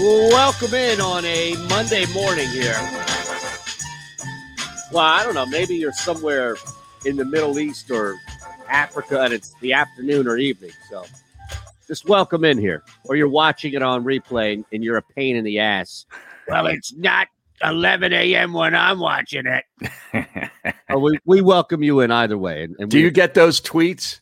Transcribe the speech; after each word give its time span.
Welcome 0.00 0.74
in 0.74 1.00
on 1.00 1.24
a 1.24 1.56
Monday 1.68 2.06
morning 2.12 2.48
here. 2.50 2.78
Well, 4.92 5.04
I 5.04 5.24
don't 5.24 5.34
know. 5.34 5.44
Maybe 5.44 5.74
you're 5.74 5.92
somewhere 5.92 6.56
in 7.04 7.16
the 7.16 7.24
Middle 7.24 7.58
East 7.58 7.90
or 7.90 8.16
Africa 8.68 9.22
and 9.22 9.32
it's 9.32 9.54
the 9.60 9.72
afternoon 9.72 10.28
or 10.28 10.36
evening. 10.36 10.70
So 10.88 11.04
just 11.88 12.08
welcome 12.08 12.44
in 12.44 12.58
here. 12.58 12.84
Or 13.06 13.16
you're 13.16 13.28
watching 13.28 13.74
it 13.74 13.82
on 13.82 14.04
replay 14.04 14.64
and 14.72 14.84
you're 14.84 14.98
a 14.98 15.02
pain 15.02 15.34
in 15.34 15.42
the 15.42 15.58
ass. 15.58 16.06
Well, 16.46 16.68
it's 16.68 16.94
not 16.94 17.26
11 17.64 18.12
a.m. 18.12 18.52
when 18.52 18.76
I'm 18.76 19.00
watching 19.00 19.46
it. 19.46 19.64
oh, 20.90 20.98
we, 21.00 21.18
we 21.24 21.40
welcome 21.40 21.82
you 21.82 21.98
in 22.00 22.12
either 22.12 22.38
way. 22.38 22.62
And, 22.62 22.76
and 22.78 22.88
Do 22.88 22.98
we, 22.98 23.02
you 23.02 23.10
get 23.10 23.34
those 23.34 23.60
tweets? 23.60 24.20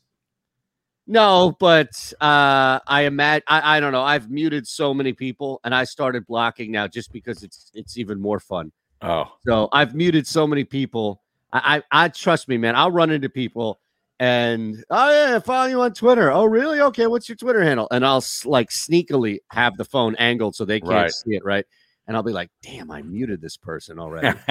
No, 1.07 1.57
but 1.61 2.12
uh, 2.20 2.80
I 2.87 3.02
imagine 3.02 3.45
I, 3.47 3.77
I 3.77 3.80
don't 3.80 3.92
know. 3.92 4.02
I've 4.02 4.30
muted 4.30 4.66
so 4.66 4.92
many 4.92 5.12
people, 5.12 5.60
and 5.64 5.74
I 5.74 5.84
started 5.84 6.27
blocking 6.27 6.73
now 6.73 6.88
just 6.88 7.12
because 7.12 7.42
it's 7.42 7.70
it's 7.74 7.97
even 7.97 8.20
more 8.20 8.41
fun. 8.41 8.73
Oh, 9.02 9.33
So 9.47 9.69
I've 9.73 9.95
muted 9.95 10.27
so 10.27 10.47
many 10.47 10.64
people. 10.64 11.23
I, 11.52 11.83
I, 11.92 12.05
I 12.06 12.09
trust 12.09 12.48
me, 12.48 12.56
man. 12.59 12.74
I'll 12.74 12.91
run 12.91 13.11
into 13.11 13.28
people 13.28 13.80
and 14.19 14.83
oh 14.91 15.12
yeah, 15.30 15.37
I 15.37 15.41
follow 15.41 15.66
you 15.69 15.80
on 15.83 15.92
Twitter. 15.92 16.33
Oh 16.33 16.45
really? 16.47 16.80
Okay, 16.80 17.06
what's 17.06 17.28
your 17.28 17.36
Twitter 17.36 17.62
handle? 17.62 17.86
And 17.91 18.05
I'll 18.05 18.25
like 18.45 18.70
sneakily 18.70 19.38
have 19.52 19.77
the 19.77 19.84
phone 19.84 20.16
angled 20.16 20.56
so 20.56 20.64
they 20.64 20.80
can't 20.80 20.91
Right. 20.91 21.12
see 21.12 21.36
it, 21.36 21.45
right? 21.45 21.66
And 22.06 22.16
I'll 22.16 22.23
be 22.23 22.33
like, 22.33 22.51
damn, 22.62 22.91
I 22.91 23.02
muted 23.02 23.41
this 23.41 23.56
person 23.56 23.98
already. 23.98 24.28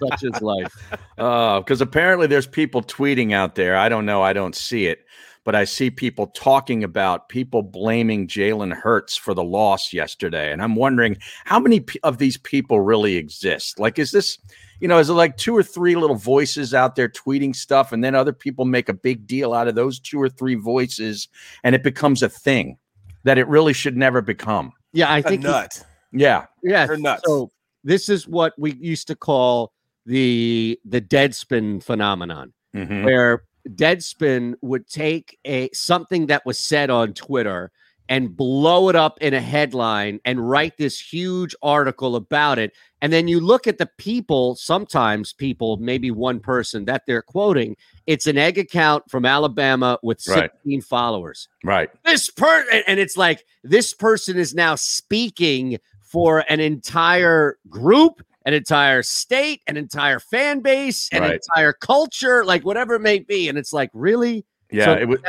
Such 0.00 0.22
is 0.22 0.40
life. 0.40 0.72
because 1.16 1.80
Uh, 1.80 1.84
apparently 1.84 2.26
there's 2.26 2.46
people 2.46 2.82
tweeting 2.82 3.32
out 3.32 3.56
there. 3.56 3.76
I 3.76 3.88
don't 3.88 4.06
know. 4.06 4.22
I 4.22 4.32
don't 4.32 4.54
see 4.54 4.86
it, 4.86 5.04
but 5.44 5.56
I 5.56 5.64
see 5.64 5.90
people 5.90 6.28
talking 6.28 6.84
about 6.84 7.28
people 7.28 7.62
blaming 7.62 8.28
Jalen 8.28 8.72
Hurts 8.72 9.16
for 9.16 9.34
the 9.34 9.42
loss 9.44 9.92
yesterday, 9.92 10.52
and 10.52 10.62
I'm 10.62 10.76
wondering 10.76 11.16
how 11.44 11.58
many 11.58 11.80
p- 11.80 11.98
of 12.04 12.18
these 12.18 12.36
people 12.38 12.80
really 12.80 13.16
exist. 13.16 13.80
Like, 13.80 13.98
is 13.98 14.12
this, 14.12 14.38
you 14.78 14.86
know, 14.86 14.98
is 14.98 15.10
it 15.10 15.14
like 15.14 15.36
two 15.36 15.56
or 15.56 15.64
three 15.64 15.96
little 15.96 16.16
voices 16.16 16.72
out 16.72 16.94
there 16.94 17.08
tweeting 17.08 17.54
stuff, 17.56 17.90
and 17.90 18.04
then 18.04 18.14
other 18.14 18.32
people 18.32 18.64
make 18.64 18.88
a 18.88 18.94
big 18.94 19.26
deal 19.26 19.52
out 19.54 19.66
of 19.66 19.74
those 19.74 19.98
two 19.98 20.20
or 20.22 20.28
three 20.28 20.54
voices, 20.54 21.28
and 21.64 21.74
it 21.74 21.82
becomes 21.82 22.22
a 22.22 22.28
thing 22.28 22.78
that 23.24 23.38
it 23.38 23.46
really 23.48 23.72
should 23.72 23.96
never 23.96 24.20
become. 24.20 24.72
Yeah, 24.92 25.12
I 25.12 25.22
think 25.22 25.42
nut. 25.42 25.84
Yeah, 26.12 26.46
Yeah. 26.62 26.86
They're 26.86 26.96
nuts. 26.98 27.22
So 27.24 27.50
this 27.84 28.08
is 28.08 28.28
what 28.28 28.52
we 28.58 28.74
used 28.74 29.06
to 29.08 29.16
call 29.16 29.72
the 30.06 30.78
the 30.84 31.00
deadspin 31.00 31.82
phenomenon, 31.82 32.52
Mhm. 32.74 33.04
where 33.04 33.44
Deadspin 33.68 34.54
would 34.60 34.88
take 34.88 35.38
a 35.44 35.70
something 35.72 36.26
that 36.26 36.44
was 36.44 36.58
said 36.58 36.90
on 36.90 37.14
Twitter 37.14 37.70
and 38.08 38.36
blow 38.36 38.88
it 38.88 38.96
up 38.96 39.18
in 39.20 39.32
a 39.34 39.40
headline 39.40 40.20
and 40.24 40.48
write 40.48 40.76
this 40.76 41.00
huge 41.00 41.54
article 41.62 42.16
about 42.16 42.58
it. 42.58 42.72
And 43.00 43.12
then 43.12 43.26
you 43.28 43.40
look 43.40 43.66
at 43.66 43.78
the 43.78 43.88
people, 43.98 44.54
sometimes 44.56 45.32
people, 45.32 45.76
maybe 45.78 46.10
one 46.10 46.38
person 46.40 46.84
that 46.86 47.02
they're 47.06 47.22
quoting, 47.22 47.76
it's 48.06 48.26
an 48.26 48.36
egg 48.38 48.58
account 48.58 49.10
from 49.10 49.24
Alabama 49.24 49.98
with 50.02 50.22
Right. 50.28 50.50
16 50.62 50.82
followers 50.82 51.48
right. 51.64 51.90
this 52.04 52.28
per 52.30 52.64
and 52.86 52.98
it's 52.98 53.16
like 53.16 53.44
this 53.62 53.94
person 53.94 54.36
is 54.36 54.54
now 54.54 54.74
speaking 54.74 55.78
for 56.00 56.44
an 56.48 56.60
entire 56.60 57.58
group 57.68 58.22
an 58.44 58.54
entire 58.54 59.02
state 59.02 59.62
an 59.68 59.76
entire 59.76 60.18
fan 60.18 60.60
base 60.60 61.08
an 61.12 61.22
Right. 61.22 61.34
entire 61.34 61.72
culture 61.72 62.44
like 62.44 62.64
whatever 62.64 62.94
it 62.96 63.00
may 63.00 63.20
be 63.20 63.48
and 63.48 63.56
it's 63.56 63.72
like 63.72 63.90
really 63.94 64.44
Yeah, 64.70 64.86
So- 64.86 64.92
it 64.94 65.08
would. 65.08 65.24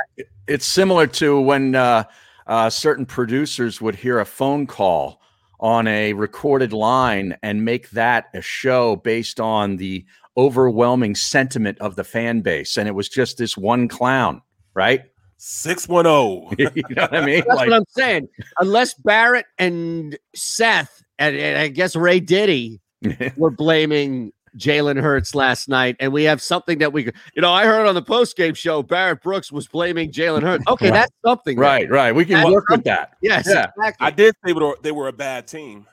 It's 0.47 0.65
similar 0.65 1.05
to 1.08 1.39
when 1.39 1.75
uh, 1.75 2.03
uh, 2.47 2.69
certain 2.69 3.05
producers 3.05 3.81
would 3.81 3.95
hear 3.95 4.19
a 4.19 4.25
phone 4.25 4.67
call 4.67 5.22
on 5.59 5.88
a 5.88 6.14
recorded 6.14 6.73
line 6.73 7.37
and 7.42 7.64
make 7.64 7.89
that 7.92 8.26
a 8.33 8.42
show 8.42 8.98
based 8.98 9.39
on 9.39 9.77
the 9.77 10.05
overwhelming 10.36 11.15
sentiment 11.15 11.77
of 11.80 11.95
the 11.95 12.04
fan 12.04 12.42
base, 12.42 12.76
and 12.77 12.87
it 12.87 12.93
was 12.93 13.08
just 13.08 13.37
this 13.37 13.55
one 13.58 13.87
clown, 13.87 14.42
right? 14.73 15.02
610. 15.37 16.71
you 16.76 16.95
know 16.95 17.02
what 17.02 17.15
I 17.15 17.26
mean? 17.26 17.43
that's 17.45 17.58
Like, 17.58 17.70
what 17.70 17.76
i'm 17.76 17.83
saying 17.89 18.30
unless 18.60 18.93
barrett 18.93 19.45
and 19.58 20.17
seth 20.33 21.04
and, 21.20 21.36
and 21.36 21.58
i 21.58 21.67
guess 21.67 21.98
ray 21.98 22.21
diddy 22.21 22.80
were 23.36 23.52
blaming 23.52 24.31
Jalen 24.58 25.02
Hurts 25.02 25.33
last 25.36 25.67
night, 25.69 25.95
and 25.99 26.11
we 26.14 26.23
have 26.23 26.41
something 26.41 26.77
that 26.80 26.93
we, 26.93 27.05
could- 27.05 27.15
you 27.36 27.41
know, 27.41 27.52
I 27.52 27.65
heard 27.65 27.87
on 27.87 27.95
the 27.95 28.02
post 28.02 28.36
game 28.37 28.53
show 28.53 28.83
Barrett 28.83 29.21
Brooks 29.21 29.52
was 29.52 29.67
blaming 29.67 30.11
Jalen 30.11 30.41
Hurts. 30.43 30.64
Okay, 30.67 30.86
Right. 30.89 30.93
that's 30.93 31.11
something, 31.25 31.55
then. 31.58 31.61
right, 31.64 31.89
right. 31.89 32.11
We 32.14 32.25
can 32.25 32.36
That's 32.36 32.49
work 32.52 32.69
with 32.69 32.83
that. 32.86 33.13
Yes, 33.21 33.47
Yeah. 33.47 33.67
exactly. 33.75 34.08
I 34.08 34.09
did 34.11 34.36
say 34.45 34.53
they 34.81 34.92
were, 34.92 35.08
a 35.08 35.13
bad 35.13 35.47
team. 35.47 35.86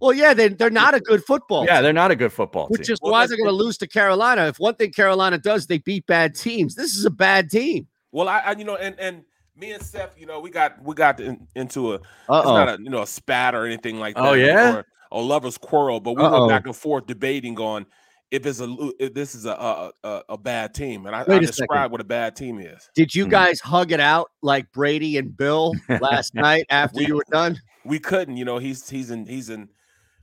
Well, 0.00 0.12
yeah, 0.12 0.34
they, 0.34 0.48
they're 0.48 0.68
not 0.70 0.94
a 0.94 1.00
good 1.00 1.24
football. 1.24 1.64
Yeah, 1.64 1.76
team, 1.76 1.82
they're 1.84 1.92
not 1.92 2.10
a 2.10 2.16
good 2.16 2.32
football 2.32 2.66
which 2.68 2.86
team. 2.86 2.92
is 2.94 2.98
Well, 3.02 3.12
why 3.12 3.20
that's 3.20 3.30
they're 3.30 3.38
going 3.38 3.48
to 3.48 3.52
lose 3.64 3.78
to 3.78 3.86
Carolina. 3.86 4.46
If 4.46 4.58
one 4.58 4.74
thing 4.74 4.92
Carolina 4.92 5.38
does, 5.38 5.66
they 5.66 5.78
beat 5.78 6.06
bad 6.06 6.34
teams. 6.34 6.74
This 6.74 6.96
is 6.96 7.04
a 7.06 7.10
bad 7.10 7.50
team. 7.50 7.86
Well, 8.12 8.28
I, 8.28 8.38
I 8.40 8.52
you 8.52 8.64
know, 8.64 8.76
and 8.76 8.94
and 9.00 9.22
me 9.56 9.72
and 9.72 9.82
Seth, 9.82 10.10
you 10.18 10.26
know, 10.26 10.38
we 10.38 10.50
got 10.50 10.82
we 10.82 10.94
got 10.94 11.18
in, 11.20 11.46
into 11.56 11.94
a 11.94 11.96
Uh 12.28 12.38
it's 12.38 12.46
not 12.46 12.68
a 12.68 12.78
you 12.82 12.90
know 12.90 13.02
a 13.02 13.06
spat 13.06 13.54
or 13.54 13.64
anything 13.64 13.98
like 13.98 14.14
that. 14.16 14.24
Oh, 14.24 14.34
yeah? 14.34 14.76
or 14.76 14.86
a 15.12 15.18
lovers 15.20 15.58
quarrel, 15.58 16.00
but 16.00 16.16
we 16.16 16.22
Uh-oh. 16.22 16.40
went 16.46 16.50
back 16.50 16.66
and 16.66 16.76
forth 16.76 17.06
debating 17.06 17.58
on 17.58 17.86
if 18.32 18.44
it's 18.44 18.60
a 18.60 18.76
if 18.98 19.14
this 19.14 19.34
is 19.36 19.46
a 19.46 19.52
a, 19.52 19.92
a, 20.04 20.22
a 20.30 20.38
bad 20.38 20.74
team, 20.74 21.06
and 21.06 21.14
I, 21.14 21.20
Wait 21.22 21.30
I 21.30 21.36
a 21.36 21.40
described 21.46 21.92
what 21.92 22.00
a 22.00 22.04
bad 22.04 22.34
team 22.34 22.58
is. 22.58 22.90
Did 22.94 23.14
you 23.14 23.24
Hmm. 23.24 23.30
guys 23.30 23.60
hug 23.60 23.92
it 23.92 24.00
out 24.00 24.30
like 24.42 24.70
Brady 24.72 25.16
and 25.18 25.36
Bill 25.36 25.74
last 26.00 26.34
night 26.34 26.66
after 26.70 26.98
We- 26.98 27.06
you 27.06 27.14
were 27.16 27.24
done? 27.30 27.60
We 27.84 28.00
couldn't, 28.00 28.36
you 28.36 28.44
know, 28.44 28.58
he's 28.58 28.88
he's 28.90 29.10
in 29.12 29.26
he's 29.26 29.48
in 29.48 29.68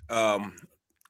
um 0.09 0.53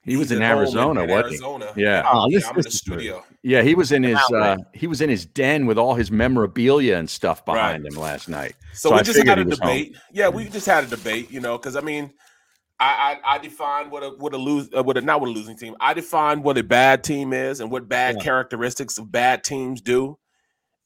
He 0.06 0.18
was 0.18 0.30
he's 0.30 0.38
in 0.38 0.44
Arizona, 0.44 1.04
in 1.04 1.10
wasn't 1.10 1.64
he? 1.76 1.82
Yeah. 1.82 2.00
And 2.00 2.08
I'm, 2.08 2.16
Oh, 2.18 2.28
yeah, 2.30 2.38
this- 2.38 2.46
I'm 2.48 2.52
in 2.52 2.58
the 2.58 2.62
this 2.64 2.78
studio. 2.78 3.24
Yeah, 3.42 3.62
he 3.64 3.74
was 3.74 3.92
in 3.92 4.04
his 4.04 4.20
uh, 4.32 4.58
he 4.74 4.86
was 4.86 5.02
in 5.02 5.10
his 5.10 5.26
den 5.26 5.66
with 5.66 5.80
all 5.80 5.96
his 5.96 6.12
memorabilia 6.12 6.98
and 6.98 7.10
stuff 7.10 7.44
behind 7.44 7.84
Right. 7.86 7.92
him 7.94 8.00
last 8.00 8.30
night. 8.30 8.56
So, 8.74 8.90
So 8.90 8.94
I 8.96 8.98
we 9.00 9.04
just 9.04 9.28
had 9.28 9.40
a 9.40 9.42
he 9.42 9.48
was 9.48 9.58
home. 9.60 9.68
debate. 9.70 9.96
Yeah, 10.12 10.30
we 10.30 10.48
just 10.48 10.66
had 10.68 10.84
a 10.84 10.88
debate, 10.88 11.32
you 11.32 11.40
know, 11.40 11.58
because 11.58 11.76
I 11.76 11.82
mean, 11.82 12.12
I, 12.84 13.20
I 13.24 13.36
I 13.36 13.38
define 13.38 13.90
what 13.90 14.04
a 14.04 14.10
what 14.10 14.34
a 14.34 14.38
lose 14.38 14.70
uh, 14.76 14.84
what 14.84 14.98
a 14.98 15.02
not 15.02 15.22
what 15.22 15.30
a 15.30 15.32
losing 15.32 15.56
team. 15.56 15.76
I 15.80 15.94
define 15.94 16.44
what 16.44 16.58
a 16.58 16.64
bad 16.64 17.04
team 17.04 17.32
is 17.32 17.60
and 17.60 17.72
what 17.72 17.88
bad 17.88 18.16
Yeah. 18.18 18.24
characteristics 18.24 18.98
of 18.98 19.12
bad 19.12 19.44
teams 19.44 19.80
do, 19.82 20.18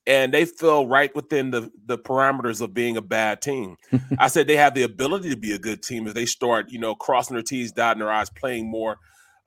and 0.05 0.33
they 0.33 0.45
fell 0.45 0.85
right 0.87 1.13
within 1.15 1.51
the 1.51 1.71
the 1.85 1.97
parameters 1.97 2.61
of 2.61 2.73
being 2.73 2.97
a 2.97 3.01
bad 3.01 3.41
team. 3.41 3.77
I 4.19 4.27
said 4.27 4.47
they 4.47 4.57
have 4.57 4.75
the 4.75 4.83
ability 4.83 5.29
to 5.31 5.37
be 5.37 5.53
a 5.53 5.59
good 5.59 5.81
team 5.81 6.07
if 6.07 6.13
they 6.13 6.25
start, 6.27 6.69
you 6.69 6.79
know, 6.79 6.93
crossing 6.93 7.35
their 7.35 7.43
T's, 7.43 7.71
dotting 7.71 7.99
their 7.99 8.11
I's, 8.11 8.29
playing 8.29 8.69
more 8.69 8.97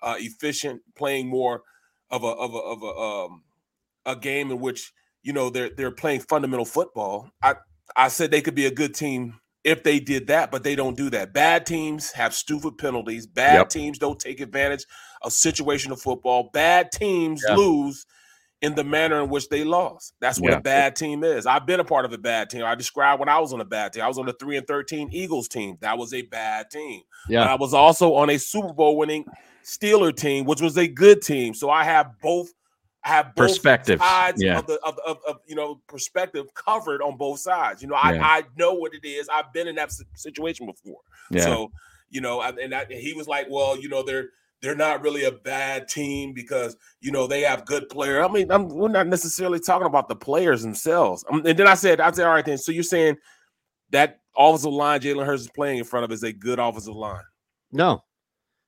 uh, 0.02 0.16
efficient, 0.18 0.82
playing 0.96 1.28
more 1.28 1.62
of 2.10 2.24
a 2.24 2.28
of 2.28 2.54
a 2.54 2.58
of 2.58 2.82
a 2.82 2.86
um, 2.86 3.42
a 4.04 4.16
game 4.16 4.50
in 4.50 4.58
which 4.58 4.92
you 5.22 5.32
know 5.32 5.50
they're 5.50 5.70
they're 5.70 5.92
playing 5.92 6.20
fundamental 6.20 6.64
football. 6.64 7.30
I 7.42 7.54
I 7.94 8.08
said 8.08 8.32
they 8.32 8.40
could 8.40 8.56
be 8.56 8.66
a 8.66 8.70
good 8.72 8.94
team 8.94 9.38
if 9.64 9.82
they 9.82 10.00
did 10.00 10.28
that, 10.28 10.50
but 10.50 10.62
they 10.64 10.74
don't 10.74 10.96
do 10.96 11.10
that. 11.10 11.32
Bad 11.32 11.66
teams 11.66 12.12
have 12.12 12.34
stupid 12.34 12.78
penalties. 12.78 13.26
Bad 13.26 13.54
Yep. 13.56 13.68
teams 13.68 13.98
don't 13.98 14.18
take 14.18 14.40
advantage 14.40 14.84
of 15.22 15.32
situational 15.32 16.00
football. 16.00 16.50
Bad 16.52 16.90
teams 16.92 17.42
lose 17.56 18.06
in 18.62 18.74
the 18.74 18.84
manner 18.84 19.22
in 19.22 19.28
which 19.30 19.48
they 19.48 19.64
lost. 19.64 20.14
That's 20.20 20.38
what 20.40 20.52
a 20.58 20.60
bad 20.60 20.94
team 20.96 21.24
is. 21.24 21.46
I've 21.46 21.64
been 21.66 21.80
a 21.80 21.84
part 21.84 22.04
of 22.04 22.12
a 22.12 22.18
bad 22.18 22.50
team. 22.50 22.64
I 22.64 22.74
described 22.74 23.20
when 23.20 23.28
I 23.28 23.38
was 23.38 23.52
on 23.52 23.60
a 23.60 23.64
bad 23.64 23.92
team. 23.92 24.02
I 24.02 24.08
was 24.08 24.18
on 24.18 24.26
the 24.26 24.34
three 24.34 24.56
and 24.56 24.66
thirteen 24.66 25.08
Eagles 25.12 25.48
team. 25.48 25.76
That 25.80 25.96
was 25.98 26.12
a 26.12 26.22
bad 26.22 26.70
team. 26.70 27.02
Yeah. 27.28 27.44
I 27.44 27.54
was 27.54 27.72
also 27.74 28.14
on 28.14 28.28
a 28.30 28.38
Super 28.38 28.72
Bowl 28.72 28.96
winning 28.98 29.24
Steeler 29.64 30.14
team, 30.14 30.44
which 30.44 30.60
was 30.60 30.76
a 30.76 30.86
good 30.86 31.22
team. 31.22 31.54
So 31.54 31.70
I 31.70 31.84
have 31.84 32.18
both. 32.22 32.50
I 33.04 33.08
have 33.08 33.34
both 33.34 33.48
Perspectives, 33.48 34.02
sides 34.02 34.42
yeah. 34.42 34.58
of 34.58 34.66
the 34.66 34.78
of, 34.84 34.98
of, 35.06 35.18
of 35.26 35.36
you 35.46 35.54
know 35.54 35.80
perspective 35.86 36.46
covered 36.54 37.00
on 37.02 37.16
both 37.16 37.40
sides. 37.40 37.80
You 37.80 37.88
know, 37.88 37.94
I, 37.94 38.14
Yeah. 38.14 38.26
I 38.26 38.42
know 38.56 38.74
what 38.74 38.92
it 38.94 39.06
is. 39.06 39.28
I've 39.28 39.52
been 39.52 39.68
in 39.68 39.74
that 39.76 39.90
situation 40.14 40.66
before. 40.66 41.00
Yeah. 41.30 41.44
So 41.44 41.70
you 42.10 42.20
know, 42.20 42.42
and, 42.42 42.58
and, 42.58 42.72
that, 42.72 42.90
and 42.90 43.00
he 43.00 43.12
was 43.14 43.28
like, 43.28 43.46
"Well, 43.48 43.78
you 43.80 43.88
know, 43.88 44.02
they're 44.02 44.28
they're 44.60 44.74
not 44.76 45.00
really 45.00 45.24
a 45.24 45.32
bad 45.32 45.88
team 45.88 46.34
because 46.34 46.76
you 47.00 47.10
know 47.12 47.26
they 47.26 47.40
have 47.42 47.64
good 47.64 47.88
players." 47.88 48.22
I 48.22 48.30
mean, 48.30 48.50
I'm, 48.50 48.68
we're 48.68 48.88
not 48.88 49.06
necessarily 49.06 49.60
talking 49.60 49.86
about 49.86 50.08
the 50.08 50.16
players 50.16 50.62
themselves. 50.62 51.24
Um, 51.30 51.42
and 51.46 51.58
then 51.58 51.66
I 51.66 51.74
said, 51.74 52.00
"I 52.00 52.10
said, 52.10 52.26
all 52.26 52.34
right, 52.34 52.44
then. 52.44 52.58
So 52.58 52.72
you're 52.72 52.82
saying 52.82 53.16
that 53.90 54.20
offensive 54.36 54.72
line 54.72 55.00
Jalen 55.00 55.24
Hurts 55.24 55.42
is 55.42 55.50
playing 55.50 55.78
in 55.78 55.84
front 55.84 56.04
of 56.04 56.12
is 56.12 56.22
a 56.22 56.32
good 56.32 56.58
offensive 56.58 56.94
line?" 56.96 57.22
No, 57.72 58.02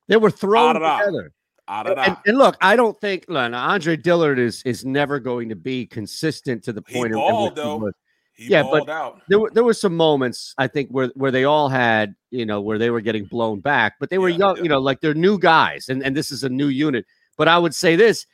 they 0.07 0.17
were 0.17 0.31
thrown 0.31 0.75
Ah-da-da. 0.77 0.99
together. 1.05 1.31
Da, 1.67 1.83
da. 1.83 2.01
And, 2.03 2.17
and 2.25 2.37
look, 2.37 2.57
I 2.61 2.75
don't 2.75 2.99
think 2.99 3.25
look, 3.27 3.51
now, 3.51 3.69
Andre 3.69 3.95
Dillard 3.95 4.37
is 4.39 4.61
is 4.63 4.83
never 4.85 5.19
going 5.19 5.49
to 5.49 5.55
be 5.55 5.85
consistent 5.85 6.63
to 6.65 6.73
the 6.73 6.81
point. 6.81 7.07
at 7.13 7.15
balled, 7.15 7.51
which 7.51 7.57
he 7.57 7.63
though. 7.63 7.77
was. 7.77 7.93
He 8.35 8.47
yeah, 8.49 8.63
but- 8.63 8.89
out. 8.89 9.21
There 9.29 9.39
were 9.39 9.49
there 9.51 9.63
were 9.63 9.73
some 9.75 9.95
moments 9.95 10.53
I 10.57 10.67
think 10.67 10.89
where 10.89 11.09
where 11.15 11.31
they 11.31 11.43
all 11.45 11.69
had 11.69 12.15
you 12.31 12.45
know 12.45 12.61
where 12.61 12.77
they 12.77 12.89
were 12.89 13.01
getting 13.01 13.25
blown 13.25 13.59
back, 13.59 13.93
but 13.99 14.09
they 14.09 14.17
were 14.17 14.29
Yeah, 14.29 14.37
young, 14.39 14.57
yeah. 14.57 14.63
you 14.63 14.69
know, 14.69 14.79
like 14.79 15.01
they're 15.01 15.13
new 15.13 15.37
guys, 15.37 15.87
and 15.89 16.03
and 16.03 16.17
this 16.17 16.31
is 16.31 16.43
a 16.43 16.49
new 16.49 16.67
unit. 16.67 17.05
But 17.37 17.47
I 17.47 17.57
would 17.59 17.73
say 17.75 17.95
this: 17.95 18.25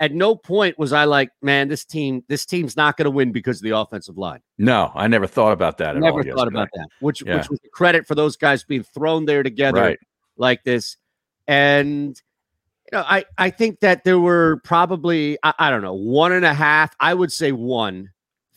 at 0.00 0.12
no 0.14 0.34
point 0.36 0.78
was 0.78 0.92
I 0.92 1.04
like, 1.04 1.30
man, 1.42 1.68
this 1.68 1.84
team, 1.84 2.22
this 2.28 2.46
team's 2.46 2.76
not 2.76 2.96
going 2.96 3.04
to 3.06 3.10
win 3.10 3.32
because 3.32 3.58
of 3.58 3.64
the 3.64 3.76
offensive 3.76 4.16
line. 4.16 4.40
No, 4.58 4.92
I 4.94 5.08
never 5.08 5.26
thought 5.26 5.52
about 5.52 5.76
that. 5.78 5.96
At 5.96 6.02
Never 6.02 6.18
all 6.18 6.22
thought 6.22 6.26
yesterday. 6.26 6.48
about 6.56 6.68
that, 6.74 6.88
which 7.00 7.22
Yeah. 7.26 7.36
which 7.38 7.50
was 7.50 7.58
the 7.60 7.68
credit 7.68 8.06
for 8.06 8.14
those 8.14 8.36
guys 8.36 8.62
being 8.64 8.84
thrown 8.84 9.24
there 9.26 9.42
together 9.42 9.80
Right. 9.80 9.98
like 10.36 10.62
this. 10.64 10.96
And 11.48 12.20
you 12.90 12.98
know, 12.98 13.04
I 13.06 13.24
I 13.36 13.50
think 13.50 13.80
that 13.80 14.04
there 14.04 14.18
were 14.18 14.60
probably 14.64 15.38
I, 15.42 15.54
I 15.58 15.70
don't 15.70 15.82
know 15.82 15.94
one 15.94 16.32
and 16.32 16.44
a 16.44 16.54
half. 16.54 16.94
I 17.00 17.14
would 17.14 17.32
say 17.32 17.52
one 17.52 18.10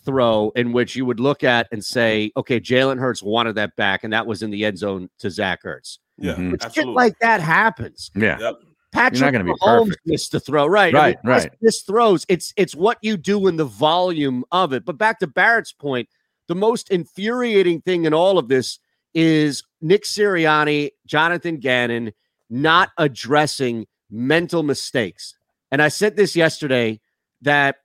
throw 0.06 0.52
in 0.56 0.74
which 0.74 0.96
you 0.96 1.06
would 1.06 1.20
look 1.20 1.44
at 1.44 1.68
and 1.72 1.84
say, 1.84 2.32
okay, 2.36 2.60
Jalen 2.60 3.00
Hurts 3.00 3.22
wanted 3.22 3.56
that 3.56 3.76
back, 3.76 4.04
and 4.04 4.14
that 4.14 4.26
was 4.26 4.42
in 4.42 4.50
the 4.50 4.66
end 4.66 4.78
zone 4.78 5.10
to 5.20 5.30
Zach 5.30 5.64
Ertz. 5.64 6.00
Yeah, 6.18 6.36
Mhm. 6.36 6.58
But 6.60 6.74
shit 6.74 6.88
like 6.88 7.18
that 7.20 7.42
happens. 7.42 8.10
Yeah. 8.16 8.40
Yep. 8.40 8.56
Patrick 8.92 9.32
gonna 9.32 9.46
be 9.46 9.52
Mahomes 9.52 9.86
perfect. 9.88 10.02
missed 10.06 10.32
the 10.34 10.40
throw, 10.40 10.66
right? 10.66 10.94
Right, 10.94 11.16
guys 11.24 11.44
right. 11.44 11.52
Miss 11.62 11.82
throws. 11.82 12.26
It's 12.28 12.54
it's 12.58 12.76
what 12.76 12.98
you 13.02 13.16
do 13.16 13.48
in 13.48 13.56
the 13.56 13.66
volume 13.66 14.44
of 14.52 14.74
it. 14.74 14.84
But 14.86 14.98
back 14.98 15.20
to 15.20 15.28
Barrett's 15.28 15.72
point, 15.72 16.10
the 16.48 16.56
most 16.56 16.90
infuriating 16.92 17.82
thing 17.82 18.04
in 18.06 18.14
all 18.14 18.38
of 18.38 18.50
this 18.50 18.80
is 19.14 19.64
Nick 19.82 20.04
Sirianni, 20.04 20.92
Jonathan 21.06 21.58
Gannon 21.58 22.12
not 22.50 22.90
addressing 22.98 23.88
mental 24.12 24.62
mistakes. 24.64 25.36
And 25.72 25.82
I 25.82 25.88
said 25.88 26.16
this 26.18 26.36
yesterday 26.36 27.00
that 27.42 27.78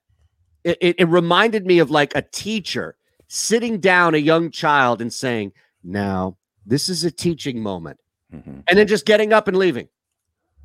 it, 0.64 0.76
it, 0.80 0.96
it 0.98 1.04
reminded 1.08 1.64
me 1.66 1.78
of 1.78 1.90
like 1.90 2.14
a 2.16 2.22
teacher 2.22 2.96
sitting 3.28 3.78
down 3.78 4.14
a 4.14 4.18
young 4.18 4.50
child 4.50 5.00
and 5.00 5.12
saying, 5.12 5.52
"Now 5.84 6.36
this 6.66 6.88
is 6.88 7.04
a 7.04 7.10
teaching 7.10 7.62
moment," 7.62 7.98
Mhm. 8.34 8.64
and 8.68 8.78
then 8.78 8.86
just 8.88 9.06
getting 9.06 9.32
up 9.32 9.46
and 9.48 9.56
leaving. 9.56 9.88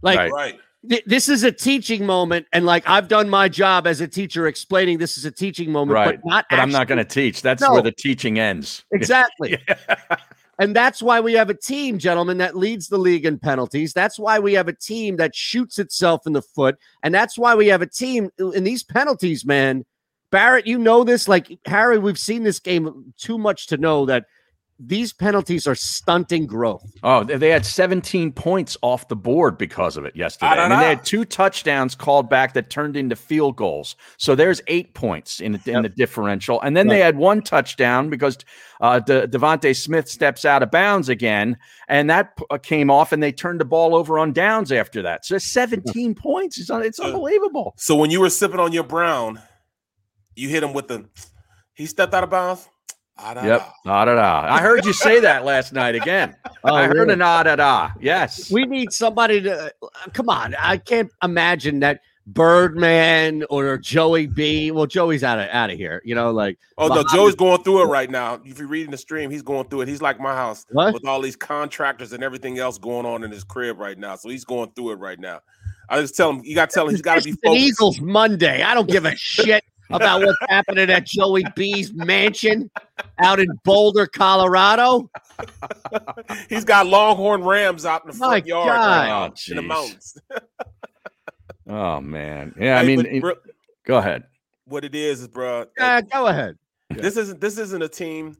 Like 0.02 0.18
Right. 0.18 0.32
Right. 0.32 0.60
this 1.06 1.30
is 1.30 1.44
a 1.44 1.52
teaching 1.52 2.08
moment 2.08 2.48
and 2.54 2.66
like 2.66 2.84
i've 2.90 3.08
done 3.08 3.30
my 3.30 3.48
job 3.48 3.86
as 3.86 4.02
a 4.02 4.08
teacher 4.08 4.48
explaining 4.48 4.98
this 4.98 5.16
is 5.16 5.26
a 5.26 5.30
teaching 5.32 5.72
moment 5.72 5.94
Right. 5.94 6.20
but 6.20 6.28
not 6.28 6.46
But 6.50 6.58
I'm 6.60 6.72
not 6.72 6.88
going 6.88 6.98
to 6.98 7.06
teach. 7.06 7.44
That's 7.44 7.62
No. 7.62 7.74
where 7.74 7.84
the 7.84 7.92
teaching 7.92 8.40
ends. 8.40 8.84
exactly 8.92 9.60
and 10.60 10.76
that's 10.76 11.02
why 11.02 11.20
we 11.20 11.34
have 11.34 11.50
a 11.50 11.56
team 11.56 11.98
gentlemen 11.98 12.38
that 12.38 12.56
leads 12.56 12.88
the 12.88 12.98
league 12.98 13.26
in 13.26 13.40
penalties. 13.40 13.94
That's 13.94 14.20
why 14.20 14.40
we 14.40 14.54
have 14.54 14.68
a 14.68 14.76
team 14.76 15.18
that 15.18 15.36
shoots 15.36 15.80
itself 15.80 16.28
in 16.28 16.34
the 16.34 16.42
foot. 16.42 16.78
And 17.04 17.14
that's 17.14 17.38
why 17.38 17.56
we 17.56 17.68
have 17.68 17.82
a 17.82 17.88
team 17.88 18.30
in 18.38 18.64
these 18.64 18.84
penalties 18.84 19.46
man. 19.46 19.86
Barrett 20.32 20.68
you 20.68 20.78
know 20.78 21.04
this. 21.04 21.28
Like 21.28 21.60
harry 21.66 21.98
we've 21.98 22.20
seen 22.20 22.44
this 22.44 22.60
game 22.60 23.14
too 23.18 23.38
much 23.38 23.68
to 23.68 23.78
know 23.78 24.06
that 24.06 24.26
these 24.84 25.14
penalties 25.14 25.68
are 25.68 25.76
stunting 25.76 26.48
growth 26.48 26.84
Oh, 27.04 27.24
they 27.24 27.38
they 27.38 27.50
had 27.50 27.66
17 27.66 28.32
points 28.32 28.78
off 28.82 29.08
the 29.08 29.16
board 29.16 29.58
because 29.58 29.96
of 29.98 30.06
it 30.06 30.16
yesterday. 30.16 30.52
I 30.54 30.70
mean, 30.70 30.80
they 30.80 30.86
had 30.90 31.04
two 31.06 31.24
touchdowns 31.26 31.94
called 31.96 32.30
back 32.30 32.54
that 32.54 32.70
turned 32.70 32.96
into 32.98 33.16
field 33.16 33.56
goals. 33.58 33.96
So 34.18 34.34
there's 34.36 34.62
eight 34.68 34.94
points 34.96 35.40
in, 35.40 35.56
in 35.56 35.62
Yep. 35.66 35.84
the 35.84 35.90
differential. 35.90 36.60
And 36.62 36.76
then 36.76 36.88
they 36.88 37.00
had 37.00 37.16
one 37.18 37.42
touchdown 37.42 38.10
because 38.10 38.38
uh, 38.82 39.00
De- 39.00 39.28
DeVonta 39.28 39.76
Smith 39.76 40.10
steps 40.10 40.46
out 40.46 40.64
of 40.64 40.72
bounds 40.72 41.10
again. 41.10 41.58
And 41.88 42.10
that 42.10 42.36
p- 42.38 42.46
uh, 42.50 42.58
came 42.58 42.90
off, 42.90 43.12
and 43.12 43.22
they 43.22 43.32
turned 43.32 43.60
the 43.60 43.66
ball 43.66 43.94
over 43.96 44.18
on 44.18 44.32
downs 44.34 44.72
after 44.72 45.02
that. 45.04 45.26
So 45.26 45.38
17 45.38 46.16
points. 46.28 46.60
It's, 46.60 46.70
un- 46.72 46.84
it's 46.84 47.00
unbelievable. 47.00 47.74
So 47.78 47.96
when 47.96 48.10
you 48.12 48.20
were 48.20 48.30
sipping 48.30 48.60
on 48.60 48.72
your 48.72 48.84
brown, 48.84 49.42
you 50.36 50.50
hit 50.50 50.64
him 50.64 50.74
with 50.74 50.88
the 50.88 51.08
he 51.74 51.86
stepped 51.86 52.14
out 52.14 52.24
of 52.24 52.30
bounds. 52.32 52.68
Ah, 53.18 53.34
da, 53.36 53.46
Yep. 53.46 53.60
da. 53.86 54.06
Da, 54.06 54.06
da, 54.06 54.16
da. 54.16 54.54
I 54.54 54.62
heard 54.62 54.86
you 54.86 54.94
say 54.94 55.20
that 55.20 55.46
last 55.46 55.74
night 55.74 55.96
again. 55.96 56.36
I 56.64 56.86
heard 56.86 56.96
Oh, 56.98 57.00
really? 57.02 57.14
an 57.14 57.22
ah, 57.22 57.44
da, 57.44 57.56
da. 57.56 57.92
Yes. 58.00 58.52
We 58.52 58.66
need 58.66 58.92
somebody 58.92 59.42
to 59.42 59.66
uh, 59.84 59.88
come 60.14 60.30
on. 60.30 60.56
I 60.56 60.78
can't 60.78 61.12
imagine 61.24 61.80
that 61.82 62.02
Birdman 62.28 63.44
or 63.50 63.78
Joey 63.78 64.28
B. 64.28 64.72
Well, 64.72 64.86
Joey's 64.86 65.24
out 65.24 65.40
of 65.40 65.48
out 65.50 65.70
of 65.70 65.78
here. 65.78 66.02
You 66.06 66.16
know, 66.16 66.32
like 66.32 66.58
Oh 66.78 66.88
no, 66.88 66.96
Muhammad- 66.96 67.12
Joe's 67.14 67.36
going 67.36 67.64
through 67.64 67.84
it 67.84 67.86
right 67.86 68.10
now. 68.10 68.40
If 68.46 68.60
you're 68.60 68.68
reading 68.68 68.92
the 68.92 68.98
stream, 68.98 69.30
he's 69.32 69.42
going 69.42 69.68
through 69.68 69.82
it. 69.82 69.88
He's 69.88 70.02
like 70.02 70.20
my 70.20 70.34
house 70.34 70.66
What? 70.72 70.94
with 70.94 71.06
all 71.06 71.22
these 71.22 71.36
contractors 71.36 72.14
and 72.14 72.24
everything 72.24 72.60
else 72.60 72.78
going 72.78 73.06
on 73.06 73.24
in 73.24 73.32
his 73.32 73.44
crib 73.44 73.80
right 73.80 73.98
now. 73.98 74.16
So 74.16 74.30
he's 74.30 74.46
going 74.46 74.72
through 74.76 74.92
it 74.92 74.96
right 75.00 75.20
now. 75.20 75.40
I 75.90 76.00
just 76.00 76.16
tell 76.16 76.30
him 76.30 76.42
you 76.44 76.56
got 76.56 76.70
to 76.70 76.74
tell 76.74 76.86
him 76.86 76.92
he's 76.92 77.02
got 77.02 77.18
to 77.20 77.24
be 77.24 77.32
focused. 77.34 77.62
Eagles 77.66 78.02
Monday. 78.02 78.62
I 78.64 78.74
don't 78.74 78.90
give 78.90 79.06
a 79.06 79.16
shit 79.16 79.64
about 79.94 80.22
what's 80.22 80.38
happening 80.50 80.90
at 80.90 81.06
Joey 81.06 81.44
B's 81.56 81.94
mansion 81.94 82.70
out 83.20 83.40
in 83.40 83.48
Boulder, 83.64 84.08
Colorado. 84.08 85.10
He's 86.50 86.66
got 86.66 86.88
Longhorn 86.88 87.44
Rams 87.44 87.86
out 87.86 88.04
in 88.06 88.12
the 88.12 88.18
My 88.18 88.28
front 88.28 88.46
yard 88.48 88.68
right 88.70 89.30
Oh, 89.30 89.34
in 89.50 89.56
the 89.56 89.62
mountains. 89.62 90.18
Oh, 91.68 92.02
man. 92.02 92.54
Yeah. 92.60 92.78
I 92.80 92.82
Hey, 92.82 92.88
mean, 92.88 92.96
but, 92.98 93.06
it- 93.08 93.22
bro, 93.22 93.34
go 93.86 93.98
ahead. 93.98 94.24
what 94.66 94.84
it 94.84 94.96
is 94.96 95.22
is, 95.22 95.28
bro. 95.28 95.66
Uh, 95.80 96.02
go 96.02 96.28
ahead. 96.28 96.58
This 96.90 97.16
isn't 97.16 97.40
this 97.40 97.58
isn't 97.58 97.82
a 97.82 97.88
team 97.88 98.36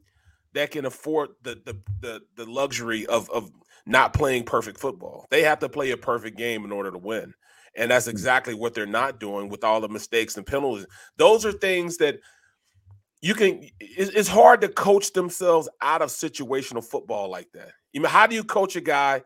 that 0.52 0.70
can 0.70 0.84
afford 0.84 1.30
the 1.42 1.54
the 1.64 1.78
the, 2.00 2.20
the 2.36 2.44
luxury 2.50 3.06
of 3.06 3.30
of 3.30 3.50
not 3.86 4.12
playing 4.12 4.44
perfect 4.44 4.78
football. 4.78 5.26
They 5.30 5.42
have 5.44 5.60
to 5.60 5.68
play 5.70 5.92
a 5.92 5.96
perfect 5.96 6.36
game 6.36 6.64
in 6.66 6.72
order 6.72 6.90
to 6.90 6.98
win. 6.98 7.32
And 7.76 7.90
that's 7.90 8.06
mm. 8.06 8.10
exactly 8.10 8.54
what 8.54 8.74
they're 8.74 8.86
not 8.86 9.20
doing 9.20 9.48
with 9.48 9.64
all 9.64 9.80
the 9.80 9.88
mistakes 9.88 10.36
and 10.36 10.46
penalties. 10.46 10.86
Those 11.16 11.44
are 11.44 11.52
things 11.52 11.96
that 11.98 12.18
you 13.20 13.34
can 13.34 13.62
it's, 13.80 14.28
hard 14.28 14.60
to 14.62 14.68
coach 14.68 15.12
themselves 15.12 15.68
out 15.80 16.02
of 16.02 16.10
situational 16.10 16.84
football 16.84 17.30
like 17.30 17.50
that. 17.52 17.70
You 17.92 18.00
mean 18.00 18.10
how 18.10 18.26
do 18.26 18.34
you 18.34 18.42
coach 18.42 18.74
a 18.74 18.80
guy 18.80 19.22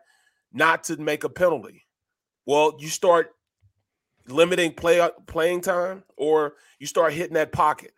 not 0.53 0.83
to 0.85 0.97
make 0.97 1.23
a 1.23 1.29
penalty? 1.29 1.85
Well, 2.45 2.75
you 2.79 2.89
start 2.89 3.31
limiting 4.27 4.73
play 4.73 4.99
uh, 4.99 5.09
playing 5.25 5.61
time 5.61 6.03
or 6.15 6.53
you 6.79 6.85
start 6.85 7.13
hitting 7.13 7.33
that 7.33 7.51
pocket. 7.51 7.91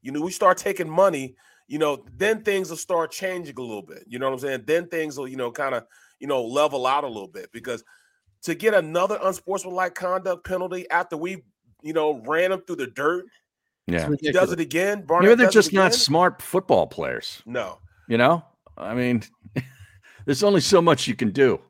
You 0.00 0.10
know, 0.10 0.22
we 0.22 0.32
start 0.32 0.56
taking 0.56 0.88
money, 0.88 1.36
you 1.68 1.78
know, 1.78 2.04
then 2.16 2.42
things 2.42 2.70
will 2.70 2.76
start 2.76 3.12
changing 3.12 3.56
a 3.56 3.60
little 3.60 3.82
bit. 3.82 4.04
You 4.06 4.18
know 4.18 4.26
what 4.26 4.34
I'm 4.34 4.40
saying? 4.40 4.64
Then 4.66 4.88
things 4.88 5.18
will, 5.18 5.28
you 5.28 5.36
know, 5.36 5.52
kind 5.52 5.74
of, 5.74 5.84
you 6.18 6.26
know, 6.26 6.42
level 6.42 6.86
out 6.86 7.04
a 7.04 7.08
little 7.08 7.28
bit 7.28 7.52
because 7.52 7.84
to 8.42 8.54
get 8.54 8.74
another 8.74 9.18
unsportsmanlike 9.22 9.94
conduct 9.94 10.44
penalty 10.44 10.88
after 10.90 11.16
we, 11.16 11.42
you 11.82 11.92
know, 11.92 12.20
ran 12.26 12.52
him 12.52 12.60
through 12.62 12.76
the 12.76 12.88
dirt, 12.88 13.24
Yeah. 13.86 14.10
he 14.20 14.32
does 14.32 14.52
it 14.52 14.60
again. 14.60 15.02
Barnett 15.02 15.30
Maybe 15.30 15.42
they're 15.42 15.50
just 15.50 15.72
not 15.72 15.94
smart 15.94 16.42
football 16.42 16.86
players. 16.86 17.42
No. 17.46 17.78
You 18.08 18.18
know, 18.18 18.44
I 18.76 18.94
mean, 18.94 19.22
there's 20.24 20.42
only 20.42 20.60
so 20.60 20.82
much 20.82 21.06
you 21.06 21.14
can 21.14 21.30
do. 21.30 21.60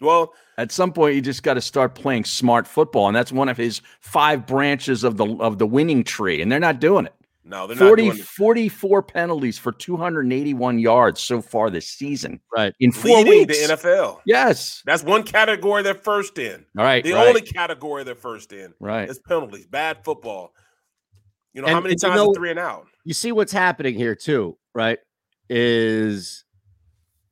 Well, 0.00 0.34
At 0.58 0.72
some 0.72 0.92
point, 0.92 1.14
you 1.14 1.22
just 1.22 1.42
got 1.42 1.54
to 1.54 1.60
start 1.60 1.94
playing 1.94 2.24
smart 2.24 2.66
football, 2.66 3.06
and 3.08 3.16
that's 3.16 3.32
one 3.32 3.48
of 3.48 3.56
his 3.56 3.80
five 4.00 4.46
branches 4.46 5.04
of 5.04 5.16
the 5.16 5.26
of 5.36 5.58
the 5.58 5.66
winning 5.66 6.02
tree, 6.04 6.40
and 6.42 6.50
they're 6.50 6.60
not 6.60 6.80
doing 6.80 7.06
it. 7.06 7.14
No, 7.48 7.66
they're 7.66 7.76
not 7.76 7.86
40, 7.86 8.02
doing 8.02 8.16
44 8.16 9.02
penalties 9.04 9.56
for 9.58 9.70
281 9.72 10.78
yards 10.80 11.20
so 11.20 11.40
far 11.40 11.70
this 11.70 11.86
season 11.88 12.40
Right. 12.54 12.74
in 12.80 12.90
four 12.92 13.18
leading 13.18 13.46
weeks. 13.46 13.66
the 13.66 13.74
NFL. 13.74 14.20
Yes. 14.26 14.82
That's 14.84 15.02
one 15.04 15.22
category 15.22 15.82
they're 15.82 15.94
first 15.94 16.38
in. 16.38 16.64
All 16.76 16.84
right. 16.84 17.04
The 17.04 17.12
right, 17.12 17.28
only 17.28 17.42
category 17.42 18.02
they're 18.04 18.14
first 18.16 18.52
in 18.52 18.74
right. 18.80 19.08
is 19.08 19.20
penalties, 19.20 19.66
bad 19.66 20.04
football. 20.04 20.52
You 21.54 21.62
know, 21.62 21.68
And- 21.68 21.74
how 21.74 21.80
many 21.80 21.92
and 21.92 22.02
you 22.02 22.08
times 22.08 22.20
know- 22.20 22.30
are 22.30 22.34
three 22.34 22.50
and 22.50 22.58
out? 22.58 22.86
you 23.04 23.14
see 23.14 23.30
what's 23.32 23.52
happening 23.52 23.94
here 23.94 24.14
too, 24.16 24.58
right? 24.74 24.98
Is 25.48 26.44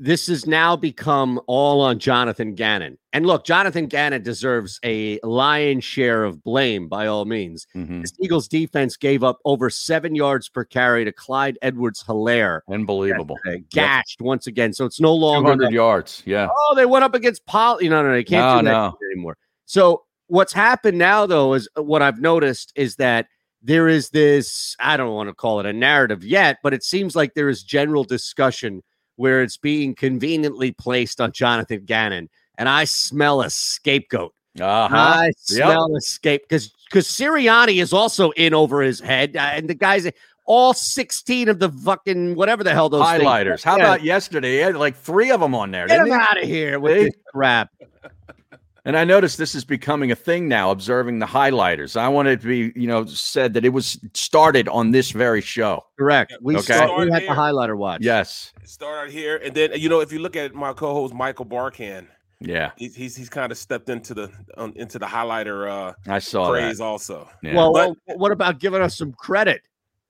this 0.00 0.26
has 0.26 0.46
now 0.46 0.74
become 0.76 1.40
all 1.46 1.80
on 1.80 1.98
Jonathan 1.98 2.54
Gannon. 2.54 2.98
And 3.12 3.26
look, 3.26 3.44
Jonathan 3.44 3.86
Gannon 3.86 4.22
deserves 4.22 4.80
a 4.84 5.20
lion's 5.22 5.84
share 5.84 6.24
of 6.24 6.42
blame 6.42 6.88
by 6.88 7.06
all 7.06 7.24
means. 7.24 7.66
Mhm. 7.76 8.02
This 8.02 8.12
Eagles 8.20 8.48
defense 8.48 8.96
gave 8.96 9.22
up 9.22 9.38
over 9.44 9.70
seven 9.70 10.14
yards 10.14 10.48
per 10.48 10.64
carry 10.64 11.04
to 11.04 11.12
Clyde 11.12 11.58
Edwards 11.62 12.02
Helaire. 12.02 12.60
Unbelievable. 12.68 13.38
Gashed 13.72 14.20
once 14.20 14.46
again. 14.46 14.72
So 14.72 14.84
it's 14.84 15.00
no 15.00 15.14
longer 15.14 15.50
200 15.52 15.68
the- 15.68 15.74
yards. 15.74 16.22
Yeah. 16.26 16.48
oh, 16.54 16.74
they 16.74 16.86
went 16.86 17.04
up 17.04 17.14
against 17.14 17.46
Paul. 17.46 17.80
You 17.82 17.88
know, 17.90 18.02
no, 18.02 18.08
no, 18.08 18.14
they 18.14 18.24
can't 18.24 18.44
No, 18.56 18.60
do 18.62 18.64
that 18.66 18.72
no. 18.72 18.98
anymore. 19.12 19.36
So 19.64 20.02
what's 20.26 20.52
happened 20.52 20.98
now, 20.98 21.24
though, 21.26 21.54
is 21.54 21.68
what 21.76 22.02
I've 22.02 22.20
noticed 22.20 22.72
is 22.74 22.96
that 22.96 23.26
there 23.62 23.88
is 23.88 24.10
this, 24.10 24.76
I 24.80 24.96
don't 24.96 25.14
want 25.14 25.28
to 25.30 25.34
call 25.34 25.60
it 25.60 25.66
a 25.66 25.72
narrative 25.72 26.22
yet, 26.24 26.58
but 26.62 26.74
it 26.74 26.82
seems 26.82 27.14
like 27.16 27.32
there 27.34 27.48
is 27.48 27.62
general 27.62 28.04
discussion 28.04 28.82
where 29.16 29.42
it's 29.42 29.56
being 29.56 29.94
conveniently 29.94 30.72
placed 30.72 31.20
on 31.20 31.32
Jonathan 31.32 31.84
Gannon. 31.84 32.28
And 32.58 32.68
I 32.68 32.84
smell 32.84 33.42
a 33.42 33.50
scapegoat. 33.50 34.34
Uh-huh. 34.60 34.96
I 34.96 35.32
smell 35.36 35.96
a 35.96 36.00
scape 36.00 36.42
because 36.48 36.72
because 36.88 37.06
Sirianni 37.08 37.82
is 37.82 37.92
also 37.92 38.30
in 38.32 38.54
over 38.54 38.82
his 38.82 39.00
head, 39.00 39.36
uh, 39.36 39.40
and 39.40 39.68
the 39.68 39.74
guys, 39.74 40.08
all 40.46 40.72
sixteen 40.72 41.48
of 41.48 41.58
the 41.58 41.70
fucking 41.70 42.36
whatever 42.36 42.62
the 42.62 42.72
hell 42.72 42.88
those 42.88 43.02
Highlighters. 43.04 43.64
How 43.64 43.76
Yeah. 43.76 43.84
about 43.84 44.04
yesterday? 44.04 44.52
He 44.52 44.58
had 44.58 44.76
like 44.76 44.94
three 44.96 45.32
of 45.32 45.40
them 45.40 45.56
on 45.56 45.72
there. 45.72 45.88
Get 45.88 46.06
him 46.06 46.12
out 46.12 46.40
of 46.40 46.44
here 46.48 46.78
with 46.78 46.96
See? 46.96 47.04
this 47.06 47.14
crap. 47.32 47.70
And 48.86 48.98
I 48.98 49.04
noticed 49.04 49.38
this 49.38 49.54
is 49.54 49.64
becoming 49.64 50.12
a 50.12 50.14
thing 50.14 50.46
now, 50.46 50.70
observing 50.70 51.18
the 51.18 51.24
highlighters. 51.26 51.96
I 51.96 52.08
wanted 52.08 52.42
to 52.42 52.46
be, 52.46 52.78
you 52.78 52.86
know, 52.86 53.06
said 53.06 53.54
that 53.54 53.64
it 53.64 53.70
was 53.70 53.98
started 54.12 54.68
on 54.68 54.90
this 54.90 55.10
very 55.10 55.40
show. 55.40 55.86
Correct. 55.98 56.34
We 56.42 56.54
Okay. 56.56 56.74
saw 56.74 56.98
we 57.00 57.10
had 57.10 57.22
the 57.22 57.28
highlighter 57.28 57.76
watch. 57.78 58.02
Yes. 58.02 58.52
Start 58.64 59.06
out 59.06 59.10
here, 59.10 59.36
and 59.38 59.54
then 59.54 59.70
you 59.76 59.88
know 59.88 60.00
if 60.00 60.12
you 60.12 60.18
look 60.18 60.36
at 60.36 60.54
my 60.54 60.72
co-host 60.74 61.14
Michael 61.14 61.46
Barkann, 61.46 62.06
Yeah, 62.40 62.72
he's 62.76 62.94
he's, 62.94 63.16
he's 63.16 63.30
kind 63.30 63.50
of 63.50 63.56
stepped 63.56 63.88
into 63.88 64.12
the 64.12 64.30
um, 64.58 64.74
into 64.76 64.98
the 64.98 65.06
highlighter 65.06 65.66
uh, 65.70 65.92
I 66.06 66.18
saw 66.18 66.50
craze 66.50 66.76
that. 66.78 66.84
also. 66.84 67.26
Yeah. 67.42 67.54
Well, 67.54 67.72
But- 67.72 67.96
well, 68.06 68.18
what 68.18 68.32
about 68.32 68.58
giving 68.60 68.82
us 68.82 68.98
some 68.98 69.12
credit? 69.14 69.62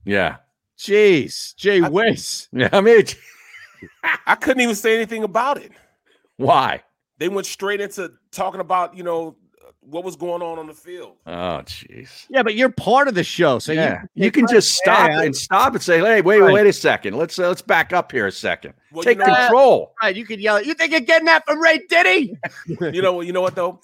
yeah, 0.04 0.38
Jeez, 0.76 1.54
Jay 1.54 1.80
I- 1.80 1.88
Wiss. 1.88 2.48
yeah. 2.52 2.70
I 2.72 2.80
mean, 2.80 3.04
I 4.26 4.34
couldn't 4.34 4.62
even 4.62 4.74
say 4.74 4.96
anything 4.96 5.22
about 5.22 5.58
it. 5.58 5.70
why? 6.38 6.82
They 7.18 7.28
went 7.28 7.46
straight 7.46 7.80
into 7.80 8.12
talking 8.30 8.60
about 8.60 8.96
you 8.96 9.02
know 9.04 9.36
what 9.80 10.02
was 10.02 10.16
going 10.16 10.40
on 10.40 10.58
on 10.58 10.66
the 10.66 10.72
field. 10.74 11.16
Oh, 11.26 11.60
jeez. 11.66 12.26
Yeah, 12.30 12.42
but 12.42 12.54
you're 12.54 12.70
part 12.70 13.06
of 13.06 13.14
the 13.14 13.22
show, 13.24 13.58
so 13.58 13.72
yeah, 13.72 14.02
you 14.14 14.24
you 14.24 14.30
can 14.30 14.46
just 14.46 14.70
stop 14.74 15.10
Yeah, 15.10 15.22
and 15.22 15.36
stop 15.36 15.74
and 15.74 15.82
say, 15.82 15.98
"Hey, 15.98 16.22
wait, 16.22 16.40
Right. 16.40 16.54
wait 16.54 16.66
a 16.66 16.72
second. 16.72 17.16
Let's 17.16 17.38
uh, 17.38 17.48
let's 17.48 17.62
back 17.62 17.92
up 17.92 18.10
here 18.10 18.26
a 18.26 18.32
second. 18.32 18.74
Well, 18.92 19.02
Take 19.04 19.18
you 19.18 19.26
know, 19.26 19.34
control." 19.34 19.94
right. 20.02 20.16
You 20.16 20.24
can 20.24 20.40
yell. 20.40 20.62
You 20.62 20.74
think 20.74 20.90
you're 20.92 21.00
getting 21.00 21.26
that 21.26 21.44
from 21.46 21.60
Ray 21.60 21.80
Diddy? 21.88 22.36
you 22.92 23.02
know 23.02 23.20
you 23.20 23.32
know 23.32 23.42
what 23.42 23.54
though. 23.54 23.80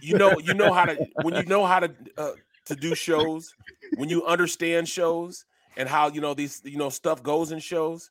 You 0.00 0.16
know 0.16 0.38
you 0.38 0.54
know 0.54 0.72
how 0.72 0.84
to 0.86 1.06
when 1.22 1.34
you 1.34 1.44
know 1.44 1.64
how 1.66 1.80
to 1.80 1.92
uh, 2.16 2.32
to 2.66 2.74
do 2.74 2.94
shows 2.94 3.54
when 3.96 4.08
you 4.08 4.24
understand 4.26 4.88
shows 4.88 5.44
and 5.76 5.88
how 5.88 6.08
you 6.08 6.20
know 6.20 6.34
these 6.34 6.60
you 6.64 6.78
know 6.78 6.88
stuff 6.88 7.22
goes 7.22 7.52
in 7.52 7.58
shows. 7.58 8.10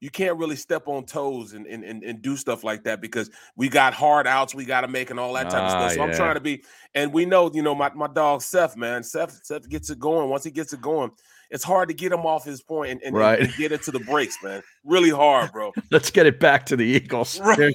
You 0.00 0.10
can't 0.10 0.36
really 0.36 0.56
step 0.56 0.88
on 0.88 1.06
toes 1.06 1.54
and, 1.54 1.66
and, 1.66 1.82
and, 1.82 2.02
and 2.02 2.20
do 2.20 2.36
stuff 2.36 2.62
like 2.64 2.84
that 2.84 3.00
because 3.00 3.30
we 3.56 3.68
got 3.70 3.94
hard 3.94 4.26
outs 4.26 4.54
we 4.54 4.64
got 4.66 4.82
to 4.82 4.88
make 4.88 5.10
and 5.10 5.18
all 5.18 5.32
that 5.32 5.44
type 5.44 5.62
of 5.62 5.72
Ah, 5.72 5.88
stuff. 5.88 5.94
So 5.94 6.02
I'm 6.02 6.14
trying 6.14 6.34
to 6.34 6.40
be, 6.40 6.62
and 6.94 7.12
we 7.12 7.24
know, 7.24 7.50
you 7.54 7.62
know, 7.62 7.74
my, 7.74 7.90
my 7.94 8.06
dog 8.06 8.42
Seth, 8.42 8.76
man, 8.76 9.02
Seth, 9.02 9.40
Seth 9.44 9.68
gets 9.68 9.88
it 9.88 9.98
going. 9.98 10.28
Once 10.28 10.44
he 10.44 10.50
gets 10.50 10.74
it 10.74 10.82
going, 10.82 11.10
it's 11.50 11.64
hard 11.64 11.88
to 11.88 11.94
get 11.94 12.12
him 12.12 12.26
off 12.26 12.44
his 12.44 12.60
point 12.62 12.90
and, 12.92 13.02
and, 13.04 13.16
Right. 13.16 13.40
and 13.40 13.54
get 13.56 13.72
into 13.72 13.90
the 13.90 14.00
breaks, 14.00 14.36
man. 14.42 14.62
Really 14.84 15.10
hard, 15.10 15.50
bro. 15.52 15.72
Let's 15.90 16.10
get 16.10 16.26
it 16.26 16.40
back 16.40 16.66
to 16.66 16.76
the 16.76 16.84
Eagles. 16.84 17.40
Right. 17.44 17.72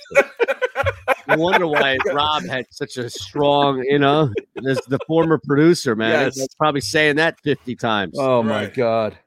I 1.28 1.36
wonder 1.38 1.66
why 1.68 1.98
Rob 2.08 2.46
had 2.46 2.66
such 2.72 2.98
a 2.98 3.10
strong, 3.10 3.84
you 3.84 4.00
know, 4.00 4.34
as 4.68 4.80
the 4.88 5.00
former 5.08 5.38
producer, 5.38 5.96
man. 5.96 6.26
Yes. 6.26 6.36
He's 6.36 6.56
probably 6.56 6.82
saying 6.82 7.16
that 7.18 7.40
50 7.42 7.76
times. 7.76 8.16
Oh 8.20 8.44
my 8.44 8.66
God. 8.68 9.18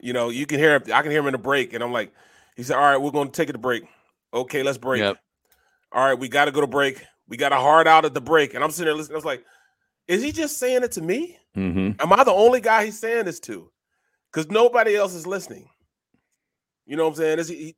you 0.00 0.12
know, 0.12 0.28
you 0.28 0.44
can 0.44 0.58
hear 0.58 0.74
him. 0.76 0.82
I 0.92 1.02
can 1.02 1.10
hear 1.10 1.20
him 1.20 1.26
in 1.28 1.32
the 1.32 1.38
break, 1.38 1.72
and 1.72 1.82
I'm 1.82 1.92
like, 1.92 2.12
he 2.56 2.62
said, 2.62 2.76
"All 2.76 2.82
right, 2.82 2.96
we're 3.00 3.10
going 3.10 3.28
to 3.28 3.32
take 3.32 3.48
it 3.48 3.52
to 3.52 3.58
break. 3.58 3.84
Okay, 4.34 4.62
let's 4.62 4.78
break. 4.78 5.00
Yep. 5.00 5.18
All 5.92 6.04
right, 6.04 6.18
we 6.18 6.28
got 6.28 6.46
to 6.46 6.50
go 6.52 6.60
to 6.60 6.66
break. 6.66 7.04
We 7.28 7.36
got 7.36 7.52
a 7.52 7.56
hard 7.56 7.86
out 7.86 8.04
at 8.04 8.14
the 8.14 8.20
break." 8.20 8.54
And 8.54 8.64
I'm 8.64 8.70
sitting 8.70 8.86
there 8.86 8.94
listening. 8.94 9.14
I 9.14 9.18
was 9.18 9.24
like, 9.24 9.44
"Is 10.08 10.22
he 10.22 10.32
just 10.32 10.58
saying 10.58 10.82
it 10.82 10.92
to 10.92 11.02
me? 11.02 11.38
Mm-hmm. 11.56 12.00
Am 12.00 12.12
I 12.12 12.24
the 12.24 12.32
only 12.32 12.60
guy 12.60 12.84
he's 12.84 12.98
saying 12.98 13.24
this 13.26 13.40
to? 13.40 13.70
Because 14.32 14.50
nobody 14.50 14.96
else 14.96 15.14
is 15.14 15.26
listening. 15.26 15.68
You 16.86 16.96
know 16.96 17.04
what 17.04 17.10
I'm 17.10 17.16
saying? 17.16 17.38
Is 17.38 17.48
he, 17.48 17.56
he- 17.56 17.76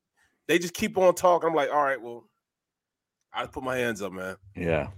they 0.49 0.59
just 0.59 0.75
keep 0.75 0.97
on 0.97 1.15
talking. 1.15 1.49
I'm 1.49 1.55
like, 1.55 1.71
all 1.71 1.83
right, 1.83 2.01
well, 2.01 2.25
I 3.35 3.47
put 3.47 3.63
my 3.63 3.77
hands 3.77 4.01
up, 4.01 4.13
man. 4.13 4.37
Yeah. 4.57 4.89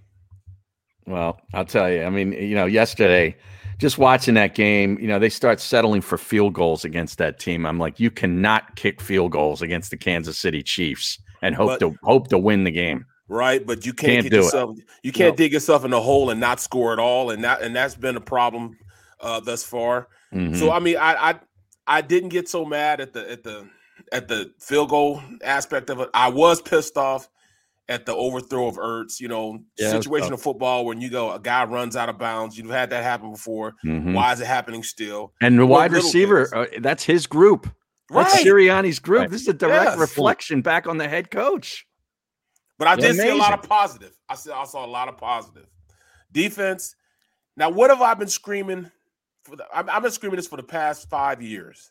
Well, 1.07 1.41
I'll 1.53 1.65
tell 1.65 1.91
you. 1.91 2.05
I 2.05 2.11
mean, 2.11 2.33
you 2.33 2.55
know, 2.55 2.67
yesterday, 2.67 3.37
just 3.81 3.99
watching 3.99 4.35
that 4.35 4.55
game, 4.55 4.99
you 5.01 5.09
know, 5.09 5.19
they 5.19 5.31
start 5.31 5.59
settling 5.59 6.03
for 6.03 6.17
field 6.19 6.53
goals 6.53 6.85
against 6.85 7.19
that 7.19 7.41
team. 7.41 7.65
I'm 7.67 7.79
like, 7.79 7.99
you 7.99 8.11
cannot 8.11 8.77
kick 8.77 9.01
field 9.01 9.33
goals 9.33 9.63
against 9.63 9.91
the 9.91 9.97
Kansas 9.97 10.39
City 10.39 10.63
Chiefs 10.63 11.19
and 11.43 11.55
hope 11.55 11.71
But- 11.71 11.81
to 11.81 11.97
hope 12.03 12.29
to 12.29 12.39
win 12.39 12.65
the 12.65 12.71
game. 12.71 13.07
right? 13.29 13.65
But 13.67 13.87
you 13.87 13.93
can't, 13.93 14.23
Can't 14.29 14.31
do 14.31 14.41
it. 14.77 14.85
You 15.03 15.13
can't 15.13 15.33
No. 15.33 15.37
dig 15.37 15.53
yourself 15.53 15.85
in 15.85 15.93
a 15.93 16.01
hole 16.01 16.31
and 16.31 16.41
not 16.41 16.61
score 16.61 16.93
at 16.93 16.99
all, 16.99 17.31
and 17.31 17.43
that 17.45 17.63
and 17.63 17.75
that's 17.75 17.95
been 17.95 18.17
a 18.17 18.21
problem 18.21 18.77
uh, 19.21 19.39
thus 19.41 19.63
far. 19.65 20.09
Mhm. 20.35 20.57
So 20.59 20.71
I 20.73 20.79
mean, 20.81 20.97
I, 20.97 21.31
I 21.31 21.35
I 21.87 22.01
didn't 22.03 22.31
get 22.31 22.49
so 22.49 22.65
mad 22.65 23.01
at 23.01 23.13
the 23.13 23.31
at 23.31 23.43
the 23.45 23.69
at 24.13 24.29
the 24.29 24.53
field 24.59 24.89
goal 24.91 25.23
aspect 25.45 25.91
of 25.91 26.01
it. 26.01 26.11
I 26.13 26.29
was 26.29 26.61
pissed 26.61 26.97
off 26.97 27.29
at 27.91 28.07
the 28.07 28.15
overthrow 28.15 28.69
of 28.69 28.77
Ertz. 28.77 29.21
You 29.21 29.29
know, 29.29 29.59
Yeah, 29.77 29.91
that's 29.91 30.07
situational 30.07 30.41
football 30.41 30.87
when 30.87 31.01
you 31.01 31.11
go 31.11 31.33
a 31.33 31.41
guy 31.41 31.65
runs 31.65 31.97
out 31.97 32.09
of 32.09 32.17
bounds. 32.19 32.57
You've 32.57 32.71
had 32.71 32.89
that 32.91 33.03
happen 33.03 33.33
before. 33.33 33.75
Mhm. 33.85 34.15
Why 34.15 34.33
is 34.33 34.41
it 34.41 34.47
happening 34.47 34.83
still? 34.83 35.35
and 35.43 35.59
the 35.59 35.67
wide 35.67 35.93
receiver, 35.93 36.49
uh, 36.55 36.67
that's 36.81 37.05
his 37.05 37.27
group. 37.27 37.69
That's 38.09 38.35
Right. 38.35 38.47
Sirianni's 38.47 38.99
group. 38.99 39.21
Right. 39.23 39.31
This 39.31 39.43
is 39.43 39.49
a 39.49 39.53
direct 39.53 39.85
Yes. 39.93 39.99
reflection 39.99 40.63
back 40.63 40.87
on 40.87 40.97
the 40.99 41.09
head 41.09 41.31
coach. 41.31 41.87
But 42.79 42.89
I 42.89 42.97
did 42.97 43.15
see 43.17 43.29
a 43.29 43.35
lot 43.35 43.53
of 43.53 43.69
positive. 43.69 44.13
I 44.29 44.35
saw 44.37 44.63
I 44.63 44.65
saw 44.65 44.85
a 44.85 44.89
lot 44.89 45.09
of 45.09 45.17
positive 45.19 45.67
defense. 46.33 46.95
Now, 47.57 47.69
what 47.71 47.91
have 47.91 48.01
I 48.01 48.15
been 48.15 48.29
screaming? 48.29 48.91
For 49.45 49.57
the, 49.57 49.65
I've 49.75 50.03
been 50.03 50.13
screaming 50.13 50.37
this 50.37 50.47
for 50.49 50.57
the 50.57 50.63
past 50.63 51.09
five 51.11 51.43
years. 51.43 51.91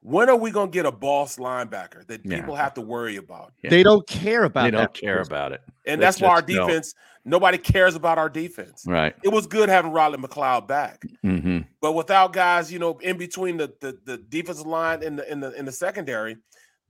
When 0.00 0.28
are 0.28 0.36
we 0.36 0.50
gonna 0.50 0.70
get 0.70 0.86
a 0.86 0.92
boss 0.92 1.36
linebacker 1.36 2.06
that 2.06 2.20
Yeah. 2.24 2.40
people 2.40 2.54
have 2.54 2.74
to 2.74 2.80
worry 2.80 3.16
about? 3.16 3.52
Yeah. 3.62 3.70
They 3.70 3.82
don't 3.82 4.06
care 4.06 4.44
about 4.44 4.64
They 4.64 4.70
don't 4.70 4.92
care 4.94 5.20
about 5.20 5.52
it. 5.52 5.62
And 5.86 6.00
They 6.00 6.04
that's 6.04 6.20
why 6.20 6.28
our 6.30 6.42
just 6.42 6.48
don't. 6.48 6.68
defense. 6.68 6.94
Nobody 7.24 7.58
cares 7.58 7.94
about 7.94 8.18
our 8.18 8.28
defense. 8.28 8.84
Right. 8.86 9.14
It 9.22 9.30
was 9.30 9.46
good 9.46 9.68
having 9.68 9.92
Rodney 9.92 10.18
McLeod 10.18 10.68
back, 10.68 11.02
hmm 11.22 11.60
but 11.80 11.92
without 11.92 12.32
guys, 12.32 12.72
you 12.72 12.78
know, 12.78 12.98
in 12.98 13.16
between 13.18 13.56
the 13.56 13.72
the, 13.80 13.98
the 14.04 14.18
defensive 14.18 14.66
line 14.66 15.02
and 15.02 15.18
the 15.18 15.30
in 15.30 15.40
the 15.40 15.52
in 15.52 15.64
the 15.64 15.72
secondary, 15.72 16.36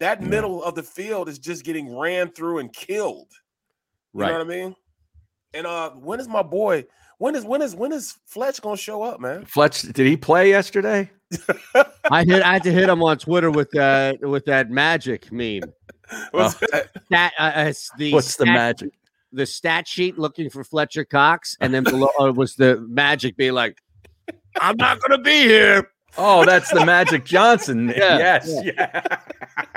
that 0.01 0.21
Yeah. 0.23 0.29
middle 0.29 0.63
of 0.63 0.75
the 0.75 0.83
field 0.83 1.29
is 1.29 1.39
just 1.39 1.65
getting 1.65 1.97
ran 1.97 2.31
through 2.33 2.59
and 2.59 2.73
killed. 2.73 3.31
You 4.13 4.21
Right. 4.21 4.29
know 4.29 4.39
what 4.39 4.47
I 4.47 4.49
mean? 4.49 4.75
And 5.55 5.67
uh 5.67 5.91
when 5.91 6.21
is 6.21 6.29
my 6.29 6.43
boy? 6.43 6.85
When 7.19 7.35
is 7.35 7.45
when 7.45 7.63
is 7.63 7.75
when 7.75 7.93
is 7.93 8.15
Fletch 8.27 8.61
gonna 8.61 8.77
show 8.77 9.03
up, 9.03 9.21
man? 9.21 9.45
Fletch, 9.47 9.83
did 9.83 10.07
he 10.07 10.17
play 10.17 10.51
yesterday? 10.51 11.11
I 12.11 12.25
hit. 12.25 12.43
I 12.43 12.55
had 12.55 12.63
to 12.65 12.73
hit 12.73 12.89
him 12.89 13.03
on 13.03 13.19
Twitter 13.19 13.51
with 13.51 13.71
that 13.73 14.21
with 14.21 14.45
that 14.47 14.71
magic 14.71 15.33
meme. 15.33 15.63
What's 16.31 16.55
that? 16.55 16.91
That 17.11 17.33
uh, 17.39 17.73
the 17.99 18.13
What's 18.13 18.37
the 18.37 18.47
magic? 18.47 18.91
the 19.33 19.47
stat 19.47 19.87
sheet 19.89 20.19
looking 20.19 20.51
for 20.51 20.65
Fletcher 20.65 21.05
Cox, 21.05 21.57
and 21.61 21.75
then 21.75 21.85
below 21.85 22.09
uh, 22.21 22.33
was 22.33 22.55
the 22.55 22.81
magic 22.89 23.37
being 23.37 23.55
like, 23.55 23.83
"I'm 24.61 24.77
not 24.77 25.01
gonna 25.01 25.23
be 25.23 25.43
here. 25.43 25.91
Oh, 26.19 26.45
that's 26.47 26.71
the 26.71 26.85
Magic 26.85 27.25
Johnson. 27.25 27.89
Yeah, 27.97 28.19
yes. 28.19 28.51
Yeah. 28.65 29.19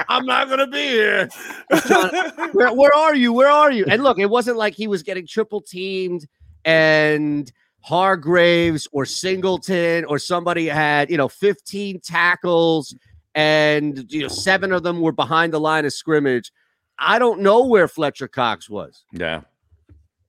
I'm 0.08 0.26
not 0.26 0.48
gonna 0.50 0.68
be 0.68 0.88
here. 0.88 1.30
Where, 2.54 2.74
where 2.74 2.96
are 2.96 3.14
you? 3.16 3.34
Where 3.34 3.50
are 3.50 3.72
you?" 3.72 3.86
And 3.90 4.04
look, 4.04 4.20
it 4.20 4.30
wasn't 4.30 4.58
like 4.58 4.74
he 4.74 4.88
was 4.88 5.04
getting 5.04 5.28
triple 5.28 5.62
teamed 5.62 6.28
and 6.64 7.52
Hargraves 7.82 8.88
or 8.92 9.06
Singleton 9.06 10.06
or 10.06 10.20
somebody 10.20 10.68
had 10.68 11.10
you 11.10 11.18
know 11.18 11.28
15 11.30 12.02
tackles 12.02 12.96
and 13.36 14.06
you 14.12 14.22
know 14.22 14.28
seven 14.28 14.72
of 14.72 14.84
them 14.84 15.02
were 15.02 15.12
behind 15.12 15.54
the 15.54 15.60
line 15.60 15.86
of 15.86 15.94
scrimmage. 15.94 16.52
I 16.98 17.18
don't 17.20 17.40
know 17.42 17.66
where 17.66 17.88
Fletcher 17.88 18.28
Cox 18.28 18.70
was. 18.70 19.04
Yeah. 19.14 19.42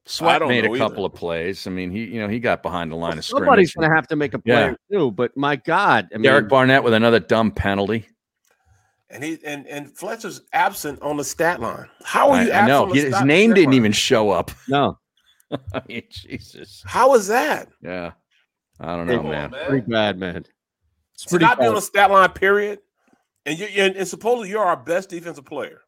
Sweat 0.07 0.40
made 0.42 0.64
know 0.64 0.73
a 0.73 0.76
either. 0.76 0.78
couple 0.88 1.04
of 1.04 1.12
plays. 1.14 1.66
I 1.66 1.71
mean, 1.71 1.90
he 1.90 2.04
you 2.04 2.21
know 2.21 2.28
he 2.28 2.38
got 2.40 2.62
behind 2.62 2.90
the 2.90 2.97
line 2.97 3.19
of 3.19 3.25
scrimmage. 3.25 3.47
Somebody's 3.47 3.73
going 3.75 3.88
to 3.88 3.95
have 3.95 4.07
to 4.09 4.16
make 4.16 4.35
a 4.35 4.38
play 4.38 4.54
Yeah. 4.54 4.71
or 4.71 4.76
two, 4.92 5.11
but 5.12 5.37
my 5.37 5.57
God, 5.57 6.09
I 6.12 6.16
mean, 6.16 6.23
Derek 6.23 6.49
Barnett 6.49 6.83
with 6.83 6.95
another 6.95 7.21
dumb 7.21 7.50
penalty. 7.52 8.07
and 9.11 9.23
he 9.23 9.38
and 9.45 9.66
and 9.66 9.97
Fletcher's 9.97 10.42
absent 10.52 11.00
on 11.02 11.16
the 11.16 11.25
stat 11.25 11.61
line. 11.61 11.88
How 12.04 12.30
are 12.30 12.37
I, 12.37 12.45
you? 12.45 12.50
I 12.50 12.54
absent 12.54 12.69
know 12.69 12.83
on 12.85 12.88
the 12.90 12.95
his 12.95 13.14
stat- 13.14 13.26
name 13.26 13.50
stat 13.50 13.57
didn't 13.57 13.71
line? 13.71 13.76
even 13.76 13.92
show 13.92 14.30
up. 14.30 14.50
no, 14.69 14.99
I 15.75 15.83
mean, 15.88 16.02
Jesus. 16.11 16.83
How 16.87 17.14
is 17.14 17.26
that? 17.28 17.69
Yeah. 17.83 18.12
I 18.78 18.97
don't 18.97 19.09
Hey, 19.09 19.14
know, 19.16 19.23
Come 19.23 19.26
on, 19.26 19.33
man. 19.33 19.50
man. 19.50 19.66
pretty 19.69 19.87
bad, 19.90 20.19
man. 20.19 20.45
It's 21.14 21.25
pretty 21.26 21.45
not 21.45 21.59
be 21.59 21.66
on 21.66 21.73
bad. 21.73 21.76
the 21.78 21.83
stat 21.83 22.11
line, 22.11 22.30
period. 22.30 22.78
And 23.47 23.59
you 23.59 23.66
and, 23.66 23.97
and 23.97 24.07
supposedly 24.09 24.49
you're 24.50 24.64
our 24.64 24.76
best 24.76 25.09
defensive 25.11 25.45
player. 25.45 25.80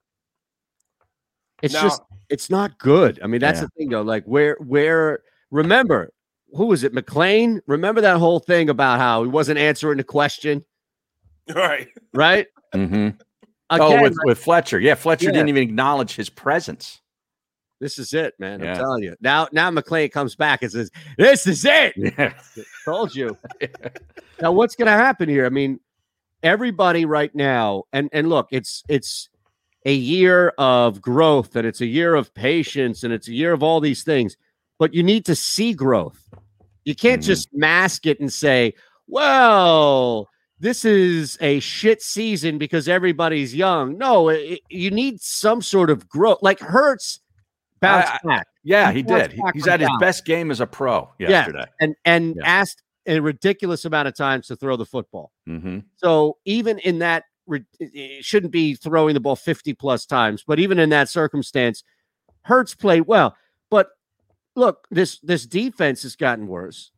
It's 1.62 1.74
Now- 1.74 1.82
just, 1.82 2.02
it's 2.28 2.50
not 2.50 2.78
good. 2.78 3.20
I 3.22 3.26
mean, 3.26 3.40
that's 3.40 3.58
Yeah. 3.60 3.66
the 3.66 3.70
thing, 3.78 3.88
though. 3.90 4.02
Like, 4.02 4.24
where, 4.24 4.56
where? 4.60 5.20
Remember, 5.50 6.10
who 6.54 6.66
was 6.66 6.82
it? 6.82 6.92
McLean. 6.94 7.60
Remember 7.66 8.00
that 8.00 8.16
whole 8.16 8.40
thing 8.40 8.68
about 8.70 8.98
how 8.98 9.22
he 9.22 9.28
wasn't 9.28 9.58
answering 9.58 9.98
the 9.98 10.04
question, 10.04 10.64
Right. 11.54 11.88
right? 12.14 12.46
Mm-hmm. 12.74 12.94
Again, 12.94 13.18
Oh, 13.70 14.02
with, 14.02 14.16
with 14.24 14.38
Fletcher. 14.38 14.80
Yeah, 14.80 14.94
Fletcher 14.94 15.26
Yeah. 15.26 15.32
didn't 15.32 15.48
even 15.50 15.62
acknowledge 15.62 16.16
his 16.16 16.28
presence. 16.30 17.00
This 17.82 17.98
is 17.98 18.14
it, 18.14 18.34
man. 18.38 18.60
Yeah. 18.62 18.70
I'm 18.70 18.76
telling 18.76 19.02
you. 19.02 19.16
Now, 19.20 19.48
now 19.50 19.68
McLean 19.70 20.08
comes 20.08 20.36
back 20.36 20.62
and 20.62 20.70
says, 20.70 20.90
"This 21.18 21.48
is 21.48 21.64
it." 21.64 21.94
Yeah. 22.16 22.32
Told 22.84 23.14
you. 23.14 23.36
now 24.40 24.52
what's 24.52 24.76
going 24.76 24.86
to 24.86 24.92
happen 24.92 25.28
here? 25.28 25.44
I 25.44 25.48
mean, 25.48 25.80
everybody 26.44 27.04
right 27.04 27.34
now, 27.34 27.82
and 27.92 28.08
and 28.12 28.28
look, 28.28 28.46
it's 28.52 28.84
it's 28.88 29.28
a 29.84 29.92
year 29.92 30.50
of 30.58 31.02
growth, 31.02 31.56
and 31.56 31.66
it's 31.66 31.80
a 31.80 31.86
year 31.86 32.14
of 32.14 32.32
patience, 32.34 33.02
and 33.02 33.12
it's 33.12 33.26
a 33.26 33.32
year 33.34 33.52
of 33.52 33.64
all 33.64 33.80
these 33.80 34.04
things. 34.04 34.36
But 34.78 34.94
you 34.94 35.02
need 35.02 35.24
to 35.26 35.34
see 35.34 35.74
growth. 35.74 36.22
You 36.84 36.94
can't 36.94 37.20
Mhm. 37.20 37.26
just 37.26 37.48
mask 37.52 38.06
it 38.06 38.20
and 38.20 38.32
say, 38.32 38.74
"Well." 39.08 40.28
This 40.60 40.84
is 40.84 41.36
a 41.40 41.58
shit 41.58 42.00
season 42.02 42.56
because 42.56 42.86
everybody's 42.88 43.52
young. 43.52 43.98
No, 43.98 44.28
it, 44.28 44.60
you 44.70 44.92
need 44.92 45.20
some 45.20 45.60
sort 45.60 45.90
of 45.90 46.08
growth. 46.08 46.38
Like 46.40 46.60
Hurts 46.60 47.18
bounced 47.82 48.12
I- 48.24 48.26
back 48.26 48.46
Yeah, 48.64 48.90
He 48.92 48.98
he 48.98 49.02
did. 49.02 49.32
He- 49.32 49.42
He's 49.54 49.66
at 49.66 49.80
his 49.80 49.88
down. 49.88 49.98
best 49.98 50.24
game 50.24 50.50
as 50.50 50.60
a 50.60 50.66
pro 50.66 51.10
Yeah. 51.18 51.28
yesterday. 51.30 51.64
and 51.80 51.94
and 52.04 52.36
Yeah. 52.36 52.42
asked 52.46 52.82
a 53.06 53.18
ridiculous 53.20 53.84
amount 53.84 54.06
of 54.08 54.14
times 54.14 54.46
to 54.46 54.56
throw 54.56 54.76
the 54.76 54.86
football. 54.86 55.32
hmm 55.46 55.80
So 55.96 56.38
even 56.44 56.78
in 56.78 57.00
that, 57.00 57.24
it 57.80 58.24
shouldn't 58.24 58.52
be 58.52 58.74
throwing 58.76 59.14
the 59.14 59.20
ball 59.20 59.34
50 59.36 59.74
plus 59.74 60.06
times, 60.06 60.44
but 60.46 60.60
even 60.60 60.78
in 60.78 60.90
that 60.90 61.08
circumstance, 61.08 61.82
Hurts 62.44 62.74
played 62.74 63.02
well, 63.06 63.36
but 63.70 63.90
look, 64.56 64.86
this 64.90 65.18
this 65.20 65.46
defense 65.46 66.02
has 66.02 66.16
gotten 66.16 66.46
worse. 66.46 66.90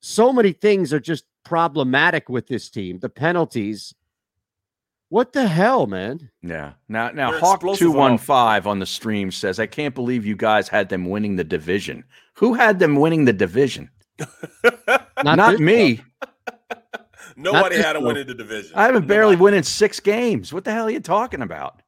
So 0.00 0.32
many 0.32 0.52
things 0.52 0.92
are 0.92 1.00
just 1.00 1.24
problematic 1.44 2.28
with 2.28 2.46
this 2.48 2.68
team. 2.70 2.98
The 2.98 3.08
penalties. 3.08 3.94
What 5.16 5.32
the 5.32 5.48
hell, 5.48 5.86
man? 5.86 6.28
Yeah. 6.42 6.74
Now, 6.90 7.08
now 7.10 7.30
They're 7.30 7.40
Hawk 7.40 7.62
two 7.76 7.90
one 7.90 8.18
five 8.18 8.66
on 8.66 8.80
the 8.80 8.84
stream 8.84 9.30
says, 9.30 9.58
"I 9.58 9.64
can't 9.64 9.94
believe 9.94 10.26
you 10.26 10.36
guys 10.36 10.68
had 10.68 10.90
them 10.90 11.06
winning 11.06 11.36
the 11.36 11.42
division. 11.42 12.04
Who 12.34 12.52
had 12.52 12.80
them 12.80 12.96
winning 12.96 13.24
the 13.24 13.32
division? 13.32 13.88
Not, 15.24 15.52
this 15.52 15.58
me. 15.60 16.02
Nobody 17.38 17.76
this 17.76 17.86
had 17.86 17.96
him 17.96 18.02
one. 18.02 18.12
winning 18.12 18.26
the 18.26 18.34
division. 18.34 18.72
I 18.74 18.82
haven't 18.82 19.06
barely 19.06 19.36
Nobody. 19.36 19.42
winning 19.44 19.62
six 19.62 20.00
games. 20.00 20.52
What 20.52 20.64
the 20.64 20.72
hell 20.72 20.84
are 20.84 20.90
you 20.90 21.00
talking 21.00 21.40
about? 21.40 21.80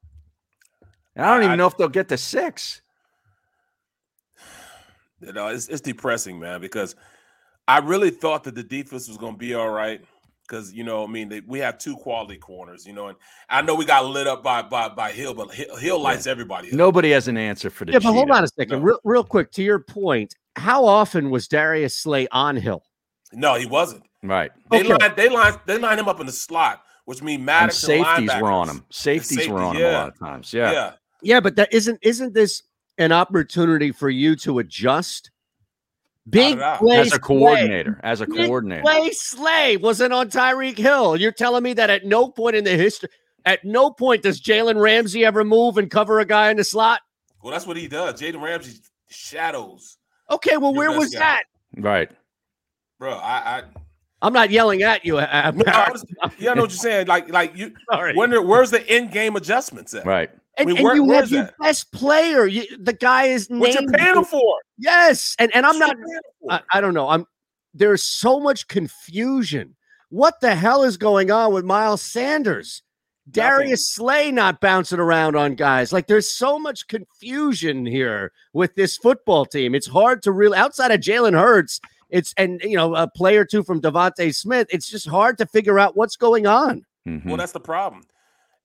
And 1.15 1.27
I 1.27 1.35
don't 1.35 1.43
I- 1.43 1.47
even 1.49 1.59
know 1.59 1.67
if 1.67 1.77
they'll 1.77 1.89
get 1.91 2.09
to 2.09 2.17
six. 2.17 2.81
You 5.21 5.35
know, 5.35 5.49
it's 5.49 5.69
it's 5.69 5.83
depressing, 5.83 6.41
man, 6.41 6.63
because 6.63 6.97
I 7.67 7.81
really 7.81 8.09
thought 8.09 8.45
that 8.45 8.55
the 8.55 8.63
defense 8.63 9.07
was 9.07 9.19
going 9.19 9.35
to 9.35 9.39
be 9.39 9.53
all 9.53 9.69
right. 9.69 10.01
Because 10.49 10.73
you 10.73 10.83
know, 10.83 11.05
I 11.05 11.07
mean, 11.07 11.29
they, 11.29 11.41
we 11.41 11.59
have 11.59 11.77
two 11.79 11.95
quality 11.97 12.39
corners, 12.39 12.87
you 12.87 12.95
know, 12.95 13.09
and 13.09 13.19
I 13.51 13.61
know 13.63 13.75
we 13.75 13.85
got 13.85 14.07
lit 14.07 14.27
up 14.27 14.43
by 14.43 14.63
by 14.63 14.89
by 14.89 15.13
Hill, 15.13 15.35
but 15.35 15.53
Hill, 15.53 15.77
Hill 15.77 16.01
lights 16.01 16.27
everybody. 16.27 16.69
up. 16.69 16.75
Nobody 16.75 17.11
has 17.11 17.29
an 17.29 17.37
answer 17.37 17.69
for 17.71 17.85
the. 17.85 17.93
Yeah, 17.93 17.99
but 17.99 18.13
hold 18.13 18.29
cheetah. 18.29 18.39
on 18.39 18.45
a 18.45 18.49
second, 18.49 18.79
No. 18.79 18.85
real, 18.85 19.01
real 19.05 19.25
quick. 19.25 19.53
To 19.53 19.63
your 19.63 19.79
point, 19.79 20.35
how 20.57 20.85
often 20.87 21.31
was 21.31 21.49
Darius 21.49 21.97
Slay 21.97 22.27
on 22.33 22.57
Hill? 22.57 22.83
No, 23.33 23.55
he 23.57 23.67
wasn't. 23.67 24.05
Right. 24.23 24.51
They 24.71 24.81
Okay. 24.81 24.89
line 24.95 25.13
they 25.17 25.29
line 25.29 25.55
they 25.67 25.79
line 25.79 25.99
him 25.99 26.09
up 26.09 26.19
in 26.21 26.27
the 26.27 26.33
slot, 26.33 26.83
which 27.05 27.23
means 27.23 27.37
And 27.39 27.47
Maddox 27.47 27.79
safeties 27.79 28.31
were 28.41 28.51
on 28.51 28.69
him. 28.69 28.85
Safeties 28.91 29.49
were 29.49 29.59
safety, 29.61 29.63
on 29.63 29.77
him 29.77 29.83
a 29.85 29.93
lot 29.93 30.09
of 30.09 30.19
times. 30.19 30.53
Yeah. 30.53 30.73
Yeah. 30.73 30.93
Yeah, 31.21 31.41
but 31.41 31.57
that 31.57 31.73
isn't 31.73 31.99
isn't 32.03 32.33
this 32.33 32.63
an 32.97 33.13
opportunity 33.13 33.93
for 33.93 34.09
you 34.09 34.35
to 34.37 34.61
adjust? 34.61 35.31
Big 36.31 36.59
doubt. 36.59 36.79
play 36.81 36.99
As 36.99 37.07
a 37.09 37.11
Slay- 37.11 37.19
coordinator. 37.21 38.01
As 38.03 38.21
a 38.21 38.27
Big 38.27 38.37
coordinator. 38.47 38.83
Play 38.83 39.11
Slay 39.13 39.77
wasn't 39.77 40.13
on 40.13 40.29
Tyreek 40.31 40.77
Hill. 40.79 41.17
You're 41.17 41.33
telling 41.33 41.63
me 41.63 41.73
that 41.75 41.91
at 41.91 42.05
no 42.05 42.29
point 42.29 42.57
in 42.57 42.65
the 42.65 42.77
history, 42.77 43.09
at 43.45 43.65
no 43.65 43.91
point 43.91 44.23
does 44.23 44.41
Jalen 44.41 44.81
Ramsey 44.81 45.25
ever 45.25 45.45
move 45.45 45.79
and 45.79 45.91
cover 45.91 46.21
a 46.21 46.25
guy 46.25 46.51
in 46.51 46.57
the 46.57 46.65
slot? 46.65 47.01
Well, 47.43 47.53
that's 47.53 47.67
what 47.67 47.77
he 47.77 47.89
does. 47.89 48.21
Jalen 48.21 48.43
Ramsey 48.43 48.81
shadows, 49.09 49.97
Okay, 50.31 50.57
well, 50.59 50.75
where 50.75 50.93
was 50.93 51.11
guy. 51.15 51.19
that? 51.21 51.43
Right. 51.77 52.11
bro. 52.99 53.13
I, 53.15 53.59
I 53.59 53.63
I'm 54.21 54.33
not 54.33 54.51
yelling 54.51 54.83
at 54.83 55.05
you. 55.07 55.19
uh, 55.19 55.27
I, 55.31 55.49
I 55.49 55.91
was, 55.93 56.05
yeah, 56.39 56.51
I 56.51 56.55
know 56.55 56.63
what 56.63 56.71
you're 56.71 56.77
saying. 56.79 57.07
Like, 57.07 57.29
like 57.31 57.57
you, 57.57 57.73
Sorry. 57.93 58.15
when 58.17 58.33
where's 58.47 58.71
the 58.71 58.87
end 58.91 59.13
game 59.13 59.37
adjustments 59.37 59.95
at? 59.95 60.05
Right. 60.05 60.31
And, 60.59 60.71
I 60.71 60.73
mean, 60.75 60.87
and 60.87 60.97
you 60.97 61.11
have 61.13 61.25
is 61.25 61.31
your 61.31 61.45
that? 61.45 61.55
best 61.61 61.93
player. 61.93 62.47
You, 62.47 62.65
the 62.79 62.93
guy 62.93 63.25
is 63.25 63.49
What 63.49 63.73
you 63.75 63.81
named. 63.81 63.95
paying 63.95 64.17
him 64.17 64.25
for? 64.25 64.55
Yes, 64.79 65.35
and 65.39 65.55
and 65.55 65.65
I'm 65.67 65.79
What 65.79 65.89
not. 65.89 65.97
you 65.99 66.05
paying 66.05 66.15
him 66.17 66.23
for? 66.43 66.53
I, 66.53 66.61
I 66.73 66.81
don't 66.81 66.95
know. 66.95 67.09
I'm 67.09 67.25
there's 67.75 68.03
so 68.03 68.41
much 68.41 68.67
confusion. 68.69 69.77
What 70.11 70.41
the 70.41 70.55
hell 70.55 70.83
is 70.85 70.97
going 70.97 71.31
on 71.31 71.53
with 71.53 71.65
Miles 71.65 72.03
Sanders? 72.03 72.83
Darius 73.31 73.87
Slay 73.87 74.33
not 74.33 74.59
bouncing 74.61 74.99
around 74.99 75.37
on 75.37 75.55
guys. 75.55 75.93
Like 75.93 76.07
there's 76.07 76.31
so 76.31 76.59
much 76.59 76.89
confusion 76.89 77.85
here 77.85 78.33
with 78.55 78.75
this 78.75 78.97
football 78.97 79.45
team. 79.45 79.75
It's 79.75 79.87
hard 79.87 80.23
to 80.23 80.33
really 80.33 80.57
outside 80.57 80.91
of 80.93 81.01
Jalen 81.01 81.39
Hurts. 81.39 81.79
It's 82.09 82.33
and 82.39 82.59
you 82.63 82.77
know 82.77 82.95
a 82.95 83.07
player 83.07 83.41
or 83.43 83.45
two 83.45 83.63
from 83.63 83.83
DeVonta 83.83 84.35
Smith. 84.35 84.67
It's 84.71 84.89
just 84.89 85.07
hard 85.07 85.37
to 85.39 85.47
figure 85.47 85.79
out 85.79 85.95
what's 85.95 86.17
going 86.17 86.47
on. 86.47 86.85
Mhm. 87.07 87.27
Well, 87.27 87.37
that's 87.37 87.53
the 87.53 87.61
problem. 87.61 88.03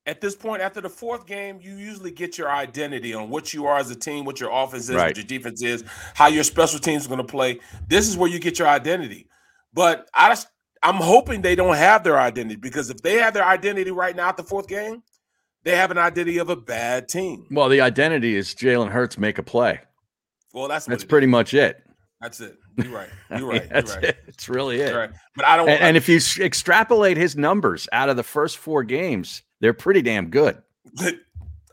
At 0.06 0.20
this 0.20 0.34
point, 0.36 0.60
after 0.60 0.82
the 0.82 0.88
fourth 0.90 1.24
game, 1.26 1.60
you 1.62 1.76
usually 1.76 2.10
get 2.10 2.36
your 2.36 2.50
identity 2.50 3.14
on 3.14 3.30
what 3.30 3.54
you 3.54 3.66
are 3.66 3.78
as 3.78 3.90
a 3.90 3.94
team, 3.96 4.26
what 4.26 4.38
your 4.38 4.50
offense 4.52 4.90
is, 4.90 4.94
Right. 4.96 5.08
what 5.08 5.16
your 5.16 5.24
defense 5.24 5.62
is, 5.62 5.82
how 6.14 6.26
your 6.26 6.44
special 6.44 6.78
teams 6.78 7.06
are 7.06 7.08
going 7.08 7.18
to 7.18 7.24
play. 7.24 7.58
This 7.88 8.06
is 8.06 8.16
where 8.16 8.28
you 8.28 8.38
get 8.38 8.58
your 8.58 8.68
identity. 8.68 9.28
But 9.72 10.08
I 10.12 10.28
just, 10.28 10.48
I'm 10.82 10.96
hoping 10.96 11.40
they 11.40 11.54
don't 11.54 11.76
have 11.76 12.04
their 12.04 12.18
identity 12.20 12.56
because 12.56 12.90
if 12.90 12.98
they 12.98 13.14
have 13.14 13.32
their 13.32 13.46
identity 13.46 13.90
right 13.90 14.14
now 14.14 14.28
at 14.28 14.36
the 14.36 14.42
fourth 14.42 14.68
game, 14.68 15.02
they 15.62 15.74
have 15.74 15.90
an 15.90 15.96
identity 15.96 16.36
of 16.36 16.50
a 16.50 16.56
bad 16.56 17.08
team. 17.08 17.46
Well, 17.50 17.70
the 17.70 17.80
identity 17.80 18.36
is 18.36 18.54
Jalen 18.54 18.90
Hurts 18.90 19.16
make 19.16 19.38
a 19.38 19.42
play. 19.42 19.80
Well, 20.52 20.68
that's 20.68 20.84
That's 20.84 21.04
pretty 21.04 21.26
is. 21.26 21.30
much 21.30 21.54
it. 21.54 21.82
That's 22.20 22.40
it. 22.40 22.58
You're 22.76 22.92
right. 22.92 23.08
You're 23.38 23.48
right. 23.48 23.68
You're 23.70 23.82
right. 23.82 24.04
it. 24.04 24.18
It's 24.26 24.48
really 24.50 24.80
it. 24.82 24.94
Right. 24.94 25.10
But 25.34 25.46
I 25.46 25.56
don't. 25.56 25.68
And, 25.70 25.80
and 25.80 25.96
if 25.96 26.08
you 26.08 26.20
extrapolate 26.44 27.16
his 27.16 27.36
numbers 27.36 27.88
out 27.92 28.08
of 28.10 28.16
the 28.16 28.22
first 28.22 28.58
four 28.58 28.84
games, 28.84 29.42
they're 29.64 29.72
pretty 29.72 30.02
damn 30.02 30.28
good. 30.28 30.62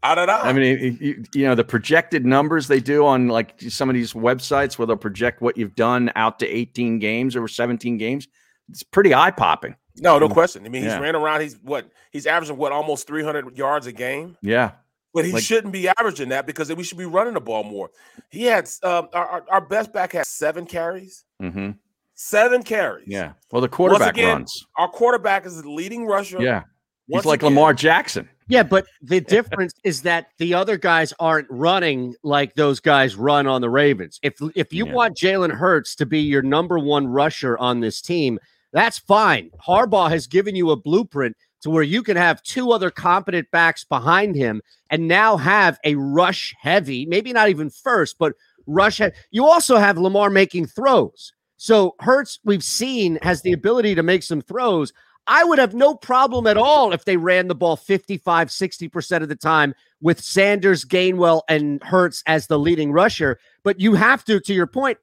I 0.01 0.15
don't 0.15 0.27
know. 0.27 0.37
I 0.37 0.53
mean, 0.53 0.97
you- 1.01 1.23
you, 1.35 1.45
know, 1.45 1.55
the 1.55 1.65
projected 1.65 2.25
numbers 2.25 2.67
they 2.69 2.79
do 2.79 3.05
on 3.05 3.27
like 3.27 3.59
some 3.67 3.89
of 3.89 3.95
these 3.95 4.13
websites 4.13 4.77
where 4.79 4.85
they'll 4.85 4.95
project 4.95 5.41
what 5.41 5.57
you've 5.57 5.75
done 5.75 6.09
out 6.15 6.39
to 6.39 6.47
18 6.47 6.99
games 6.99 7.35
or 7.35 7.47
17 7.49 7.97
games. 7.97 8.29
It's 8.69 8.81
pretty 8.81 9.13
eye 9.13 9.31
popping. 9.31 9.75
no, 9.97 10.17
no 10.17 10.29
question. 10.29 10.65
I 10.65 10.69
mean, 10.69 10.83
he's 10.83 10.93
Yeah. 10.93 10.99
ran 10.99 11.15
around. 11.17 11.41
He's 11.41 11.55
what? 11.61 11.85
He's 12.11 12.25
averaging 12.25 12.55
what? 12.55 12.71
Almost 12.71 13.05
300 13.07 13.57
yards 13.57 13.87
a 13.87 13.91
game. 13.91 14.37
Yeah. 14.41 14.71
But 15.13 15.25
he 15.25 15.33
Like- 15.33 15.43
shouldn't 15.43 15.73
be 15.73 15.89
averaging 15.89 16.29
that 16.29 16.45
because 16.47 16.73
we 16.73 16.83
should 16.85 16.97
be 16.97 17.05
running 17.05 17.33
the 17.33 17.41
ball 17.41 17.65
more. 17.65 17.91
He 18.29 18.45
had 18.45 18.69
um, 18.83 19.09
our, 19.13 19.43
our 19.51 19.59
best 19.61 19.91
back 19.91 20.13
had 20.13 20.25
seven 20.25 20.65
carries. 20.65 21.25
hmm 21.41 21.71
Seven 22.15 22.61
carries. 22.63 23.07
Yeah. 23.07 23.33
Well, 23.51 23.61
the 23.61 23.67
quarterback 23.67 24.13
again, 24.13 24.29
runs. 24.37 24.65
Our 24.77 24.87
quarterback 24.87 25.45
is 25.45 25.61
the 25.61 25.69
leading 25.69 26.05
rusher. 26.05 26.41
Yeah. 26.41 26.63
He's 27.11 27.25
like 27.25 27.43
Lamar 27.43 27.73
Jackson. 27.73 28.27
Yeah, 28.47 28.63
but 28.63 28.85
the 29.01 29.21
difference 29.37 29.73
is 29.83 30.01
that 30.03 30.27
the 30.37 30.53
other 30.53 30.77
guys 30.77 31.13
aren't 31.19 31.47
running 31.49 32.15
like 32.23 32.55
those 32.55 32.79
guys 32.79 33.15
run 33.15 33.47
on 33.47 33.61
the 33.61 33.69
Ravens. 33.69 34.19
If 34.23 34.35
if 34.55 34.73
you 34.73 34.85
Yeah. 34.87 34.93
want 34.93 35.17
Jalen 35.17 35.51
Hurts 35.51 35.95
to 35.95 36.05
be 36.05 36.19
your 36.19 36.41
number 36.41 36.77
one 36.79 37.07
rusher 37.07 37.57
on 37.57 37.79
this 37.79 38.01
team, 38.01 38.39
that's 38.73 38.99
fine. 38.99 39.51
Harbaugh 39.65 40.09
has 40.09 40.27
given 40.27 40.55
you 40.55 40.71
a 40.71 40.75
blueprint 40.75 41.35
to 41.61 41.69
where 41.69 41.83
you 41.83 42.01
can 42.03 42.17
have 42.17 42.41
two 42.43 42.71
other 42.71 42.89
competent 42.89 43.49
backs 43.51 43.83
behind 43.83 44.35
him 44.35 44.61
and 44.89 45.07
now 45.07 45.37
have 45.37 45.79
a 45.83 45.95
rush 45.95 46.55
heavy, 46.59 47.05
maybe 47.05 47.31
not 47.33 47.49
even 47.49 47.69
first, 47.69 48.17
but 48.17 48.33
rush 48.65 48.97
heavy. 48.97 49.15
You 49.29 49.45
also 49.45 49.77
have 49.77 49.97
Lamar 49.97 50.29
making 50.29 50.65
throws. 50.67 51.33
So 51.57 51.93
Hurts, 51.99 52.39
we've 52.43 52.63
seen, 52.63 53.19
has 53.21 53.43
the 53.43 53.51
ability 53.53 53.93
to 53.95 54.01
make 54.03 54.23
some 54.23 54.41
throws. 54.41 54.91
I 55.27 55.43
would 55.43 55.59
have 55.59 55.73
no 55.73 55.93
problem 55.95 56.47
at 56.47 56.57
all 56.57 56.93
if 56.93 57.05
they 57.05 57.15
ran 57.17 57.47
the 57.47 57.55
ball 57.55 57.75
55, 57.75 58.47
60% 58.49 59.21
of 59.21 59.29
the 59.29 59.35
time 59.35 59.73
with 60.01 60.19
Sanders, 60.19 60.83
Gainwell, 60.83 61.41
and 61.47 61.81
Hurts 61.83 62.23
as 62.25 62.47
the 62.47 62.57
leading 62.59 62.91
rusher. 62.91 63.39
But 63.63 63.79
you 63.79 63.93
have 63.93 64.25
to, 64.25 64.39
to 64.39 64.53
your 64.53 64.67
point, 64.67 64.97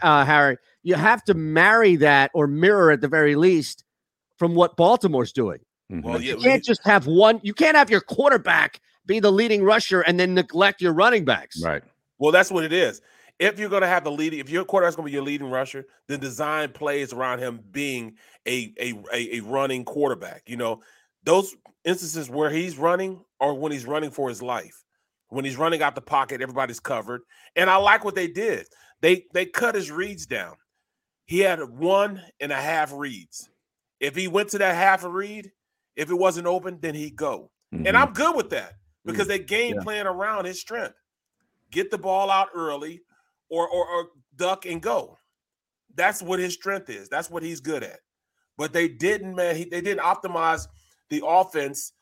uh, 0.00 0.24
Harry, 0.24 0.56
you 0.82 0.94
have 0.94 1.22
to 1.24 1.34
marry 1.34 1.96
that 1.96 2.30
or 2.34 2.46
mirror 2.46 2.90
at 2.90 3.00
the 3.02 3.08
very 3.08 3.36
least 3.36 3.84
from 4.38 4.54
what 4.54 4.76
Baltimore's 4.76 5.32
doing. 5.32 5.58
Mhm. 5.92 6.02
Well, 6.02 6.20
You 6.22 6.36
can't 6.36 6.64
just 6.64 6.80
have 6.84 7.06
one, 7.06 7.40
you 7.42 7.52
can't 7.54 7.76
have 7.76 7.90
your 7.90 8.00
quarterback 8.00 8.80
be 9.06 9.20
the 9.20 9.32
leading 9.32 9.62
rusher 9.64 10.00
and 10.02 10.18
then 10.20 10.34
neglect 10.34 10.80
your 10.82 10.92
running 10.92 11.24
backs. 11.24 11.62
right. 11.62 11.82
Well, 12.18 12.32
that's 12.32 12.50
what 12.50 12.64
it 12.64 12.72
is. 12.72 13.00
If 13.38 13.58
you're 13.58 13.68
going 13.68 13.82
to 13.82 13.88
have 13.88 14.02
the 14.04 14.10
leading, 14.10 14.40
if 14.40 14.50
your 14.50 14.64
quarterback's 14.64 14.96
going 14.96 15.04
to 15.06 15.10
be 15.10 15.14
your 15.14 15.22
leading 15.22 15.48
rusher, 15.50 15.86
then 16.08 16.18
design 16.20 16.72
plays 16.72 17.12
around 17.12 17.38
him 17.38 17.60
being 17.70 18.16
a, 18.46 18.72
a 18.80 18.94
a 19.12 19.36
a 19.36 19.40
running 19.40 19.84
quarterback. 19.84 20.42
You 20.46 20.56
know, 20.56 20.82
those 21.22 21.54
instances 21.84 22.28
where 22.28 22.50
he's 22.50 22.76
running 22.78 23.24
or 23.38 23.54
when 23.54 23.70
he's 23.72 23.86
running 23.86 24.10
for 24.10 24.28
his 24.28 24.42
life. 24.42 24.84
When 25.30 25.44
he's 25.44 25.56
running 25.58 25.82
out 25.82 25.94
the 25.94 26.00
pocket, 26.00 26.40
everybody's 26.40 26.80
covered. 26.80 27.20
And 27.54 27.68
I 27.68 27.76
like 27.76 28.02
what 28.04 28.14
they 28.14 28.28
did. 28.28 28.66
They 29.02 29.26
they 29.34 29.44
cut 29.46 29.74
his 29.74 29.90
reads 29.90 30.26
down. 30.26 30.56
He 31.26 31.40
had 31.40 31.60
one 31.62 32.22
and 32.40 32.50
a 32.50 32.56
half 32.56 32.92
reads. 32.92 33.50
If 34.00 34.16
he 34.16 34.26
went 34.26 34.48
to 34.50 34.58
that 34.58 34.74
half 34.74 35.04
a 35.04 35.08
read, 35.08 35.52
if 35.96 36.10
it 36.10 36.14
wasn't 36.14 36.46
open, 36.46 36.78
then 36.80 36.94
he'd 36.94 37.14
go. 37.16 37.50
And 37.72 37.86
Mhm. 37.88 37.94
I'm 37.94 38.12
good 38.14 38.34
with 38.34 38.50
that 38.50 38.74
because 39.04 39.28
they 39.28 39.38
game 39.38 39.74
Yeah. 39.76 39.82
plan 39.82 40.06
around 40.06 40.46
his 40.46 40.60
strength. 40.60 40.96
Get 41.70 41.90
the 41.90 41.98
ball 41.98 42.30
out 42.30 42.48
early 42.54 43.02
or, 43.50 43.68
or 43.68 43.86
or 43.86 44.08
duck 44.36 44.66
and 44.66 44.82
go. 44.82 45.18
That's 45.94 46.22
what 46.22 46.38
his 46.38 46.54
strength 46.54 46.90
is. 46.90 47.08
That's 47.08 47.30
what 47.30 47.42
he's 47.42 47.60
good 47.60 47.82
at. 47.82 48.00
But 48.56 48.72
they 48.72 48.88
didn't, 48.88 49.34
man. 49.34 49.56
He, 49.56 49.64
they 49.64 49.80
didn't 49.80 50.02
optimize 50.02 50.66
the 51.10 51.22
offense 51.26 51.92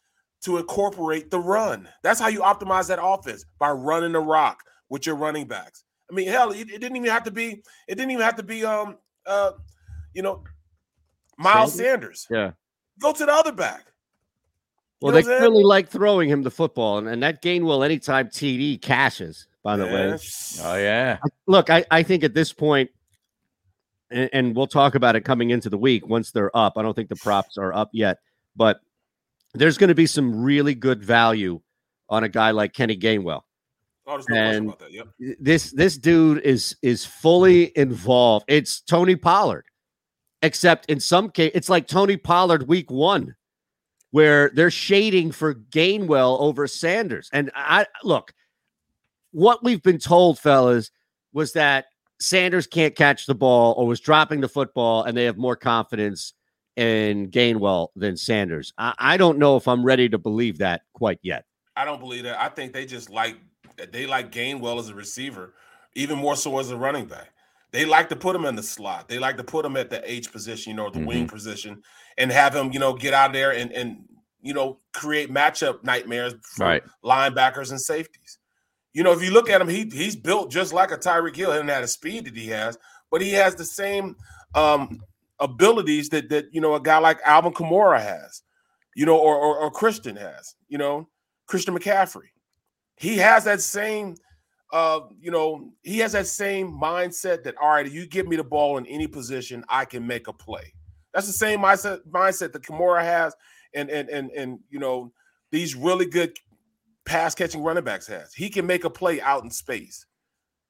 to 0.45 0.59
incorporate 0.59 1.31
the 1.31 1.39
run. 1.39 1.89
That's 2.03 2.21
how 2.21 2.29
you 2.29 2.41
optimize 2.41 2.89
that 2.89 2.99
offense 3.03 3.45
by 3.59 3.71
running 3.71 4.13
the 4.13 4.21
rock 4.21 4.63
with 4.89 5.07
your 5.07 5.17
running 5.17 5.47
backs. 5.47 5.85
I 6.11 6.15
mean, 6.15 6.29
hell, 6.29 6.53
it, 6.53 6.71
it 6.71 6.81
didn't 6.81 6.97
even 6.97 7.11
have 7.11 7.25
to 7.25 7.31
be. 7.31 7.63
It 7.89 7.95
didn't 7.97 8.11
even 8.11 8.25
have 8.25 8.37
to 8.37 8.43
be. 8.43 8.65
Um, 8.65 8.97
uh, 9.27 9.53
you 10.15 10.23
know, 10.23 10.45
Miles 11.39 11.75
Sanders. 11.75 12.27
Yeah. 12.31 12.53
Go 13.01 13.13
to 13.13 13.27
the 13.27 13.33
other 13.33 13.53
back. 13.53 13.85
Well, 15.01 15.15
You 15.15 15.21
know 15.21 15.27
they 15.27 15.31
what 15.33 15.39
clearly 15.39 15.65
like 15.65 15.89
throwing 15.89 16.29
him 16.29 16.43
the 16.43 16.51
football, 16.51 16.99
and, 16.99 17.09
and 17.09 17.23
that 17.23 17.43
Gainwell 17.43 17.85
anytime 17.85 18.29
TD 18.29 18.81
cashes, 18.81 19.47
by 19.63 19.77
the 19.77 19.85
way. 19.85 20.19
Oh, 20.63 20.77
yeah. 20.77 21.19
look, 21.47 21.69
I, 21.71 21.85
I 21.91 22.03
think 22.03 22.25
at 22.25 22.33
this 22.35 22.53
point, 22.53 22.91
and, 24.11 24.31
and 24.33 24.57
we'll 24.57 24.67
talk 24.67 24.95
about 24.95 25.15
it 25.17 25.21
coming 25.23 25.51
into 25.51 25.69
the 25.69 25.77
week 25.79 26.07
once 26.09 26.31
they're 26.31 26.57
up. 26.57 26.75
I 26.77 26.83
don't 26.83 26.95
think 26.95 27.09
the 27.11 27.17
props 27.17 27.59
are 27.59 27.75
up 27.75 27.91
yet, 27.93 28.19
but 28.57 28.81
there's 29.55 29.77
going 29.79 29.89
to 29.89 29.95
be 29.95 30.07
some 30.07 30.43
really 30.43 30.75
good 30.75 31.03
value 31.05 31.61
on 32.09 32.25
a 32.25 32.29
guy 32.29 32.53
like 32.53 32.73
Kenny 32.73 32.97
Gainwell. 32.97 33.43
Oh, 34.07 34.23
no 34.29 34.37
And- 34.37 34.67
about 34.69 34.79
that. 34.79 34.93
Yep. 34.93 35.09
this 35.41 35.73
this 35.73 35.99
dude 35.99 36.39
is 36.43 36.77
is 36.81 37.05
fully 37.05 37.77
involved. 37.77 38.45
It's 38.49 38.81
Tony 38.81 39.17
Pollard, 39.17 39.65
except 40.43 40.87
in 40.89 41.01
some 41.01 41.29
case, 41.31 41.51
it's 41.55 41.69
like 41.69 41.89
Tony 41.89 42.17
Pollard 42.17 42.69
week 42.69 42.89
one, 42.91 43.35
where 44.17 44.51
they're 44.55 44.71
shading 44.71 45.31
for 45.31 45.55
Gainwell 45.55 46.41
over 46.41 46.67
Sanders. 46.67 47.29
And 47.35 47.51
I 47.55 47.85
look, 48.03 48.33
what 49.33 49.63
we've 49.63 49.83
been 49.83 49.99
told, 49.99 50.39
fellas, 50.39 50.91
was 51.35 51.53
that 51.53 51.85
Sanders 52.19 52.67
can't 52.67 52.97
catch 52.97 53.27
the 53.27 53.35
ball 53.35 53.75
or 53.77 53.87
was 53.87 54.01
dropping 54.01 54.41
the 54.41 54.49
football, 54.49 55.03
and 55.03 55.15
they 55.15 55.25
have 55.25 55.37
more 55.37 55.55
confidence 55.55 56.33
in 56.77 57.31
Gainwell 57.31 57.89
than 57.95 58.17
Sanders. 58.17 58.73
I, 58.79 58.95
I 58.99 59.17
don't 59.19 59.37
know 59.37 59.59
if 59.59 59.69
I'm 59.69 59.85
ready 59.85 60.09
to 60.09 60.17
believe 60.17 60.57
that 60.59 60.81
quite 60.95 61.19
yet. 61.21 61.45
I 61.77 61.85
don't 61.85 62.01
believe 62.01 62.23
that. 62.23 62.41
I 62.41 62.49
think 62.49 62.73
they 62.73 62.87
just 62.87 63.11
like 63.11 63.37
they 63.93 64.07
like 64.07 64.33
Gainwell 64.33 64.79
as 64.79 64.89
a 64.89 64.95
receiver, 64.95 65.53
even 65.95 66.17
more 66.17 66.37
so 66.37 66.59
as 66.59 66.71
a 66.71 66.77
running 66.79 67.05
back. 67.05 67.33
They 67.71 67.85
like 67.85 68.09
to 68.09 68.17
put 68.17 68.35
him 68.35 68.47
in 68.47 68.57
the 68.57 68.63
slot. 68.63 69.09
They 69.09 69.19
like 69.19 69.37
to 69.37 69.45
put 69.45 69.67
him 69.67 69.77
at 69.77 69.91
the 69.91 70.11
H 70.11 70.33
position, 70.33 70.71
you 70.71 70.77
know, 70.79 70.89
the 70.89 71.01
wing 71.01 71.27
mm-hmm. 71.27 71.35
position, 71.35 71.83
and 72.19 72.31
have 72.33 72.55
him, 72.55 72.73
you 72.73 72.79
know, 72.79 72.95
get 72.95 73.15
out 73.15 73.33
there 73.33 73.53
and 73.53 73.73
and 73.73 74.05
you 74.41 74.55
know 74.55 74.79
create 74.95 75.31
matchup 75.33 75.83
nightmares 75.85 76.35
for 76.43 76.65
Right. 76.65 76.83
linebackers 77.05 77.71
and 77.71 77.81
safeties. 77.81 78.39
You 78.93 79.03
know, 79.03 79.13
if 79.13 79.23
you 79.23 79.31
look 79.31 79.51
at 79.51 79.61
him, 79.61 79.69
he 79.69 79.85
he's 79.93 80.17
built 80.17 80.51
just 80.51 80.73
like 80.73 80.91
a 80.91 80.97
Tyreek 80.99 81.37
Hill, 81.37 81.53
and 81.53 81.71
at 81.71 81.83
a 81.83 81.89
speed 81.89 82.27
that 82.27 82.37
he 82.37 82.49
has, 82.49 82.79
but 83.11 83.21
he 83.21 83.33
has 83.33 83.55
the 83.55 83.65
same 83.65 84.17
um 84.55 85.01
abilities 85.39 86.09
that 86.11 86.29
that 86.31 86.47
you 86.53 86.61
know 86.61 86.75
a 86.75 86.81
guy 86.81 86.99
like 86.99 87.21
Alvin 87.25 87.53
Kamara 87.53 88.01
has, 88.01 88.43
you 88.95 89.05
know, 89.05 89.19
or 89.19 89.37
or, 89.37 89.59
or 89.59 89.71
Christian 89.71 90.17
has, 90.17 90.55
you 90.69 90.79
know, 90.79 91.09
Christian 91.47 91.77
McCaffrey. 91.77 92.29
He 92.97 93.19
has 93.19 93.45
that 93.45 93.61
same 93.61 94.15
uh, 94.73 95.01
you 95.21 95.31
know, 95.31 95.71
he 95.83 95.99
has 95.99 96.13
that 96.13 96.27
same 96.27 96.73
mindset 96.73 97.45
that 97.45 97.55
all 97.61 97.71
right, 97.71 97.87
if 97.87 97.95
you 97.95 98.07
give 98.07 98.27
me 98.27 98.37
the 98.37 98.45
ball 98.45 98.79
in 98.79 98.87
any 98.87 99.07
position, 99.07 99.65
I 99.69 99.85
can 99.85 100.07
make 100.07 100.27
a 100.29 100.33
play. 100.33 100.73
That's 101.17 101.27
the 101.27 101.33
same 101.33 101.61
mindset 101.61 102.01
mindset 102.07 102.53
that 102.53 102.63
Kamara 102.63 103.01
has, 103.01 103.35
and 103.73 103.89
and 103.89 104.11
and 104.11 104.31
and 104.33 104.59
you 104.69 104.79
know, 104.79 105.15
these 105.51 105.75
really 105.75 106.05
good 106.05 106.37
pass 107.07 107.35
catching 107.35 107.63
running 107.63 107.85
backs 107.85 108.07
has. 108.07 108.35
He 108.35 108.51
can 108.51 108.67
make 108.67 108.85
a 108.85 108.91
play 108.91 109.19
out 109.23 109.43
in 109.43 109.51
space. 109.51 110.05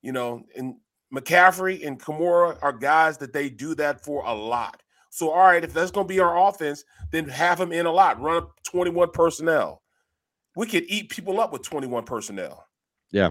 You 0.02 0.12
know, 0.12 0.44
and 0.56 0.76
McCaffrey 1.12 1.84
and 1.84 2.00
Kamara 2.00 2.58
are 2.62 2.72
guys 2.72 3.18
that 3.18 3.32
they 3.32 3.50
do 3.50 3.74
that 3.74 4.04
for 4.04 4.24
a 4.24 4.32
lot. 4.32 4.84
So, 5.10 5.30
all 5.30 5.46
right, 5.46 5.64
if 5.64 5.74
that's 5.74 5.90
going 5.90 6.06
to 6.06 6.14
be 6.14 6.20
our 6.20 6.48
offense, 6.48 6.84
then 7.10 7.28
have 7.28 7.60
him 7.60 7.72
in 7.72 7.86
a 7.86 7.90
lot. 7.90 8.20
Run 8.20 8.36
up 8.36 8.52
21 8.68 9.10
personnel. 9.10 9.82
We 10.54 10.68
could 10.68 10.84
eat 10.86 11.08
people 11.08 11.40
up 11.40 11.52
with 11.52 11.62
21 11.62 12.04
personnel. 12.04 12.68
Yeah. 13.10 13.30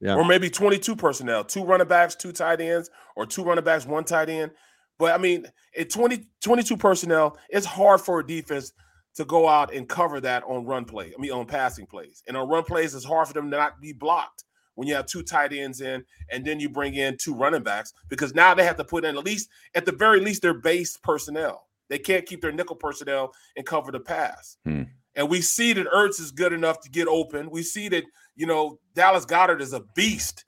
Yeah. 0.00 0.16
Or 0.16 0.24
maybe 0.24 0.50
22 0.50 0.96
personnel, 0.96 1.44
two 1.44 1.64
running 1.64 1.86
backs, 1.86 2.16
two 2.16 2.32
tight 2.32 2.60
ends, 2.60 2.90
or 3.14 3.26
two 3.26 3.44
running 3.44 3.64
backs, 3.64 3.86
one 3.86 4.02
tight 4.02 4.28
end. 4.28 4.50
But 4.98 5.14
I 5.14 5.18
mean, 5.18 5.46
at 5.78 5.90
20, 5.90 6.24
22 6.42 6.76
personnel, 6.76 7.38
it's 7.48 7.66
hard 7.66 8.00
for 8.00 8.20
a 8.20 8.26
defense 8.26 8.72
to 9.14 9.24
go 9.24 9.48
out 9.48 9.72
and 9.72 9.88
cover 9.88 10.20
that 10.20 10.44
on 10.44 10.64
run 10.64 10.84
play. 10.84 11.12
I 11.16 11.20
mean, 11.20 11.32
on 11.32 11.46
passing 11.46 11.86
plays. 11.86 12.22
And 12.26 12.36
on 12.36 12.48
run 12.48 12.64
plays, 12.64 12.94
it's 12.94 13.04
hard 13.04 13.26
for 13.26 13.34
them 13.34 13.50
to 13.50 13.56
not 13.56 13.80
be 13.80 13.92
blocked 13.92 14.44
when 14.74 14.86
you 14.86 14.94
have 14.94 15.06
two 15.06 15.24
tight 15.24 15.52
ends 15.52 15.80
in 15.80 16.04
and 16.30 16.44
then 16.44 16.60
you 16.60 16.68
bring 16.68 16.94
in 16.94 17.16
two 17.16 17.34
running 17.34 17.64
backs 17.64 17.92
because 18.08 18.32
now 18.34 18.54
they 18.54 18.64
have 18.64 18.76
to 18.76 18.84
put 18.84 19.04
in 19.04 19.16
at 19.16 19.24
least, 19.24 19.48
at 19.74 19.84
the 19.84 19.92
very 19.92 20.20
least, 20.20 20.42
their 20.42 20.54
base 20.54 20.96
personnel. 20.98 21.66
They 21.88 21.98
can't 21.98 22.26
keep 22.26 22.42
their 22.42 22.52
nickel 22.52 22.76
personnel 22.76 23.32
and 23.56 23.66
cover 23.66 23.90
the 23.90 23.98
pass. 23.98 24.56
Hmm. 24.64 24.82
And 25.16 25.28
we 25.28 25.40
see 25.40 25.72
that 25.72 25.88
Ertz 25.88 26.20
is 26.20 26.30
good 26.30 26.52
enough 26.52 26.80
to 26.82 26.90
get 26.90 27.08
open. 27.08 27.50
We 27.50 27.64
see 27.64 27.88
that, 27.88 28.04
you 28.36 28.46
know, 28.46 28.78
Dallas 28.94 29.26
Goedert 29.26 29.60
is 29.60 29.72
a 29.72 29.80
beast, 29.96 30.44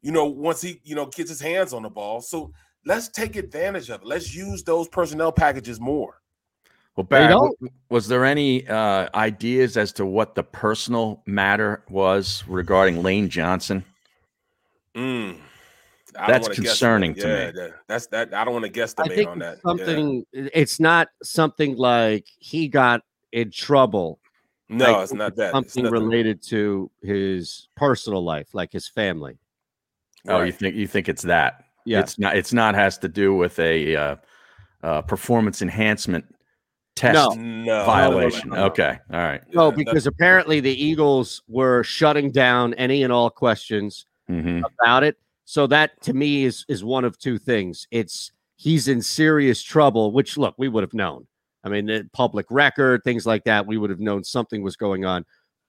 you 0.00 0.12
know, 0.12 0.24
once 0.24 0.62
he, 0.62 0.80
you 0.82 0.94
know, 0.94 1.04
gets 1.06 1.28
his 1.28 1.42
hands 1.42 1.74
on 1.74 1.82
the 1.82 1.90
ball. 1.90 2.22
So 2.22 2.52
let's 2.86 3.08
take 3.08 3.36
advantage 3.36 3.90
of 3.90 4.02
it. 4.02 4.06
Let's 4.06 4.34
use 4.34 4.62
those 4.62 4.88
personnel 4.88 5.32
packages 5.32 5.80
more. 5.80 6.20
Well, 6.96 7.04
They 7.10 7.26
Barry, 7.26 7.40
was 7.88 8.06
there 8.06 8.24
any 8.24 8.68
uh, 8.68 9.08
ideas 9.14 9.76
as 9.76 9.92
to 9.94 10.06
what 10.06 10.34
the 10.36 10.44
personal 10.44 11.22
matter 11.26 11.82
was 11.90 12.44
regarding 12.46 13.02
Lane 13.02 13.28
Johnson? 13.28 13.84
Mm. 14.94 15.38
That's 16.14 16.46
wanna 16.46 16.54
guess 16.54 16.68
concerning 16.68 17.14
to 17.16 17.28
yeah, 17.28 17.46
me. 17.46 17.52
that- 17.52 17.72
That's 17.88 18.06
that. 18.08 18.32
I 18.34 18.44
don't 18.44 18.54
want 18.54 18.64
to 18.64 18.70
guess 18.70 18.94
the 18.94 19.02
I 19.02 19.08
think 19.08 19.28
on 19.28 19.40
that. 19.40 19.54
it's 19.54 19.62
Yeah. 19.64 19.70
something. 19.70 20.26
It's 20.32 20.78
not 20.78 21.08
something 21.24 21.76
like 21.76 22.28
he 22.38 22.68
got 22.68 23.00
in 23.32 23.50
trouble. 23.50 24.20
No, 24.68 24.94
I 25.00 25.02
it's 25.02 25.12
not 25.12 25.34
that. 25.36 25.50
Something 25.50 25.82
nothing- 25.84 26.00
related 26.00 26.40
to 26.44 26.88
his 27.02 27.68
personal 27.74 28.22
life, 28.24 28.54
like 28.54 28.70
his 28.70 28.86
family. 28.86 29.36
Oh, 30.28 30.42
you 30.42 30.52
think 30.52 30.76
you 30.76 30.86
think 30.86 31.08
it's 31.08 31.22
that? 31.22 31.63
Yeah. 31.84 32.00
It's 32.00 32.18
not. 32.18 32.36
It's 32.36 32.52
not 32.52 32.74
has 32.74 32.98
to 32.98 33.08
do 33.08 33.34
with 33.34 33.58
a 33.58 33.96
uh, 33.96 34.16
uh, 34.82 35.02
performance 35.02 35.62
enhancement 35.62 36.24
test 36.96 37.36
No. 37.36 37.42
no 37.42 37.84
violation. 37.84 38.50
no, 38.50 38.56
no, 38.56 38.62
no. 38.62 38.66
Okay, 38.68 38.98
all 39.12 39.18
right. 39.18 39.42
No, 39.52 39.72
because 39.72 40.06
apparently 40.06 40.60
the 40.60 40.72
Eagles 40.72 41.42
were 41.48 41.82
shutting 41.82 42.30
down 42.30 42.74
any 42.74 43.02
and 43.02 43.12
all 43.12 43.30
questions 43.30 44.06
hmm 44.28 44.62
about 44.80 45.04
it. 45.04 45.16
So 45.44 45.66
that 45.66 46.00
to 46.02 46.14
me 46.14 46.44
is 46.44 46.64
is 46.68 46.82
one 46.82 47.04
of 47.04 47.18
two 47.18 47.38
things. 47.38 47.86
It's 47.90 48.32
he's 48.56 48.88
in 48.88 49.02
serious 49.02 49.62
trouble, 49.62 50.12
which 50.12 50.38
look, 50.38 50.54
we 50.56 50.68
would 50.68 50.82
have 50.82 50.94
known. 50.94 51.26
I 51.64 51.68
mean, 51.68 51.86
the 51.86 52.08
public 52.12 52.46
record, 52.50 53.02
things 53.04 53.26
like 53.26 53.44
that, 53.44 53.66
we 53.66 53.76
would 53.76 53.90
have 53.90 54.00
known 54.00 54.24
something 54.24 54.62
was 54.62 54.76
going 54.76 55.04
on, 55.04 55.24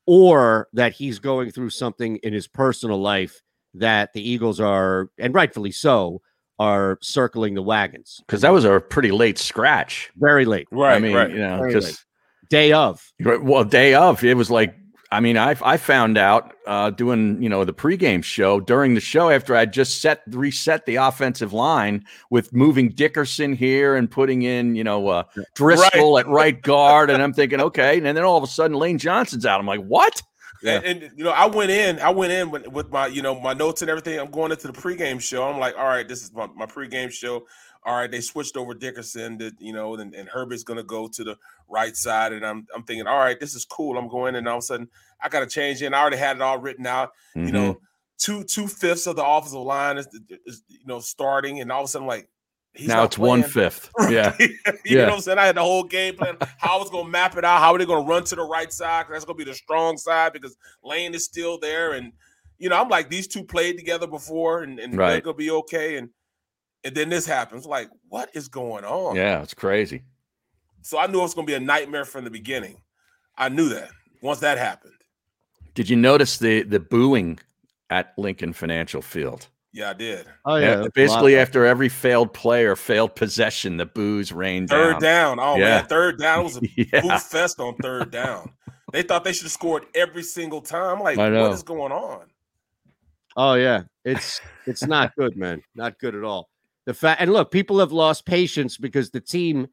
or 0.06 0.68
that 0.74 0.94
he's 0.94 1.20
going 1.20 1.52
through 1.52 1.70
something 1.72 2.18
in 2.18 2.32
his 2.34 2.48
personal 2.48 3.02
life 3.02 3.42
that 3.80 4.14
the 4.14 4.28
Eagles 4.28 4.60
are, 4.60 5.10
and 5.18 5.34
rightfully 5.34 5.72
so, 5.72 6.22
are 6.60 6.98
circling 7.02 7.56
the 7.56 7.62
wagons. 7.62 8.22
Because 8.26 8.42
that 8.42 8.52
was 8.52 8.66
a 8.66 8.80
pretty 8.80 9.12
late 9.12 9.38
scratch. 9.38 10.12
Very 10.18 10.46
late, 10.46 10.68
Right, 10.72 10.96
I 10.96 11.00
mean, 11.00 11.16
right. 11.16 11.30
you 11.30 11.38
know, 11.38 11.60
Very 11.60 11.74
because 11.74 12.06
day 12.50 12.72
of. 12.72 13.12
well, 13.20 13.64
day 13.64 13.94
of 13.94 14.24
it 14.24 14.36
was 14.36 14.52
like. 14.52 14.76
I 15.12 15.20
mean, 15.20 15.38
I 15.38 15.56
I 15.62 15.78
found 15.78 16.18
out 16.18 16.56
uh, 16.66 16.90
doing 16.90 17.42
you 17.42 17.48
know 17.48 17.64
the 17.64 17.74
pregame 17.74 18.24
show 18.24 18.60
during 18.60 18.96
the 18.96 19.00
show 19.00 19.30
after 19.30 19.56
I 19.56 19.66
just 19.66 20.02
set 20.02 20.24
reset 20.28 20.86
the 20.88 20.96
offensive 20.96 21.54
line 21.54 22.04
with 22.32 22.52
moving 22.54 22.90
Dickerson 22.90 23.54
here 23.54 23.96
and 23.96 24.10
putting 24.10 24.42
in 24.42 24.76
you 24.76 24.84
know 24.84 25.08
uh, 25.08 25.24
Driscoll 25.54 26.18
at 26.18 26.28
right 26.28 26.60
guard, 26.60 27.12
and 27.12 27.22
I'm 27.22 27.34
thinking 27.34 27.62
okay, 27.62 27.98
and 27.98 28.06
then 28.06 28.18
all 28.26 28.36
of 28.36 28.44
a 28.44 28.48
sudden 28.48 28.76
Lane 28.76 28.98
Johnson's 28.98 29.46
out. 29.46 29.60
I'm 29.60 29.68
like, 29.68 29.84
what? 29.86 30.22
Yeah. 30.66 30.82
And, 30.84 31.04
and, 31.04 31.18
you 31.18 31.24
know, 31.24 31.32
I 31.32 31.46
went 31.46 31.72
in, 31.72 32.00
I 32.00 32.10
went 32.10 32.32
in 32.34 32.50
with, 32.52 32.68
with 32.68 32.92
my, 32.92 33.08
you 33.08 33.22
know, 33.22 33.40
my 33.40 33.54
notes 33.54 33.82
and 33.82 33.90
everything. 33.90 34.20
I'm 34.20 34.32
going 34.32 34.52
into 34.52 34.68
the 34.68 34.74
pregame 34.74 35.22
show. 35.22 35.44
I'm 35.44 35.60
like, 35.60 35.78
all 35.78 35.86
right, 35.86 36.08
this 36.08 36.24
is 36.24 36.34
my, 36.34 36.48
my 36.56 36.66
pregame 36.66 37.12
show. 37.12 37.46
All 37.86 37.96
right, 37.96 38.10
they 38.10 38.20
switched 38.22 38.58
over 38.58 38.74
Dickerson, 38.74 39.38
to, 39.38 39.52
you 39.60 39.72
know, 39.72 39.94
and, 39.96 40.16
and 40.16 40.28
Herbig's 40.28 40.64
gonna 40.64 40.82
go 40.84 41.08
to 41.08 41.24
the 41.24 41.38
right 41.70 41.96
side. 41.96 42.34
And 42.34 42.44
I'm 42.44 42.66
I'm 42.76 42.82
thinking, 42.84 43.06
all 43.06 43.20
right, 43.20 43.40
this 43.40 43.54
is 43.54 43.64
cool. 43.64 43.98
I'm 43.98 44.08
going, 44.08 44.36
and 44.36 44.48
all 44.48 44.58
of 44.58 44.64
a 44.64 44.66
sudden 44.66 44.90
I 45.22 45.30
gotta 45.30 45.46
change 45.46 45.84
in. 45.84 45.94
I 45.94 46.00
already 46.02 46.18
had 46.18 46.38
it 46.38 46.42
all 46.42 46.58
written 46.58 46.88
out. 46.88 47.12
You 47.36 47.44
Mhm. 47.44 47.52
know, 47.52 47.82
two 48.18 48.44
two 48.44 48.68
fifths 48.68 49.06
of 49.06 49.18
the 49.18 49.24
offensive 49.26 49.60
line 49.60 49.98
is, 50.00 50.08
is 50.48 50.64
you 50.68 50.86
know 50.88 51.00
starting, 51.00 51.62
and 51.62 51.72
all 51.72 51.82
of 51.82 51.86
a 51.86 51.88
sudden, 51.90 52.08
like 52.08 52.28
he's 52.76 52.88
now 52.88 53.04
it's 53.04 53.18
one 53.18 53.44
fifth. 53.44 53.90
Yeah, 54.10 54.36
you 54.40 54.50
Yeah. 54.86 55.02
know 55.02 55.06
what 55.08 55.14
I'm 55.16 55.22
saying? 55.22 55.38
I 55.40 55.46
had 55.46 55.56
the 55.56 55.62
whole 55.62 55.84
game 55.84 56.16
plan, 56.16 56.38
how 56.58 56.78
I 56.78 56.80
was 56.80 56.90
gonna 56.90 57.10
map 57.10 57.38
it 57.38 57.46
out, 57.46 57.60
how 57.60 57.74
are 57.74 57.78
they 57.78 57.86
gonna 57.86 58.06
run 58.08 58.24
to 58.26 58.36
the 58.36 58.44
right 58.44 58.72
side? 58.72 59.06
that's 59.10 59.26
gonna 59.26 59.38
be 59.38 59.44
the 59.44 59.54
strong 59.54 59.98
side 59.98 60.34
because 60.34 60.56
Lane 60.84 61.14
is 61.14 61.26
still 61.26 61.58
there. 61.60 61.94
And 61.94 62.12
you 62.58 62.70
know, 62.70 62.80
I'm 62.80 62.90
like, 62.90 63.10
these 63.10 63.28
two 63.28 63.44
played 63.44 63.78
together 63.78 64.08
before 64.08 64.64
and, 64.64 64.80
and 64.80 64.94
they're 64.94 65.00
Right. 65.00 65.24
gonna 65.24 65.36
be 65.36 65.52
okay. 65.52 65.98
And 65.98 66.10
and 66.84 66.94
then 66.94 67.10
this 67.10 67.26
happens. 67.26 67.66
Like, 67.66 67.90
what 68.10 68.30
is 68.36 68.48
going 68.48 68.86
on? 68.86 69.16
yeah, 69.16 69.42
it's 69.42 69.54
crazy. 69.56 70.04
So 70.82 71.00
I 71.00 71.08
knew 71.08 71.20
it 71.20 71.24
was 71.24 71.34
gonna 71.34 71.48
be 71.48 71.56
a 71.56 71.60
nightmare 71.60 72.06
from 72.06 72.24
the 72.26 72.30
beginning. 72.32 72.78
I 73.38 73.50
knew 73.50 73.70
that 73.70 73.90
once 74.22 74.40
that 74.40 74.58
happened. 74.58 74.94
Did 75.74 75.90
you 75.90 75.96
notice 75.96 76.38
the 76.38 76.62
the 76.64 76.80
booing 76.80 77.40
at 77.90 78.14
Lincoln 78.18 78.54
Financial 78.54 79.02
Field? 79.02 79.48
Yeah, 79.76 79.90
I 79.90 79.94
did. 79.94 80.26
Oh 80.46 80.56
Yeah, 80.56 80.68
that's 80.68 80.78
a 80.80 80.82
lot. 80.84 80.94
basically 80.94 81.38
after 81.38 81.66
every 81.66 81.90
failed 81.90 82.34
play 82.34 82.64
or 82.64 82.78
failed 82.78 83.14
possession, 83.16 83.76
the 83.76 83.86
booze 83.86 84.32
rained 84.32 84.70
Third 84.70 85.02
down. 85.02 85.38
down. 85.38 85.40
Oh 85.42 85.58
Yeah. 85.58 85.64
man, 85.80 85.86
third 85.88 86.18
down 86.18 86.46
was 86.46 86.58
a 86.58 86.62
Yeah, 86.78 87.02
booth 87.02 87.24
fest 87.24 87.60
on 87.60 87.76
third 87.76 88.10
down. 88.10 88.54
They 88.94 89.04
thought 89.04 89.26
they 89.26 89.34
should 89.34 89.44
have 89.44 89.52
scored 89.52 89.86
every 89.94 90.24
single 90.24 90.62
time. 90.62 91.02
Like, 91.02 91.18
what 91.18 91.52
is 91.52 91.64
going 91.64 91.92
on? 91.92 92.28
Oh 93.36 93.56
yeah, 93.56 93.82
it's 94.06 94.40
it's 94.66 94.86
not 94.86 95.14
good, 95.18 95.36
man. 95.36 95.62
Not 95.76 96.00
good 96.00 96.16
at 96.16 96.24
all. 96.24 96.50
The 96.86 96.94
fact 96.94 97.20
and 97.22 97.34
look, 97.34 97.52
people 97.52 97.80
have 97.80 97.92
lost 97.92 98.26
patience 98.26 98.78
because 98.78 99.10
the 99.10 99.20
team 99.20 99.68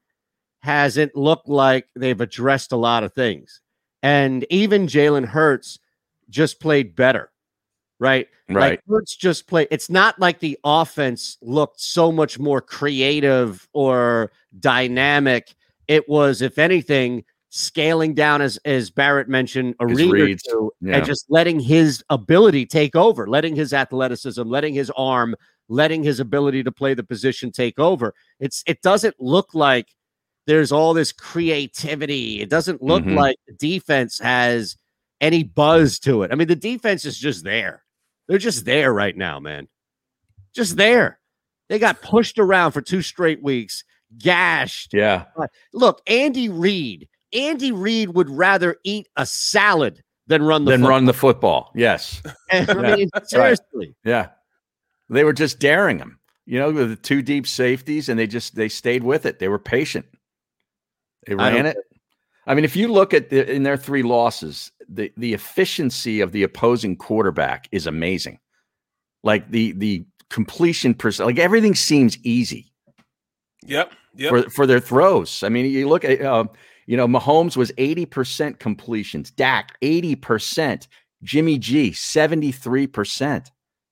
hasn't 0.62 1.14
looked 1.14 1.48
like 1.48 1.86
they've 1.94 2.20
addressed 2.20 2.72
a 2.72 2.76
lot 2.76 3.04
of 3.04 3.12
things, 3.12 3.60
and 4.02 4.44
even 4.50 4.88
Jalen 4.88 5.26
Hurts 5.26 5.78
just 6.28 6.60
played 6.60 6.96
better, 6.96 7.30
right? 8.02 8.28
right. 8.48 8.70
Like 8.72 8.82
Hurts 8.88 9.16
just 9.16 9.46
play. 9.46 9.66
It's 9.70 9.88
not 9.88 10.18
like 10.18 10.40
the 10.40 10.58
offense 10.64 11.38
looked 11.40 11.80
so 11.80 12.12
much 12.12 12.38
more 12.38 12.60
creative 12.60 13.66
or 13.72 14.32
dynamic. 14.60 15.54
It 15.88 16.08
was, 16.08 16.42
if 16.42 16.58
anything, 16.58 17.24
scaling 17.50 18.14
down, 18.14 18.42
as 18.42 18.58
as 18.64 18.90
Barrett 18.90 19.28
mentioned, 19.28 19.74
a 19.80 19.88
His 19.88 19.98
read 20.10 20.36
or 20.36 20.38
two, 20.50 20.72
Yeah. 20.80 20.96
and 20.96 21.06
just 21.06 21.26
letting 21.28 21.60
his 21.60 22.02
ability 22.10 22.66
take 22.66 22.96
over, 22.96 23.26
letting 23.28 23.54
his 23.54 23.72
athleticism, 23.72 24.42
letting 24.42 24.74
his 24.74 24.90
arm, 24.96 25.34
letting 25.68 26.02
his 26.02 26.18
ability 26.18 26.62
to 26.64 26.72
play 26.72 26.94
the 26.94 27.04
position 27.04 27.50
take 27.52 27.78
over. 27.78 28.14
It's 28.40 28.62
it 28.66 28.82
doesn't 28.82 29.14
look 29.20 29.54
like 29.54 29.88
there's 30.46 30.72
all 30.72 30.92
this 30.92 31.12
creativity. 31.12 32.40
It 32.40 32.50
doesn't 32.50 32.82
look 32.82 33.04
Mhm. 33.04 33.16
like 33.16 33.36
defense 33.58 34.18
has 34.18 34.76
any 35.20 35.44
buzz 35.44 36.00
to 36.00 36.24
it. 36.24 36.32
I 36.32 36.34
mean, 36.34 36.48
the 36.48 36.56
defense 36.56 37.04
is 37.04 37.16
just 37.16 37.44
there. 37.44 37.84
They're 38.32 38.38
just 38.38 38.64
there 38.64 38.94
right 38.94 39.14
now, 39.14 39.40
man. 39.40 39.68
Just 40.54 40.78
there. 40.78 41.20
They 41.68 41.78
got 41.78 42.00
pushed 42.00 42.38
around 42.38 42.72
for 42.72 42.80
two 42.80 43.02
straight 43.02 43.42
weeks, 43.42 43.84
gashed. 44.16 44.94
Yeah. 44.94 45.26
Look, 45.74 46.00
Andy 46.06 46.48
Reid. 46.48 47.10
Andy 47.34 47.72
Reid 47.72 48.14
would 48.14 48.30
rather 48.30 48.76
eat 48.84 49.06
a 49.16 49.26
salad 49.26 50.02
than 50.28 50.42
run 50.42 50.64
the 50.64 50.70
Then 50.70 50.80
football. 50.80 50.90
run 50.90 51.04
the 51.04 51.12
football. 51.12 51.72
Yes. 51.74 52.22
I 52.50 52.96
mean, 52.96 53.10
seriously. 53.24 53.94
Yeah. 54.02 54.28
They 55.10 55.24
were 55.24 55.34
just 55.34 55.58
daring 55.58 55.98
him. 55.98 56.18
You 56.46 56.58
know, 56.58 56.72
with 56.72 56.88
the 56.88 56.96
two 56.96 57.20
deep 57.20 57.46
safeties, 57.46 58.08
and 58.08 58.18
they 58.18 58.26
just 58.26 58.54
they 58.54 58.70
stayed 58.70 59.04
with 59.04 59.26
it. 59.26 59.40
They 59.40 59.48
were 59.48 59.58
patient. 59.58 60.06
They 61.26 61.34
I 61.34 61.52
ran 61.52 61.66
it. 61.66 61.76
I 62.46 62.54
mean, 62.54 62.64
if 62.64 62.76
you 62.76 62.88
look 62.88 63.12
at 63.12 63.28
the, 63.28 63.52
in 63.52 63.62
their 63.62 63.76
three 63.76 64.02
losses, 64.02 64.71
the 64.94 65.12
the 65.16 65.34
efficiency 65.34 66.20
of 66.20 66.32
the 66.32 66.42
opposing 66.42 66.96
quarterback 66.96 67.68
is 67.72 67.86
amazing. 67.86 68.38
Like 69.22 69.50
the 69.50 69.72
the 69.72 70.04
completion 70.30 70.94
percent, 70.94 71.26
like 71.26 71.38
everything 71.38 71.74
seems 71.74 72.18
easy 72.24 72.72
Yep. 73.64 73.92
Yep. 74.16 74.30
for 74.30 74.50
for 74.50 74.66
their 74.66 74.80
throws. 74.80 75.42
I 75.42 75.48
mean, 75.48 75.66
you 75.66 75.88
look 75.88 76.04
at 76.04 76.20
uh, 76.20 76.44
you 76.86 76.96
know 76.96 77.06
Mahomes 77.06 77.56
was 77.56 77.70
eighty 77.78 78.06
percent 78.06 78.58
completions, 78.58 79.30
Dak 79.30 79.76
eighty 79.82 80.14
percent, 80.16 80.88
Jimmy 81.22 81.58
G 81.58 81.92
seventy 81.92 82.50
three 82.52 82.86
percent. 82.86 83.50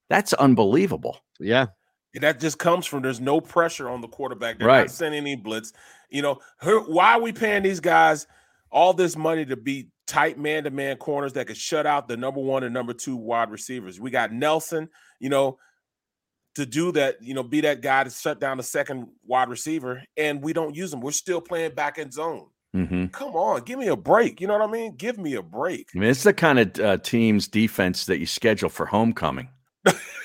That's 0.08 0.32
unbelievable. 0.34 1.18
Yeah. 1.38 1.66
And 2.12 2.24
that 2.24 2.40
just 2.40 2.58
comes 2.58 2.86
from 2.86 3.02
there's 3.02 3.20
no 3.20 3.40
pressure 3.40 3.88
on 3.88 4.00
the 4.00 4.08
quarterback. 4.08 4.58
They're 4.58 4.66
Right. 4.66 4.80
not 4.80 4.90
sending 4.90 5.20
any 5.20 5.36
blitz. 5.36 5.72
You 6.10 6.22
know, 6.22 6.40
her, 6.58 6.80
why 6.80 7.12
are 7.12 7.20
we 7.20 7.32
paying 7.32 7.62
these 7.62 7.78
guys 7.78 8.26
all 8.72 8.92
this 8.92 9.16
money 9.16 9.44
to 9.46 9.56
be 9.56 9.88
tight 10.10 10.38
man 10.38 10.64
to 10.64 10.70
man 10.70 10.96
corners 10.96 11.32
that 11.34 11.46
could 11.46 11.56
shut 11.56 11.86
out 11.86 12.08
the 12.08 12.16
number 12.16 12.40
one 12.40 12.64
and 12.64 12.74
number 12.74 12.92
two 12.92 13.14
wide 13.14 13.50
receivers? 13.50 14.00
We 14.00 14.10
got 14.10 14.32
Nelson, 14.32 14.88
you 15.20 15.28
know, 15.28 15.58
to 16.56 16.66
do 16.66 16.90
that, 16.92 17.22
you 17.22 17.32
know, 17.32 17.44
be 17.44 17.60
that 17.60 17.80
guy 17.80 18.02
to 18.02 18.10
shut 18.10 18.40
down 18.40 18.56
the 18.56 18.62
second 18.64 19.06
wide 19.24 19.48
receiver, 19.48 20.02
and 20.16 20.42
we 20.42 20.52
don't 20.52 20.74
use 20.74 20.90
them. 20.90 21.00
We're 21.00 21.12
still 21.12 21.40
playing 21.40 21.74
back 21.74 21.98
in 21.98 22.10
zone. 22.10 22.48
hmm 22.74 23.06
Come 23.06 23.34
on, 23.36 23.62
give 23.62 23.78
me 23.78 23.86
a 23.86 23.96
break. 23.96 24.40
You 24.40 24.48
know 24.48 24.58
what 24.58 24.68
I 24.68 24.72
mean? 24.72 24.96
Give 24.96 25.16
me 25.16 25.34
a 25.34 25.42
break. 25.42 25.88
I 25.94 25.98
mean, 26.00 26.10
it's 26.10 26.24
the 26.24 26.34
kind 26.34 26.58
of 26.58 26.80
uh, 26.80 26.96
team's 26.98 27.46
defense 27.46 28.06
that 28.06 28.18
you 28.18 28.26
schedule 28.26 28.68
for 28.68 28.86
homecoming. 28.86 29.48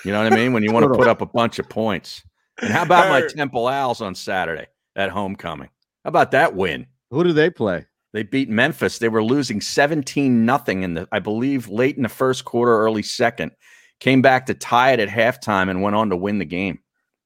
You 0.03 0.11
know 0.11 0.23
what 0.23 0.33
I 0.33 0.35
mean? 0.35 0.51
When 0.53 0.63
you 0.63 0.71
want 0.71 0.83
to 0.83 0.97
put 0.97 1.07
up 1.07 1.21
a 1.21 1.25
bunch 1.25 1.59
of 1.59 1.69
points. 1.69 2.23
And 2.61 2.71
how 2.71 2.83
about 2.83 3.09
my 3.09 3.27
Temple 3.27 3.67
Owls 3.67 4.01
on 4.01 4.15
Saturday 4.15 4.67
at 4.95 5.09
homecoming? 5.09 5.69
How 6.03 6.09
about 6.09 6.31
that 6.31 6.55
win? 6.55 6.87
Who 7.11 7.23
do 7.23 7.33
they 7.33 7.49
play? 7.49 7.85
They 8.15 8.23
beat 8.23 8.47
Memphis. 8.49 8.99
They 8.99 9.09
were 9.09 9.21
losing 9.21 9.59
17 9.59 10.45
nothing 10.45 10.83
in 10.83 10.93
the, 10.93 11.05
I 11.11 11.19
believe, 11.19 11.67
late 11.67 11.97
in 11.97 12.03
the 12.03 12.07
first 12.09 12.45
quarter, 12.45 12.71
early 12.79 13.03
second. 13.03 13.51
Came 13.99 14.21
back 14.21 14.45
to 14.45 14.53
tie 14.53 14.93
it 14.93 15.01
at 15.01 15.09
halftime 15.09 15.69
and 15.69 15.81
went 15.81 15.97
on 15.97 16.09
to 16.11 16.15
win 16.15 16.39
the 16.39 16.45
game. 16.45 16.79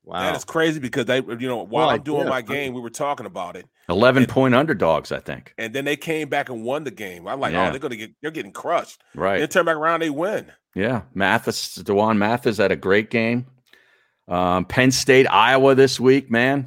Wow. 0.03 0.21
That 0.21 0.35
is 0.35 0.43
crazy 0.43 0.79
because 0.79 1.05
they, 1.05 1.17
you 1.17 1.47
know, 1.47 1.57
while 1.57 1.67
Well, 1.85 1.89
I'm 1.91 2.01
doing 2.01 2.23
yeah, 2.23 2.29
my 2.29 2.41
game, 2.41 2.73
we 2.73 2.81
were 2.81 2.89
talking 2.89 3.27
about 3.27 3.55
it. 3.55 3.67
11 3.87 4.23
And- 4.23 4.31
point 4.31 4.55
underdogs, 4.55 5.11
I 5.11 5.19
think. 5.19 5.53
and 5.59 5.75
then 5.75 5.85
they 5.85 5.95
came 5.95 6.27
back 6.27 6.49
and 6.49 6.63
won 6.63 6.83
the 6.85 6.89
game. 6.91 7.27
I'm 7.27 7.39
like, 7.39 7.53
Yeah. 7.53 7.67
oh, 7.67 7.69
they're 7.69 7.79
gonna 7.79 7.95
get 7.95 8.11
they're 8.23 8.31
getting 8.31 8.51
crushed. 8.51 8.99
Right. 9.13 9.37
They 9.39 9.45
turn 9.45 9.65
back 9.65 9.75
around, 9.77 9.99
they 9.99 10.09
win. 10.09 10.51
Yeah, 10.73 11.03
Mathis, 11.13 11.75
D'Wan 11.75 12.17
Mathis 12.17 12.57
had 12.57 12.71
a 12.71 12.75
great 12.75 13.11
game. 13.11 13.45
Um, 14.27 14.65
Penn 14.65 14.89
State, 14.89 15.27
Iowa 15.27 15.75
this 15.75 15.99
week, 15.99 16.31
man. 16.31 16.65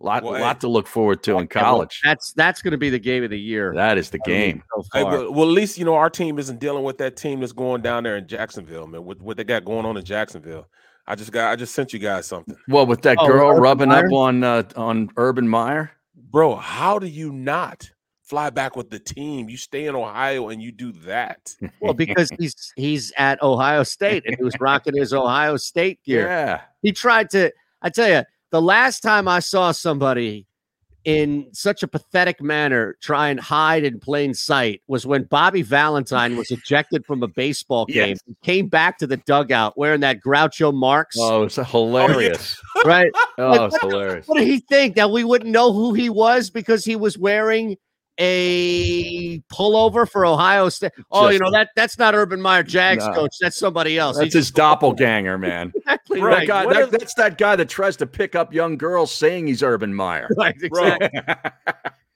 Lot, 0.00 0.22
Well, 0.22 0.34
hey. 0.34 0.40
lot 0.42 0.60
to 0.60 0.68
look 0.68 0.86
forward 0.86 1.24
to 1.24 1.32
in 1.32 1.44
Okay, 1.44 1.60
well, 1.60 1.72
college. 1.72 2.00
that's 2.04 2.32
that's 2.34 2.62
going 2.62 2.70
to 2.72 2.78
be 2.78 2.88
the 2.88 3.00
game 3.00 3.24
of 3.24 3.30
the 3.30 3.38
year. 3.40 3.72
That 3.74 3.98
is 3.98 4.10
the 4.10 4.20
I 4.24 4.28
mean, 4.28 4.38
game. 4.52 4.62
so 4.74 4.84
Hey, 4.94 5.02
well, 5.04 5.32
well, 5.32 5.48
at 5.48 5.52
least 5.52 5.76
you 5.76 5.84
know 5.84 5.94
our 5.94 6.08
team 6.10 6.38
isn't 6.38 6.60
dealing 6.60 6.84
with 6.84 6.98
that 6.98 7.16
team 7.16 7.40
that's 7.40 7.52
going 7.52 7.82
down 7.82 8.04
there 8.04 8.16
in 8.16 8.28
Jacksonville, 8.28 8.86
man. 8.86 9.04
What 9.04 9.20
what 9.20 9.36
they 9.36 9.42
got 9.44 9.64
going 9.64 9.84
on 9.84 9.96
in 9.96 10.04
Jacksonville? 10.04 10.68
I 11.06 11.14
just 11.16 11.32
got 11.32 11.50
I 11.50 11.56
just 11.56 11.74
sent 11.74 11.92
you 11.92 11.98
guys 11.98 12.26
something, 12.26 12.54
Well, 12.68 12.86
with 12.86 13.02
that 13.02 13.16
Oh, 13.18 13.26
girl 13.26 13.50
Urban 13.50 13.62
rubbing 13.62 13.88
Meyer? 13.88 14.06
up 14.06 14.12
on 14.12 14.44
uh, 14.44 14.62
on 14.76 15.08
Urban 15.16 15.48
Meyer, 15.48 15.90
bro. 16.14 16.54
How 16.54 16.98
do 17.00 17.06
you 17.08 17.32
not 17.32 17.90
fly 18.22 18.50
back 18.50 18.76
with 18.76 18.90
the 18.90 18.98
team? 19.00 19.48
You 19.48 19.56
stay 19.56 19.86
in 19.86 19.96
Ohio 19.96 20.50
and 20.50 20.62
you 20.62 20.70
do 20.70 20.92
that. 20.92 21.56
well, 21.80 21.94
because 21.94 22.30
he's 22.38 22.72
he's 22.76 23.10
at 23.16 23.42
Ohio 23.42 23.82
State 23.82 24.24
and 24.26 24.36
he 24.36 24.44
was 24.44 24.54
rocking 24.60 24.94
his 24.94 25.12
Ohio 25.14 25.56
State 25.56 26.04
gear. 26.04 26.28
yeah, 26.28 26.60
He 26.82 26.92
tried 26.92 27.30
to. 27.30 27.50
I 27.82 27.88
tell 27.90 28.08
you, 28.08 28.22
the 28.50 28.62
last 28.62 29.00
time 29.00 29.28
I 29.28 29.40
saw 29.40 29.72
somebody 29.72 30.46
in 31.04 31.48
such 31.52 31.82
a 31.82 31.88
pathetic 31.88 32.42
manner 32.42 32.96
try 33.00 33.28
and 33.28 33.40
hide 33.40 33.84
in 33.84 33.98
plain 33.98 34.34
sight 34.34 34.82
was 34.88 35.06
when 35.06 35.22
Bobby 35.24 35.62
Valentine 35.62 36.36
was 36.36 36.50
ejected 36.50 37.06
from 37.06 37.22
a 37.22 37.28
baseball 37.28 37.86
game. 37.88 38.10
Yes. 38.10 38.20
He 38.26 38.36
came 38.42 38.68
back 38.68 38.98
to 38.98 39.06
the 39.06 39.16
dugout 39.16 39.78
wearing 39.78 40.00
that 40.00 40.20
Groucho 40.20 40.74
Marx, 40.74 41.16
oh, 41.18 41.44
it's 41.44 41.56
hilarious. 41.56 42.60
right? 42.84 43.10
Oh, 43.38 43.64
it's 43.64 43.80
hilarious. 43.80 44.26
What 44.26 44.38
did 44.38 44.48
he 44.48 44.58
think 44.60 44.96
that 44.96 45.10
we 45.10 45.24
wouldn't 45.24 45.50
know 45.50 45.72
who 45.72 45.94
he 45.94 46.10
was 46.10 46.50
because 46.50 46.84
he 46.84 46.96
was 46.96 47.16
wearing 47.16 47.76
a 48.18 49.38
pullover 49.52 50.08
for 50.08 50.26
Ohio 50.26 50.68
State? 50.68 50.92
Oh, 51.10 51.28
you 51.28 51.38
know 51.38 51.50
that 51.50 51.70
that's 51.76 51.98
not 51.98 52.14
Urban 52.14 52.40
Meyer 52.40 52.62
Jags 52.62 53.06
No. 53.06 53.12
coach. 53.14 53.36
That's 53.40 53.58
somebody 53.58 53.98
else. 53.98 54.16
That's 54.16 54.26
He's 54.26 54.34
his 54.34 54.50
doppelganger, 54.50 55.38
man. 55.38 55.72
exactly 55.76 56.20
Bro, 56.20 56.34
That 56.36 56.46
guy, 56.46 56.66
that- 56.66 56.82
if- 56.82 56.90
that's 56.90 57.14
that 57.14 57.38
guy 57.38 57.56
that 57.56 57.68
tries 57.68 57.96
to 57.98 58.06
pick 58.06 58.34
up 58.34 58.52
young 58.52 58.76
girls 58.76 59.10
saying 59.12 59.46
he's 59.46 59.62
Urban 59.62 59.94
Meyer. 59.94 60.28
Right, 60.36 60.54
exactly. 60.60 61.08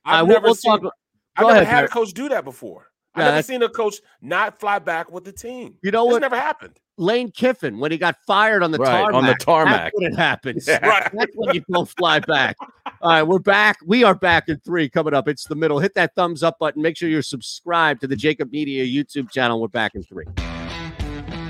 I've 0.04 0.22
Uh, 0.22 0.24
we'll- 0.24 0.26
never 0.26 0.44
we'll 0.46 0.54
seen. 0.54 0.80
talk- 0.80 0.92
I've 1.36 1.46
never 1.46 1.52
ahead, 1.60 1.66
had 1.66 1.74
Barry. 1.76 1.84
a 1.86 1.88
coach 1.88 2.12
do 2.12 2.28
that 2.28 2.44
before. 2.44 2.88
Yeah, 3.16 3.26
I've 3.26 3.32
never 3.34 3.42
seen 3.42 3.62
a 3.62 3.68
coach 3.68 3.96
not 4.20 4.58
fly 4.58 4.78
back 4.78 5.10
with 5.12 5.24
the 5.24 5.32
team. 5.32 5.74
You 5.82 5.90
know 5.90 6.04
It's 6.06 6.12
what? 6.12 6.22
never 6.22 6.36
happened. 6.40 6.78
Lane 6.98 7.30
Kiffin, 7.30 7.78
when 7.78 7.90
he 7.90 7.98
got 7.98 8.16
fired 8.26 8.62
on 8.62 8.70
the 8.70 8.78
Right, 8.78 8.90
tarmac, 9.02 9.14
on 9.14 9.26
the 9.26 9.34
tarmac. 9.34 9.72
that's 9.74 9.94
when 10.00 10.12
it 10.12 10.16
happens. 10.16 10.66
Yeah. 10.68 10.86
Right. 10.86 11.10
That's 11.12 11.32
when 11.34 11.54
you 11.54 11.62
don't 11.72 11.88
fly 11.88 12.20
back. 12.20 12.56
All 13.00 13.10
right, 13.10 13.22
we're 13.22 13.38
back. 13.38 13.78
We 13.84 14.04
are 14.04 14.14
back 14.14 14.48
in 14.48 14.58
three 14.60 14.88
coming 14.88 15.12
up. 15.14 15.26
It's 15.28 15.44
the 15.44 15.54
middle. 15.54 15.78
Hit 15.78 15.94
that 15.94 16.14
thumbs 16.14 16.42
up 16.42 16.58
button. 16.58 16.80
Make 16.82 16.96
sure 16.96 17.08
you're 17.08 17.22
subscribed 17.22 18.00
to 18.02 18.06
the 18.06 18.14
JAKIB 18.16 18.50
Media 18.52 18.84
YouTube 18.84 19.30
channel. 19.30 19.60
We're 19.60 19.68
back 19.68 19.94
in 19.94 20.02
three. 20.02 20.26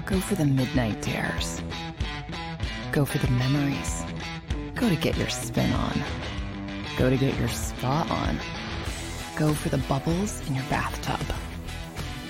Go 0.06 0.20
for 0.20 0.34
the 0.36 0.44
midnight 0.46 1.00
dares. 1.02 1.60
Go 2.92 3.04
for 3.04 3.18
the 3.18 3.30
memories. 3.32 4.04
Go 4.74 4.88
to 4.88 4.96
get 4.96 5.16
your 5.16 5.28
spin 5.28 5.72
on. 5.72 6.00
Go 6.98 7.08
to 7.10 7.16
get 7.16 7.38
your 7.38 7.48
spa 7.48 8.06
on. 8.10 8.38
Go 9.38 9.54
for 9.54 9.68
the 9.70 9.78
bubbles 9.78 10.46
in 10.48 10.54
your 10.54 10.64
bathtub 10.70 11.20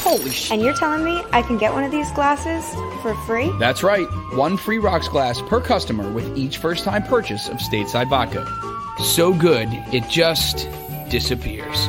Holy 0.00 0.30
shit! 0.30 0.52
And 0.52 0.62
you're 0.62 0.74
telling 0.74 1.04
me 1.04 1.22
I 1.32 1.42
can 1.42 1.58
get 1.58 1.72
one 1.72 1.84
of 1.84 1.90
these 1.90 2.10
glasses 2.12 2.64
for 3.02 3.14
free? 3.26 3.50
That's 3.58 3.82
right. 3.82 4.06
One 4.34 4.56
free 4.56 4.78
rocks 4.78 5.08
glass 5.08 5.40
per 5.42 5.60
customer 5.60 6.10
with 6.12 6.36
each 6.36 6.58
first 6.58 6.84
time 6.84 7.02
purchase 7.02 7.48
of 7.48 7.58
Stateside 7.58 8.08
Vodka. 8.08 8.46
So 9.14 9.32
good, 9.32 9.68
it 9.92 10.08
just 10.08 10.68
disappears. 11.08 11.88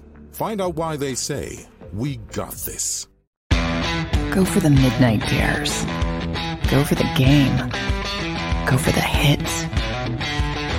Find 0.31 0.61
out 0.61 0.75
why 0.75 0.97
they 0.97 1.15
say, 1.15 1.67
We 1.93 2.17
got 2.17 2.53
this. 2.53 3.07
Go 4.31 4.45
for 4.45 4.59
the 4.61 4.69
midnight 4.69 5.21
dares. 5.21 5.83
Go 6.71 6.83
for 6.83 6.95
the 6.95 7.09
game. 7.17 7.57
Go 8.65 8.77
for 8.77 8.91
the 8.91 9.01
hits. 9.01 9.63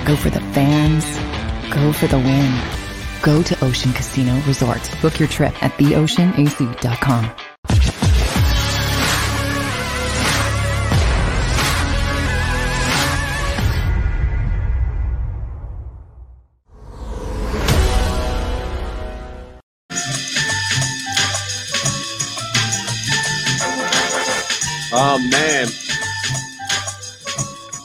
Go 0.07 0.15
for 0.15 0.29
the 0.31 0.41
fans. 0.53 1.05
Go 1.73 1.93
for 1.93 2.07
the 2.07 2.17
win. 2.17 2.61
Go 3.21 3.43
to 3.43 3.63
Ocean 3.63 3.93
Casino 3.93 4.35
Resort. 4.47 4.89
Book 5.01 5.19
your 5.19 5.29
trip 5.29 5.53
at 5.63 5.71
theoceanac.com. 5.73 7.31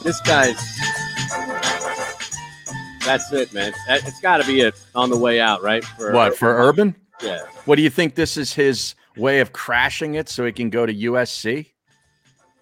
this 0.09 0.21
guy's. 0.21 0.55
That's 3.05 3.31
it, 3.31 3.53
man. 3.53 3.73
It's 3.87 4.19
got 4.19 4.37
to 4.37 4.47
be 4.47 4.61
it 4.61 4.73
on 4.95 5.11
the 5.11 5.17
way 5.17 5.39
out, 5.39 5.61
right? 5.61 5.83
For 5.83 6.13
What 6.13 6.35
for 6.35 6.49
Urban? 6.49 6.95
Yeah. 7.21 7.43
What 7.65 7.75
do 7.75 7.83
you 7.83 7.91
think? 7.91 8.15
This 8.15 8.35
is 8.35 8.51
his 8.51 8.95
way 9.17 9.39
of 9.39 9.53
crashing 9.53 10.15
it 10.15 10.27
so 10.27 10.45
he 10.45 10.51
can 10.51 10.71
go 10.71 10.87
to 10.87 10.93
USC. 10.93 11.73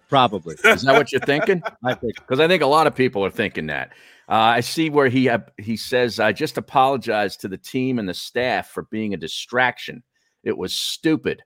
Probably. 0.09 0.55
Is 0.65 0.81
that 0.81 0.97
what 0.97 1.13
you're 1.13 1.21
thinking? 1.21 1.63
I 1.85 1.93
think 1.93 2.15
because 2.15 2.41
I 2.41 2.49
think 2.49 2.63
a 2.63 2.67
lot 2.67 2.85
of 2.85 2.93
people 2.93 3.23
are 3.23 3.31
thinking 3.31 3.67
that. 3.67 3.93
Uh, 4.27 4.33
I 4.57 4.59
see 4.59 4.89
where 4.89 5.07
he 5.07 5.29
uh, 5.29 5.39
he 5.57 5.77
says, 5.77 6.19
"I 6.19 6.33
just 6.33 6.57
apologize 6.57 7.37
to 7.37 7.47
the 7.47 7.57
team 7.57 7.97
and 7.97 8.09
the 8.09 8.13
staff 8.13 8.71
for 8.71 8.83
being 8.91 9.13
a 9.13 9.17
distraction. 9.17 10.03
It 10.43 10.57
was 10.57 10.73
stupid. 10.73 11.43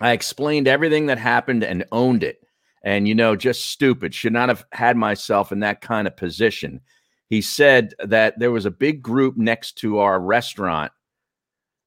I 0.00 0.10
explained 0.10 0.66
everything 0.66 1.06
that 1.06 1.18
happened 1.18 1.62
and 1.62 1.84
owned 1.92 2.24
it, 2.24 2.39
and 2.82 3.06
you 3.06 3.14
know, 3.14 3.36
just 3.36 3.66
stupid. 3.66 4.14
Should 4.14 4.32
not 4.32 4.48
have 4.48 4.64
had 4.72 4.96
myself 4.96 5.52
in 5.52 5.60
that 5.60 5.80
kind 5.80 6.06
of 6.06 6.16
position." 6.16 6.80
He 7.28 7.40
said 7.40 7.94
that 8.00 8.38
there 8.38 8.50
was 8.50 8.66
a 8.66 8.70
big 8.70 9.02
group 9.02 9.36
next 9.36 9.78
to 9.78 9.98
our 9.98 10.20
restaurant, 10.20 10.92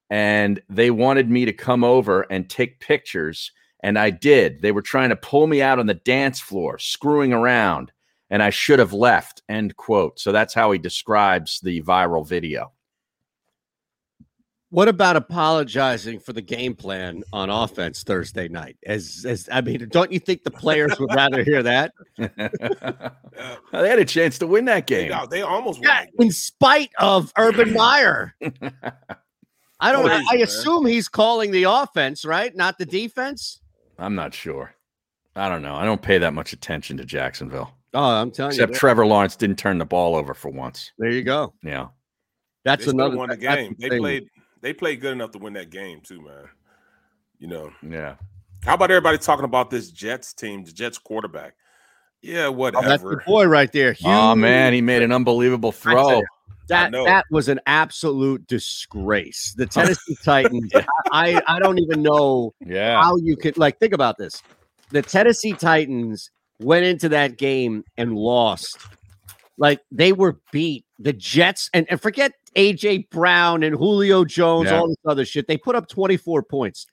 and 0.10 0.62
they 0.70 0.92
wanted 0.92 1.30
me 1.30 1.46
to 1.46 1.54
come 1.54 1.84
over 1.84 2.22
and 2.30 2.50
take 2.50 2.80
pictures. 2.80 3.52
And 3.82 4.00
I 4.00 4.12
did. 4.12 4.62
They 4.62 4.72
were 4.72 4.82
trying 4.82 5.10
to 5.10 5.18
pull 5.18 5.46
me 5.46 5.62
out 5.62 5.80
on 5.80 5.88
the 5.88 5.94
dance 5.94 6.40
floor, 6.40 6.80
screwing 6.80 7.34
around, 7.34 7.92
and 8.30 8.42
I 8.42 8.50
should 8.50 8.80
have 8.80 8.94
left. 8.94 9.42
End 9.50 9.76
quote. 9.76 10.20
So 10.22 10.32
that's 10.32 10.54
how 10.54 10.72
he 10.72 10.80
describes 10.80 11.60
the 11.60 11.82
viral 11.82 12.26
video. 12.26 12.72
What 14.74 14.88
about 14.88 15.16
apologizing 15.16 16.20
for 16.20 16.34
the 16.34 16.42
game 16.42 16.74
plan 16.74 17.22
on 17.32 17.52
offense 17.52 18.02
Thursday 18.02 18.48
night? 18.48 18.76
As 18.88 19.24
as 19.30 19.48
I 19.52 19.62
mean, 19.62 19.88
don't 19.92 20.12
you 20.12 20.18
think 20.18 20.42
the 20.42 20.50
players 20.50 21.00
would 21.00 21.14
rather 21.14 21.44
hear 21.44 21.62
that? 21.62 21.94
they 22.18 23.88
had 23.88 24.00
a 24.00 24.04
chance 24.04 24.40
to 24.40 24.48
win 24.48 24.66
that 24.66 24.88
game. 24.88 25.10
got- 25.10 25.30
they 25.30 25.44
almost 25.44 25.80
won. 25.80 25.90
Yeah, 25.90 26.06
in 26.18 26.32
spite 26.32 26.90
of 26.98 27.32
Urban 27.38 27.72
Meyer. 27.72 28.34
I 29.80 29.92
don't. 29.92 30.10
Oh, 30.10 30.12
I, 30.12 30.24
I 30.32 30.36
assume 30.38 30.88
he's 30.88 31.08
calling 31.08 31.52
the 31.52 31.66
offense, 31.66 32.26
right? 32.26 32.56
Not 32.56 32.80
the 32.80 32.88
defense. 32.88 33.62
I'm 34.00 34.16
not 34.16 34.34
sure. 34.34 34.74
I 35.36 35.50
don't 35.50 35.62
know. 35.62 35.76
I 35.76 35.86
don't 35.86 36.02
pay 36.02 36.18
that 36.18 36.34
much 36.34 36.52
attention 36.52 36.98
to 36.98 37.06
Jacksonville. 37.06 37.72
Oh, 37.94 38.04
I'm 38.04 38.32
telling 38.32 38.54
Except 38.54 38.72
you. 38.72 38.80
Trevor 38.80 39.06
Lawrence 39.06 39.36
didn't 39.36 39.58
turn 39.60 39.78
the 39.78 39.86
ball 39.86 40.16
over 40.16 40.34
for 40.34 40.50
once. 40.50 40.94
There 40.98 41.12
you 41.12 41.22
go. 41.22 41.54
Yeah. 41.62 41.90
That's 42.66 42.86
they 42.86 42.92
still 42.92 43.02
another. 43.02 43.18
won 43.18 43.30
the 43.30 43.38
game. 43.38 43.76
They 43.78 43.90
thing. 43.90 44.00
played. 44.00 44.30
They 44.64 44.74
played 44.74 45.02
good 45.02 45.12
enough 45.12 45.32
to 45.32 45.40
win 45.40 45.54
that 45.54 45.70
game 45.70 46.00
too, 46.02 46.22
man. 46.22 46.46
You 47.38 47.48
know. 47.50 47.72
Yeah. 47.88 48.16
How 48.64 48.76
about 48.76 48.90
everybody 48.92 49.18
talking 49.18 49.44
about 49.44 49.70
this 49.70 49.92
Jets 49.92 50.34
team, 50.34 50.64
the 50.64 50.72
Jets 50.72 50.98
quarterback? 50.98 51.54
Yeah, 52.22 52.46
Oh, 52.48 52.72
that's 52.72 53.04
the 53.04 53.20
boy 53.28 53.46
right 53.48 53.70
there. 53.74 53.98
Oh 54.06 54.34
man, 54.34 54.72
he 54.72 54.82
made 54.82 55.02
an 55.02 55.12
unbelievable 55.12 55.74
throw. 55.74 56.22
That 56.70 56.94
that 56.94 57.26
was 57.30 57.50
an 57.50 57.60
absolute 57.66 58.48
disgrace. 58.48 59.54
The 59.58 59.66
Tennessee 59.66 60.16
Titans. 60.24 60.72
I, 60.74 60.86
I 61.12 61.42
I 61.48 61.60
don't 61.60 61.80
even 61.80 62.02
know 62.02 62.54
Yeah. 62.66 63.04
how 63.04 63.18
you 63.18 63.36
could 63.36 63.58
like 63.58 63.78
think 63.80 63.92
about 63.94 64.18
this. 64.18 64.42
The 64.92 65.02
Tennessee 65.02 65.52
Titans 65.52 66.32
went 66.62 66.86
into 66.86 67.10
that 67.10 67.38
game 67.38 67.84
and 67.98 68.16
lost. 68.16 68.78
Like 69.58 69.82
they 69.92 70.14
were 70.14 70.40
beat. 70.54 70.86
The 71.00 71.12
Jets 71.12 71.70
and, 71.74 71.86
and 71.90 72.02
forget 72.02 72.32
AJ 72.56 73.10
Brown 73.10 73.64
and 73.64 73.76
Julio 73.76 74.26
Jones, 74.26 74.70
Yeah. 74.70 74.80
all 74.80 74.88
this 74.88 74.98
other 75.06 75.26
shit. 75.26 75.48
They 75.48 75.58
put 75.58 75.76
up 75.76 75.88
24 75.88 76.44
points. 76.44 76.86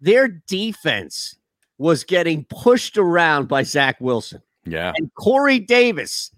Their 0.00 0.28
defense 0.46 1.36
was 1.78 2.04
getting 2.04 2.44
pushed 2.48 2.96
around 2.98 3.48
by 3.48 3.62
Zach 3.62 4.00
Wilson 4.00 4.42
Yeah. 4.64 4.92
and 4.96 5.10
Corey 5.14 5.58
Davis. 5.58 6.30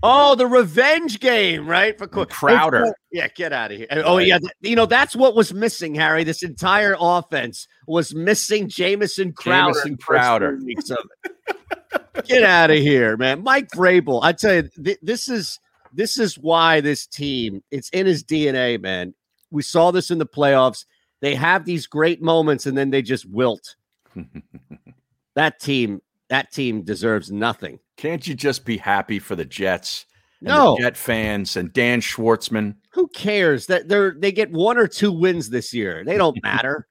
Oh, 0.00 0.36
the 0.36 0.46
revenge 0.46 1.18
game, 1.18 1.66
right? 1.66 1.98
For 1.98 2.06
Co- 2.06 2.24
Crowder. 2.24 2.86
Oh, 2.86 2.92
yeah, 3.10 3.26
get 3.34 3.52
out 3.52 3.72
of 3.72 3.78
here. 3.78 3.88
Oh, 4.04 4.18
yeah. 4.18 4.38
th- 4.38 4.52
You 4.60 4.76
know, 4.76 4.86
that's 4.86 5.16
what 5.16 5.34
was 5.34 5.52
missing, 5.52 5.92
Harry. 5.96 6.22
This 6.22 6.44
entire 6.44 6.94
offense 7.00 7.66
was 7.88 8.14
missing 8.14 8.68
Jamison 8.68 9.32
Crowder. 9.32 9.72
Jamison 9.72 9.88
in 9.88 9.96
the 9.96 10.02
first 10.04 10.06
Crowder. 10.20 10.56
three 10.58 10.64
weeks 10.66 10.90
of 10.90 10.98
it. 11.24 12.24
get 12.26 12.44
out 12.44 12.70
of 12.70 12.78
here, 12.78 13.16
man. 13.16 13.42
Mike 13.42 13.70
Vrabel. 13.70 14.20
I 14.22 14.32
tell 14.32 14.54
you, 14.54 14.68
th- 14.84 14.98
this 15.02 15.28
is 15.28 15.58
this 15.98 16.16
is 16.16 16.38
why 16.38 16.80
this 16.80 17.06
team, 17.06 17.62
it's 17.70 17.90
in 17.90 18.06
his 18.06 18.22
DNA, 18.24 18.80
man. 18.80 19.12
We 19.50 19.62
saw 19.62 19.90
this 19.90 20.10
in 20.12 20.18
the 20.18 20.26
playoffs. 20.26 20.84
They 21.20 21.34
have 21.34 21.64
these 21.64 21.86
great 21.88 22.22
moments 22.22 22.66
and 22.66 22.78
then 22.78 22.90
they 22.90 23.02
just 23.02 23.26
wilt. 23.28 23.74
that 25.34 25.60
team, 25.60 26.00
that 26.28 26.52
team 26.52 26.82
deserves 26.82 27.30
nothing. 27.30 27.78
Can't 27.96 28.26
you 28.26 28.34
just 28.34 28.64
be 28.64 28.76
happy 28.76 29.18
for 29.18 29.34
the 29.36 29.44
Jets? 29.44 30.06
and 30.40 30.48
No. 30.48 30.76
the 30.76 30.82
Jet 30.82 30.96
fans 30.96 31.56
and 31.56 31.72
Dan 31.72 32.00
Schwartzman. 32.00 32.76
Who 32.92 33.08
cares 33.08 33.66
that 33.66 33.88
they're 33.88 34.14
they 34.18 34.30
get 34.32 34.50
one 34.52 34.78
or 34.78 34.86
two 34.86 35.10
wins 35.12 35.50
this 35.50 35.74
year? 35.74 36.04
They 36.04 36.16
don't 36.16 36.38
matter. 36.42 36.86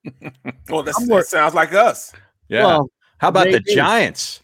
Well, 0.69 0.83
that's, 0.83 0.99
I'm 0.99 1.07
more- 1.07 1.19
that 1.19 1.27
sounds 1.27 1.53
like 1.53 1.73
us. 1.73 2.11
Yeah. 2.49 2.65
Well, 2.65 2.91
How 3.19 3.29
about 3.29 3.45
the 3.45 3.51
maybe. 3.53 3.75
Giants? 3.75 4.41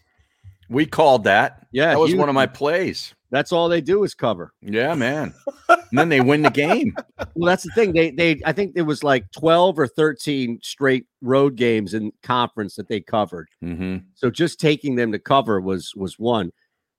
We 0.70 0.86
called 0.86 1.24
that. 1.24 1.66
Yeah, 1.72 1.90
That 1.90 1.98
was 1.98 2.10
huge. 2.10 2.18
one 2.20 2.28
of 2.30 2.34
my 2.34 2.46
plays. 2.46 3.14
That's 3.34 3.50
all 3.50 3.68
they 3.68 3.80
do 3.80 4.04
is 4.04 4.14
cover. 4.14 4.52
Yeah, 4.62 4.94
man. 4.94 5.34
and 5.68 5.98
then 5.98 6.08
they 6.08 6.20
win 6.20 6.42
the 6.42 6.50
game. 6.50 6.94
Well, 7.36 7.48
that's 7.48 7.64
the 7.64 7.70
thing. 7.74 7.92
They 7.92 8.10
they 8.12 8.40
I 8.44 8.52
think 8.52 8.74
it 8.76 8.82
was 8.82 9.02
like 9.02 9.30
12 9.32 9.78
or 9.78 9.88
13 9.88 10.60
straight 10.62 11.06
road 11.20 11.56
games 11.56 11.92
in 11.94 12.12
conference 12.22 12.76
that 12.76 12.86
they 12.86 13.00
covered. 13.00 13.48
hmm 13.60 13.96
So 14.14 14.30
just 14.30 14.60
taking 14.60 14.94
them 14.94 15.10
to 15.10 15.18
cover 15.18 15.60
was 15.60 15.92
was 15.96 16.16
one. 16.16 16.52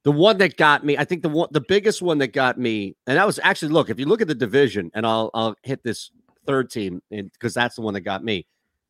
The 0.03 0.11
one 0.11 0.37
that 0.39 0.57
got 0.57 0.83
me, 0.83 0.97
I 0.97 1.05
think 1.05 1.21
the 1.21 1.29
one 1.29 1.47
the 1.51 1.61
biggest 1.61 2.01
one 2.01 2.17
that 2.17 2.33
got 2.33 2.57
me, 2.59 2.97
and 3.07 3.17
that 3.17 3.25
was 3.25 3.39
actually 3.43 3.71
look, 3.71 3.89
if 3.89 3.97
you 3.97 4.05
look 4.07 4.19
at 4.21 4.27
the 4.27 4.35
division, 4.35 4.91
and 4.93 5.05
I'll 5.07 5.31
I'll 5.33 5.55
hit 5.63 5.83
this 5.83 6.11
third 6.45 6.69
team 6.69 7.01
because 7.09 7.53
that's 7.53 7.75
the 7.75 7.81
one 7.81 7.93
that 7.93 8.01
got 8.01 8.23
me. 8.25 8.45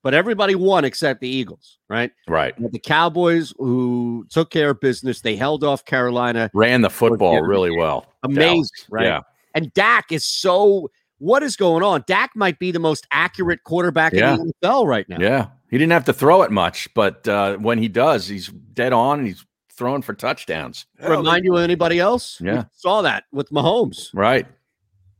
But 0.06 0.14
everybody 0.14 0.54
won 0.54 0.86
except 0.86 1.20
the 1.20 1.28
Eagles, 1.28 1.80
right? 1.90 2.12
Right. 2.28 2.54
The 2.72 2.78
Cowboys 2.78 3.56
who 3.58 4.28
took 4.30 4.52
care 4.52 4.70
of 4.70 4.80
business. 4.80 5.22
They 5.22 5.36
held 5.36 5.64
off 5.64 5.84
Carolina. 5.84 6.52
Ran 6.54 6.82
the 6.82 6.92
football 6.92 7.42
really 7.42 7.76
well. 7.76 8.06
Amazing, 8.22 8.46
Dallas. 8.54 8.70
right? 8.92 9.06
Yeah. 9.06 9.22
And 9.56 9.74
Dak 9.74 10.12
is 10.12 10.24
so. 10.24 10.92
What 11.18 11.42
is 11.42 11.56
going 11.56 11.82
on? 11.82 12.04
Dak 12.06 12.30
might 12.36 12.60
be 12.60 12.70
the 12.70 12.78
most 12.78 13.08
accurate 13.12 13.64
quarterback 13.64 14.14
Yeah. 14.14 14.36
in 14.36 14.46
the 14.46 14.54
NFL 14.64 14.86
right 14.86 15.10
now. 15.10 15.18
Yeah. 15.20 15.48
He 15.72 15.78
didn't 15.80 15.94
have 15.94 16.06
to 16.06 16.14
throw 16.14 16.44
it 16.44 16.52
much, 16.52 16.88
but 16.94 17.28
uh, 17.28 17.56
when 17.58 17.80
he 17.80 17.88
does, 17.88 18.28
he's 18.28 18.50
dead 18.50 18.94
on 18.94 19.18
and 19.18 19.28
he's 19.28 19.44
throwing 19.74 20.04
for 20.04 20.14
touchdowns. 20.14 20.86
Hell, 21.00 21.18
Remind 21.18 21.46
you 21.46 21.56
of 21.56 21.64
anybody 21.64 22.00
else? 22.00 22.40
We 22.40 22.50
Yeah. 22.50 22.66
saw 22.74 23.02
that 23.02 23.24
with 23.32 23.50
Mahomes. 23.50 24.10
Right. 24.14 24.46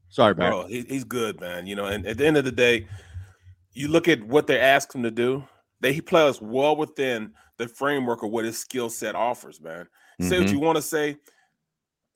Sorry, 0.10 0.36
Barry. 0.36 0.52
Bro, 0.52 0.68
he, 0.68 0.82
he's 0.88 1.04
good, 1.06 1.42
man. 1.42 1.66
You 1.66 1.76
know, 1.76 1.86
and 1.86 2.06
at 2.06 2.18
the 2.20 2.28
end 2.28 2.38
of 2.38 2.46
the 2.46 2.52
day, 2.52 2.88
you 3.76 3.88
look 3.90 4.08
at 4.08 4.24
what 4.24 4.48
they 4.48 4.60
ask 4.60 4.94
him 4.94 5.04
to 5.04 5.12
do. 5.12 5.44
They 5.82 5.94
he 5.94 6.02
plays 6.02 6.42
well 6.42 6.76
within 6.76 7.34
the 7.58 7.68
framework 7.68 8.24
of 8.24 8.32
what 8.32 8.46
his 8.46 8.58
skill 8.58 8.90
set 8.90 9.14
offers, 9.16 9.62
man. 9.62 9.88
Say 10.22 10.40
what 10.40 10.48
Mhm. 10.48 10.52
you 10.54 10.60
want 10.60 10.78
to 10.78 10.82
say. 10.82 11.18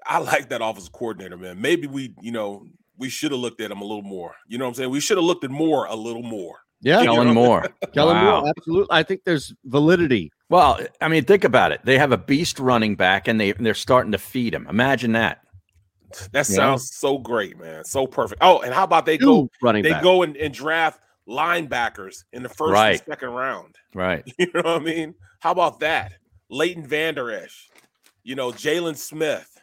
I 0.06 0.20
like 0.20 0.50
that 0.50 0.62
offensive 0.64 0.94
coordinator, 0.94 1.38
man. 1.38 1.62
Maybe 1.62 1.86
we, 1.88 2.16
you 2.22 2.32
know, 2.32 2.66
we 2.98 3.10
should 3.10 3.32
have 3.32 3.40
looked 3.42 3.62
at 3.62 3.70
him 3.72 3.82
a 3.82 3.84
little 3.86 4.02
more. 4.02 4.36
You 4.48 4.58
know 4.58 4.66
what 4.66 4.70
I'm 4.70 4.76
saying? 4.76 4.90
We 4.90 5.00
should 5.02 5.18
have 5.18 5.26
looked 5.26 5.44
at 5.44 5.52
more 5.52 5.86
a 5.86 5.96
little 5.96 6.24
more. 6.24 6.56
Yeah, 6.82 7.04
Kellen 7.04 7.34
Moore. 7.34 7.68
Kellen 7.94 8.16
Wow. 8.16 8.40
Moore. 8.42 8.50
Absolutely. 8.58 8.88
I 8.90 9.04
think 9.04 9.22
there's 9.26 9.54
validity. 9.66 10.32
Well, 10.50 10.80
I 11.02 11.10
mean, 11.10 11.26
think 11.26 11.44
about 11.44 11.74
it. 11.74 11.82
They 11.84 11.98
have 11.98 12.14
a 12.14 12.18
beast 12.18 12.58
running 12.60 12.96
back, 12.96 13.28
and 13.28 13.40
they 13.40 13.52
they're 13.52 13.74
starting 13.74 14.14
to 14.14 14.18
feed 14.18 14.54
him. 14.54 14.66
Imagine 14.70 15.12
that. 15.12 15.42
That 16.32 16.50
Yeah. 16.50 16.56
sounds 16.56 16.96
so 16.96 17.18
great, 17.18 17.60
man. 17.60 17.84
So 17.84 18.08
perfect. 18.08 18.42
Oh, 18.42 18.60
and 18.62 18.74
how 18.74 18.84
about 18.86 19.06
they 19.06 19.18
go 19.18 19.50
running 19.62 19.84
they 19.84 19.92
back. 19.92 20.02
go 20.04 20.24
and, 20.24 20.36
and 20.38 20.54
draft 20.54 21.02
linebackers 21.30 22.24
in 22.34 22.42
the 22.44 22.50
first 22.50 22.74
Right. 22.74 23.00
and 23.00 23.02
second 23.08 23.30
round. 23.30 23.76
Right. 23.96 24.24
You 24.38 24.48
know 24.54 24.62
what 24.62 24.68
I 24.68 24.80
mean? 24.80 25.16
How 25.40 25.52
about 25.52 25.80
that? 25.82 26.14
Leighton 26.50 26.86
Vander 26.86 27.32
Esch, 27.32 27.70
you 28.24 28.36
know, 28.36 28.52
Jaylon 28.52 28.96
Smith, 28.98 29.58